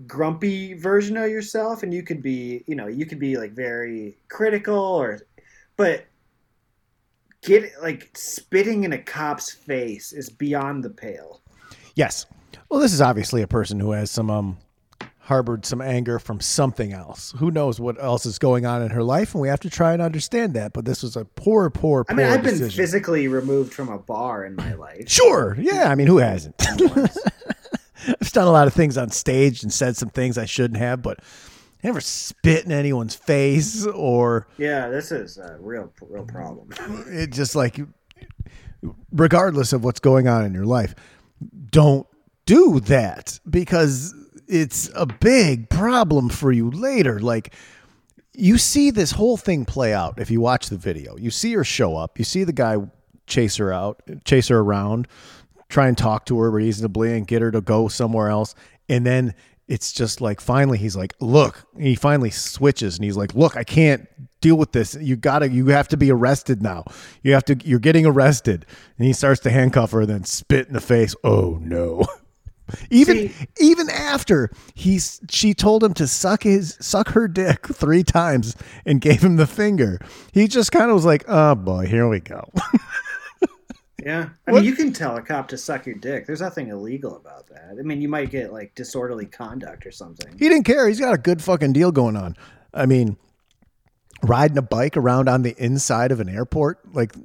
grumpy 0.06 0.74
version 0.74 1.18
of 1.18 1.30
yourself 1.30 1.84
and 1.84 1.94
you 1.94 2.04
could 2.04 2.22
be 2.22 2.64
you 2.68 2.76
know 2.76 2.88
you 2.88 3.06
could 3.06 3.20
be 3.20 3.38
like 3.38 3.52
very 3.52 4.18
critical 4.30 4.78
or 4.78 5.20
but 5.76 6.06
get 7.42 7.70
like 7.82 8.10
spitting 8.16 8.84
in 8.84 8.94
a 8.94 8.98
cop's 8.98 9.52
face 9.52 10.14
is 10.14 10.30
beyond 10.30 10.84
the 10.84 10.90
pale 10.90 11.42
Yes. 11.98 12.28
Well, 12.70 12.80
this 12.80 12.94
is 12.94 13.02
obviously 13.02 13.42
a 13.42 13.48
person 13.48 13.80
who 13.80 13.92
has 13.92 14.12
some 14.12 14.30
um 14.30 14.58
harbored 15.28 15.66
some 15.66 15.82
anger 15.82 16.20
from 16.20 16.40
something 16.40 16.94
else. 16.94 17.34
Who 17.38 17.52
knows 17.52 17.82
what 17.82 18.02
else 18.02 18.26
is 18.26 18.40
going 18.40 18.66
on 18.66 18.82
in 18.82 18.92
her 18.92 19.04
life, 19.04 19.34
and 19.34 19.42
we 19.42 19.50
have 19.50 19.60
to 19.60 19.70
try 19.70 19.92
and 19.92 20.02
understand 20.02 20.54
that. 20.54 20.72
But 20.72 20.86
this 20.86 21.04
was 21.04 21.18
a 21.18 21.26
poor, 21.26 21.70
poor, 21.70 22.06
poor. 22.06 22.14
i 22.14 22.14
mean 22.14 22.26
i've 22.26 22.44
been 22.44 22.70
physically 22.70 23.28
removed 23.28 23.74
from 23.74 23.90
a 23.90 24.00
bar 24.00 24.46
in 24.46 24.56
my 24.56 24.74
life 24.74 25.10
sure, 25.10 25.58
yeah. 25.60 25.92
I 25.92 25.96
mean, 25.96 26.08
who 26.08 26.20
hasn't? 26.20 26.56
I've 26.66 28.32
done 28.32 28.48
a 28.48 28.52
lot 28.52 28.68
of 28.68 28.74
things 28.74 28.98
on 28.98 29.10
stage 29.10 29.64
and 29.64 29.74
said 29.74 29.98
some 29.98 30.10
things 30.10 30.38
I 30.38 30.46
shouldn't 30.46 30.80
have, 30.80 31.02
but 31.02 31.20
I 31.20 31.88
never 31.88 32.00
spit 32.00 32.64
in 32.64 32.72
anyone's 32.72 33.16
face 33.16 33.86
or 33.86 34.48
Yeah, 34.58 34.88
this 34.88 35.12
is 35.12 35.38
a 35.38 35.58
real, 35.60 35.92
real 36.02 36.26
problem. 36.26 36.70
it 37.08 37.32
just 37.32 37.54
like 37.54 37.82
regardless 39.12 39.74
of 39.74 39.84
what's 39.84 40.00
going 40.00 40.30
on 40.30 40.46
in 40.46 40.54
your 40.54 40.66
life, 40.66 40.96
don't 41.70 42.08
do 42.46 42.80
that 42.80 43.42
because 43.50 44.14
it's 44.48 44.90
a 44.96 45.06
big 45.06 45.70
problem 45.70 46.30
for 46.30 46.52
you 46.52 46.72
later. 46.72 47.20
Like, 47.20 47.54
you 48.34 48.58
see 48.58 48.92
this 48.92 49.12
whole 49.12 49.38
thing 49.38 49.66
play 49.66 49.94
out 49.94 50.20
if 50.20 50.30
you 50.30 50.42
watch 50.42 50.70
the 50.70 50.78
video. 50.78 51.18
You 51.18 51.32
see 51.32 51.54
her 51.54 51.64
show 51.64 51.96
up, 51.96 52.20
you 52.20 52.26
see 52.26 52.44
the 52.44 52.54
guy 52.54 52.78
chase 53.26 53.58
her 53.58 53.74
out, 53.74 54.02
chase 54.26 54.48
her 54.48 54.60
around, 54.60 55.08
try 55.70 55.88
and 55.88 55.98
talk 55.98 56.26
to 56.28 56.40
her 56.40 56.50
reasonably 56.52 57.16
and 57.16 57.28
get 57.28 57.42
her 57.42 57.52
to 57.52 57.62
go 57.62 57.88
somewhere 57.88 58.30
else. 58.30 58.56
And 58.90 59.06
then 59.06 59.34
it's 59.68 59.92
just 59.92 60.22
like 60.22 60.40
finally 60.40 60.78
he's 60.78 60.96
like, 60.96 61.14
look, 61.20 61.66
he 61.78 61.96
finally 61.96 62.30
switches 62.30 62.96
and 62.96 63.04
he's 63.04 63.18
like, 63.18 63.34
look, 63.36 63.58
I 63.58 63.64
can't 63.64 64.08
deal 64.40 64.56
with 64.56 64.72
this. 64.72 64.96
You 64.96 65.16
gotta, 65.16 65.50
you 65.50 65.68
have 65.68 65.88
to 65.90 65.98
be 65.98 66.12
arrested 66.12 66.62
now. 66.62 66.86
You 67.22 67.34
have 67.34 67.44
to, 67.46 67.58
you're 67.68 67.80
getting 67.80 68.06
arrested. 68.06 68.66
And 68.98 69.08
he 69.08 69.14
starts 69.14 69.42
to 69.42 69.50
handcuff 69.50 69.92
her, 69.92 70.02
and 70.02 70.10
then 70.10 70.24
spit 70.24 70.68
in 70.68 70.74
the 70.74 70.82
face. 70.82 71.16
Oh 71.24 71.60
no. 71.62 72.06
Even 72.90 73.30
See- 73.30 73.48
even 73.60 73.90
after 73.90 74.50
he's 74.76 75.20
she 75.30 75.54
told 75.54 75.84
him 75.84 75.94
to 75.96 76.08
suck 76.08 76.44
his 76.44 76.78
suck 76.80 77.10
her 77.10 77.28
dick 77.28 77.66
three 77.74 78.04
times 78.04 78.56
and 78.86 79.00
gave 79.02 79.22
him 79.24 79.36
the 79.38 79.48
finger. 79.48 80.00
He 80.34 80.48
just 80.48 80.72
kind 80.72 80.90
of 80.90 80.96
was 80.96 81.06
like, 81.06 81.24
"Oh 81.28 81.56
boy, 81.56 81.86
here 81.88 82.08
we 82.08 82.20
go." 82.20 82.50
Yeah, 84.06 84.30
I 84.48 84.52
What- 84.52 84.60
mean, 84.60 84.66
you 84.70 84.76
can 84.76 84.94
tell 84.94 85.18
a 85.18 85.22
cop 85.22 85.48
to 85.50 85.58
suck 85.58 85.86
your 85.88 85.96
dick. 85.96 86.28
There's 86.28 86.40
nothing 86.40 86.68
illegal 86.70 87.18
about 87.18 87.48
that. 87.48 87.76
I 87.80 87.82
mean, 87.82 88.00
you 88.00 88.08
might 88.08 88.30
get 88.30 88.54
like 88.54 88.74
disorderly 88.76 89.26
conduct 89.26 89.86
or 89.88 89.92
something. 89.92 90.32
he 90.38 90.48
didn't 90.48 90.64
care. 90.66 90.88
He's 90.88 91.00
got 91.00 91.16
a 91.16 91.18
good 91.18 91.42
fucking 91.42 91.74
deal 91.74 91.92
going 91.92 92.16
on. 92.16 92.38
I 92.74 92.86
mean, 92.86 93.18
riding 94.22 94.58
a 94.58 94.62
bike 94.62 94.96
around 94.96 95.28
on 95.28 95.42
the 95.42 95.56
inside 95.58 96.12
of 96.12 96.20
an 96.20 96.30
airport, 96.30 96.94
like 96.94 97.16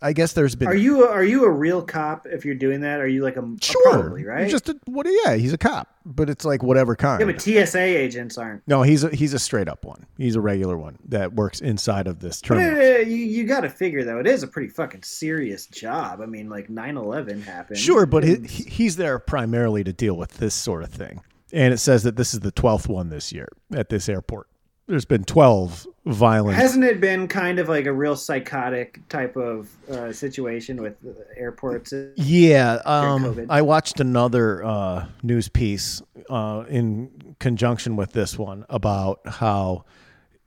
I 0.00 0.12
guess 0.12 0.32
there's 0.32 0.54
been 0.54 0.68
Are 0.68 0.74
you 0.76 1.06
are 1.08 1.24
you 1.24 1.44
a 1.44 1.50
real 1.50 1.82
cop 1.82 2.26
if 2.26 2.44
you're 2.44 2.54
doing 2.54 2.82
that? 2.82 3.00
Are 3.00 3.08
you 3.08 3.22
like 3.24 3.36
a, 3.36 3.42
a 3.42 3.56
sure, 3.60 3.82
probably 3.92 4.24
right? 4.24 4.44
He's 4.44 4.52
just 4.52 4.68
a, 4.68 4.78
what? 4.84 5.06
Yeah, 5.24 5.34
he's 5.34 5.52
a 5.52 5.58
cop, 5.58 5.88
but 6.06 6.30
it's 6.30 6.44
like 6.44 6.62
whatever 6.62 6.94
kind. 6.94 7.20
yeah, 7.20 7.26
but 7.26 7.40
TSA 7.40 7.80
agents 7.80 8.38
aren't. 8.38 8.62
no, 8.68 8.82
he's 8.82 9.02
a, 9.02 9.08
he's 9.14 9.34
a 9.34 9.38
straight 9.40 9.66
up 9.68 9.84
one. 9.84 10.06
He's 10.16 10.36
a 10.36 10.40
regular 10.40 10.76
one 10.78 10.98
that 11.08 11.32
works 11.32 11.60
inside 11.60 12.06
of 12.06 12.20
this 12.20 12.40
But 12.40 12.54
terminal. 12.56 12.78
uh, 12.80 12.98
you, 13.00 13.16
you 13.16 13.44
got 13.44 13.62
to 13.62 13.70
figure 13.70 14.04
though, 14.04 14.20
it 14.20 14.26
is 14.28 14.44
a 14.44 14.46
pretty 14.46 14.68
fucking 14.68 15.02
serious 15.02 15.66
job. 15.66 16.20
I 16.20 16.26
mean, 16.26 16.48
like 16.48 16.68
9/11 16.68 17.42
happened. 17.42 17.78
Sure, 17.78 18.06
but 18.06 18.22
he- 18.22 18.36
he's 18.46 18.94
there 18.96 19.18
primarily 19.18 19.82
to 19.82 19.92
deal 19.92 20.14
with 20.16 20.34
this 20.38 20.54
sort 20.54 20.84
of 20.84 20.90
thing. 20.90 21.20
And 21.52 21.72
it 21.74 21.78
says 21.78 22.02
that 22.04 22.14
this 22.16 22.34
is 22.34 22.40
the 22.40 22.52
12th 22.52 22.88
one 22.88 23.08
this 23.08 23.32
year 23.32 23.48
at 23.74 23.88
this 23.88 24.08
airport. 24.08 24.48
There's 24.88 25.04
been 25.04 25.24
12 25.24 25.86
violent. 26.06 26.56
hasn't 26.56 26.82
it 26.82 26.98
been 26.98 27.28
kind 27.28 27.58
of 27.58 27.68
like 27.68 27.84
a 27.84 27.92
real 27.92 28.16
psychotic 28.16 29.06
type 29.10 29.36
of 29.36 29.68
uh, 29.90 30.12
situation 30.12 30.80
with 30.80 30.96
airports? 31.36 31.92
yeah, 32.16 32.80
um, 32.86 33.46
I 33.50 33.60
watched 33.60 34.00
another 34.00 34.64
uh, 34.64 35.06
news 35.22 35.50
piece 35.50 36.00
uh, 36.30 36.64
in 36.68 37.34
conjunction 37.38 37.96
with 37.96 38.12
this 38.12 38.38
one 38.38 38.64
about 38.70 39.20
how 39.26 39.84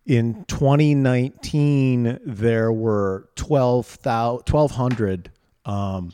in 0.08 0.44
2019 0.46 2.20
there 2.26 2.72
were 2.72 3.30
12,000 3.36 4.52
1,200 4.52 5.32
um, 5.66 6.12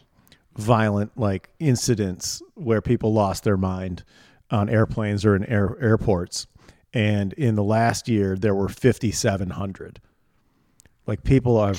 violent 0.57 1.17
like 1.17 1.49
incidents 1.59 2.41
where 2.55 2.81
people 2.81 3.13
lost 3.13 3.45
their 3.45 3.57
mind 3.57 4.03
on 4.51 4.69
airplanes 4.69 5.25
or 5.25 5.35
in 5.35 5.45
air, 5.45 5.77
airports 5.79 6.47
and 6.93 7.33
in 7.33 7.55
the 7.55 7.63
last 7.63 8.07
year 8.07 8.35
there 8.35 8.55
were 8.55 8.69
5700 8.69 9.99
like 11.05 11.23
people 11.23 11.57
are 11.57 11.73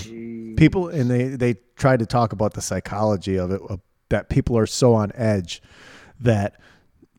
people 0.57 0.89
and 0.89 1.11
they 1.11 1.25
they 1.29 1.57
tried 1.77 2.01
to 2.01 2.07
talk 2.07 2.33
about 2.33 2.55
the 2.55 2.63
psychology 2.63 3.39
of 3.39 3.51
it 3.51 3.61
of, 3.69 3.81
that 4.09 4.31
people 4.31 4.57
are 4.57 4.67
so 4.67 4.95
on 4.95 5.13
edge 5.15 5.63
that 6.21 6.59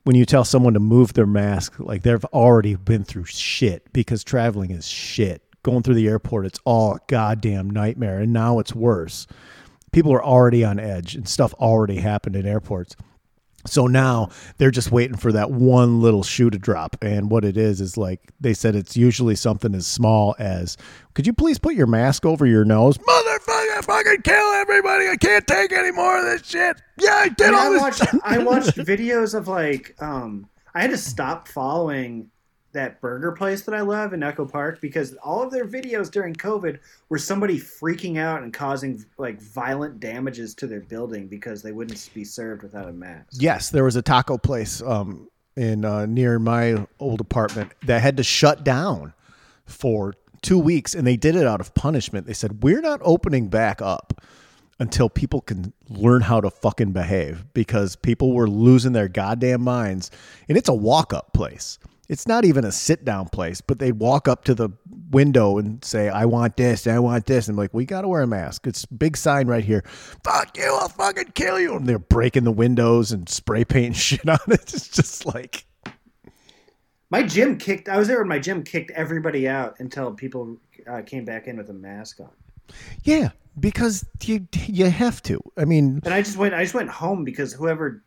when 0.04 0.16
you 0.16 0.26
tell 0.26 0.44
someone 0.44 0.74
to 0.74 0.80
move 0.80 1.14
their 1.14 1.28
mask 1.28 1.80
like 1.80 2.02
they've 2.02 2.26
already 2.26 2.76
been 2.76 3.04
through 3.04 3.26
shit 3.26 3.92
because 3.94 4.24
traveling 4.24 4.72
is 4.72 4.88
shit. 4.88 5.44
Going 5.62 5.84
through 5.84 5.96
the 5.96 6.08
airport 6.08 6.46
it's 6.46 6.60
all 6.66 6.96
a 6.96 7.00
goddamn 7.08 7.70
nightmare 7.70 8.20
and 8.20 8.34
now 8.34 8.60
it's 8.60 8.74
worse. 8.74 9.28
People 9.92 10.14
are 10.14 10.24
already 10.24 10.64
on 10.64 10.80
edge 10.80 11.16
and 11.16 11.28
stuff 11.28 11.54
already 11.56 11.98
happened 11.98 12.36
in 12.36 12.46
airports 12.46 12.96
so 13.66 13.88
now 13.88 14.30
they're 14.58 14.72
just 14.72 14.92
waiting 14.92 15.18
for 15.18 15.32
that 15.32 15.52
one 15.52 16.02
little 16.02 16.24
shoe 16.24 16.50
to 16.50 16.58
drop. 16.58 16.96
And 17.02 17.30
what 17.30 17.44
it 17.46 17.58
is 17.58 17.82
is 17.82 17.98
like 17.98 18.22
they 18.40 18.54
said 18.54 18.76
it's 18.76 18.96
usually 18.96 19.36
something 19.36 19.76
as 19.76 19.86
small 19.88 20.36
as 20.40 20.78
could 21.14 21.28
you 21.28 21.34
please 21.34 21.60
put 21.60 21.76
your 21.76 21.88
mask 21.88 22.26
over 22.26 22.46
your 22.46 22.64
nose? 22.66 22.98
Motherfucker, 22.98 23.84
fucking 23.84 24.22
kill 24.24 24.52
everybody. 24.54 25.08
I 25.10 25.18
can't 25.18 25.46
take 25.46 25.72
any 25.72 25.92
more 25.92 26.20
of 26.20 26.26
this 26.26 26.48
shit. 26.48 26.82
Yeah, 27.00 27.14
I 27.16 27.30
did 27.30 27.48
I, 27.48 27.52
mean, 27.52 27.60
all 27.60 27.66
I 27.86 27.90
this. 27.90 28.00
watched 28.02 28.24
I 28.24 28.38
watched 28.44 28.78
videos 28.78 29.34
of 29.34 29.48
like 29.48 29.96
um 30.02 30.48
I 30.74 30.82
had 30.82 30.92
to 30.92 30.98
stop 30.98 31.48
following 31.48 32.30
that 32.74 33.02
burger 33.02 33.32
place 33.32 33.62
that 33.64 33.74
I 33.74 33.82
love 33.82 34.14
in 34.14 34.24
Echo 34.24 34.46
Park 34.46 34.80
because 34.82 35.16
all 35.16 35.42
of 35.42 35.52
their 35.52 35.66
videos 35.66 36.12
during 36.12 36.34
COVID 36.36 36.80
were 37.10 37.18
somebody 37.18 37.60
freaking 37.60 38.18
out 38.18 38.44
and 38.44 38.54
causing 38.54 39.04
like 39.18 39.42
violent 39.42 40.00
damages 40.00 40.54
to 40.56 40.68
their 40.68 40.82
building 40.82 41.28
because 41.28 41.62
they 41.62 41.72
wouldn't 41.72 42.10
be 42.14 42.24
served 42.24 42.64
without 42.64 42.88
a 42.88 42.94
mask. 42.94 43.28
Yes, 43.34 43.70
there 43.70 43.84
was 43.84 43.96
a 43.96 44.02
taco 44.02 44.38
place 44.38 44.82
um, 44.82 45.30
in 45.56 45.84
uh, 45.84 46.06
near 46.06 46.40
my 46.40 46.86
old 47.00 47.22
apartment 47.22 47.72
that 47.86 48.02
had 48.02 48.18
to 48.18 48.24
shut 48.24 48.64
down 48.64 49.14
for 49.66 50.14
two 50.42 50.60
weeks, 50.60 50.96
and 50.96 51.06
they 51.06 51.18
did 51.18 51.36
it 51.36 51.46
out 51.46 51.62
of 51.62 51.74
punishment. 51.74 52.28
They 52.28 52.34
said 52.34 52.64
we're 52.64 52.82
not 52.82 53.02
opening 53.04 53.50
back 53.50 53.82
up 53.82 54.22
until 54.80 55.10
people 55.10 55.42
can 55.42 55.74
learn 55.90 56.22
how 56.22 56.40
to 56.40 56.50
fucking 56.50 56.94
behave 56.94 57.46
because 57.54 57.96
people 57.98 58.34
were 58.34 58.50
losing 58.50 58.94
their 58.94 59.10
goddamn 59.10 59.62
minds, 59.62 60.10
and 60.48 60.58
it's 60.58 60.70
a 60.70 60.74
walk 60.74 61.14
up 61.14 61.34
place. 61.34 61.78
It's 62.10 62.28
not 62.28 62.44
even 62.44 62.66
a 62.66 62.72
sit 62.72 63.06
down 63.06 63.30
place, 63.30 63.62
but 63.62 63.78
they'd 63.78 63.94
walk 63.94 64.28
up 64.28 64.44
to 64.46 64.56
the 64.56 64.70
window 65.12 65.60
and 65.60 65.84
say, 65.86 66.10
I 66.10 66.26
want 66.26 66.58
this, 66.58 66.88
I 66.88 66.98
want 66.98 67.28
this. 67.28 67.48
And 67.48 67.54
I'm 67.54 67.58
like, 67.60 67.74
we 67.74 67.86
got 67.86 68.02
to 68.02 68.08
wear 68.08 68.24
a 68.24 68.28
mask. 68.28 68.66
It's 68.66 68.84
a 68.84 68.94
big 68.94 69.16
sign 69.16 69.48
right 69.48 69.64
here. 69.64 69.84
Fuck 70.24 70.58
you, 70.58 70.66
I'll 70.66 70.90
fucking 70.90 71.34
kill 71.36 71.60
you. 71.60 71.76
And 71.76 71.88
they're 71.88 72.00
breaking 72.00 72.46
the 72.46 72.52
windows 72.52 73.12
and 73.12 73.30
spray 73.30 73.64
painting 73.64 73.94
shit 73.94 74.28
on 74.28 74.40
it. 74.48 74.74
It's 74.74 74.90
just 74.90 75.26
like, 75.28 75.66
My 77.12 77.22
gym 77.22 77.58
kicked. 77.58 77.88
I 77.88 77.98
was 77.98 78.08
there 78.08 78.18
when 78.20 78.28
my 78.28 78.40
gym 78.40 78.64
kicked 78.64 78.90
everybody 78.92 79.48
out 79.48 79.76
until 79.80 80.12
people 80.12 80.58
uh, 80.88 81.04
came 81.04 81.26
back 81.26 81.48
in 81.48 81.58
with 81.58 81.70
a 81.70 81.74
mask 81.74 82.20
on. 82.20 82.30
yeah, 83.04 83.30
because 83.60 84.04
you, 84.24 84.48
you 84.66 84.90
have 84.90 85.22
to. 85.24 85.40
I 85.58 85.66
mean, 85.66 86.02
And 86.06 86.14
I 86.14 86.24
just 86.24 86.38
went. 86.38 86.56
I 86.56 86.64
just 86.64 86.74
went 86.74 86.90
home 86.90 87.24
because 87.24 87.54
whoever 87.54 88.04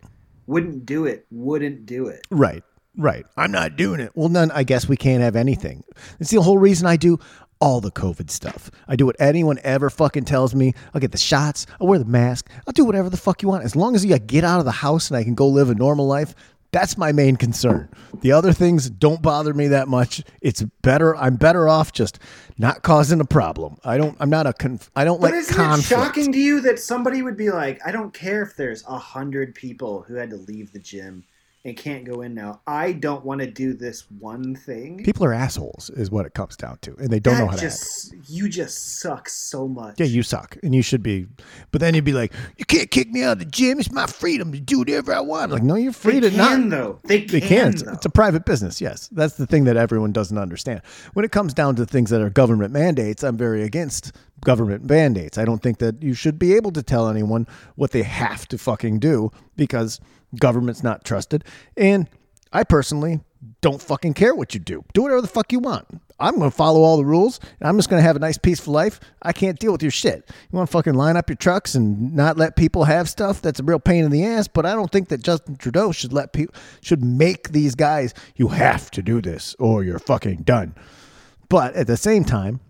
wouldn't 0.48 0.86
do 0.86 1.06
it 1.06 1.24
wouldn't 1.30 1.86
do 1.86 2.08
it. 2.08 2.26
Right, 2.30 2.64
right. 2.96 3.24
I'm 3.36 3.52
not 3.52 3.76
doing 3.76 4.00
it. 4.00 4.12
Well, 4.14 4.28
then 4.28 4.50
I 4.50 4.62
guess 4.64 4.88
we 4.88 4.96
can't 4.96 5.22
have 5.22 5.36
anything. 5.36 5.84
It's 6.20 6.30
the 6.30 6.42
whole 6.42 6.58
reason 6.58 6.86
I 6.86 6.96
do 6.96 7.18
all 7.60 7.80
the 7.80 7.92
COVID 7.92 8.28
stuff. 8.28 8.70
I 8.88 8.96
do 8.96 9.06
what 9.06 9.14
anyone 9.20 9.58
ever 9.62 9.88
fucking 9.88 10.24
tells 10.24 10.54
me. 10.54 10.74
I'll 10.94 11.00
get 11.00 11.12
the 11.12 11.18
shots. 11.18 11.66
I'll 11.80 11.86
wear 11.86 11.98
the 11.98 12.04
mask. 12.04 12.50
I'll 12.66 12.72
do 12.72 12.84
whatever 12.84 13.08
the 13.08 13.16
fuck 13.16 13.40
you 13.42 13.48
want. 13.48 13.64
As 13.64 13.76
long 13.76 13.94
as 13.94 14.04
you 14.04 14.18
get 14.18 14.42
out 14.44 14.58
of 14.58 14.64
the 14.64 14.72
house 14.72 15.08
and 15.10 15.16
I 15.16 15.22
can 15.22 15.34
go 15.34 15.46
live 15.46 15.70
a 15.70 15.74
normal 15.74 16.06
life, 16.08 16.34
that's 16.72 16.96
my 16.96 17.12
main 17.12 17.36
concern. 17.36 17.88
The 18.22 18.32
other 18.32 18.52
things 18.52 18.88
don't 18.90 19.20
bother 19.22 19.52
me 19.54 19.68
that 19.68 19.88
much. 19.88 20.24
It's 20.40 20.62
better. 20.82 21.14
I'm 21.14 21.36
better 21.36 21.68
off 21.68 21.92
just 21.92 22.18
not 22.58 22.82
causing 22.82 23.20
a 23.20 23.24
problem. 23.26 23.76
I 23.84 23.96
don't. 23.98 24.16
I'm 24.18 24.30
not 24.30 24.46
a. 24.46 24.54
Conf, 24.54 24.90
I 24.96 25.04
don't 25.04 25.20
But 25.20 25.32
like 25.32 25.40
isn't 25.40 25.54
conflict. 25.54 25.84
it 25.92 25.94
shocking 25.94 26.32
to 26.32 26.38
you 26.38 26.62
that 26.62 26.78
somebody 26.80 27.20
would 27.22 27.36
be 27.36 27.50
like, 27.50 27.78
I 27.86 27.92
don't 27.92 28.12
care 28.14 28.42
if 28.42 28.56
there's 28.56 28.82
a 28.88 28.96
hundred 28.98 29.54
people 29.54 30.02
who 30.02 30.14
had 30.14 30.30
to 30.30 30.36
leave 30.36 30.72
the 30.72 30.78
gym 30.78 31.24
and 31.64 31.76
can't 31.76 32.04
go 32.04 32.22
in 32.22 32.34
now. 32.34 32.60
I 32.66 32.92
don't 32.92 33.24
want 33.24 33.40
to 33.40 33.46
do 33.46 33.72
this 33.72 34.10
one 34.18 34.56
thing. 34.56 35.02
People 35.04 35.24
are 35.24 35.32
assholes, 35.32 35.90
is 35.90 36.10
what 36.10 36.26
it 36.26 36.34
comes 36.34 36.56
down 36.56 36.78
to, 36.82 36.96
and 36.96 37.08
they 37.08 37.20
don't 37.20 37.34
that 37.34 37.40
know 37.40 37.46
how 37.46 37.56
to 37.56 37.64
act. 37.64 37.74
just 37.74 38.14
you 38.28 38.48
just 38.48 39.00
suck 39.00 39.28
so 39.28 39.68
much. 39.68 40.00
Yeah, 40.00 40.06
you 40.06 40.22
suck, 40.22 40.56
and 40.62 40.74
you 40.74 40.82
should 40.82 41.02
be. 41.02 41.26
But 41.70 41.80
then 41.80 41.94
you'd 41.94 42.04
be 42.04 42.12
like, 42.12 42.32
"You 42.56 42.64
can't 42.64 42.90
kick 42.90 43.10
me 43.10 43.22
out 43.22 43.32
of 43.32 43.38
the 43.38 43.44
gym. 43.44 43.78
It's 43.78 43.92
my 43.92 44.06
freedom 44.06 44.50
to 44.52 44.60
do 44.60 44.80
whatever 44.80 45.14
I 45.14 45.20
want." 45.20 45.52
Like, 45.52 45.62
no, 45.62 45.76
you're 45.76 45.92
free 45.92 46.18
they 46.18 46.30
to 46.30 46.36
can 46.36 46.68
not. 46.68 46.76
though. 46.76 46.98
They 47.04 47.20
can. 47.20 47.28
They 47.28 47.40
can. 47.40 47.74
It's 47.92 48.06
a 48.06 48.10
private 48.10 48.44
business. 48.44 48.80
Yes, 48.80 49.08
that's 49.12 49.34
the 49.34 49.46
thing 49.46 49.64
that 49.64 49.76
everyone 49.76 50.12
doesn't 50.12 50.38
understand. 50.38 50.82
When 51.12 51.24
it 51.24 51.30
comes 51.30 51.54
down 51.54 51.76
to 51.76 51.86
things 51.86 52.10
that 52.10 52.20
are 52.20 52.30
government 52.30 52.72
mandates, 52.72 53.22
I'm 53.22 53.36
very 53.36 53.62
against 53.62 54.12
government 54.44 54.84
mandates. 54.84 55.38
I 55.38 55.44
don't 55.44 55.62
think 55.62 55.78
that 55.78 56.02
you 56.02 56.14
should 56.14 56.38
be 56.38 56.54
able 56.54 56.72
to 56.72 56.82
tell 56.82 57.08
anyone 57.08 57.46
what 57.76 57.92
they 57.92 58.02
have 58.02 58.48
to 58.48 58.58
fucking 58.58 58.98
do 58.98 59.30
because 59.56 60.00
government's 60.38 60.82
not 60.82 61.04
trusted. 61.04 61.44
And 61.76 62.08
I 62.52 62.64
personally 62.64 63.20
don't 63.60 63.82
fucking 63.82 64.14
care 64.14 64.34
what 64.34 64.54
you 64.54 64.60
do. 64.60 64.84
Do 64.92 65.02
whatever 65.02 65.20
the 65.20 65.26
fuck 65.28 65.52
you 65.52 65.58
want. 65.58 65.86
I'm 66.20 66.36
going 66.38 66.50
to 66.50 66.56
follow 66.56 66.82
all 66.82 66.96
the 66.96 67.04
rules. 67.04 67.40
And 67.58 67.68
I'm 67.68 67.76
just 67.76 67.90
going 67.90 68.00
to 68.00 68.06
have 68.06 68.14
a 68.14 68.20
nice, 68.20 68.38
peaceful 68.38 68.72
life. 68.72 69.00
I 69.22 69.32
can't 69.32 69.58
deal 69.58 69.72
with 69.72 69.82
your 69.82 69.90
shit. 69.90 70.24
You 70.28 70.56
want 70.56 70.68
to 70.68 70.72
fucking 70.72 70.94
line 70.94 71.16
up 71.16 71.28
your 71.28 71.36
trucks 71.36 71.74
and 71.74 72.14
not 72.14 72.36
let 72.36 72.54
people 72.54 72.84
have 72.84 73.08
stuff? 73.08 73.42
That's 73.42 73.58
a 73.58 73.64
real 73.64 73.80
pain 73.80 74.04
in 74.04 74.12
the 74.12 74.24
ass. 74.24 74.46
But 74.46 74.64
I 74.64 74.74
don't 74.74 74.92
think 74.92 75.08
that 75.08 75.22
Justin 75.22 75.56
Trudeau 75.56 75.90
should 75.90 76.12
let 76.12 76.32
people 76.32 76.54
should 76.80 77.02
make 77.02 77.48
these 77.50 77.74
guys. 77.74 78.14
You 78.36 78.48
have 78.48 78.90
to 78.92 79.02
do 79.02 79.20
this, 79.20 79.56
or 79.58 79.82
you're 79.82 79.98
fucking 79.98 80.42
done. 80.42 80.76
But 81.48 81.74
at 81.74 81.88
the 81.88 81.96
same 81.96 82.24
time, 82.24 82.60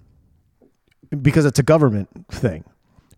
because 1.20 1.44
it's 1.44 1.58
a 1.58 1.62
government 1.62 2.08
thing, 2.30 2.64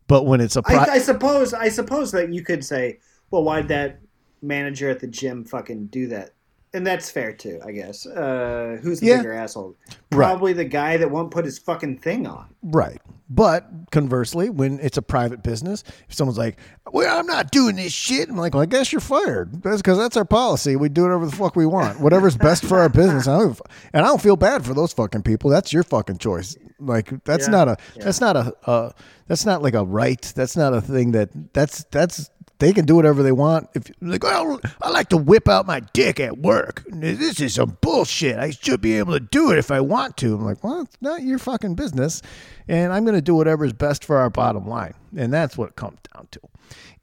But 0.07 0.27
when 0.27 0.41
it's 0.41 0.57
a 0.57 0.63
pri- 0.63 0.77
I, 0.77 0.95
I 0.95 0.99
suppose 0.99 1.55
I 1.55 1.69
suppose 1.69 2.13
that 2.13 2.33
you 2.33 2.43
could 2.43 2.65
say, 2.65 2.99
well, 3.31 3.45
why'd 3.45 3.69
that 3.69 4.01
manager 4.45 4.89
at 4.91 5.01
the 5.01 5.07
gym 5.07 5.45
fucking 5.45 5.87
do 5.87 6.07
that? 6.09 6.31
And 6.73 6.85
that's 6.85 7.09
fair 7.09 7.33
too, 7.33 7.61
I 7.65 7.71
guess. 7.71 8.05
Uh, 8.05 8.79
who's 8.83 8.99
the 8.99 9.07
Yeah. 9.07 9.19
bigger 9.19 9.33
asshole? 9.33 9.77
Right. 10.11 10.27
Probably 10.27 10.53
the 10.53 10.65
guy 10.65 10.97
that 10.97 11.09
won't 11.11 11.31
put 11.31 11.45
his 11.45 11.57
fucking 11.57 11.99
thing 11.99 12.27
on. 12.27 12.47
Right. 12.65 13.01
But 13.31 13.69
conversely, 13.93 14.51
when 14.51 14.79
it's 14.81 14.97
a 14.99 15.03
private 15.03 15.43
business, 15.43 15.83
if 16.09 16.15
someone's 16.15 16.37
like, 16.37 16.59
"Well, 16.93 17.19
I'm 17.19 17.27
not 17.27 17.51
doing 17.53 17.77
this 17.77 17.93
shit," 17.93 18.29
I'm 18.29 18.37
like, 18.37 18.55
"Well, 18.55 18.63
I 18.63 18.67
guess 18.67 18.93
you're 18.93 19.01
fired." 19.01 19.63
That's 19.63 19.79
because 19.79 19.99
that's 19.99 20.17
our 20.17 20.25
policy. 20.27 20.77
We 20.77 20.89
do 20.89 21.03
whatever 21.03 21.27
the 21.27 21.35
fuck 21.35 21.57
we 21.57 21.65
want, 21.65 22.01
whatever's 22.01 22.37
best 22.37 22.65
for 22.65 22.79
our 22.81 22.89
business. 22.91 23.27
I 23.27 23.39
don't, 23.39 23.61
and 23.93 24.05
I 24.05 24.09
don't 24.09 24.21
feel 24.21 24.37
bad 24.37 24.65
for 24.65 24.75
those 24.75 24.93
fucking 24.93 25.23
people. 25.23 25.49
That's 25.51 25.73
your 25.73 25.85
fucking 25.85 26.19
choice. 26.19 26.57
Like 26.79 27.25
that's 27.25 27.47
Yeah. 27.47 27.51
not 27.53 27.69
a 27.69 27.77
Yeah. 27.97 28.05
that's 28.05 28.21
not 28.21 28.37
a 28.37 28.53
uh, 28.67 28.91
that's 29.27 29.47
not 29.47 29.63
like 29.63 29.75
a 29.75 29.85
right. 29.85 30.33
That's 30.37 30.57
not 30.57 30.75
a 30.75 30.81
thing 30.83 31.13
that 31.13 31.31
that's 31.55 31.85
that's 31.91 32.31
they 32.59 32.73
can 32.73 32.85
do 32.85 32.95
whatever 32.97 33.23
they 33.23 33.33
want. 33.33 33.69
If 33.75 33.91
like, 34.01 34.23
well, 34.23 34.61
I 34.83 34.91
like 34.91 35.09
to 35.09 35.17
whip 35.17 35.49
out 35.49 35.67
my 35.67 35.81
dick 35.93 36.21
at 36.21 36.39
work. 36.39 36.85
This 36.89 37.41
is 37.41 37.55
some 37.55 37.77
bullshit. 37.81 38.39
I 38.39 38.51
should 38.51 38.81
be 38.81 38.99
able 38.99 39.13
to 39.15 39.21
do 39.21 39.51
it 39.51 39.59
if 39.59 39.71
I 39.71 39.81
want 39.81 40.17
to. 40.19 40.35
I'm 40.35 40.45
like, 40.45 40.63
well, 40.63 40.83
it's 40.83 40.97
not 41.01 41.23
your 41.23 41.39
fucking 41.39 41.75
business, 41.75 42.23
and 42.69 42.93
I'm 42.93 43.05
going 43.05 43.17
to 43.17 43.23
do 43.23 43.35
whatever 43.35 43.65
is 43.65 43.73
best 43.73 44.05
for 44.05 44.19
our 44.19 44.31
bottom 44.31 44.67
line, 44.67 44.95
and 45.17 45.33
that's 45.33 45.59
what 45.59 45.71
it 45.71 45.77
comes 45.77 45.99
down 46.15 46.29
to. 46.31 46.41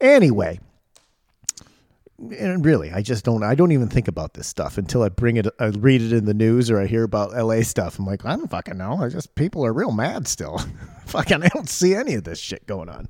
Anyway, 0.00 0.58
and 2.38 2.64
really, 2.64 2.92
I 2.92 3.02
just 3.02 3.24
don't. 3.24 3.42
I 3.42 3.54
don't 3.54 3.72
even 3.72 3.88
think 3.88 4.08
about 4.08 4.34
this 4.34 4.46
stuff 4.46 4.78
until 4.78 5.02
I 5.02 5.08
bring 5.08 5.36
it. 5.36 5.46
I 5.58 5.66
read 5.66 6.02
it 6.02 6.12
in 6.12 6.24
the 6.24 6.34
news 6.34 6.70
or 6.70 6.80
I 6.80 6.86
hear 6.86 7.02
about 7.02 7.36
L.A. 7.36 7.62
stuff. 7.64 7.98
I'm 7.98 8.06
like, 8.06 8.24
I 8.24 8.36
don't 8.36 8.50
fucking 8.50 8.78
know. 8.78 9.02
I 9.02 9.08
just 9.08 9.34
people 9.34 9.66
are 9.66 9.72
real 9.72 9.92
mad 9.92 10.28
still. 10.28 10.60
fucking, 11.06 11.42
I 11.42 11.48
don't 11.48 11.68
see 11.68 11.94
any 11.94 12.14
of 12.14 12.24
this 12.24 12.38
shit 12.38 12.66
going 12.66 12.88
on. 12.88 13.08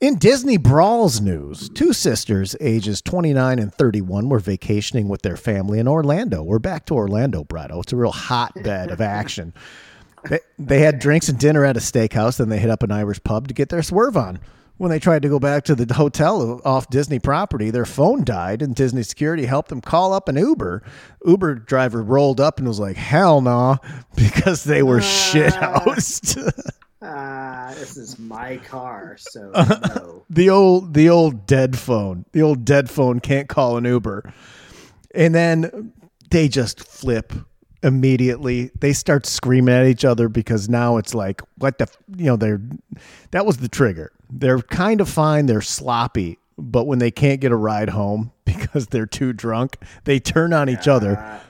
In 0.00 0.14
Disney 0.14 0.58
Brawls 0.58 1.20
news, 1.20 1.68
two 1.70 1.92
sisters, 1.92 2.54
ages 2.60 3.02
29 3.02 3.58
and 3.58 3.74
31, 3.74 4.28
were 4.28 4.38
vacationing 4.38 5.08
with 5.08 5.22
their 5.22 5.36
family 5.36 5.80
in 5.80 5.88
Orlando. 5.88 6.44
We're 6.44 6.60
back 6.60 6.86
to 6.86 6.94
Orlando, 6.94 7.42
Brado. 7.42 7.82
It's 7.82 7.92
a 7.92 7.96
real 7.96 8.12
hotbed 8.12 8.92
of 8.92 9.00
action. 9.00 9.52
They, 10.22 10.38
they 10.56 10.82
had 10.82 11.00
drinks 11.00 11.28
and 11.28 11.36
dinner 11.36 11.64
at 11.64 11.76
a 11.76 11.80
steakhouse, 11.80 12.36
then 12.36 12.48
they 12.48 12.60
hit 12.60 12.70
up 12.70 12.84
an 12.84 12.92
Irish 12.92 13.20
pub 13.24 13.48
to 13.48 13.54
get 13.54 13.70
their 13.70 13.82
swerve 13.82 14.16
on. 14.16 14.38
When 14.76 14.92
they 14.92 15.00
tried 15.00 15.22
to 15.22 15.28
go 15.28 15.40
back 15.40 15.64
to 15.64 15.74
the 15.74 15.92
hotel 15.92 16.60
off 16.64 16.88
Disney 16.90 17.18
property, 17.18 17.70
their 17.70 17.84
phone 17.84 18.22
died, 18.22 18.62
and 18.62 18.76
Disney 18.76 19.02
security 19.02 19.46
helped 19.46 19.68
them 19.68 19.80
call 19.80 20.12
up 20.12 20.28
an 20.28 20.36
Uber. 20.36 20.84
Uber 21.26 21.56
driver 21.56 22.04
rolled 22.04 22.40
up 22.40 22.58
and 22.58 22.68
was 22.68 22.78
like, 22.78 22.96
"Hell 22.96 23.40
no," 23.40 23.78
because 24.14 24.62
they 24.62 24.84
were 24.84 24.98
ah. 24.98 25.00
shit 25.00 25.54
housed. 25.54 26.38
Ah, 27.00 27.72
this 27.76 27.96
is 27.96 28.18
my 28.18 28.56
car, 28.56 29.16
so 29.18 29.52
no. 29.96 30.24
the 30.28 30.50
old 30.50 30.94
the 30.94 31.08
old 31.08 31.46
dead 31.46 31.78
phone. 31.78 32.24
The 32.32 32.42
old 32.42 32.64
dead 32.64 32.90
phone 32.90 33.20
can't 33.20 33.48
call 33.48 33.76
an 33.76 33.84
uber. 33.84 34.32
And 35.14 35.34
then 35.34 35.92
they 36.30 36.48
just 36.48 36.80
flip 36.80 37.32
immediately. 37.82 38.70
They 38.80 38.92
start 38.92 39.26
screaming 39.26 39.74
at 39.74 39.86
each 39.86 40.04
other 40.04 40.28
because 40.28 40.68
now 40.68 40.96
it's 40.96 41.14
like 41.14 41.40
what 41.58 41.78
the 41.78 41.84
f- 41.84 41.96
you 42.16 42.26
know 42.26 42.36
they're 42.36 42.60
that 43.30 43.46
was 43.46 43.58
the 43.58 43.68
trigger. 43.68 44.10
They're 44.30 44.60
kind 44.60 45.00
of 45.00 45.08
fine. 45.08 45.46
They're 45.46 45.60
sloppy. 45.60 46.38
But 46.60 46.88
when 46.88 46.98
they 46.98 47.12
can't 47.12 47.40
get 47.40 47.52
a 47.52 47.56
ride 47.56 47.90
home 47.90 48.32
because 48.44 48.88
they're 48.88 49.06
too 49.06 49.32
drunk 49.32 49.76
they 50.02 50.18
turn 50.18 50.52
on 50.52 50.68
each 50.68 50.88
other 50.88 51.40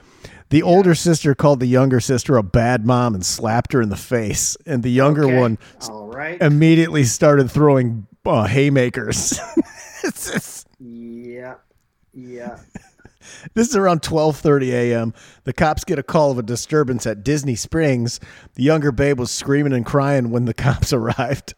the 0.49 0.63
older 0.63 0.95
sister 0.95 1.35
called 1.35 1.59
the 1.59 1.67
younger 1.67 1.99
sister 1.99 2.35
a 2.37 2.43
bad 2.43 2.85
mom 2.85 3.13
and 3.15 3.25
slapped 3.25 3.73
her 3.73 3.81
in 3.81 3.89
the 3.89 3.95
face 3.95 4.57
and 4.65 4.81
the 4.83 4.89
younger 4.91 5.25
Okay. 5.25 5.37
one 5.39 5.57
All 5.89 6.07
right. 6.07 6.41
immediately 6.41 7.03
started 7.03 7.49
throwing 7.51 8.07
uh, 8.25 8.45
haymakers. 8.45 9.39
It's- 10.01 10.29
it's- 10.29 10.65
yeah. 10.79 11.55
Yeah. 12.13 12.57
this 13.53 13.67
is 13.67 13.75
around 13.75 14.01
12:30 14.01 14.69
a.m. 14.71 15.13
The 15.43 15.51
cops 15.51 15.83
get 15.83 15.99
a 15.99 16.03
call 16.03 16.31
of 16.31 16.37
a 16.39 16.41
disturbance 16.43 17.05
at 17.05 17.21
Disney 17.21 17.55
Springs. 17.55 18.21
The 18.55 18.63
younger 18.63 18.93
babe 18.93 19.19
was 19.19 19.29
screaming 19.29 19.73
and 19.73 19.85
crying 19.85 20.29
when 20.31 20.45
the 20.45 20.53
cops 20.65 20.93
arrived. 20.93 21.53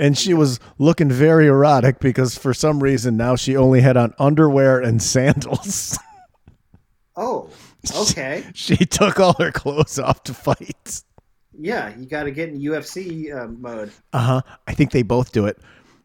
And 0.00 0.18
she 0.18 0.34
was 0.34 0.58
looking 0.78 1.08
very 1.10 1.46
erotic 1.46 2.00
because 2.00 2.36
for 2.36 2.52
some 2.52 2.82
reason 2.82 3.16
now 3.16 3.36
she 3.36 3.56
only 3.56 3.82
had 3.82 3.96
on 3.96 4.12
underwear 4.18 4.80
and 4.80 5.00
sandals. 5.00 5.96
Oh. 7.14 7.48
Okay. 7.94 8.44
she 8.54 8.76
took 8.76 9.20
all 9.20 9.34
her 9.34 9.52
clothes 9.52 9.98
off 9.98 10.22
to 10.24 10.34
fight. 10.34 11.02
Yeah, 11.58 11.96
you 11.96 12.06
got 12.06 12.24
to 12.24 12.30
get 12.30 12.50
in 12.50 12.60
UFC 12.60 13.34
uh, 13.34 13.48
mode. 13.48 13.90
Uh 14.12 14.18
huh. 14.18 14.42
I 14.66 14.74
think 14.74 14.92
they 14.92 15.02
both 15.02 15.32
do 15.32 15.46
it. 15.46 15.58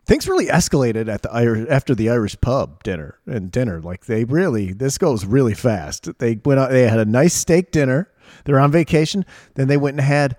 Things 0.05 0.27
really 0.27 0.47
escalated 0.47 1.07
at 1.07 1.21
the 1.21 1.31
Irish 1.31 1.67
after 1.69 1.93
the 1.93 2.09
Irish 2.09 2.39
pub 2.41 2.83
dinner 2.83 3.19
and 3.25 3.51
dinner. 3.51 3.81
Like 3.81 4.05
they 4.05 4.23
really, 4.23 4.73
this 4.73 4.97
goes 4.97 5.25
really 5.25 5.53
fast. 5.53 6.17
They 6.19 6.39
went 6.43 6.59
out. 6.59 6.71
They 6.71 6.87
had 6.87 6.99
a 6.99 7.05
nice 7.05 7.33
steak 7.33 7.71
dinner. 7.71 8.09
They're 8.45 8.59
on 8.59 8.71
vacation. 8.71 9.25
Then 9.55 9.67
they 9.67 9.77
went 9.77 9.97
and 9.97 10.05
had. 10.05 10.35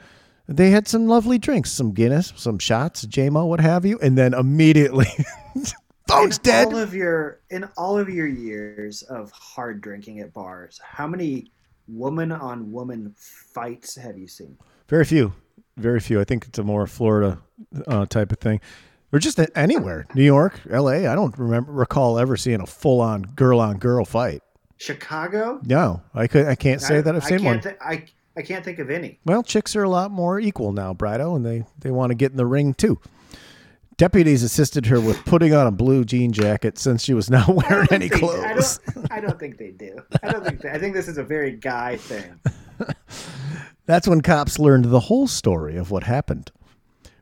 They 0.48 0.70
had 0.70 0.89
some 0.89 1.06
lovely 1.06 1.39
drinks, 1.39 1.70
some 1.70 1.93
Guinness, 1.93 2.32
some 2.36 2.59
shots, 2.59 3.06
JMO, 3.06 3.47
what 3.47 3.60
have 3.60 3.86
you, 3.86 3.98
and 4.02 4.19
then 4.19 4.35
immediately, 4.35 5.06
phone's 6.07 6.39
in 6.39 6.43
dead. 6.43 6.66
All 6.69 6.79
of 6.79 6.95
your 6.95 7.41
in 7.51 7.65
all 7.77 7.99
of 7.99 8.09
your 8.09 8.27
years 8.27 9.03
of 9.03 9.31
hard 9.33 9.81
drinking 9.81 10.20
at 10.20 10.33
bars, 10.33 10.81
how 10.83 11.07
many 11.07 11.51
woman 11.89 12.33
on 12.33 12.73
woman 12.73 13.15
fights 13.16 13.97
have 13.97 14.19
you 14.19 14.29
seen? 14.29 14.57
Very 14.89 15.05
few, 15.05 15.33
very 15.77 16.01
few. 16.01 16.20
I 16.20 16.24
think 16.24 16.47
it's 16.47 16.59
a 16.59 16.65
more 16.65 16.87
Florida 16.87 17.39
uh, 17.87 18.07
type 18.07 18.33
of 18.33 18.39
thing, 18.39 18.61
or 19.12 19.19
just 19.19 19.41
anywhere. 19.55 20.07
New 20.15 20.24
York, 20.24 20.61
L.A. 20.70 21.07
I 21.07 21.15
don't 21.15 21.37
remember 21.39 21.73
recall 21.73 22.19
ever 22.19 22.37
seeing 22.37 22.61
a 22.61 22.66
full 22.66 23.01
on 23.01 23.23
girl 23.23 23.61
on 23.61 23.79
girl 23.79 24.05
fight. 24.05 24.43
Chicago? 24.79 25.61
No, 25.65 26.03
I 26.15 26.27
could. 26.27 26.47
I 26.47 26.57
can't 26.57 26.81
say 26.81 26.99
I, 26.99 27.01
that 27.03 27.15
I've 27.15 27.24
seen 27.24 27.45
one. 27.45 27.61
can't 27.61 27.79
thi- 27.79 27.85
I 27.85 28.05
I 28.37 28.43
can't 28.43 28.65
think 28.65 28.79
of 28.79 28.91
any. 28.91 29.19
Well, 29.24 29.43
chicks 29.43 29.77
are 29.77 29.83
a 29.83 29.91
lot 29.91 30.11
more 30.11 30.41
equal 30.41 30.73
now, 30.73 30.95
Brido, 30.95 31.37
and 31.37 31.45
they, 31.45 31.65
they 31.79 31.91
want 31.91 32.11
to 32.11 32.15
get 32.15 32.31
in 32.31 32.37
the 32.37 32.47
ring 32.47 32.74
too. 32.74 32.99
Deputies 34.03 34.43
assisted 34.43 34.87
her 34.87 35.01
with 35.01 35.24
putting 35.27 35.55
on 35.55 35.69
a 35.69 35.70
blue 35.70 36.05
jean 36.05 36.33
jacket 36.33 36.77
since 36.77 37.05
she 37.05 37.15
was 37.15 37.31
not 37.31 37.47
wearing 37.70 37.87
any 37.93 38.09
they- 38.09 38.16
I 38.16 38.19
clothes. 38.19 38.81
don't, 38.93 39.12
I 39.12 39.20
don't 39.20 39.39
think 39.39 39.59
they 39.59 39.70
do. 39.70 39.97
I 40.24 40.33
don't 40.33 40.45
think. 40.45 40.61
They, 40.61 40.70
I 40.70 40.79
think 40.81 40.93
this 40.95 41.07
is 41.07 41.19
a 41.19 41.23
very 41.23 41.53
guy 41.53 41.99
thing. 41.99 42.41
That's 43.87 44.09
when 44.09 44.20
cops 44.20 44.59
learned 44.59 44.87
the 44.87 44.99
whole 44.99 45.29
story 45.29 45.77
of 45.77 45.93
what 45.93 46.03
happened. 46.03 46.51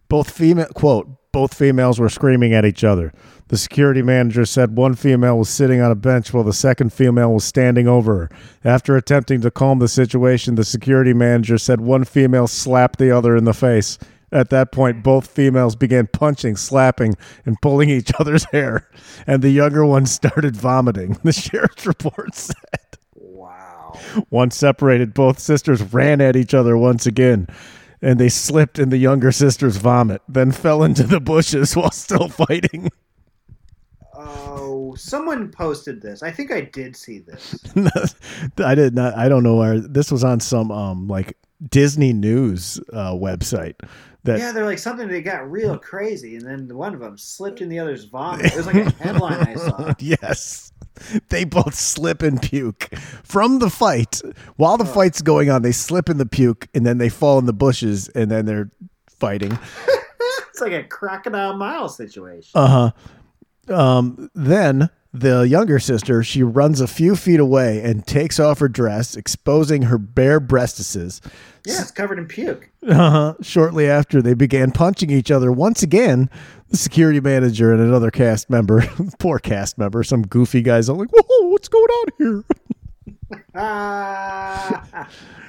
Both 0.08 0.30
female 0.30 0.68
quote, 0.74 1.06
both 1.32 1.52
females 1.52 2.00
were 2.00 2.08
screaming 2.08 2.54
at 2.54 2.64
each 2.64 2.82
other. 2.82 3.12
The 3.48 3.58
security 3.58 4.00
manager 4.00 4.46
said 4.46 4.74
one 4.74 4.94
female 4.94 5.36
was 5.36 5.50
sitting 5.50 5.82
on 5.82 5.90
a 5.90 5.94
bench 5.94 6.32
while 6.32 6.44
the 6.44 6.54
second 6.54 6.94
female 6.94 7.34
was 7.34 7.44
standing 7.44 7.88
over 7.88 8.14
her. 8.20 8.30
After 8.64 8.96
attempting 8.96 9.42
to 9.42 9.50
calm 9.50 9.80
the 9.80 9.86
situation, 9.88 10.54
the 10.54 10.64
security 10.64 11.12
manager 11.12 11.58
said 11.58 11.82
one 11.82 12.04
female 12.04 12.46
slapped 12.46 12.98
the 12.98 13.10
other 13.14 13.36
in 13.36 13.44
the 13.44 13.52
face. 13.52 13.98
At 14.32 14.50
that 14.50 14.70
point, 14.70 15.02
both 15.02 15.26
females 15.26 15.74
began 15.74 16.06
punching, 16.06 16.56
slapping, 16.56 17.16
and 17.44 17.60
pulling 17.60 17.90
each 17.90 18.12
other's 18.18 18.44
hair, 18.44 18.88
and 19.26 19.42
the 19.42 19.50
younger 19.50 19.84
one 19.84 20.06
started 20.06 20.56
vomiting, 20.56 21.18
the 21.24 21.32
sheriff's 21.32 21.86
report 21.86 22.34
said. 22.34 22.54
Wow. 23.14 23.98
Once 24.30 24.56
separated, 24.56 25.14
both 25.14 25.38
sisters 25.38 25.82
ran 25.92 26.20
at 26.20 26.36
each 26.36 26.54
other 26.54 26.76
once 26.76 27.06
again, 27.06 27.48
and 28.00 28.20
they 28.20 28.28
slipped 28.28 28.78
in 28.78 28.90
the 28.90 28.98
younger 28.98 29.32
sister's 29.32 29.76
vomit, 29.76 30.22
then 30.28 30.52
fell 30.52 30.84
into 30.84 31.02
the 31.02 31.20
bushes 31.20 31.74
while 31.76 31.90
still 31.90 32.28
fighting. 32.28 32.88
Oh, 34.14 34.94
someone 34.96 35.50
posted 35.50 36.02
this. 36.02 36.22
I 36.22 36.30
think 36.30 36.52
I 36.52 36.60
did 36.60 36.94
see 36.94 37.18
this. 37.18 37.56
I 38.58 38.74
did 38.74 38.94
not. 38.94 39.16
I 39.16 39.28
don't 39.28 39.42
know 39.42 39.56
where 39.56 39.80
this 39.80 40.12
was 40.12 40.22
on 40.22 40.40
some 40.40 40.70
um 40.70 41.08
like 41.08 41.36
Disney 41.68 42.12
News 42.12 42.80
uh, 42.92 43.12
website. 43.12 43.74
That 44.24 44.38
Yeah, 44.38 44.52
they're 44.52 44.66
like 44.66 44.78
something 44.78 45.08
that 45.08 45.22
got 45.22 45.50
real 45.50 45.78
crazy, 45.78 46.36
and 46.36 46.46
then 46.46 46.76
one 46.76 46.92
of 46.92 47.00
them 47.00 47.16
slipped 47.16 47.62
in 47.62 47.70
the 47.70 47.78
other's 47.78 48.04
vomit. 48.04 48.46
It 48.46 48.56
was 48.56 48.66
like 48.66 48.76
a 48.76 48.90
headline 49.02 49.40
I 49.40 49.54
saw. 49.54 49.94
yes, 49.98 50.72
they 51.30 51.44
both 51.44 51.74
slip 51.74 52.22
and 52.22 52.40
puke 52.40 52.94
from 53.24 53.60
the 53.60 53.70
fight. 53.70 54.20
While 54.56 54.76
the 54.76 54.84
fight's 54.84 55.22
going 55.22 55.48
on, 55.48 55.62
they 55.62 55.72
slip 55.72 56.10
in 56.10 56.18
the 56.18 56.26
puke, 56.26 56.68
and 56.74 56.84
then 56.84 56.98
they 56.98 57.08
fall 57.08 57.38
in 57.38 57.46
the 57.46 57.54
bushes, 57.54 58.08
and 58.10 58.30
then 58.30 58.46
they're 58.46 58.70
fighting. 59.08 59.58
It's 60.50 60.60
like 60.60 60.72
a 60.72 60.86
crocodile 60.86 61.56
mile 61.56 61.88
situation. 61.88 62.50
Uh 62.54 62.92
huh. 63.68 63.74
Um, 63.74 64.30
then 64.34 64.90
the 65.12 65.40
younger 65.42 65.78
sister, 65.78 66.22
she 66.22 66.42
runs 66.42 66.80
a 66.80 66.86
few 66.86 67.16
feet 67.16 67.40
away 67.40 67.82
and 67.82 68.06
takes 68.06 68.38
off 68.38 68.60
her 68.60 68.68
dress, 68.68 69.16
exposing 69.16 69.82
her 69.82 69.98
bare 69.98 70.40
breastises. 70.40 71.20
yeah, 71.66 71.80
it's 71.82 71.90
covered 71.90 72.18
in 72.18 72.26
puke. 72.26 72.70
Uh-huh. 72.86 73.34
Shortly 73.42 73.88
after, 73.88 74.22
they 74.22 74.34
began 74.34 74.70
punching 74.70 75.10
each 75.10 75.30
other 75.30 75.50
once 75.52 75.82
again. 75.82 76.30
The 76.68 76.76
security 76.76 77.20
manager 77.20 77.72
and 77.72 77.82
another 77.82 78.12
cast 78.12 78.48
member, 78.48 78.84
poor 79.18 79.38
cast 79.40 79.76
member, 79.78 80.04
some 80.04 80.22
goofy 80.22 80.62
guys, 80.62 80.88
are 80.88 80.96
like, 80.96 81.10
"Whoa, 81.10 81.48
what's 81.48 81.68
going 81.68 81.88
on 81.88 82.06
here?" 82.18 82.44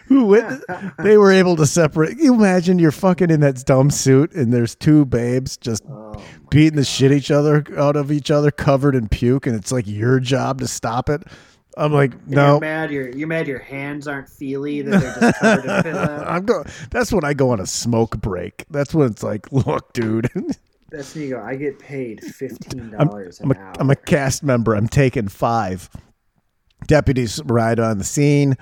Who 0.07 0.25
wit- 0.25 0.61
they 0.99 1.17
were 1.17 1.31
able 1.31 1.55
to 1.55 1.65
separate. 1.65 2.17
You 2.17 2.33
imagine 2.33 2.79
you're 2.79 2.91
fucking 2.91 3.29
in 3.29 3.39
that 3.41 3.63
dumb 3.65 3.89
suit 3.89 4.33
and 4.33 4.51
there's 4.53 4.75
two 4.75 5.05
babes 5.05 5.55
just 5.57 5.83
Oh, 5.89 6.21
beating 6.49 6.75
the 6.75 6.83
shit 6.83 7.11
each 7.13 7.31
other 7.31 7.63
out 7.77 7.95
of 7.95 8.11
each 8.11 8.29
other, 8.29 8.51
covered 8.51 8.93
in 8.95 9.07
puke, 9.07 9.47
and 9.47 9.55
it's 9.55 9.71
like 9.71 9.87
your 9.87 10.19
job 10.19 10.59
to 10.59 10.67
stop 10.67 11.09
it. 11.09 11.23
I'm 11.77 11.93
like, 11.93 12.13
And 12.13 12.31
no, 12.31 12.51
You're 12.53 12.59
mad. 12.59 12.91
You're 12.91 13.09
you're 13.11 13.27
mad. 13.29 13.47
Your 13.47 13.59
hands 13.59 14.05
aren't 14.05 14.27
feely. 14.27 14.81
That 14.81 14.99
they're 14.99 15.31
just 15.31 15.39
covered 15.39 15.85
in. 15.87 15.97
I'm 16.27 16.43
going. 16.45 16.65
That's 16.89 17.13
when 17.13 17.23
I 17.23 17.33
go 17.33 17.51
on 17.51 17.61
a 17.61 17.65
smoke 17.65 18.19
break. 18.21 18.65
That's 18.69 18.93
when 18.93 19.09
it's 19.09 19.23
like, 19.23 19.49
look, 19.53 19.93
dude, 19.93 20.29
That's 20.89 21.15
when 21.15 21.23
you 21.23 21.29
go. 21.29 21.41
I 21.41 21.55
get 21.55 21.79
paid 21.79 22.21
fifteen 22.21 22.89
dollars 22.97 23.39
I'm 23.39 23.51
an 23.51 23.57
a, 23.57 23.59
hour. 23.61 23.73
I'm 23.79 23.89
a 23.89 23.95
cast 23.95 24.43
member. 24.43 24.75
I'm 24.75 24.89
taking 24.89 25.29
five. 25.29 25.89
Deputies 26.87 27.39
arrived 27.41 27.79
on 27.79 27.97
the 27.97 28.03
scene. 28.03 28.57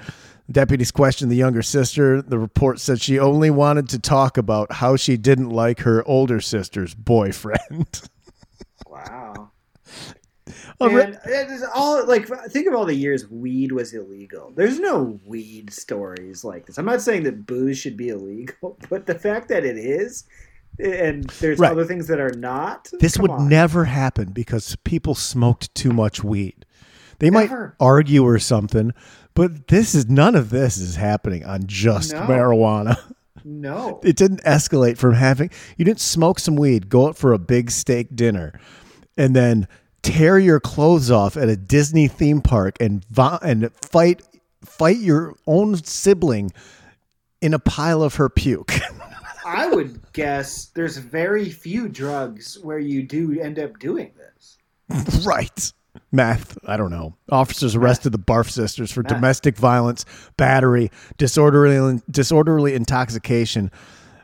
Deputies 0.52 0.92
questioned 0.92 1.32
the 1.32 1.36
younger 1.36 1.62
sister. 1.62 2.22
The 2.22 2.40
report 2.40 2.80
said 2.80 3.02
she 3.02 3.20
only 3.20 3.50
wanted 3.52 3.88
to 3.90 4.00
talk 4.00 4.38
about 4.38 4.72
how 4.74 4.96
she 4.96 5.16
didn't 5.18 5.50
like 5.50 5.82
her 5.82 6.04
older 6.08 6.42
sister's 6.42 6.96
boyfriend. 6.96 8.02
wow. 8.88 9.52
Oh, 10.82 10.88
And 10.98 11.20
it 11.26 11.50
is 11.52 11.64
all 11.76 12.06
like 12.08 12.28
think 12.50 12.68
of 12.68 12.74
all 12.74 12.86
the 12.86 12.96
years 12.96 13.30
weed 13.30 13.72
was 13.72 13.94
illegal. 13.94 14.52
There's 14.56 14.80
no 14.80 15.20
weed 15.26 15.72
stories 15.72 16.44
like 16.44 16.66
this. 16.66 16.78
I'm 16.78 16.86
not 16.86 17.02
saying 17.02 17.24
that 17.24 17.46
booze 17.46 17.78
should 17.78 17.98
be 17.98 18.10
illegal, 18.10 18.78
but 18.90 19.06
the 19.06 19.20
fact 19.20 19.50
that 19.50 19.66
it 19.66 19.78
is, 19.78 20.24
and 20.80 21.26
there's 21.42 21.60
Right. 21.60 21.72
other 21.72 21.86
things 21.86 22.08
that 22.08 22.20
are 22.20 22.34
not. 22.38 22.90
This 23.00 23.18
would 23.20 23.30
on. 23.32 23.50
never 23.50 23.86
happen 23.86 24.32
because 24.32 24.76
people 24.86 25.14
smoked 25.16 25.74
too 25.76 25.92
much 25.92 26.24
weed. 26.24 26.66
They 27.20 27.30
might 27.30 27.52
argue 27.80 28.24
or 28.24 28.40
something, 28.40 28.94
but 29.34 29.68
this 29.68 29.94
is 29.94 30.08
none 30.10 30.36
of 30.36 30.50
this 30.50 30.78
is 30.78 30.96
happening 30.96 31.46
on 31.46 31.64
just 31.68 32.14
No. 32.14 32.22
marijuana. 32.22 32.98
No. 33.46 34.02
It 34.04 34.18
didn't 34.18 34.44
escalate 34.44 34.98
from 34.98 35.14
having 35.14 35.50
you 35.78 35.86
didn't 35.86 36.02
smoke 36.02 36.40
some 36.40 36.58
weed, 36.58 36.90
go 36.90 37.08
out 37.08 37.18
for 37.18 37.32
a 37.32 37.40
big 37.40 37.72
steak 37.72 38.14
dinner, 38.14 38.60
and 39.18 39.34
then 39.34 39.66
tear 40.04 40.38
your 40.38 40.60
clothes 40.60 41.10
off 41.10 41.38
at 41.38 41.48
a 41.48 41.56
Disney 41.56 42.10
theme 42.10 42.42
park 42.42 42.76
and 42.82 43.06
and 43.42 43.72
fight 43.82 44.22
fight 44.66 44.98
your 44.98 45.36
own 45.48 45.76
sibling 45.76 46.52
in 47.42 47.54
a 47.54 47.60
pile 47.60 48.04
of 48.04 48.16
her 48.16 48.30
puke. 48.30 48.74
I 49.46 49.68
would 49.68 50.02
guess 50.14 50.66
there's 50.76 50.98
very 50.98 51.50
few 51.50 51.88
drugs 51.88 52.60
where 52.62 52.80
you 52.80 53.04
do 53.04 53.40
end 53.40 53.58
up 53.58 53.80
doing 53.80 54.12
this. 54.18 54.58
right. 55.26 55.72
Math, 56.12 56.58
I 56.66 56.78
don't 56.78 56.92
know. 56.92 57.16
Officers 57.32 57.76
arrested 57.76 58.12
the 58.12 58.20
Barf 58.20 58.50
sisters 58.50 58.92
for 58.92 59.04
Math. 59.04 59.14
domestic 59.14 59.58
violence, 59.58 60.06
battery, 60.38 60.92
disorderly 61.18 62.02
disorderly 62.10 62.74
intoxication. 62.76 63.72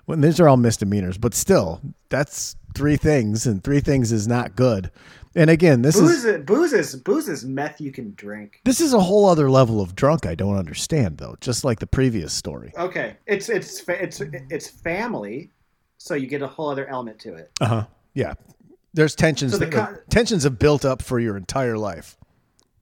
Well, 0.08 0.18
these 0.20 0.40
are 0.40 0.48
all 0.48 0.58
misdemeanors, 0.58 1.18
but 1.18 1.34
still, 1.34 1.82
that's 2.10 2.56
three 2.76 2.98
things, 2.98 3.48
and 3.48 3.64
three 3.64 3.80
things 3.80 4.12
is 4.12 4.28
not 4.28 4.56
good. 4.56 4.92
And 5.38 5.50
again, 5.50 5.82
this 5.82 6.00
Booze, 6.00 6.12
is 6.12 6.26
is, 6.26 6.46
booze 6.46 6.74
is 6.74 6.96
booze 6.96 7.28
is 7.28 7.44
meth 7.44 7.82
you 7.82 7.92
can 7.92 8.14
drink. 8.16 8.62
this 8.64 8.80
is 8.80 8.94
a 8.94 9.00
whole 9.00 9.26
other 9.28 9.50
level 9.50 9.82
of 9.82 9.94
drunk. 9.96 10.26
I 10.26 10.34
don't 10.34 10.56
understand 10.58 11.18
though. 11.18 11.36
Just 11.42 11.66
like 11.66 11.80
the 11.80 11.88
previous 11.88 12.32
story. 12.32 12.72
Okay, 12.78 13.18
it's 13.26 13.50
it's 13.50 13.84
it's 13.90 14.22
it's 14.50 14.70
family, 14.70 15.52
so 15.98 16.14
you 16.14 16.28
get 16.28 16.42
a 16.42 16.48
whole 16.48 16.70
other 16.70 16.88
element 16.88 17.20
to 17.20 17.34
it. 17.36 17.52
Uh 17.60 17.66
huh. 17.66 17.86
Yeah. 18.14 18.34
There's 18.96 19.14
tensions. 19.16 19.52
So 19.52 19.60
the 19.60 19.66
that- 19.68 19.94
co- 19.94 20.00
tensions 20.10 20.44
have 20.44 20.58
built 20.58 20.84
up 20.86 21.02
for 21.02 21.20
your 21.20 21.38
entire 21.38 21.78
life. 21.78 22.18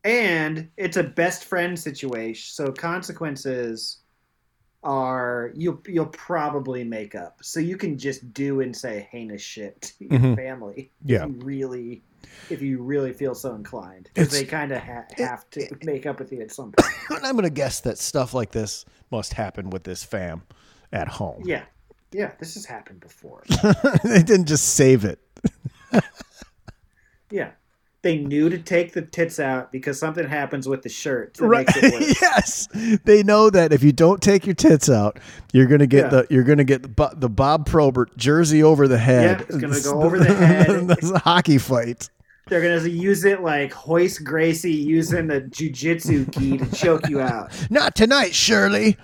and 0.05 0.69
it's 0.77 0.97
a 0.97 1.03
best 1.03 1.45
friend 1.45 1.79
situation 1.79 2.43
so 2.53 2.71
consequences 2.73 3.99
are 4.83 5.51
you'll 5.55 5.79
you'll 5.87 6.05
probably 6.07 6.83
make 6.83 7.15
up 7.15 7.37
so 7.41 7.59
you 7.61 7.77
can 7.77 7.97
just 7.97 8.33
do 8.33 8.59
and 8.59 8.75
say 8.75 9.07
heinous 9.11 9.41
shit 9.41 9.81
to 9.81 9.93
your 10.05 10.19
Mhm. 10.19 10.35
family 10.35 10.91
Yeah. 11.05 11.23
if 11.25 11.29
you 11.29 11.39
really 11.45 12.03
if 12.49 12.61
you 12.61 12.81
really 12.81 13.13
feel 13.13 13.33
so 13.33 13.55
inclined 13.55 14.09
because 14.13 14.31
they 14.31 14.43
kind 14.43 14.73
of 14.73 14.79
ha- 14.79 15.05
have 15.17 15.49
to 15.51 15.69
make 15.83 16.05
up 16.05 16.19
with 16.19 16.33
you 16.33 16.41
at 16.41 16.51
some 16.51 16.71
point 16.77 16.91
And 17.11 17.25
I'm 17.25 17.35
gonna 17.35 17.49
guess 17.49 17.79
that 17.81 17.97
stuff 17.97 18.33
like 18.33 18.51
this 18.51 18.83
must 19.09 19.33
happen 19.33 19.69
with 19.69 19.85
this 19.85 20.03
fam 20.03 20.43
at 20.91 21.07
home. 21.07 21.43
yeah 21.45 21.63
yeah 22.11 22.31
this 22.39 22.55
has 22.55 22.65
happened 22.65 22.99
before 22.99 23.43
they 24.03 24.21
didn't 24.21 24.47
just 24.47 24.65
save 24.75 25.05
it. 25.05 25.19
Yeah 27.31 27.51
they 28.03 28.17
knew 28.17 28.49
to 28.49 28.57
take 28.59 28.91
the 28.91 29.01
tits 29.01 29.39
out 29.39 29.71
because 29.71 29.97
something 29.97 30.27
happens 30.27 30.67
with 30.67 30.83
the 30.83 30.89
shirt 30.89 31.33
that 31.35 31.47
makes 31.47 31.73
it 31.77 31.93
worse. 31.93 32.17
yes. 32.21 32.67
They 33.05 33.23
know 33.23 33.49
that 33.49 33.71
if 33.71 33.81
you 33.81 33.93
don't 33.93 34.21
take 34.21 34.45
your 34.45 34.55
tits 34.55 34.89
out, 34.89 35.19
you're 35.53 35.67
gonna 35.67 35.87
get 35.87 36.03
Yeah. 36.05 36.09
the 36.09 36.27
you're 36.29 36.43
gonna 36.43 36.65
get 36.65 36.83
the, 36.83 37.11
the 37.15 37.29
Bob 37.29 37.65
Probert 37.65 38.15
jersey 38.17 38.61
over 38.61 38.87
the 38.89 38.97
head. 38.97 39.39
Yeah, 39.39 39.45
it's 39.47 39.57
gonna 39.57 39.81
go 39.81 40.03
over 40.03 40.19
the 40.19 40.33
head. 40.35 40.87
This 40.87 41.11
hockey 41.21 41.57
fight. 41.57 42.09
They're 42.47 42.61
gonna 42.61 42.87
use 42.89 43.23
it 43.23 43.41
like 43.41 43.87
Royce 43.87 44.19
Gracie 44.19 44.73
using 44.73 45.27
the 45.27 45.39
jujitsu 45.41 46.29
gi 46.29 46.57
to 46.57 46.75
choke 46.75 47.07
you 47.07 47.21
out. 47.21 47.51
Not 47.71 47.95
tonight, 47.95 48.35
Shirley. 48.35 48.97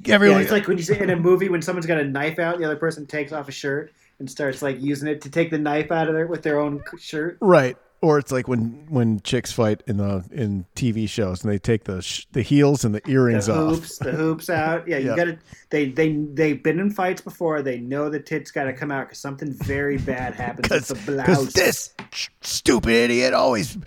Yeah, 0.00 0.16
Everyone, 0.16 0.42
it's 0.42 0.50
like 0.50 0.66
when 0.66 0.76
you 0.76 0.82
see 0.82 0.98
in 0.98 1.08
a 1.10 1.16
movie 1.16 1.48
when 1.48 1.62
someone's 1.62 1.86
got 1.86 1.98
a 1.98 2.04
knife 2.04 2.40
out, 2.40 2.58
the 2.58 2.64
other 2.64 2.76
person 2.76 3.06
takes 3.06 3.30
off 3.30 3.48
a 3.48 3.52
shirt 3.52 3.92
and 4.18 4.30
starts 4.30 4.62
like 4.62 4.80
using 4.80 5.08
it 5.08 5.20
to 5.22 5.30
take 5.30 5.50
the 5.50 5.58
knife 5.58 5.90
out 5.90 6.08
of 6.08 6.14
there 6.14 6.26
with 6.26 6.42
their 6.42 6.60
own 6.60 6.82
shirt. 6.98 7.38
right? 7.40 7.76
Or 8.00 8.18
it's 8.18 8.30
like 8.30 8.46
when 8.48 8.86
when 8.90 9.20
chicks 9.20 9.50
fight 9.50 9.82
in 9.86 9.96
the 9.96 10.22
in 10.30 10.66
TV 10.76 11.08
shows 11.08 11.42
and 11.42 11.50
they 11.50 11.58
take 11.58 11.84
the 11.84 12.02
sh- 12.02 12.26
the 12.32 12.42
heels 12.42 12.84
and 12.84 12.94
the 12.94 13.00
The 13.02 13.12
earrings 13.12 13.48
off. 13.48 13.76
hoops, 13.76 13.96
the 13.96 14.12
hoops 14.12 14.50
out. 14.50 14.86
Yeah, 14.86 14.98
you 14.98 15.08
Yeah. 15.10 15.16
gotta. 15.16 15.38
They 15.70 15.88
they 15.88 16.12
they've 16.34 16.62
been 16.62 16.80
in 16.80 16.90
fights 16.90 17.22
before. 17.22 17.62
They 17.62 17.78
know 17.78 18.10
the 18.10 18.20
tits 18.20 18.50
got 18.50 18.64
to 18.64 18.74
come 18.74 18.90
out 18.90 19.06
because 19.06 19.20
something 19.20 19.54
very 19.54 19.96
bad 19.96 20.34
happens 20.34 20.68
with 20.90 21.06
the 21.06 21.12
blouse. 21.12 21.54
This 21.54 21.94
sh- 22.12 22.28
stupid 22.42 22.90
idiot 22.92 23.32
always 23.32 23.78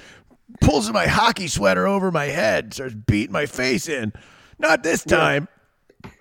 pulls 0.62 0.92
my 0.92 1.06
hockey 1.06 1.48
sweater 1.48 1.86
over 1.86 2.12
my 2.12 2.26
head, 2.26 2.74
starts 2.74 2.96
beating 2.96 3.34
my 3.34 3.46
face 3.46 3.88
in. 3.88 4.14
Not 4.58 4.82
this 4.82 5.04
time. 5.04 5.48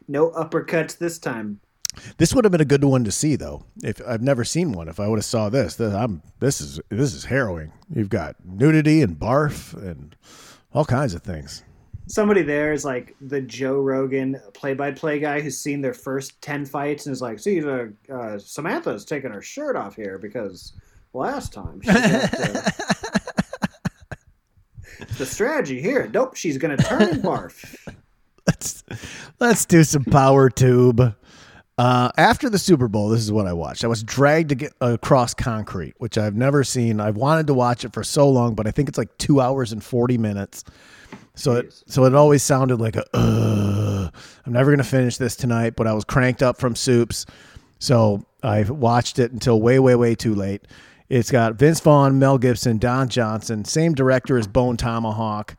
no 0.07 0.31
uppercuts 0.33 0.99
this 0.99 1.19
time. 1.19 1.61
This 2.19 2.35
would 2.35 2.45
have 2.45 2.53
been 2.53 2.61
a 2.61 2.67
good 2.67 2.85
one 2.85 3.05
to 3.05 3.13
see, 3.13 3.37
though. 3.37 3.65
If 3.83 4.01
I've 4.07 4.23
never 4.23 4.45
seen 4.45 4.73
one, 4.73 4.89
if 4.89 5.01
I 5.01 5.09
would 5.09 5.19
have 5.19 5.25
saw 5.25 5.49
this, 5.49 5.77
this, 5.77 5.93
I'm 5.95 6.23
this 6.41 6.61
is 6.61 6.81
this 6.89 7.15
is 7.15 7.25
harrowing. 7.25 7.73
You've 7.95 8.11
got 8.11 8.37
nudity 8.45 9.03
and 9.03 9.19
barf 9.19 9.75
and 9.75 10.17
all 10.73 10.85
kinds 10.85 11.15
of 11.15 11.23
things. 11.23 11.63
Somebody 12.09 12.43
there 12.43 12.73
is 12.73 12.85
like 12.85 13.17
the 13.21 13.41
Joe 13.41 13.81
Rogan 13.81 14.41
play-by-play 14.55 15.19
guy 15.19 15.41
who's 15.41 15.59
seen 15.59 15.81
their 15.81 15.95
first 15.95 16.41
ten 16.41 16.65
fights 16.65 17.07
and 17.07 17.13
is 17.13 17.23
like, 17.23 17.39
"See, 17.39 17.65
uh, 17.65 17.87
uh, 18.13 18.39
Samantha's 18.39 19.05
taking 19.05 19.33
her 19.33 19.43
shirt 19.43 19.75
off 19.77 19.97
here 19.97 20.19
because 20.19 20.75
last 21.13 21.53
time 21.53 21.81
she 21.81 21.93
got, 21.93 22.35
uh, 22.35 22.71
the 25.19 25.27
strategy 25.27 25.81
here. 25.81 26.09
Nope, 26.13 26.37
she's 26.37 26.59
gonna 26.59 26.77
turn 26.77 27.03
and 27.03 27.23
barf." 27.23 27.75
let's 28.47 28.85
let's 29.41 29.65
do 29.67 29.85
some 29.85 30.05
power 30.05 30.49
tube. 30.49 31.15
Uh, 31.79 32.11
after 32.17 32.49
the 32.49 32.59
Super 32.59 32.89
Bowl, 32.89 33.11
this 33.11 33.21
is 33.21 33.31
what 33.31 33.47
I 33.47 33.53
watched. 33.53 33.85
I 33.85 33.89
was 33.89 34.03
dragged 34.03 34.49
to 34.49 34.55
get 34.55 34.73
across 34.81 35.35
concrete, 35.35 35.95
which 35.99 36.17
I've 36.17 36.35
never 36.35 36.65
seen. 36.65 37.01
I've 37.01 37.17
wanted 37.17 37.47
to 37.49 37.55
watch 37.55 37.85
it 37.85 37.93
for 37.93 38.03
so 38.03 38.29
long, 38.31 38.55
but 38.55 38.67
I 38.67 38.71
think 38.71 38.89
it's 38.89 38.97
like 38.97 39.17
two 39.19 39.43
hours 39.43 39.73
and 39.73 39.85
forty 39.85 40.17
minutes. 40.17 40.65
So 41.35 41.53
it 41.57 41.75
so 41.87 42.05
it 42.07 42.15
always 42.15 42.43
sounded 42.43 42.81
like 42.81 42.97
a. 42.97 44.11
I'm 44.47 44.53
never 44.53 44.71
gonna 44.71 44.85
finish 44.85 45.19
this 45.19 45.37
tonight, 45.37 45.77
but 45.77 45.87
I 45.87 45.93
was 45.93 46.05
cranked 46.05 46.43
up 46.43 46.59
from 46.59 46.75
soups, 46.75 47.27
so 47.79 48.25
I 48.43 48.63
watched 48.63 49.19
it 49.19 49.33
until 49.33 49.61
way, 49.61 49.79
way, 49.79 49.97
way 49.97 50.15
too 50.15 50.35
late. 50.35 50.63
It's 51.11 51.31
got 51.31 51.57
Vince 51.57 51.81
Vaughn, 51.81 52.19
Mel 52.19 52.39
Gibson, 52.39 52.79
Don 52.79 53.09
Johnson, 53.11 53.67
same 53.67 53.95
director 53.95 54.39
as 54.39 54.47
Bone 54.47 54.79
Tomahawk, 54.79 55.57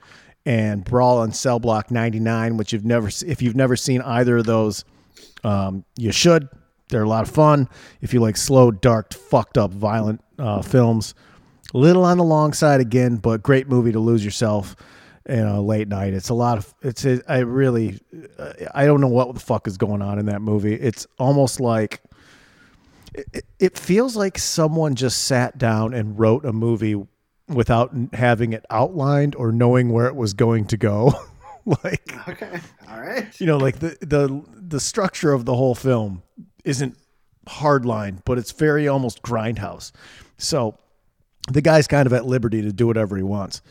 and 0.47 0.83
Brawl 0.83 1.19
on 1.19 1.31
Cell 1.31 1.59
Block 1.59 1.91
99, 1.91 2.57
which 2.57 2.73
you've 2.73 2.85
never 2.85 3.09
if 3.27 3.43
you've 3.43 3.55
never 3.55 3.75
seen 3.75 4.01
either 4.01 4.37
of 4.37 4.45
those, 4.45 4.83
um, 5.43 5.85
you 5.97 6.11
should. 6.11 6.49
They're 6.89 7.03
a 7.03 7.09
lot 7.09 7.27
of 7.27 7.33
fun 7.33 7.67
if 8.01 8.13
you 8.13 8.19
like 8.19 8.37
slow, 8.37 8.71
dark, 8.71 9.13
fucked 9.13 9.57
up, 9.57 9.71
violent 9.71 10.21
uh, 10.39 10.61
films. 10.61 11.13
A 11.73 11.77
little 11.77 12.05
on 12.05 12.17
the 12.17 12.23
long 12.23 12.53
side 12.53 12.79
again, 12.79 13.17
but 13.17 13.43
great 13.43 13.67
movie 13.67 13.91
to 13.91 13.99
lose 13.99 14.23
yourself 14.23 14.75
in 15.25 15.45
a 15.45 15.61
late 15.61 15.89
night. 15.89 16.13
It's 16.13 16.29
a 16.29 16.33
lot 16.33 16.57
of 16.57 16.73
it's. 16.81 17.05
A, 17.05 17.21
I 17.27 17.39
really, 17.39 17.99
I 18.73 18.85
don't 18.85 19.01
know 19.01 19.09
what 19.09 19.33
the 19.33 19.39
fuck 19.39 19.67
is 19.67 19.77
going 19.77 20.01
on 20.01 20.17
in 20.17 20.27
that 20.27 20.41
movie. 20.41 20.73
It's 20.73 21.05
almost 21.19 21.59
like 21.59 22.01
it, 23.13 23.45
it 23.59 23.77
feels 23.77 24.15
like 24.15 24.37
someone 24.37 24.95
just 24.95 25.23
sat 25.23 25.57
down 25.57 25.93
and 25.93 26.17
wrote 26.17 26.45
a 26.45 26.53
movie 26.53 26.95
without 27.47 27.93
having 28.13 28.53
it 28.53 28.65
outlined 28.69 29.35
or 29.35 29.51
knowing 29.51 29.89
where 29.89 30.07
it 30.07 30.15
was 30.15 30.33
going 30.33 30.65
to 30.67 30.77
go. 30.77 31.13
like 31.83 32.27
Okay, 32.29 32.59
all 32.89 32.99
right. 32.99 33.39
you 33.39 33.45
know, 33.45 33.57
like 33.57 33.79
the 33.79 33.97
the 34.01 34.43
the 34.53 34.79
structure 34.79 35.33
of 35.33 35.45
the 35.45 35.53
whole 35.55 35.75
film 35.75 36.23
isn't 36.63 36.97
hardline, 37.47 38.19
but 38.25 38.37
it's 38.37 38.51
very 38.51 38.87
almost 38.87 39.21
grindhouse. 39.21 39.91
So 40.37 40.77
the 41.51 41.61
guy's 41.61 41.87
kind 41.87 42.05
of 42.05 42.13
at 42.13 42.25
liberty 42.25 42.61
to 42.61 42.71
do 42.73 42.87
whatever 42.87 43.15
he 43.17 43.23
wants. 43.23 43.61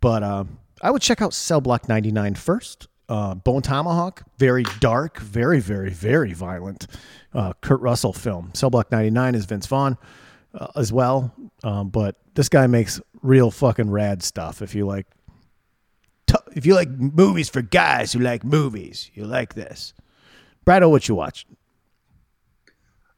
But 0.00 0.22
um, 0.22 0.58
I 0.82 0.90
would 0.90 1.02
check 1.02 1.20
out 1.20 1.34
Cell 1.34 1.60
Block 1.60 1.88
99 1.88 2.34
first. 2.34 2.88
uh, 3.08 3.34
Bone 3.34 3.60
Tomahawk, 3.62 4.22
very 4.38 4.64
dark, 4.80 5.18
very, 5.18 5.60
very, 5.60 5.90
very 5.90 6.32
violent. 6.32 6.86
Uh, 7.34 7.52
Kurt 7.60 7.80
Russell 7.80 8.12
film. 8.14 8.50
Cell 8.54 8.70
Block 8.70 8.90
99 8.90 9.34
is 9.34 9.44
Vince 9.44 9.66
Vaughn 9.66 9.98
uh, 10.54 10.68
as 10.76 10.92
well. 10.92 11.34
Um, 11.62 11.90
but 11.90 12.16
this 12.34 12.48
guy 12.48 12.66
makes 12.66 13.00
real 13.22 13.50
fucking 13.50 13.90
rad 13.90 14.22
stuff. 14.22 14.62
If 14.62 14.74
you 14.74 14.86
like, 14.86 15.06
t- 16.30 16.52
if 16.56 16.64
you 16.66 16.74
like 16.74 16.88
movies 16.90 17.48
for 17.48 17.62
guys 17.62 18.12
who 18.12 18.18
like 18.20 18.44
movies, 18.44 19.10
you 19.14 19.24
like 19.24 19.54
this. 19.54 19.94
Brado, 20.66 20.90
what 20.90 21.08
you 21.08 21.14
watch? 21.14 21.46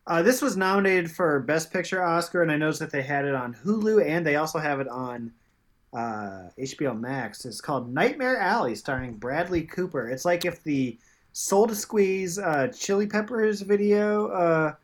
Uh, 0.07 0.23
this 0.23 0.43
was 0.43 0.57
nominated 0.57 1.11
for 1.11 1.39
Best 1.41 1.73
Picture 1.73 2.03
Oscar, 2.03 2.43
and 2.43 2.51
I 2.51 2.57
noticed 2.57 2.81
that 2.81 2.91
they 2.91 3.03
had 3.03 3.25
it 3.25 3.35
on 3.35 3.55
Hulu, 3.55 4.05
and 4.05 4.27
they 4.27 4.37
also 4.37 4.59
have 4.59 4.81
it 4.81 4.89
on 4.89 5.33
uh, 5.93 6.49
HBO 6.59 6.99
Max. 6.99 7.45
It's 7.45 7.61
called 7.61 7.93
Nightmare 7.93 8.39
Alley, 8.39 8.75
starring 8.75 9.15
Bradley 9.15 9.63
Cooper. 9.63 10.09
It's 10.09 10.25
like 10.25 10.45
if 10.45 10.63
the 10.65 10.99
Soul 11.33 11.67
to 11.69 11.75
Squeeze 11.75 12.39
uh, 12.39 12.69
Chili 12.77 13.07
Peppers 13.07 13.61
video 13.61 14.27
uh, 14.29 14.75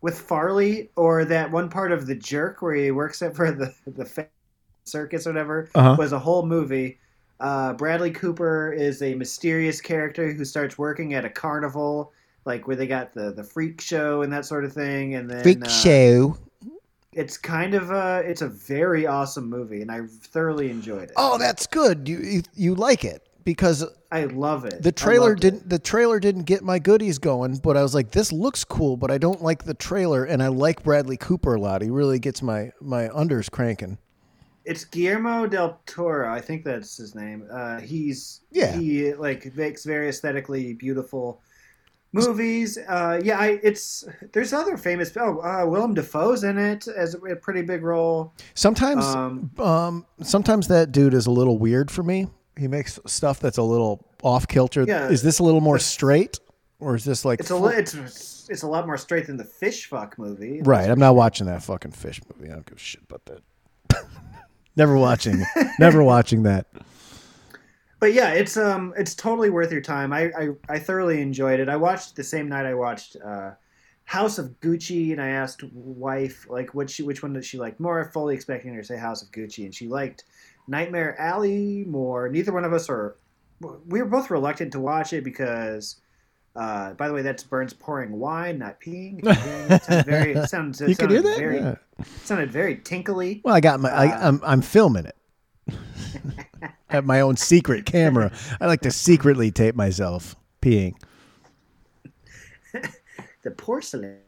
with 0.00 0.18
Farley, 0.18 0.90
or 0.96 1.24
that 1.26 1.50
one 1.50 1.68
part 1.68 1.92
of 1.92 2.06
The 2.06 2.14
Jerk 2.14 2.62
where 2.62 2.74
he 2.74 2.90
works 2.90 3.20
at 3.22 3.36
for 3.36 3.52
the 3.52 3.74
the 3.86 4.26
circus 4.84 5.26
or 5.26 5.30
whatever, 5.30 5.68
Uh-huh. 5.74 5.96
was 5.98 6.12
a 6.12 6.18
whole 6.18 6.46
movie. 6.46 6.98
Uh, 7.40 7.74
Bradley 7.74 8.10
Cooper 8.10 8.72
is 8.72 9.02
a 9.02 9.14
mysterious 9.14 9.80
character 9.80 10.32
who 10.32 10.44
starts 10.44 10.78
working 10.78 11.14
at 11.14 11.24
a 11.24 11.30
carnival, 11.30 12.12
like 12.44 12.66
where 12.66 12.76
they 12.76 12.86
got 12.86 13.12
the 13.12 13.32
the 13.32 13.44
freak 13.44 13.80
show 13.80 14.22
and 14.22 14.32
that 14.32 14.46
sort 14.46 14.64
of 14.64 14.72
thing. 14.72 15.14
And 15.14 15.30
then 15.30 15.62
uh, 15.62 15.68
show. 15.68 16.38
it's 17.12 17.36
kind 17.36 17.74
of 17.74 17.90
a 17.90 18.22
it's 18.24 18.42
a 18.42 18.48
very 18.48 19.06
awesome 19.06 19.50
movie, 19.50 19.82
and 19.82 19.90
I 19.90 20.02
thoroughly 20.06 20.70
enjoyed 20.70 21.04
it. 21.04 21.12
Oh, 21.16 21.36
that's 21.38 21.66
good. 21.66 22.08
You, 22.08 22.18
you 22.18 22.42
you 22.54 22.74
like 22.74 23.04
it 23.04 23.26
because 23.44 23.84
I 24.10 24.24
love 24.24 24.64
it. 24.64 24.82
the 24.82 24.92
trailer 24.92 25.34
didn't 25.34 25.68
the 25.68 25.78
trailer 25.78 26.18
didn't 26.18 26.44
get 26.44 26.64
my 26.64 26.78
goodies 26.78 27.18
going, 27.18 27.56
but 27.58 27.76
I 27.76 27.82
was 27.82 27.94
like, 27.94 28.12
this 28.12 28.32
looks 28.32 28.64
cool, 28.64 28.96
but 28.96 29.10
I 29.10 29.18
don't 29.18 29.42
like 29.42 29.64
the 29.64 29.74
trailer, 29.74 30.24
and 30.24 30.42
I 30.42 30.48
like 30.48 30.82
Bradley 30.82 31.18
Cooper 31.18 31.54
a 31.54 31.60
lot. 31.60 31.82
He 31.82 31.90
really 31.90 32.18
gets 32.18 32.42
my 32.42 32.72
my 32.80 33.08
unders 33.08 33.50
cranking. 33.50 33.98
It's 34.66 34.84
Guillermo 34.84 35.46
del 35.46 35.80
Toro. 35.86 36.28
I 36.32 36.40
think 36.40 36.64
that's 36.64 36.96
his 36.96 37.14
name. 37.14 37.46
Uh, 37.50 37.78
he's 37.80 38.40
Yeah. 38.50 38.76
He 38.76 39.14
like 39.14 39.54
makes 39.56 39.84
very 39.84 40.08
aesthetically 40.08 40.74
beautiful 40.74 41.40
movies. 42.12 42.76
Uh, 42.78 43.20
yeah, 43.22 43.38
I, 43.38 43.60
it's 43.62 44.04
there's 44.32 44.52
other 44.52 44.76
famous. 44.76 45.12
Oh, 45.16 45.40
uh, 45.40 45.64
Willem 45.66 45.94
Dafoe's 45.94 46.44
in 46.44 46.58
it 46.58 46.88
as 46.88 47.14
a 47.14 47.36
pretty 47.36 47.62
big 47.62 47.82
role. 47.82 48.32
Sometimes, 48.54 49.04
um, 49.04 49.50
Um, 49.58 50.06
sometimes 50.22 50.68
that 50.68 50.92
dude 50.92 51.14
is 51.14 51.26
a 51.26 51.30
little 51.30 51.58
weird 51.58 51.90
for 51.90 52.02
me. 52.02 52.26
He 52.58 52.68
makes 52.68 52.98
stuff 53.06 53.38
that's 53.38 53.58
a 53.58 53.62
little 53.62 54.04
off 54.22 54.48
kilter. 54.48 54.84
Yeah. 54.86 55.08
is 55.08 55.22
this 55.22 55.38
a 55.38 55.44
little 55.44 55.60
more 55.60 55.78
straight, 55.78 56.40
or 56.80 56.96
is 56.96 57.04
this 57.04 57.24
like 57.24 57.38
it's 57.40 57.50
a 57.50 57.64
it's 57.66 58.48
it's 58.50 58.62
a 58.62 58.66
lot 58.68 58.86
more 58.86 58.96
straight 58.96 59.26
than 59.26 59.36
the 59.36 59.44
Fish 59.44 59.86
Fuck 59.86 60.18
movie. 60.18 60.62
right? 60.62 60.88
I'm 60.90 60.98
not 60.98 61.14
watching 61.16 61.46
that 61.46 61.62
fucking 61.62 61.92
fish 61.92 62.20
movie. 62.34 62.50
I 62.50 62.54
don't 62.54 62.66
give 62.66 62.78
a 62.78 62.80
shit 62.80 63.02
about 63.08 63.24
that. 63.26 63.42
never 64.76 64.96
watching, 64.96 65.44
never 65.78 66.02
watching 66.02 66.42
that. 66.44 66.66
but 68.00 68.12
yeah, 68.12 68.30
it's 68.32 68.56
um, 68.56 68.92
it's 68.96 69.14
totally 69.14 69.50
worth 69.50 69.72
your 69.72 69.80
time. 69.80 70.12
I, 70.12 70.30
I, 70.38 70.48
I 70.68 70.78
thoroughly 70.78 71.20
enjoyed 71.20 71.60
it. 71.60 71.68
I 71.68 71.76
watched 71.76 72.16
the 72.16 72.24
same 72.24 72.48
night 72.48 72.66
I 72.66 72.74
watched 72.74 73.16
uh, 73.24 73.52
House 74.04 74.38
of 74.38 74.60
Gucci, 74.60 75.12
and 75.12 75.20
I 75.20 75.28
asked 75.28 75.62
wife 75.72 76.46
like 76.48 76.74
what 76.74 76.90
she 76.90 77.02
which 77.02 77.22
one 77.22 77.32
did 77.32 77.44
she 77.44 77.58
like 77.58 77.80
more, 77.80 78.04
fully 78.12 78.34
expecting 78.34 78.74
her 78.74 78.80
to 78.80 78.86
say 78.86 78.96
House 78.96 79.22
of 79.22 79.30
Gucci, 79.30 79.64
and 79.64 79.74
she 79.74 79.88
liked 79.88 80.24
Nightmare 80.68 81.18
Alley 81.20 81.84
more. 81.86 82.28
Neither 82.28 82.52
one 82.52 82.64
of 82.64 82.72
us 82.72 82.88
are. 82.88 83.16
We 83.86 84.02
were 84.02 84.08
both 84.08 84.30
reluctant 84.30 84.72
to 84.72 84.80
watch 84.80 85.12
it 85.12 85.24
because. 85.24 85.96
Uh, 86.56 86.94
by 86.94 87.06
the 87.06 87.14
way, 87.14 87.22
that's 87.22 87.42
Burns 87.42 87.74
pouring 87.74 88.18
wine, 88.18 88.58
not 88.58 88.80
peeing. 88.80 89.20
It 89.70 89.82
sounds 89.82 90.04
very. 90.06 90.32
It 90.32 90.48
sounds. 90.48 90.80
It 90.80 90.88
You 90.88 90.96
can 90.96 91.10
hear 91.10 91.22
that? 91.22 91.36
Very, 91.38 91.58
Yeah. 91.58 91.74
Sounded 92.24 92.50
very 92.50 92.76
tinkly. 92.76 93.40
Well, 93.44 93.54
I 93.54 93.60
got 93.60 93.80
my. 93.80 93.90
I, 93.90 94.06
Uh, 94.08 94.28
I'm 94.28 94.40
I'm 94.44 94.62
filming 94.62 95.06
it. 95.06 95.16
I 96.62 96.70
have 96.88 97.04
my 97.04 97.20
own 97.20 97.36
secret 97.36 97.84
camera. 97.84 98.32
I 98.60 98.66
like 98.66 98.80
to 98.82 98.90
secretly 98.90 99.50
tape 99.50 99.74
myself 99.74 100.34
peeing. 100.62 100.94
the 103.42 103.50
porcelain 103.50 104.18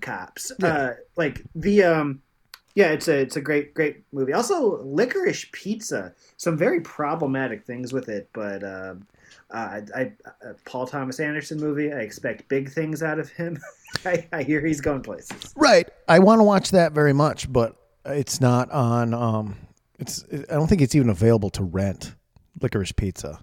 cops. 0.00 0.50
Uh, 0.62 0.94
like 1.16 1.42
the 1.54 1.82
um, 1.82 2.22
yeah, 2.74 2.88
it's 2.88 3.08
a 3.08 3.18
it's 3.18 3.36
a 3.36 3.40
great 3.40 3.74
great 3.74 4.04
movie. 4.12 4.32
Also, 4.32 4.82
Licorice 4.84 5.50
Pizza. 5.52 6.14
Some 6.36 6.56
very 6.56 6.80
problematic 6.80 7.64
things 7.64 7.92
with 7.92 8.08
it, 8.08 8.28
but 8.32 8.62
um, 8.62 9.06
uh, 9.50 9.80
I, 9.94 10.12
uh, 10.24 10.52
Paul 10.64 10.86
Thomas 10.86 11.20
Anderson 11.20 11.58
movie. 11.58 11.92
I 11.92 11.98
expect 12.00 12.48
big 12.48 12.70
things 12.70 13.02
out 13.02 13.18
of 13.18 13.30
him. 13.30 13.58
I, 14.04 14.26
I 14.32 14.42
hear 14.42 14.64
he's 14.64 14.80
going 14.80 15.02
places. 15.02 15.52
Right. 15.56 15.88
I 16.08 16.18
want 16.18 16.40
to 16.40 16.44
watch 16.44 16.70
that 16.72 16.92
very 16.92 17.12
much, 17.12 17.50
but 17.52 17.76
it's 18.04 18.40
not 18.40 18.70
on. 18.70 19.14
Um, 19.14 19.56
it's. 19.98 20.24
I 20.32 20.54
don't 20.54 20.68
think 20.68 20.82
it's 20.82 20.94
even 20.94 21.10
available 21.10 21.50
to 21.50 21.64
rent. 21.64 22.14
Licorice 22.60 22.94
Pizza, 22.96 23.38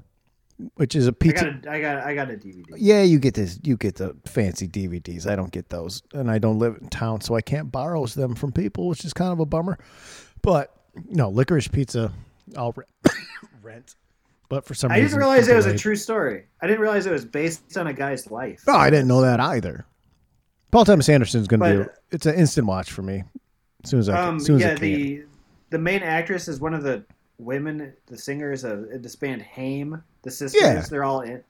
which 0.76 0.96
is 0.96 1.08
a 1.08 1.14
pizza. 1.14 1.46
got 1.46 1.66
a, 1.66 1.72
I 1.72 1.82
got 1.82 1.98
I 2.04 2.16
got 2.16 2.30
a 2.30 2.34
DVD. 2.34 2.64
yeah, 2.78 3.02
you 3.02 3.20
get 3.20 3.34
this. 3.34 3.60
You 3.64 3.78
get 3.78 3.96
the 3.96 4.16
fancy 4.26 4.68
DVDs. 4.68 5.30
I 5.30 5.36
don't 5.36 5.52
get 5.52 5.70
those, 5.70 6.02
and 6.14 6.30
I 6.30 6.38
don't 6.38 6.60
live 6.60 6.78
in 6.82 6.90
town, 6.90 7.22
so 7.22 7.36
I 7.36 7.42
can't 7.42 7.72
borrow 7.72 8.06
them 8.06 8.36
from 8.36 8.52
people, 8.52 8.88
which 8.88 9.06
is 9.06 9.14
kind 9.14 9.32
of 9.32 9.40
a 9.40 9.46
bummer. 9.46 9.78
But 10.42 10.76
no, 11.10 11.30
Licorice 11.30 11.72
Pizza, 11.72 12.12
I'll 12.58 12.74
re- 12.74 12.86
rent. 13.62 13.96
But 14.50 14.66
for 14.66 14.74
some 14.74 14.92
reason. 14.92 15.00
I 15.02 15.04
reason, 15.04 15.20
didn't 15.20 15.30
realize 15.30 15.48
it 15.48 15.56
was 15.56 15.66
a 15.66 15.78
true 15.78 15.96
story. 15.96 16.44
I 16.62 16.68
didn't 16.68 16.82
realize 16.82 17.06
it 17.06 17.12
was 17.12 17.26
based 17.26 17.78
on 17.78 17.88
a 17.88 17.94
guy's 17.94 18.30
life. 18.30 18.64
Oh, 18.68 18.76
I 18.78 18.90
didn't 18.90 19.08
know 19.08 19.22
that 19.22 19.40
either. 19.40 19.86
Paul 20.72 20.86
Thomas 20.86 21.10
Anderson's 21.10 21.48
going 21.48 21.60
to 21.62 21.72
be. 21.72 21.84
But- 21.84 21.96
It's 22.12 22.26
an 22.26 22.36
instant 22.36 22.68
watch 22.68 22.92
for 22.92 23.02
me. 23.02 23.24
As 23.84 23.90
soon 23.90 24.00
as 24.00 24.10
I, 24.10 24.22
Um, 24.28 24.38
as 24.38 24.46
soon 24.46 24.58
as 24.58 24.64
I 24.64 24.68
yeah, 24.70 24.76
can. 24.76 24.82
the 24.84 25.24
the 25.72 25.80
main 25.80 26.04
actress 26.04 26.48
is 26.48 26.60
one 26.60 26.74
of 26.74 26.84
the 26.84 27.04
women, 27.38 27.94
the 28.08 28.18
singers 28.18 28.64
of 28.64 28.88
this 29.02 29.16
band 29.16 29.42
Haim, 29.42 30.02
the 30.22 30.32
sisters. 30.32 30.62
Yeah. 30.62 30.84
They're 30.90 31.04
all 31.04 31.22
in. 31.22 31.44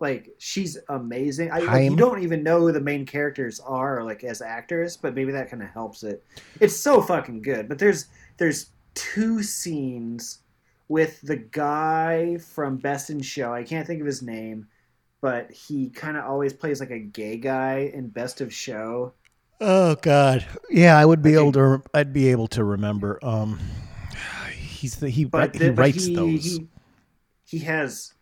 Like 0.00 0.30
she's 0.38 0.78
amazing. 0.88 1.50
I, 1.52 1.58
like, 1.60 1.84
you 1.90 1.96
don't 1.96 2.22
even 2.22 2.42
know 2.42 2.60
who 2.60 2.72
the 2.72 2.80
main 2.80 3.04
characters 3.04 3.60
are, 3.60 4.02
like 4.02 4.24
as 4.24 4.40
actors, 4.40 4.96
but 4.96 5.14
maybe 5.14 5.30
that 5.32 5.50
kind 5.50 5.62
of 5.62 5.68
helps 5.70 6.02
it. 6.04 6.24
It's 6.58 6.74
so 6.76 7.02
fucking 7.02 7.42
good. 7.42 7.68
But 7.68 7.78
there's 7.78 8.06
there's 8.38 8.70
two 8.94 9.42
scenes 9.42 10.38
with 10.90 11.20
the 11.22 11.36
guy 11.36 12.36
from 12.36 12.76
Best 12.76 13.10
in 13.10 13.20
Show. 13.22 13.54
I 13.54 13.62
can't 13.62 13.86
think 13.86 14.00
of 14.00 14.06
his 14.06 14.22
name, 14.22 14.66
but 15.20 15.48
he 15.52 15.88
kind 15.88 16.16
of 16.16 16.24
always 16.24 16.52
plays 16.52 16.80
like 16.80 16.90
a 16.90 16.98
gay 16.98 17.36
guy 17.36 17.92
in 17.94 18.08
Best 18.08 18.40
of 18.40 18.52
Show. 18.52 19.12
Oh 19.60 19.94
God, 20.02 20.44
yeah, 20.68 20.98
I 20.98 21.04
would 21.06 21.22
be 21.22 21.36
Okay. 21.36 21.42
able 21.48 21.52
to. 21.52 21.82
I'd 21.94 22.12
be 22.12 22.28
able 22.28 22.48
to 22.48 22.64
remember. 22.64 23.20
Um, 23.22 23.60
he's 24.52 24.96
the 24.96 25.08
he. 25.08 25.24
but, 25.24 25.54
he 25.54 25.60
the- 25.60 25.72
writes 25.74 26.06
he, 26.06 26.16
those. 26.16 26.44
He, 26.44 26.66
he 27.44 27.58
has 27.60 28.12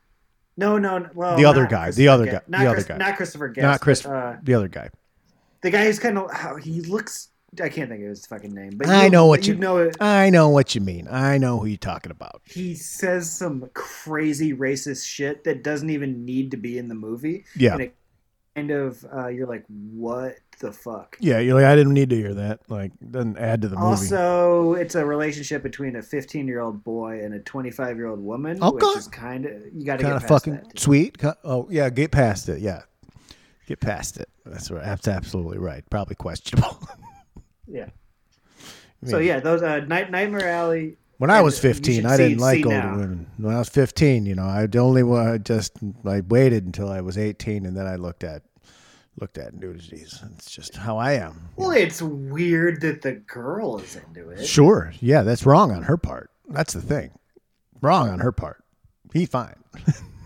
no, 0.58 0.76
no. 0.76 0.98
no, 0.98 1.08
Well, 1.14 1.36
The 1.38 1.46
other 1.46 1.66
guy, 1.66 1.90
the 1.90 2.08
other 2.08 2.26
guy, 2.26 2.40
not 2.48 2.60
the 2.60 2.66
other 2.66 2.82
guy. 2.82 2.96
not 2.98 3.16
Christopher 3.16 3.48
Guest, 3.48 3.62
Not 3.62 3.80
Chris. 3.80 4.04
uh, 4.04 4.36
the 4.42 4.52
other 4.54 4.68
guy. 4.68 4.90
the 5.62 5.70
guy 5.70 5.84
who's 5.86 5.98
kind 5.98 6.18
of 6.18 6.30
how 6.32 6.56
he 6.56 6.82
looks. 6.82 7.28
I 7.62 7.68
can't 7.70 7.88
think 7.90 8.02
of 8.02 8.08
his 8.10 8.26
fucking 8.26 8.52
name, 8.54 8.72
but 8.76 8.88
I 8.88 9.04
you- 9.04 9.10
know 9.10 9.26
what 9.26 9.46
you 9.46 9.54
you- 9.54 9.60
know. 9.60 9.78
It, 9.78 9.96
I 10.00 10.30
know 10.30 10.48
what 10.50 10.74
you 10.74 10.80
mean. 10.80 11.08
I 11.10 11.38
know 11.38 11.58
who 11.58 11.66
you're 11.66 11.76
talking 11.78 12.10
about. 12.12 12.42
he 12.44 12.74
says 12.74 13.30
some 13.30 13.68
crazy 13.74 14.52
racist 14.52 15.06
shit 15.06 15.44
that 15.44 15.62
doesn't 15.64 15.90
even 15.90 16.24
need 16.24 16.50
to 16.52 16.56
be 16.56 16.78
in 16.78 16.88
the 16.88 16.94
movie. 16.94 17.44
Yeah. 17.56 17.72
and 17.74 17.82
it 17.82 17.94
kind 18.54 18.70
of 18.70 19.04
uh, 19.16 19.28
you're 19.28 19.46
like, 19.46 19.64
what 19.68 20.36
the 20.60 20.72
fuck? 20.72 21.16
Yeah, 21.20 21.38
you're 21.38 21.54
like 21.54 21.64
I 21.64 21.74
didn't 21.76 21.94
need 21.94 22.10
to 22.10 22.16
hear 22.16 22.34
that. 22.34 22.60
Like, 22.68 22.92
doesn't 23.10 23.38
add 23.38 23.62
to 23.62 23.68
the 23.68 23.76
movie. 23.76 23.86
Also, 23.86 24.74
it's 24.74 24.94
a 24.96 25.04
relationship 25.06 25.62
between 25.62 25.96
a 25.96 26.02
15 26.02 26.46
year 26.46 26.60
old 26.60 26.82
boy 26.84 27.24
and 27.24 27.32
a 27.34 27.38
25 27.40 27.96
year 27.96 28.08
old 28.08 28.20
woman, 28.20 28.62
Okay. 28.62 28.84
which 28.86 28.96
is 28.98 29.08
kind 29.08 29.46
of 29.46 29.52
you 29.72 29.84
got 29.86 29.96
to 29.98 30.02
kind 30.02 30.14
get 30.14 30.16
of 30.16 30.20
past 30.22 30.28
fucking 30.28 30.54
that. 30.54 30.78
sweet. 30.78 31.16
Oh 31.44 31.66
yeah, 31.70 31.88
get 31.88 32.10
past 32.10 32.48
it. 32.48 32.60
Yeah, 32.60 32.82
get 33.66 33.80
past 33.80 34.18
it. 34.18 34.28
That's 34.44 34.70
right. 34.70 34.84
That's 34.84 35.08
absolutely 35.08 35.58
right. 35.58 35.82
Probably 35.90 36.14
questionable. 36.16 36.76
Yeah. 37.70 37.88
So 39.06 39.18
yeah, 39.18 39.40
those 39.40 39.62
uh, 39.62 39.80
Night, 39.80 40.10
Nightmare 40.10 40.48
Alley. 40.48 40.96
When 41.18 41.30
I 41.30 41.40
was 41.40 41.58
15, 41.58 42.06
I 42.06 42.16
didn't 42.16 42.38
see- 42.38 42.42
like 42.44 42.56
see 42.58 42.64
older 42.64 42.76
now. 42.78 42.96
women. 42.96 43.26
When 43.38 43.54
I 43.54 43.58
was 43.58 43.68
15, 43.68 44.26
you 44.26 44.34
know, 44.34 44.44
I 44.44 44.68
only 44.76 45.02
I 45.18 45.38
just 45.38 45.72
I 46.04 46.20
waited 46.20 46.64
until 46.64 46.88
I 46.88 47.00
was 47.00 47.18
18, 47.18 47.66
and 47.66 47.76
then 47.76 47.86
I 47.86 47.96
looked 47.96 48.24
at 48.24 48.42
looked 49.20 49.36
at 49.38 49.54
nudities. 49.54 50.22
It's 50.36 50.48
just 50.50 50.76
how 50.76 50.96
I 50.96 51.14
am. 51.14 51.48
Well, 51.56 51.72
it's 51.72 52.00
weird 52.00 52.80
that 52.82 53.02
the 53.02 53.12
girl 53.14 53.78
is 53.78 53.96
into 53.96 54.30
it. 54.30 54.46
Sure, 54.46 54.92
yeah, 55.00 55.22
that's 55.22 55.44
wrong 55.44 55.72
on 55.72 55.82
her 55.84 55.96
part. 55.96 56.30
That's 56.48 56.72
the 56.72 56.80
thing, 56.80 57.10
wrong 57.80 58.08
on 58.08 58.20
her 58.20 58.30
part. 58.32 58.62
He's 59.12 59.28
fine. 59.28 59.56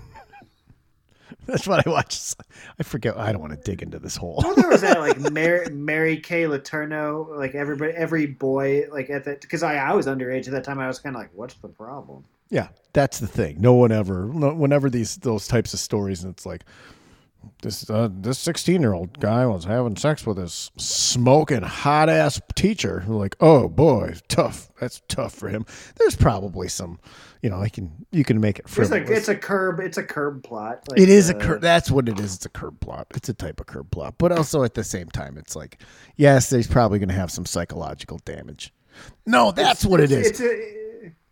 that's 1.46 1.66
what 1.66 1.86
I 1.86 1.90
watched. 1.90 2.36
I 2.78 2.82
forget. 2.82 3.16
I 3.16 3.32
don't 3.32 3.40
want 3.40 3.52
to 3.52 3.58
dig 3.58 3.82
into 3.82 3.98
this 3.98 4.16
hole. 4.16 4.40
Well, 4.44 4.54
there 4.54 4.68
was 4.68 4.82
that 4.82 5.00
like 5.00 5.18
Mary, 5.32 5.68
Mary 5.70 6.16
Kay 6.18 6.44
Letourneau, 6.44 7.36
like 7.36 7.54
everybody, 7.54 7.92
every 7.94 8.26
boy, 8.26 8.84
like 8.90 9.10
at 9.10 9.24
that 9.24 9.40
because 9.40 9.62
I, 9.62 9.76
I 9.76 9.92
was 9.92 10.06
underage 10.06 10.46
at 10.46 10.52
that 10.52 10.64
time. 10.64 10.78
I 10.78 10.86
was 10.86 10.98
kind 10.98 11.16
of 11.16 11.20
like, 11.20 11.30
what's 11.34 11.54
the 11.54 11.68
problem? 11.68 12.24
Yeah, 12.50 12.68
that's 12.92 13.18
the 13.18 13.26
thing. 13.26 13.60
No 13.60 13.72
one 13.74 13.90
ever, 13.92 14.26
no, 14.26 14.54
whenever 14.54 14.88
these 14.88 15.16
those 15.16 15.48
types 15.48 15.74
of 15.74 15.80
stories, 15.80 16.22
and 16.22 16.32
it's 16.32 16.46
like 16.46 16.64
this 17.62 17.88
uh, 17.90 18.08
this 18.12 18.38
sixteen 18.38 18.80
year 18.80 18.92
old 18.92 19.18
guy 19.18 19.44
was 19.46 19.64
having 19.64 19.96
sex 19.96 20.24
with 20.24 20.36
his 20.36 20.70
smoking 20.76 21.62
hot 21.62 22.08
ass 22.08 22.40
teacher. 22.54 23.04
Like, 23.08 23.36
oh 23.40 23.68
boy, 23.68 24.14
tough. 24.28 24.70
That's 24.80 25.02
tough 25.08 25.34
for 25.34 25.48
him. 25.48 25.66
There's 25.96 26.16
probably 26.16 26.68
some, 26.68 27.00
you 27.42 27.50
know, 27.50 27.60
I 27.60 27.68
can 27.68 28.06
you 28.12 28.24
can 28.24 28.40
make 28.40 28.60
it 28.60 28.66
It's 28.76 28.90
like 28.90 29.08
it's 29.08 29.28
a 29.28 29.34
curb. 29.34 29.80
It's 29.80 29.98
a 29.98 30.02
curb 30.02 30.44
plot. 30.44 30.88
Like, 30.88 31.00
It 31.00 31.08
is 31.08 31.28
a 31.28 31.36
uh, 31.36 31.40
curb. 31.40 31.60
That's 31.60 31.90
what 31.90 32.08
it 32.08 32.18
is. 32.20 32.36
It's 32.36 32.46
a 32.46 32.48
curb 32.48 32.78
plot. 32.80 33.08
It's 33.14 33.28
a 33.28 33.34
type 33.34 33.58
of 33.60 33.66
curb 33.66 33.90
plot. 33.90 34.14
But 34.16 34.30
also 34.30 34.62
at 34.62 34.74
the 34.74 34.84
same 34.84 35.08
time, 35.08 35.36
it's 35.36 35.56
like, 35.56 35.82
yes, 36.16 36.50
there's 36.50 36.68
probably 36.68 37.00
going 37.00 37.08
to 37.08 37.14
have 37.14 37.32
some 37.32 37.44
psychological 37.44 38.20
damage. 38.24 38.72
No, 39.26 39.50
that's 39.50 39.84
what 39.84 40.00
it 40.00 40.12
is. 40.12 40.28
It's 40.28 40.40
a, 40.40 40.50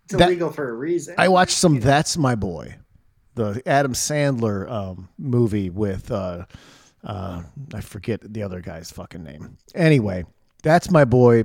it's 0.04 0.18
That- 0.18 0.28
illegal 0.28 0.50
for 0.50 0.68
a 0.68 0.72
reason. 0.72 1.14
I 1.16 1.28
watched 1.28 1.56
some 1.56 1.78
That's 1.78 2.16
My 2.16 2.34
Boy, 2.34 2.76
the 3.36 3.62
Adam 3.64 3.92
Sandler 3.92 4.68
um, 4.68 5.08
movie 5.16 5.70
with, 5.70 6.10
uh, 6.10 6.46
uh, 7.04 7.42
I 7.72 7.80
forget 7.80 8.20
the 8.32 8.42
other 8.42 8.60
guy's 8.60 8.90
fucking 8.90 9.22
name. 9.22 9.58
Anyway, 9.76 10.24
That's 10.64 10.90
My 10.90 11.04
Boy 11.04 11.44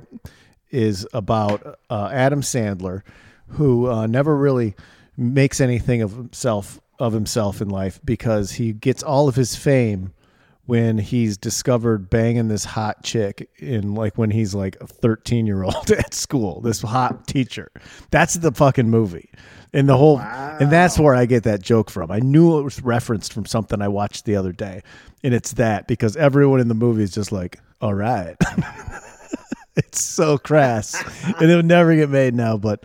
is 0.70 1.06
about 1.12 1.78
uh, 1.88 2.10
Adam 2.12 2.40
Sandler, 2.40 3.02
who 3.48 3.88
uh, 3.88 4.06
never 4.06 4.36
really 4.36 4.74
makes 5.16 5.60
anything 5.60 6.02
of 6.02 6.12
himself 6.12 6.80
of 6.98 7.12
himself 7.12 7.60
in 7.60 7.68
life 7.68 8.00
because 8.04 8.52
he 8.52 8.72
gets 8.72 9.02
all 9.02 9.28
of 9.28 9.36
his 9.36 9.54
fame 9.54 10.12
when 10.64 10.98
he's 10.98 11.36
discovered 11.36 12.10
banging 12.10 12.48
this 12.48 12.64
hot 12.64 13.02
chick 13.02 13.48
in 13.58 13.94
like 13.94 14.18
when 14.18 14.30
he's 14.30 14.54
like 14.54 14.76
a 14.80 14.86
13 14.86 15.46
year 15.46 15.62
old 15.62 15.90
at 15.98 16.12
school 16.12 16.60
this 16.60 16.82
hot 16.82 17.26
teacher. 17.26 17.70
That's 18.10 18.34
the 18.34 18.52
fucking 18.52 18.90
movie. 18.90 19.30
And 19.72 19.88
the 19.88 19.96
whole 19.96 20.18
and 20.20 20.70
that's 20.70 20.98
where 20.98 21.14
i 21.14 21.26
get 21.26 21.44
that 21.44 21.62
joke 21.62 21.90
from. 21.90 22.10
I 22.10 22.18
knew 22.18 22.58
it 22.58 22.62
was 22.62 22.82
referenced 22.82 23.32
from 23.32 23.46
something 23.46 23.80
i 23.80 23.88
watched 23.88 24.24
the 24.24 24.36
other 24.36 24.52
day. 24.52 24.82
And 25.22 25.34
it's 25.34 25.52
that 25.54 25.86
because 25.86 26.16
everyone 26.16 26.60
in 26.60 26.68
the 26.68 26.74
movie 26.74 27.02
is 27.02 27.12
just 27.12 27.32
like 27.32 27.58
all 27.80 27.94
right. 27.94 28.36
It's 29.78 30.02
so 30.02 30.38
crass. 30.38 30.94
And 31.38 31.50
it 31.50 31.54
would 31.54 31.66
never 31.66 31.94
get 31.94 32.08
made 32.08 32.34
now 32.34 32.56
but 32.56 32.84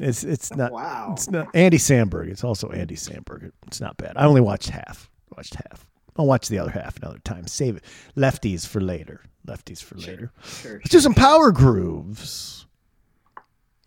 it's 0.00 0.24
it's 0.24 0.50
oh, 0.52 0.56
not 0.56 0.72
Wow. 0.72 1.10
it's 1.12 1.30
not 1.30 1.48
Andy 1.54 1.78
Samberg. 1.78 2.28
It's 2.28 2.44
also 2.44 2.68
Andy 2.70 2.96
Samberg. 2.96 3.52
It's 3.66 3.80
not 3.80 3.96
bad. 3.96 4.12
I 4.16 4.24
only 4.24 4.40
watched 4.40 4.70
half. 4.70 5.10
Watched 5.36 5.54
half. 5.54 5.86
I'll 6.16 6.26
watch 6.26 6.48
the 6.48 6.58
other 6.58 6.70
half 6.70 6.96
another 6.96 7.20
time. 7.20 7.46
Save 7.46 7.76
it. 7.76 7.84
Lefties 8.16 8.66
for 8.66 8.80
later. 8.80 9.22
Lefties 9.46 9.82
for 9.82 9.96
later. 9.96 10.32
Sure. 10.44 10.74
Let's 10.74 10.90
do 10.90 11.00
some 11.00 11.14
power 11.14 11.50
grooves. 11.52 12.66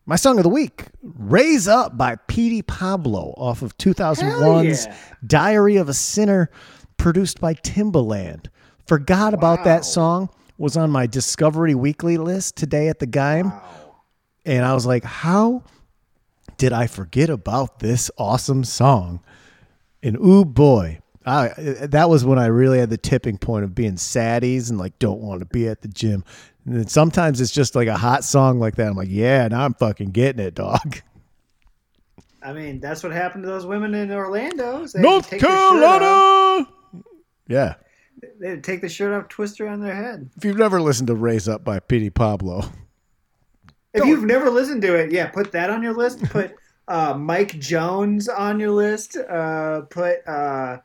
My 0.05 0.15
song 0.17 0.37
of 0.37 0.43
the 0.43 0.49
week, 0.49 0.87
Raise 1.01 1.67
Up 1.67 1.97
by 1.97 2.17
Petey 2.27 2.61
Pablo 2.61 3.33
off 3.37 3.61
of 3.61 3.77
2001's 3.77 4.85
yeah. 4.85 4.97
Diary 5.25 5.77
of 5.77 5.87
a 5.87 5.93
Sinner, 5.93 6.49
produced 6.97 7.39
by 7.39 7.53
Timbaland. 7.53 8.47
Forgot 8.85 9.33
about 9.33 9.63
that 9.63 9.85
song, 9.85 10.29
was 10.57 10.75
on 10.75 10.91
my 10.91 11.07
Discovery 11.07 11.73
Weekly 11.73 12.17
list 12.17 12.57
today 12.57 12.89
at 12.89 12.99
the 12.99 13.07
Gaim. 13.07 13.57
And 14.45 14.65
I 14.65 14.73
was 14.73 14.85
like, 14.85 15.05
how 15.05 15.63
did 16.57 16.73
I 16.73 16.87
forget 16.87 17.29
about 17.29 17.79
this 17.79 18.09
awesome 18.17 18.63
song? 18.63 19.21
And 20.01 20.17
ooh 20.17 20.45
boy, 20.45 20.99
I, 21.25 21.49
that 21.57 22.09
was 22.09 22.25
when 22.25 22.37
I 22.39 22.47
really 22.47 22.79
had 22.79 22.89
the 22.89 22.97
tipping 22.97 23.37
point 23.37 23.63
of 23.63 23.73
being 23.73 23.93
saddies 23.95 24.69
and 24.69 24.77
like 24.77 24.97
don't 24.99 25.21
want 25.21 25.39
to 25.39 25.45
be 25.45 25.67
at 25.67 25.81
the 25.81 25.87
gym. 25.87 26.23
And 26.65 26.75
then 26.77 26.87
sometimes 26.87 27.39
it's 27.41 27.51
just 27.51 27.75
like 27.75 27.87
a 27.87 27.97
hot 27.97 28.23
song 28.23 28.59
like 28.59 28.75
that. 28.75 28.87
I'm 28.87 28.95
like, 28.95 29.09
yeah, 29.09 29.47
now 29.47 29.63
I'm 29.65 29.73
fucking 29.73 30.11
getting 30.11 30.45
it, 30.45 30.55
dog. 30.55 31.01
I 32.41 32.51
mean, 32.51 32.79
that's 32.81 33.03
what 33.03 33.13
happened 33.13 33.43
to 33.43 33.49
those 33.49 33.65
women 33.65 33.93
in 33.93 34.11
Orlando. 34.11 34.83
is 34.83 34.91
They 34.93 34.99
had 34.99 35.03
to 35.05 35.09
North 35.09 35.29
take 35.29 35.41
their 35.41 35.49
shirt 35.49 35.83
off- 35.83 35.99
Carolina. 36.01 36.67
Yeah. 37.47 37.73
They 38.39 38.57
take 38.57 38.81
the 38.81 38.89
shirt 38.89 39.13
off, 39.13 39.29
twist 39.29 39.59
around 39.61 39.81
their 39.81 39.95
head. 39.95 40.29
If 40.37 40.43
you've 40.45 40.57
never 40.57 40.81
listened 40.81 41.07
to 41.07 41.15
Raise 41.15 41.47
Up 41.47 41.63
by 41.63 41.79
Petey 41.79 42.09
Pablo, 42.09 42.63
If 43.93 44.05
you've 44.05 44.23
never 44.25 44.49
listened 44.49 44.81
to 44.83 44.95
it, 44.95 45.11
yeah, 45.11 45.27
put 45.27 45.51
that 45.51 45.69
on 45.69 45.83
your 45.83 45.93
list. 45.93 46.23
Put 46.31 46.55
uh, 46.87 47.13
Mike 47.13 47.59
Jones 47.59 48.27
on 48.27 48.59
your 48.59 48.71
list. 48.71 49.15
Uh, 49.15 49.81
put 49.89 50.27
uh, 50.27 50.79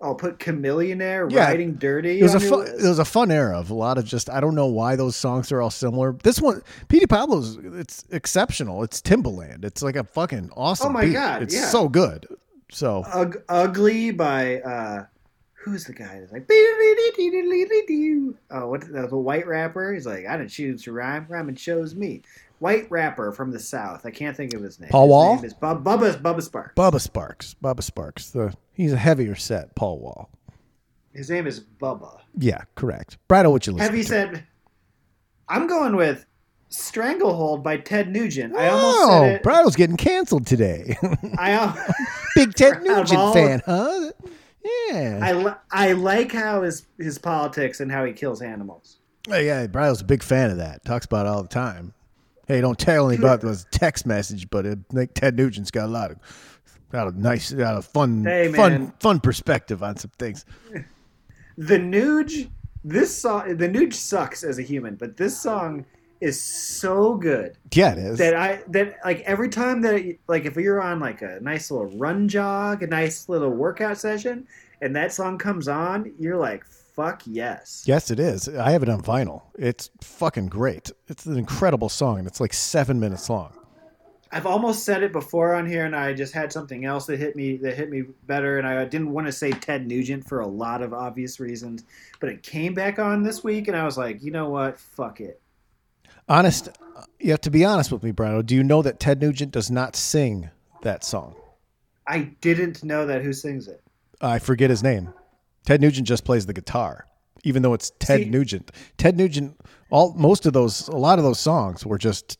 I'll 0.00 0.14
put 0.14 0.38
Chamillionaire 0.38 1.28
Yeah. 1.30 1.46
riding 1.46 1.74
dirty. 1.74 2.20
it 2.20 2.22
was 2.22 2.34
a 2.34 2.40
fun, 2.40 2.60
list. 2.60 2.84
it 2.84 2.88
was 2.88 2.98
a 3.00 3.04
fun 3.04 3.32
era 3.32 3.58
of 3.58 3.70
a 3.70 3.74
lot 3.74 3.98
of 3.98 4.04
just 4.04 4.30
I 4.30 4.40
don't 4.40 4.54
know 4.54 4.66
why 4.66 4.94
those 4.94 5.16
songs 5.16 5.50
are 5.50 5.60
all 5.60 5.70
similar. 5.70 6.12
This 6.22 6.40
one, 6.40 6.62
Petey 6.86 7.06
Pablo's, 7.06 7.56
it's 7.56 8.04
exceptional. 8.10 8.84
It's 8.84 9.00
Timbaland. 9.02 9.64
It's 9.64 9.82
like 9.82 9.96
a 9.96 10.04
fucking 10.04 10.50
awesome. 10.56 10.90
Oh 10.90 10.92
my 10.92 11.06
beat. 11.06 11.14
God, 11.14 11.42
it's 11.42 11.54
yeah. 11.54 11.66
so 11.66 11.88
good. 11.88 12.26
So 12.70 13.02
Ug- 13.12 13.42
Ugly 13.48 14.12
by 14.12 14.60
uh, 14.60 15.06
who's 15.68 15.84
the 15.84 15.92
guy 15.92 16.20
that's 16.20 16.32
like 16.32 16.48
oh 18.50 18.68
what 18.68 18.80
the, 18.80 19.06
the 19.08 19.16
white 19.16 19.46
rapper? 19.46 19.92
He's 19.92 20.06
like 20.06 20.26
I 20.26 20.36
didn't 20.36 20.50
choose 20.50 20.82
to 20.84 20.92
rhyme, 20.92 21.26
rhyming 21.28 21.54
chose 21.56 21.94
me. 21.94 22.22
White 22.58 22.90
rapper 22.90 23.30
from 23.30 23.52
the 23.52 23.60
south. 23.60 24.04
I 24.04 24.10
can't 24.10 24.36
think 24.36 24.52
of 24.54 24.62
his 24.62 24.80
name. 24.80 24.90
Paul 24.90 25.04
his 25.04 25.10
Wall? 25.10 25.36
Name 25.36 25.44
is 25.44 25.54
Bub- 25.54 25.84
Bubba 25.84 26.20
Bubba 26.20 26.40
Sparxxx. 26.48 26.74
Bubba 26.74 27.08
Sparxxx, 27.08 27.54
Bubba 27.62 27.80
Sparxxx. 27.88 28.32
The 28.32 28.54
he's 28.72 28.92
a 28.92 28.96
heavier 28.96 29.34
set. 29.36 29.74
Paul 29.76 30.00
Wall. 30.00 30.30
His 31.12 31.30
name 31.30 31.46
is 31.46 31.60
Bubba. 31.60 32.18
Yeah, 32.36 32.62
correct. 32.74 33.18
Brado, 33.28 33.50
what 33.50 33.66
you 33.66 33.72
listen 33.72 33.86
Heavy 33.86 34.02
to? 34.02 34.08
said, 34.08 34.44
I'm 35.48 35.66
going 35.66 35.96
with 35.96 36.26
Stranglehold 36.68 37.62
by 37.62 37.78
Ted 37.78 38.12
Nugent. 38.12 38.54
I 38.54 38.68
almost 38.68 39.08
said 39.08 39.32
it. 39.36 39.42
Brado's 39.42 39.74
getting 39.74 39.96
canceled 39.96 40.46
today. 40.46 40.96
I, 41.38 41.52
al- 41.52 41.76
Big 42.34 42.54
Ted 42.54 42.82
Nugent 42.82 43.34
fan, 43.34 43.62
huh? 43.64 44.10
Yeah. 44.64 45.20
I, 45.22 45.32
li- 45.32 45.52
I 45.70 45.92
like 45.92 46.32
how 46.32 46.62
his, 46.62 46.86
his 46.98 47.18
politics 47.18 47.80
and 47.80 47.90
how 47.90 48.04
he 48.04 48.12
kills 48.12 48.42
animals. 48.42 48.98
Oh, 49.30 49.38
yeah, 49.38 49.66
Brado's 49.66 50.00
a 50.00 50.04
big 50.04 50.22
fan 50.22 50.50
of 50.50 50.56
that. 50.58 50.84
Talks 50.84 51.06
about 51.06 51.26
it 51.26 51.28
all 51.28 51.42
the 51.42 51.48
time. 51.48 51.92
Hey, 52.46 52.60
don't 52.62 52.78
tell 52.78 53.08
anybody 53.08 53.26
about 53.26 53.40
this 53.42 53.66
text 53.70 54.06
message, 54.06 54.48
but 54.48 54.64
it, 54.64 54.78
like 54.92 55.12
Ted 55.12 55.36
Nugent's 55.36 55.70
got 55.70 55.84
a 55.84 55.92
lot 55.92 56.10
of, 56.10 56.18
got 56.90 57.12
a 57.12 57.20
nice, 57.20 57.52
got 57.52 57.76
a 57.76 57.82
fun, 57.82 58.24
Hey, 58.24 58.50
fun, 58.52 58.92
fun 59.00 59.20
perspective 59.20 59.82
on 59.82 59.96
some 59.96 60.12
things. 60.18 60.46
The 61.58 61.76
Nuge, 61.76 62.48
this 62.84 63.14
song, 63.14 63.56
the 63.56 63.68
Nuge 63.68 63.92
sucks 63.92 64.44
as 64.44 64.58
a 64.58 64.62
human, 64.62 64.94
but 64.94 65.16
this 65.18 65.38
song 65.38 65.84
is 66.20 66.40
so 66.40 67.14
good 67.14 67.56
Yeah, 67.72 67.92
it 67.92 67.98
is. 67.98 68.18
that 68.18 68.34
I 68.34 68.60
that 68.68 68.98
like 69.04 69.20
every 69.20 69.48
time 69.48 69.80
that 69.82 70.16
like 70.26 70.44
if 70.44 70.56
you're 70.56 70.80
on 70.80 71.00
like 71.00 71.22
a 71.22 71.38
nice 71.40 71.70
little 71.70 71.86
run 71.98 72.28
jog, 72.28 72.82
a 72.82 72.86
nice 72.86 73.28
little 73.28 73.50
workout 73.50 73.98
session, 73.98 74.46
and 74.80 74.94
that 74.96 75.12
song 75.12 75.38
comes 75.38 75.68
on, 75.68 76.12
you're 76.18 76.36
like, 76.36 76.64
fuck 76.64 77.22
yes. 77.26 77.84
Yes, 77.86 78.10
it 78.10 78.18
is. 78.18 78.48
I 78.48 78.70
have 78.70 78.82
it 78.82 78.88
on 78.88 79.00
vinyl. 79.02 79.42
It's 79.56 79.90
fucking 80.02 80.48
great. 80.48 80.90
It's 81.06 81.26
an 81.26 81.36
incredible 81.38 81.88
song, 81.88 82.18
and 82.18 82.26
it's 82.26 82.40
like 82.40 82.52
seven 82.52 82.98
minutes 82.98 83.30
long. 83.30 83.52
I've 84.30 84.46
almost 84.46 84.84
said 84.84 85.02
it 85.02 85.12
before 85.12 85.54
on 85.54 85.66
here, 85.66 85.86
and 85.86 85.96
I 85.96 86.12
just 86.12 86.34
had 86.34 86.52
something 86.52 86.84
else 86.84 87.06
that 87.06 87.18
hit 87.18 87.34
me 87.34 87.56
that 87.58 87.76
hit 87.76 87.88
me 87.90 88.02
better, 88.26 88.58
and 88.58 88.66
I 88.66 88.84
didn't 88.84 89.12
want 89.12 89.26
to 89.26 89.32
say 89.32 89.52
Ted 89.52 89.86
Nugent 89.86 90.26
for 90.26 90.40
a 90.40 90.46
lot 90.46 90.82
of 90.82 90.92
obvious 90.92 91.40
reasons, 91.40 91.84
but 92.20 92.28
it 92.28 92.42
came 92.42 92.74
back 92.74 92.98
on 92.98 93.22
this 93.22 93.42
week, 93.42 93.68
and 93.68 93.76
I 93.76 93.84
was 93.84 93.96
like, 93.96 94.22
you 94.22 94.30
know 94.30 94.50
what, 94.50 94.78
fuck 94.78 95.20
it. 95.20 95.40
Honest, 96.28 96.68
you 97.18 97.30
have 97.30 97.40
to 97.42 97.50
be 97.50 97.64
honest 97.64 97.90
with 97.90 98.02
me, 98.02 98.12
Brado. 98.12 98.44
Do 98.44 98.54
you 98.54 98.62
know 98.62 98.82
that 98.82 99.00
Ted 99.00 99.20
Nugent 99.20 99.52
does 99.52 99.70
not 99.70 99.96
sing 99.96 100.50
that 100.82 101.04
song? 101.04 101.34
I 102.06 102.30
didn't 102.40 102.84
know 102.84 103.06
that 103.06 103.22
who 103.22 103.32
sings 103.32 103.68
it. 103.68 103.82
I 104.20 104.38
forget 104.38 104.70
his 104.70 104.82
name. 104.82 105.12
Ted 105.64 105.80
Nugent 105.80 106.06
just 106.06 106.24
plays 106.24 106.46
the 106.46 106.52
guitar, 106.52 107.06
even 107.44 107.62
though 107.62 107.74
it's 107.74 107.92
Ted 107.98 108.20
See- 108.20 108.30
Nugent. 108.30 108.72
Ted 108.96 109.16
Nugent, 109.16 109.60
all 109.90 110.14
most 110.14 110.46
of 110.46 110.52
those, 110.52 110.88
a 110.88 110.96
lot 110.96 111.18
of 111.18 111.24
those 111.24 111.38
songs 111.38 111.84
were 111.84 111.98
just 111.98 112.38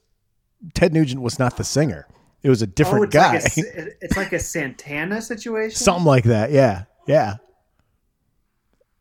Ted 0.75 0.93
Nugent 0.93 1.21
was 1.21 1.39
not 1.39 1.57
the 1.57 1.65
singer. 1.65 2.07
It 2.43 2.51
was 2.51 2.63
a 2.63 2.67
different 2.67 3.01
oh, 3.01 3.05
it's 3.05 3.15
guy, 3.15 3.33
Like 3.35 3.77
a, 3.77 4.05
it's 4.05 4.17
like 4.17 4.33
a 4.33 4.39
Santana 4.39 5.21
situation. 5.21 5.77
something 5.77 6.05
like 6.05 6.25
that. 6.25 6.51
Yeah, 6.51 6.85
yeah. 7.07 7.37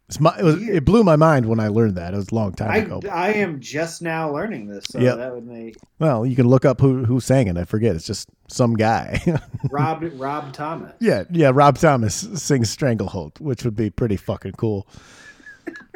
It's 0.09 0.21
my, 0.21 0.33
it, 0.39 0.43
was, 0.43 0.55
it 0.69 0.85
blew 0.85 1.03
my 1.03 1.17
mind 1.17 1.47
when 1.47 1.59
I 1.59 1.67
learned 1.67 1.95
that. 1.95 2.13
It 2.13 2.17
was 2.17 2.29
a 2.31 2.35
long 2.35 2.53
time 2.53 2.71
I, 2.71 2.77
ago. 2.77 3.01
I 3.11 3.33
am 3.33 3.59
just 3.59 4.01
now 4.01 4.31
learning 4.33 4.67
this, 4.67 4.85
so 4.85 4.99
Yep. 4.99 5.17
that 5.17 5.35
would 5.35 5.45
make 5.45 5.75
Well, 5.99 6.25
you 6.25 6.33
can 6.35 6.47
look 6.47 6.63
up 6.63 6.79
who 6.79 7.03
who 7.03 7.19
sang 7.19 7.47
it. 7.47 7.57
I 7.57 7.65
forget. 7.65 7.93
It's 7.95 8.05
just 8.05 8.29
some 8.47 8.75
guy. 8.75 9.21
Rob 9.69 10.05
Rob 10.13 10.53
Thomas. 10.53 10.93
yeah, 11.01 11.25
yeah. 11.29 11.51
Rob 11.53 11.77
Thomas 11.77 12.15
sings 12.15 12.69
"Stranglehold," 12.69 13.37
which 13.41 13.65
would 13.65 13.75
be 13.75 13.89
pretty 13.89 14.15
fucking 14.15 14.53
cool. 14.53 14.87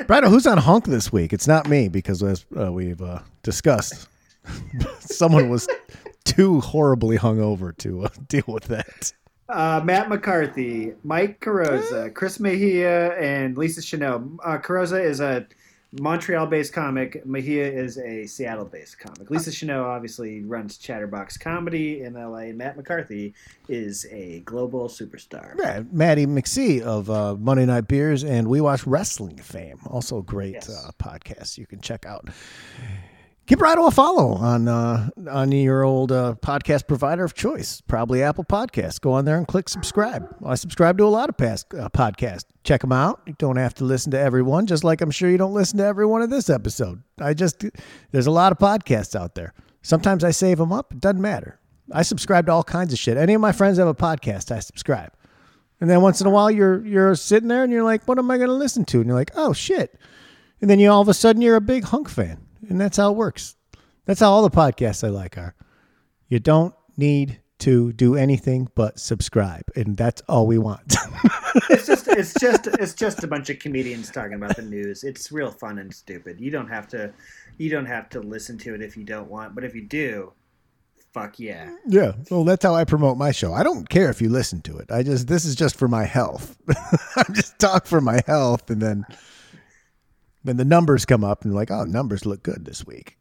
Brad, 0.08 0.26
who's 0.26 0.46
on 0.46 0.58
Hunk 0.58 0.86
this 0.86 1.14
week? 1.14 1.32
It's 1.32 1.48
not 1.48 1.70
me 1.70 1.88
because 1.88 2.22
as 2.22 2.46
uh, 2.60 2.70
we've 2.74 3.02
uh, 3.02 3.20
discussed, 3.44 4.10
someone 5.00 5.48
was 5.50 5.70
too 6.26 6.60
horribly 6.60 7.18
hungover 7.18 7.76
to 7.78 8.06
uh, 8.06 8.10
deal 8.28 8.44
with 8.48 8.66
that. 8.66 9.14
Uh, 9.52 9.82
Matt 9.84 10.08
McCarthy, 10.10 10.94
Mike 11.04 11.40
Carosa, 11.42 12.14
Chris 12.14 12.40
Mejia, 12.40 13.14
and 13.20 13.58
Lisa 13.58 13.82
Chanel. 13.82 14.32
Uh, 14.44 14.58
Carosa 14.58 15.04
is 15.04 15.20
a 15.20 15.46
Montreal-based 16.00 16.72
comic. 16.72 17.26
Mejia 17.26 17.70
is 17.70 17.98
a 17.98 18.26
Seattle-based 18.26 18.98
comic. 18.98 19.30
Lisa 19.30 19.52
Chanel 19.52 19.84
obviously 19.84 20.42
runs 20.42 20.78
Chatterbox 20.78 21.36
Comedy 21.38 22.04
in 22.04 22.14
LA, 22.14 22.38
and 22.48 22.58
Matt 22.58 22.78
McCarthy 22.78 23.34
is 23.68 24.06
a 24.10 24.40
global 24.46 24.88
superstar. 24.88 25.54
Yeah, 25.60 25.84
Maddie 25.92 26.26
McSee 26.28 26.82
of 26.82 27.10
uh, 27.10 27.36
Monday 27.36 27.66
Night 27.66 27.90
Beers 27.90 28.24
and 28.24 28.48
We 28.48 28.62
Watch 28.62 28.88
Wrestling 28.88 29.38
fame. 29.38 29.80
Also 29.86 30.20
a 30.20 30.24
great 30.24 30.54
Yes. 30.54 30.70
uh, 30.70 30.92
podcast 30.98 31.58
you 31.58 31.66
can 31.68 31.82
check 31.82 32.06
out. 32.06 32.30
Give 33.52 33.60
Brado 33.60 33.86
a 33.86 33.92
follow 33.92 34.36
on 34.36 34.70
uh, 34.70 35.10
on 35.30 35.52
your 35.52 35.84
old 35.84 36.14
uh, 36.14 36.36
podcast 36.42 36.88
provider 36.88 37.26
of 37.26 37.34
choice, 37.34 37.82
probably 37.82 38.24
Apple 38.24 38.46
Podcasts. 38.46 39.02
Go 39.02 39.12
on 39.12 39.26
there 39.26 39.36
and 39.36 39.46
click 39.46 39.68
subscribe. 39.68 40.34
I 40.46 40.56
subscribe 40.56 40.98
to 41.00 41.04
a 41.04 41.12
lot 41.12 41.28
of 41.28 41.36
past 41.36 41.66
uh, 41.74 41.90
podcasts. 41.90 42.46
Check 42.64 42.80
them 42.80 42.94
out. 42.94 43.22
You 43.26 43.36
don't 43.40 43.58
have 43.58 43.74
to 43.74 43.84
listen 43.84 44.12
to 44.12 44.18
everyone, 44.18 44.68
just 44.68 44.86
like 44.86 45.02
I'm 45.02 45.12
sure 45.12 45.30
you 45.30 45.38
don't 45.38 45.54
listen 45.54 45.80
to 45.80 45.84
every 45.84 46.06
one 46.06 46.22
of 46.22 46.30
this 46.30 46.50
episode. 46.50 47.04
I 47.20 47.34
just 47.34 47.66
there's 48.12 48.26
a 48.26 48.32
lot 48.32 48.54
of 48.54 48.58
podcasts 48.58 49.20
out 49.20 49.36
there. 49.36 49.54
Sometimes 49.82 50.24
I 50.24 50.32
save 50.32 50.58
them 50.58 50.72
up. 50.72 50.94
It 50.94 51.02
doesn't 51.02 51.20
matter. 51.20 51.60
I 51.92 52.04
subscribe 52.04 52.46
to 52.46 52.54
all 52.54 52.64
kinds 52.64 52.94
of 52.94 53.00
shit. 53.00 53.18
Any 53.18 53.34
of 53.34 53.42
my 53.42 53.52
friends 53.52 53.80
have 53.80 53.88
a 53.90 53.94
podcast, 53.94 54.56
I 54.56 54.60
subscribe. 54.60 55.12
And 55.82 55.90
then 55.90 56.00
once 56.00 56.22
in 56.22 56.28
a 56.28 56.30
while, 56.32 56.50
you're 56.50 56.86
you're 56.86 57.16
sitting 57.16 57.50
there 57.50 57.66
and 57.66 57.74
you're 57.74 57.84
like, 57.84 58.08
"What 58.08 58.18
am 58.18 58.32
I 58.32 58.38
going 58.38 58.48
to 58.48 58.56
listen 58.56 58.86
to?" 58.86 59.00
And 59.00 59.08
you're 59.08 59.18
like, 59.18 59.32
"Oh 59.36 59.52
shit!" 59.52 60.00
And 60.62 60.70
then 60.70 60.80
you 60.80 60.90
all 60.90 61.02
of 61.02 61.10
a 61.10 61.14
sudden 61.14 61.42
you're 61.42 61.58
a 61.58 61.60
big 61.60 61.84
hunk 61.84 62.08
fan, 62.08 62.41
and 62.72 62.80
that's 62.80 62.98
how 62.98 63.12
it 63.12 63.18
works. 63.18 63.56
That's 64.06 64.22
how 64.22 64.32
all 64.32 64.42
the 64.42 64.50
podcasts 64.50 65.04
I 65.04 65.10
like 65.10 65.38
are. 65.38 65.54
You 66.28 66.40
don't 66.40 66.74
need 66.98 67.40
to 67.60 67.94
do 67.94 68.16
anything 68.16 68.70
but 68.74 69.00
subscribe, 69.00 69.64
and 69.76 69.96
that's 69.96 70.22
all 70.28 70.48
we 70.48 70.58
want. 70.58 70.96
It's 71.70 71.86
just, 71.86 72.08
it's 72.08 72.34
just, 72.40 72.68
it's 72.68 72.94
just 72.94 73.26
a 73.26 73.28
bunch 73.28 73.50
of 73.50 73.60
comedians 73.60 74.10
talking 74.10 74.36
about 74.36 74.56
the 74.56 74.62
news. 74.62 75.04
It's 75.04 75.34
real 75.34 75.52
fun 75.52 75.80
and 75.80 75.94
stupid. 75.94 76.40
You 76.40 76.50
don't 76.50 76.70
have 76.70 76.88
to, 76.90 77.12
you 77.58 77.70
don't 77.70 77.88
have 77.88 78.08
to 78.12 78.22
listen 78.22 78.58
to 78.60 78.74
it 78.74 78.82
if 78.82 78.96
you 78.96 79.04
don't 79.04 79.30
want, 79.30 79.54
but 79.54 79.66
if 79.66 79.76
you 79.76 79.82
do, 79.82 80.32
fuck 81.14 81.40
yeah. 81.40 81.76
yeah, 81.86 82.14
well, 82.30 82.46
that's 82.46 82.64
how 82.64 82.74
I 82.74 82.86
promote 82.86 83.18
my 83.18 83.34
show. 83.34 83.54
I 83.54 83.64
don't 83.64 83.90
care 83.90 84.10
if 84.10 84.22
you 84.22 84.30
listen 84.30 84.62
to 84.62 84.78
it. 84.78 84.90
I 84.94 85.04
just 85.04 85.28
this 85.28 85.44
is 85.44 85.56
just 85.56 85.76
for 85.76 85.90
my 85.90 86.06
health. 86.06 86.58
I'm 87.18 87.34
just 87.34 87.60
talk 87.60 87.86
for 87.86 88.00
my 88.00 88.22
health, 88.26 88.70
and 88.70 88.82
then 88.82 89.06
then 90.44 90.58
the 90.58 90.66
numbers 90.66 91.06
come 91.06 91.24
up, 91.24 91.44
and 91.44 91.54
like, 91.54 91.72
oh, 91.72 91.84
numbers 91.84 92.26
look 92.26 92.44
good 92.44 92.66
this 92.66 92.86
week. 92.86 93.18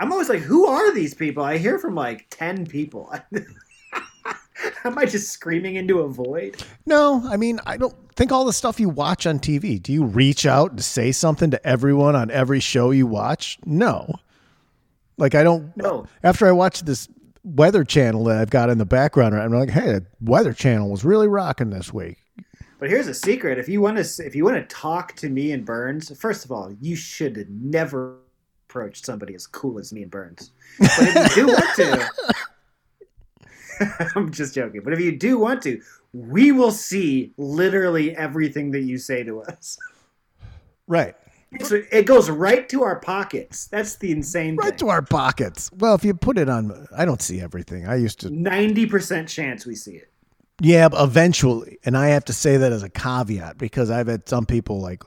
I'm 0.00 0.12
always 0.12 0.28
like, 0.28 0.40
who 0.40 0.66
are 0.66 0.94
these 0.94 1.14
people? 1.14 1.42
I 1.42 1.58
hear 1.58 1.78
from 1.78 1.94
like 1.94 2.26
ten 2.30 2.66
people. 2.66 3.12
Am 4.84 4.98
I 4.98 5.06
just 5.06 5.30
screaming 5.30 5.76
into 5.76 6.00
a 6.00 6.08
void? 6.08 6.62
No, 6.86 7.22
I 7.28 7.36
mean, 7.36 7.60
I 7.66 7.76
don't 7.76 7.94
think 8.16 8.32
all 8.32 8.44
the 8.44 8.52
stuff 8.52 8.80
you 8.80 8.88
watch 8.88 9.26
on 9.26 9.38
TV. 9.38 9.80
Do 9.80 9.92
you 9.92 10.04
reach 10.04 10.46
out 10.46 10.70
and 10.70 10.82
say 10.82 11.12
something 11.12 11.50
to 11.50 11.66
everyone 11.66 12.16
on 12.16 12.30
every 12.30 12.60
show 12.60 12.90
you 12.90 13.06
watch? 13.06 13.58
No. 13.64 14.14
Like 15.16 15.34
I 15.34 15.42
don't. 15.42 15.76
No. 15.76 16.06
After 16.22 16.46
I 16.46 16.52
watch 16.52 16.82
this 16.82 17.08
Weather 17.44 17.84
Channel 17.84 18.24
that 18.24 18.38
I've 18.38 18.50
got 18.50 18.70
in 18.70 18.78
the 18.78 18.86
background, 18.86 19.34
I'm 19.34 19.52
like, 19.52 19.70
hey, 19.70 19.92
the 19.92 20.06
Weather 20.20 20.52
Channel 20.52 20.90
was 20.90 21.04
really 21.04 21.28
rocking 21.28 21.70
this 21.70 21.92
week. 21.92 22.18
But 22.78 22.90
here's 22.90 23.08
a 23.08 23.14
secret: 23.14 23.58
if 23.58 23.68
you 23.68 23.80
want 23.80 23.98
to, 23.98 24.24
if 24.26 24.34
you 24.34 24.44
want 24.44 24.56
to 24.56 24.74
talk 24.74 25.14
to 25.16 25.28
me 25.28 25.52
and 25.52 25.64
Burns, 25.64 26.16
first 26.18 26.44
of 26.44 26.52
all, 26.52 26.72
you 26.80 26.94
should 26.96 27.46
never 27.50 28.18
approach 28.68 29.02
somebody 29.04 29.34
as 29.34 29.46
cool 29.46 29.78
as 29.78 29.92
me 29.92 30.02
and 30.02 30.10
Burns. 30.10 30.52
But 30.78 30.90
if 30.98 31.36
you 31.36 31.46
do 31.46 31.52
want 31.52 31.76
to, 31.76 32.10
I'm 34.16 34.30
just 34.30 34.54
joking. 34.54 34.82
But 34.82 34.92
if 34.92 35.00
you 35.00 35.16
do 35.16 35.38
want 35.38 35.62
to, 35.62 35.80
we 36.12 36.52
will 36.52 36.70
see 36.70 37.32
literally 37.36 38.16
everything 38.16 38.70
that 38.72 38.80
you 38.82 38.98
say 38.98 39.22
to 39.24 39.42
us. 39.42 39.78
Right. 40.86 41.14
So 41.60 41.82
it 41.90 42.04
goes 42.04 42.28
right 42.28 42.68
to 42.68 42.82
our 42.82 43.00
pockets. 43.00 43.66
That's 43.68 43.96
the 43.96 44.12
insane 44.12 44.56
Right 44.56 44.70
thing. 44.70 44.78
to 44.80 44.88
our 44.90 45.00
pockets. 45.00 45.70
Well, 45.78 45.94
if 45.94 46.04
you 46.04 46.12
put 46.12 46.36
it 46.36 46.48
on, 46.48 46.86
I 46.96 47.06
don't 47.06 47.22
see 47.22 47.40
everything. 47.40 47.88
I 47.88 47.96
used 47.96 48.20
to. 48.20 48.30
Ninety 48.30 48.84
percent 48.86 49.28
chance 49.28 49.64
we 49.64 49.74
see 49.74 49.92
it. 49.96 50.10
Yeah, 50.60 50.88
eventually, 50.92 51.78
and 51.84 51.96
I 51.96 52.08
have 52.08 52.24
to 52.26 52.32
say 52.32 52.56
that 52.56 52.72
as 52.72 52.82
a 52.82 52.88
caveat 52.88 53.58
because 53.58 53.90
I've 53.90 54.08
had 54.08 54.28
some 54.28 54.44
people 54.44 54.80
like, 54.80 55.04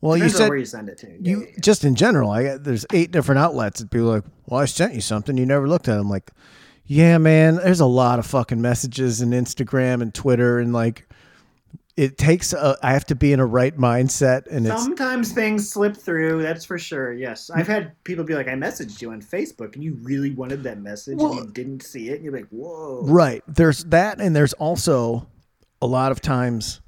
well, 0.00 0.16
you 0.16 0.24
Depends 0.24 0.36
said 0.36 0.48
where 0.50 0.58
you 0.58 0.64
send 0.66 0.88
it 0.90 0.98
to. 0.98 1.08
Yeah, 1.08 1.16
you 1.20 1.40
yeah, 1.46 1.60
just 1.62 1.82
in 1.82 1.94
general 1.94 2.30
i 2.30 2.58
there's 2.58 2.84
eight 2.92 3.10
different 3.10 3.38
outlets 3.38 3.80
and 3.80 3.90
people 3.90 4.10
are 4.10 4.16
like 4.16 4.24
well 4.46 4.60
i 4.60 4.66
sent 4.66 4.92
you 4.92 5.00
something 5.00 5.38
you 5.38 5.46
never 5.46 5.66
looked 5.66 5.88
at 5.88 5.96
it. 5.96 6.00
i'm 6.00 6.10
like 6.10 6.30
yeah 6.84 7.16
man 7.16 7.54
there's 7.56 7.80
a 7.80 7.86
lot 7.86 8.18
of 8.18 8.26
fucking 8.26 8.60
messages 8.60 9.22
and 9.22 9.32
instagram 9.32 10.02
and 10.02 10.12
twitter 10.12 10.58
and 10.58 10.74
like 10.74 11.08
it 11.96 12.18
takes 12.18 12.52
a, 12.52 12.76
i 12.82 12.92
have 12.92 13.04
to 13.06 13.14
be 13.14 13.32
in 13.32 13.38
a 13.40 13.46
right 13.46 13.76
mindset 13.78 14.46
and 14.50 14.66
it's 14.66 14.82
Sometimes 14.82 15.32
things 15.32 15.68
slip 15.70 15.96
through. 15.96 16.42
That's 16.42 16.64
for 16.64 16.78
sure. 16.78 17.12
Yes, 17.12 17.50
I've 17.54 17.68
had 17.68 17.92
people 18.04 18.24
be 18.24 18.34
like, 18.34 18.48
"I 18.48 18.54
messaged 18.54 19.00
you 19.00 19.12
on 19.12 19.22
Facebook, 19.22 19.74
and 19.74 19.84
you 19.84 19.96
really 20.02 20.30
wanted 20.30 20.62
that 20.64 20.80
message, 20.80 21.18
Well- 21.18 21.32
and 21.38 21.46
you 21.46 21.52
didn't 21.52 21.82
see 21.82 22.08
it." 22.08 22.16
And 22.16 22.24
you're 22.24 22.32
like, 22.32 22.48
"Whoa!" 22.50 23.02
right 23.04 23.42
there's 23.46 23.84
that 23.84 24.20
and 24.20 24.34
there's 24.34 24.52
also 24.54 25.28
a 25.80 25.86
lot 25.86 26.10
of 26.12 26.20
times 26.20 26.80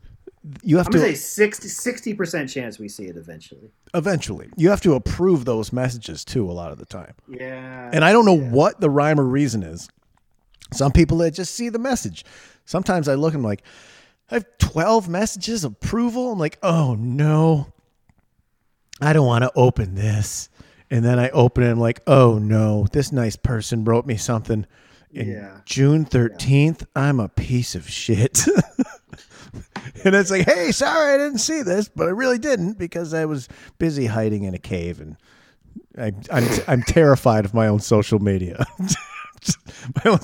you 0.63 0.77
have 0.77 0.87
to 0.91 0.99
I'm 0.99 1.03
gonna 1.03 1.17
say 1.17 1.69
60 1.69 2.15
percent 2.15 2.49
chance 2.49 2.79
we 2.79 2.89
see 2.89 3.05
it 3.07 3.17
eventually. 3.17 3.71
eventually 3.95 4.49
you 4.57 4.71
have 4.71 4.81
to 4.83 4.95
approve 4.95 5.45
those 5.45 5.73
messages 5.73 6.25
too 6.25 6.49
a 6.49 6.53
lot 6.53 6.71
of 6.71 6.79
the 6.79 6.85
time 6.87 7.15
Yeah. 7.29 7.91
And 7.93 8.05
I 8.05 8.13
don't 8.13 8.25
know 8.25 8.39
what 8.39 8.81
the 8.81 8.89
rhyme 8.89 9.19
or 9.21 9.25
reason 9.25 9.63
is. 9.65 9.89
Some 10.73 10.93
people 10.93 11.19
that 11.19 11.33
just 11.33 11.55
see 11.55 11.69
the 11.69 11.79
message. 11.81 12.25
Sometimes 12.65 13.09
I 13.09 13.15
look 13.15 13.35
and 13.35 13.41
I'm 13.41 13.45
like, 13.45 13.63
I 14.31 14.35
have 14.35 14.47
12 14.59 15.09
messages 15.09 15.65
of 15.65 15.73
approval. 15.73 16.33
I'm 16.33 16.39
like, 16.39 16.59
oh 16.63 16.95
no, 16.99 17.73
I 19.01 19.13
don't 19.13 19.27
want 19.27 19.45
to 19.45 19.53
open 19.55 19.95
this. 19.95 20.49
And 20.91 21.05
then 21.05 21.19
I 21.19 21.31
open 21.31 21.65
it. 21.65 21.71
I'm 21.71 21.81
like, 21.81 22.01
oh 22.07 22.39
no, 22.39 22.87
this 22.93 23.13
nice 23.13 23.37
person 23.37 23.85
wrote 23.85 24.07
me 24.07 24.17
something. 24.17 24.67
In 25.13 25.29
Yeah. 25.29 25.61
June 25.65 26.05
13th, 26.05 26.87
I'm 26.95 27.21
a 27.21 27.29
piece 27.29 27.75
of 27.75 27.89
shit. 27.89 28.47
and 30.05 30.15
it's 30.15 30.31
like, 30.31 30.45
hey, 30.47 30.73
sorry 30.73 31.15
I 31.15 31.17
didn't 31.17 31.39
see 31.39 31.63
this, 31.63 31.89
but 31.89 32.07
I 32.07 32.11
really 32.11 32.39
didn't 32.39 32.79
because 32.79 33.15
I 33.15 33.25
was 33.25 33.49
busy 33.79 34.07
hiding 34.07 34.43
in 34.45 34.55
a 34.55 34.59
cave 34.59 35.01
and 35.01 35.17
I, 35.99 36.13
I'm 36.31 36.49
I'm 36.69 36.83
terrified 36.83 37.45
of 37.45 37.55
my 37.55 37.69
own 37.69 37.81
social 37.81 38.19
media. 38.19 38.65
my 40.05 40.11
own, 40.13 40.19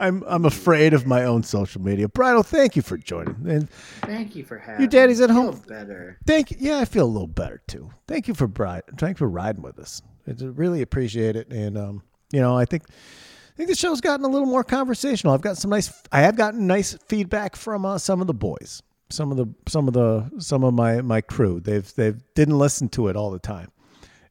I'm 0.00 0.24
I'm 0.26 0.44
afraid 0.44 0.94
of 0.94 1.06
my 1.06 1.24
own 1.24 1.42
social 1.42 1.80
media. 1.80 2.08
Brido, 2.08 2.44
thank 2.44 2.76
you 2.76 2.82
for 2.82 2.96
joining. 2.96 3.36
And 3.48 3.70
Thank 4.02 4.36
you 4.36 4.44
for 4.44 4.58
having. 4.58 4.80
Your 4.80 4.88
daddy's 4.88 5.20
at 5.20 5.30
home. 5.30 5.54
Feel 5.54 5.68
better. 5.68 6.18
thank 6.26 6.50
you. 6.50 6.56
yeah, 6.60 6.78
I 6.78 6.84
feel 6.84 7.04
a 7.04 7.06
little 7.06 7.26
better 7.26 7.62
too. 7.66 7.90
Thank 8.06 8.28
you 8.28 8.34
for 8.34 8.46
bride. 8.46 8.82
Thank 8.96 9.16
you 9.16 9.18
for 9.18 9.28
riding 9.28 9.62
with 9.62 9.78
us. 9.78 10.02
I 10.26 10.32
really 10.44 10.82
appreciate 10.82 11.36
it. 11.36 11.50
And 11.52 11.76
um, 11.78 12.02
you 12.32 12.40
know, 12.40 12.56
I 12.56 12.64
think 12.64 12.84
I 12.88 13.56
think 13.56 13.68
the 13.70 13.76
show's 13.76 14.00
gotten 14.00 14.24
a 14.24 14.28
little 14.28 14.46
more 14.46 14.64
conversational. 14.64 15.34
I've 15.34 15.40
got 15.40 15.56
some 15.56 15.70
nice. 15.70 15.92
I 16.12 16.20
have 16.20 16.36
gotten 16.36 16.66
nice 16.66 16.96
feedback 17.08 17.56
from 17.56 17.84
uh, 17.84 17.98
some 17.98 18.20
of 18.20 18.26
the 18.26 18.34
boys. 18.34 18.82
Some 19.10 19.30
of 19.30 19.36
the 19.38 19.46
some 19.66 19.88
of 19.88 19.94
the 19.94 20.30
some 20.38 20.62
of 20.64 20.74
my 20.74 21.00
my 21.00 21.20
crew. 21.22 21.60
They've 21.60 21.92
they've 21.94 22.20
didn't 22.34 22.58
listen 22.58 22.88
to 22.90 23.08
it 23.08 23.16
all 23.16 23.30
the 23.30 23.38
time 23.38 23.70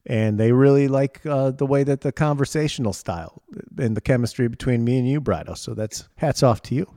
and 0.08 0.40
they 0.40 0.52
really 0.52 0.88
like 0.88 1.24
uh, 1.26 1.50
the 1.50 1.66
way 1.66 1.84
that 1.84 2.00
the 2.00 2.10
conversational 2.10 2.94
style 2.94 3.42
and 3.76 3.96
the 3.96 4.00
chemistry 4.00 4.48
between 4.48 4.82
me 4.82 4.98
and 4.98 5.08
you, 5.08 5.20
Brido. 5.20 5.56
So 5.56 5.74
that's 5.74 6.08
hats 6.16 6.42
off 6.42 6.62
to 6.62 6.74
you. 6.74 6.90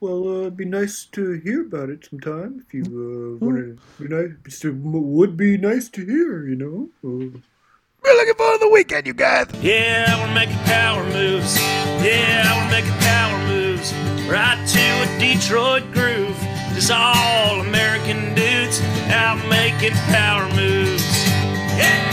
Well, 0.00 0.26
uh, 0.26 0.40
it'd 0.40 0.56
be 0.56 0.64
nice 0.64 1.04
to 1.12 1.40
hear 1.44 1.62
about 1.62 1.90
it 1.90 2.06
sometime 2.08 2.62
if 2.66 2.74
you 2.74 2.82
uh, 2.82 3.44
want 3.44 3.56
to. 3.56 3.78
Be 4.02 4.08
nice, 4.08 4.30
just, 4.44 4.64
uh, 4.64 4.70
would 4.72 5.36
be 5.36 5.56
nice 5.58 5.88
to 5.90 6.04
hear, 6.04 6.46
you 6.46 6.56
know. 6.56 6.88
Uh, 7.04 7.38
We're 8.02 8.14
looking 8.14 8.34
forward 8.34 8.58
to 8.58 8.64
the 8.64 8.70
weekend, 8.70 9.06
you 9.06 9.14
guys. 9.14 9.46
Yeah, 9.60 10.26
we're 10.26 10.34
making 10.34 10.58
power 10.64 11.04
moves. 11.04 11.56
Yeah, 12.02 12.64
we're 12.64 12.70
making 12.70 12.98
power 13.00 13.38
moves. 13.46 13.92
Right 14.28 14.66
to 14.68 14.80
a 14.80 15.18
Detroit 15.18 15.84
groove. 15.92 16.36
Just 16.74 16.90
all 16.90 17.60
American 17.60 18.34
dudes 18.34 18.80
out 19.08 19.38
making 19.48 19.96
power 20.12 20.46
moves. 20.54 21.26
Yeah. 21.78 22.05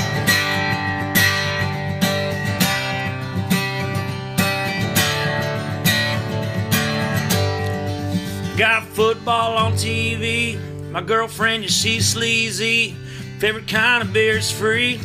Got 8.57 8.83
football 8.83 9.57
on 9.57 9.73
TV. 9.73 10.59
My 10.91 11.01
girlfriend, 11.01 11.67
she's 11.71 12.07
sleazy. 12.07 12.95
Favorite 13.39 13.67
kind 13.67 14.03
of 14.03 14.13
beer's 14.13 14.51
free. 14.51 14.99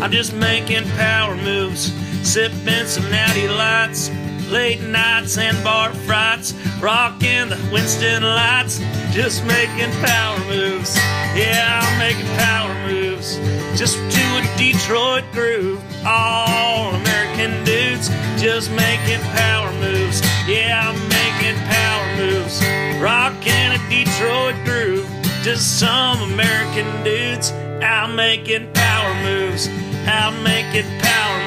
I'm 0.00 0.12
just 0.12 0.32
making 0.32 0.84
power 0.90 1.34
moves, 1.34 1.92
sipping 2.22 2.86
some 2.86 3.10
natty 3.10 3.48
lights, 3.48 4.10
late 4.48 4.80
nights 4.80 5.36
and 5.38 5.62
bar 5.64 5.92
frights, 6.06 6.54
rocking 6.80 7.48
the 7.48 7.58
Winston 7.72 8.22
lights, 8.22 8.78
just 9.10 9.44
making 9.44 9.90
power 10.00 10.38
moves. 10.46 10.94
Yeah, 11.34 11.80
I'm 11.82 11.98
making 11.98 12.30
power 12.36 12.74
moves, 12.86 13.38
just 13.76 13.96
to 13.96 14.22
a 14.38 14.56
Detroit 14.56 15.24
groove. 15.32 15.82
All 16.06 16.94
American 16.94 17.64
dudes, 17.64 18.08
just 18.40 18.70
making 18.70 19.20
power 19.34 19.72
moves. 19.80 20.20
Yeah, 20.46 20.92
I'm 20.92 21.08
making 21.08 21.33
power 21.66 22.16
moves, 22.16 22.60
rocking 23.00 23.72
a 23.72 23.80
Detroit 23.90 24.54
groove, 24.64 25.08
to 25.44 25.56
some 25.58 26.22
American 26.32 26.86
dudes 27.04 27.52
out 27.82 28.14
making 28.14 28.72
power 28.72 29.14
moves, 29.22 29.68
out 30.06 30.32
making 30.42 30.88
power 31.00 31.38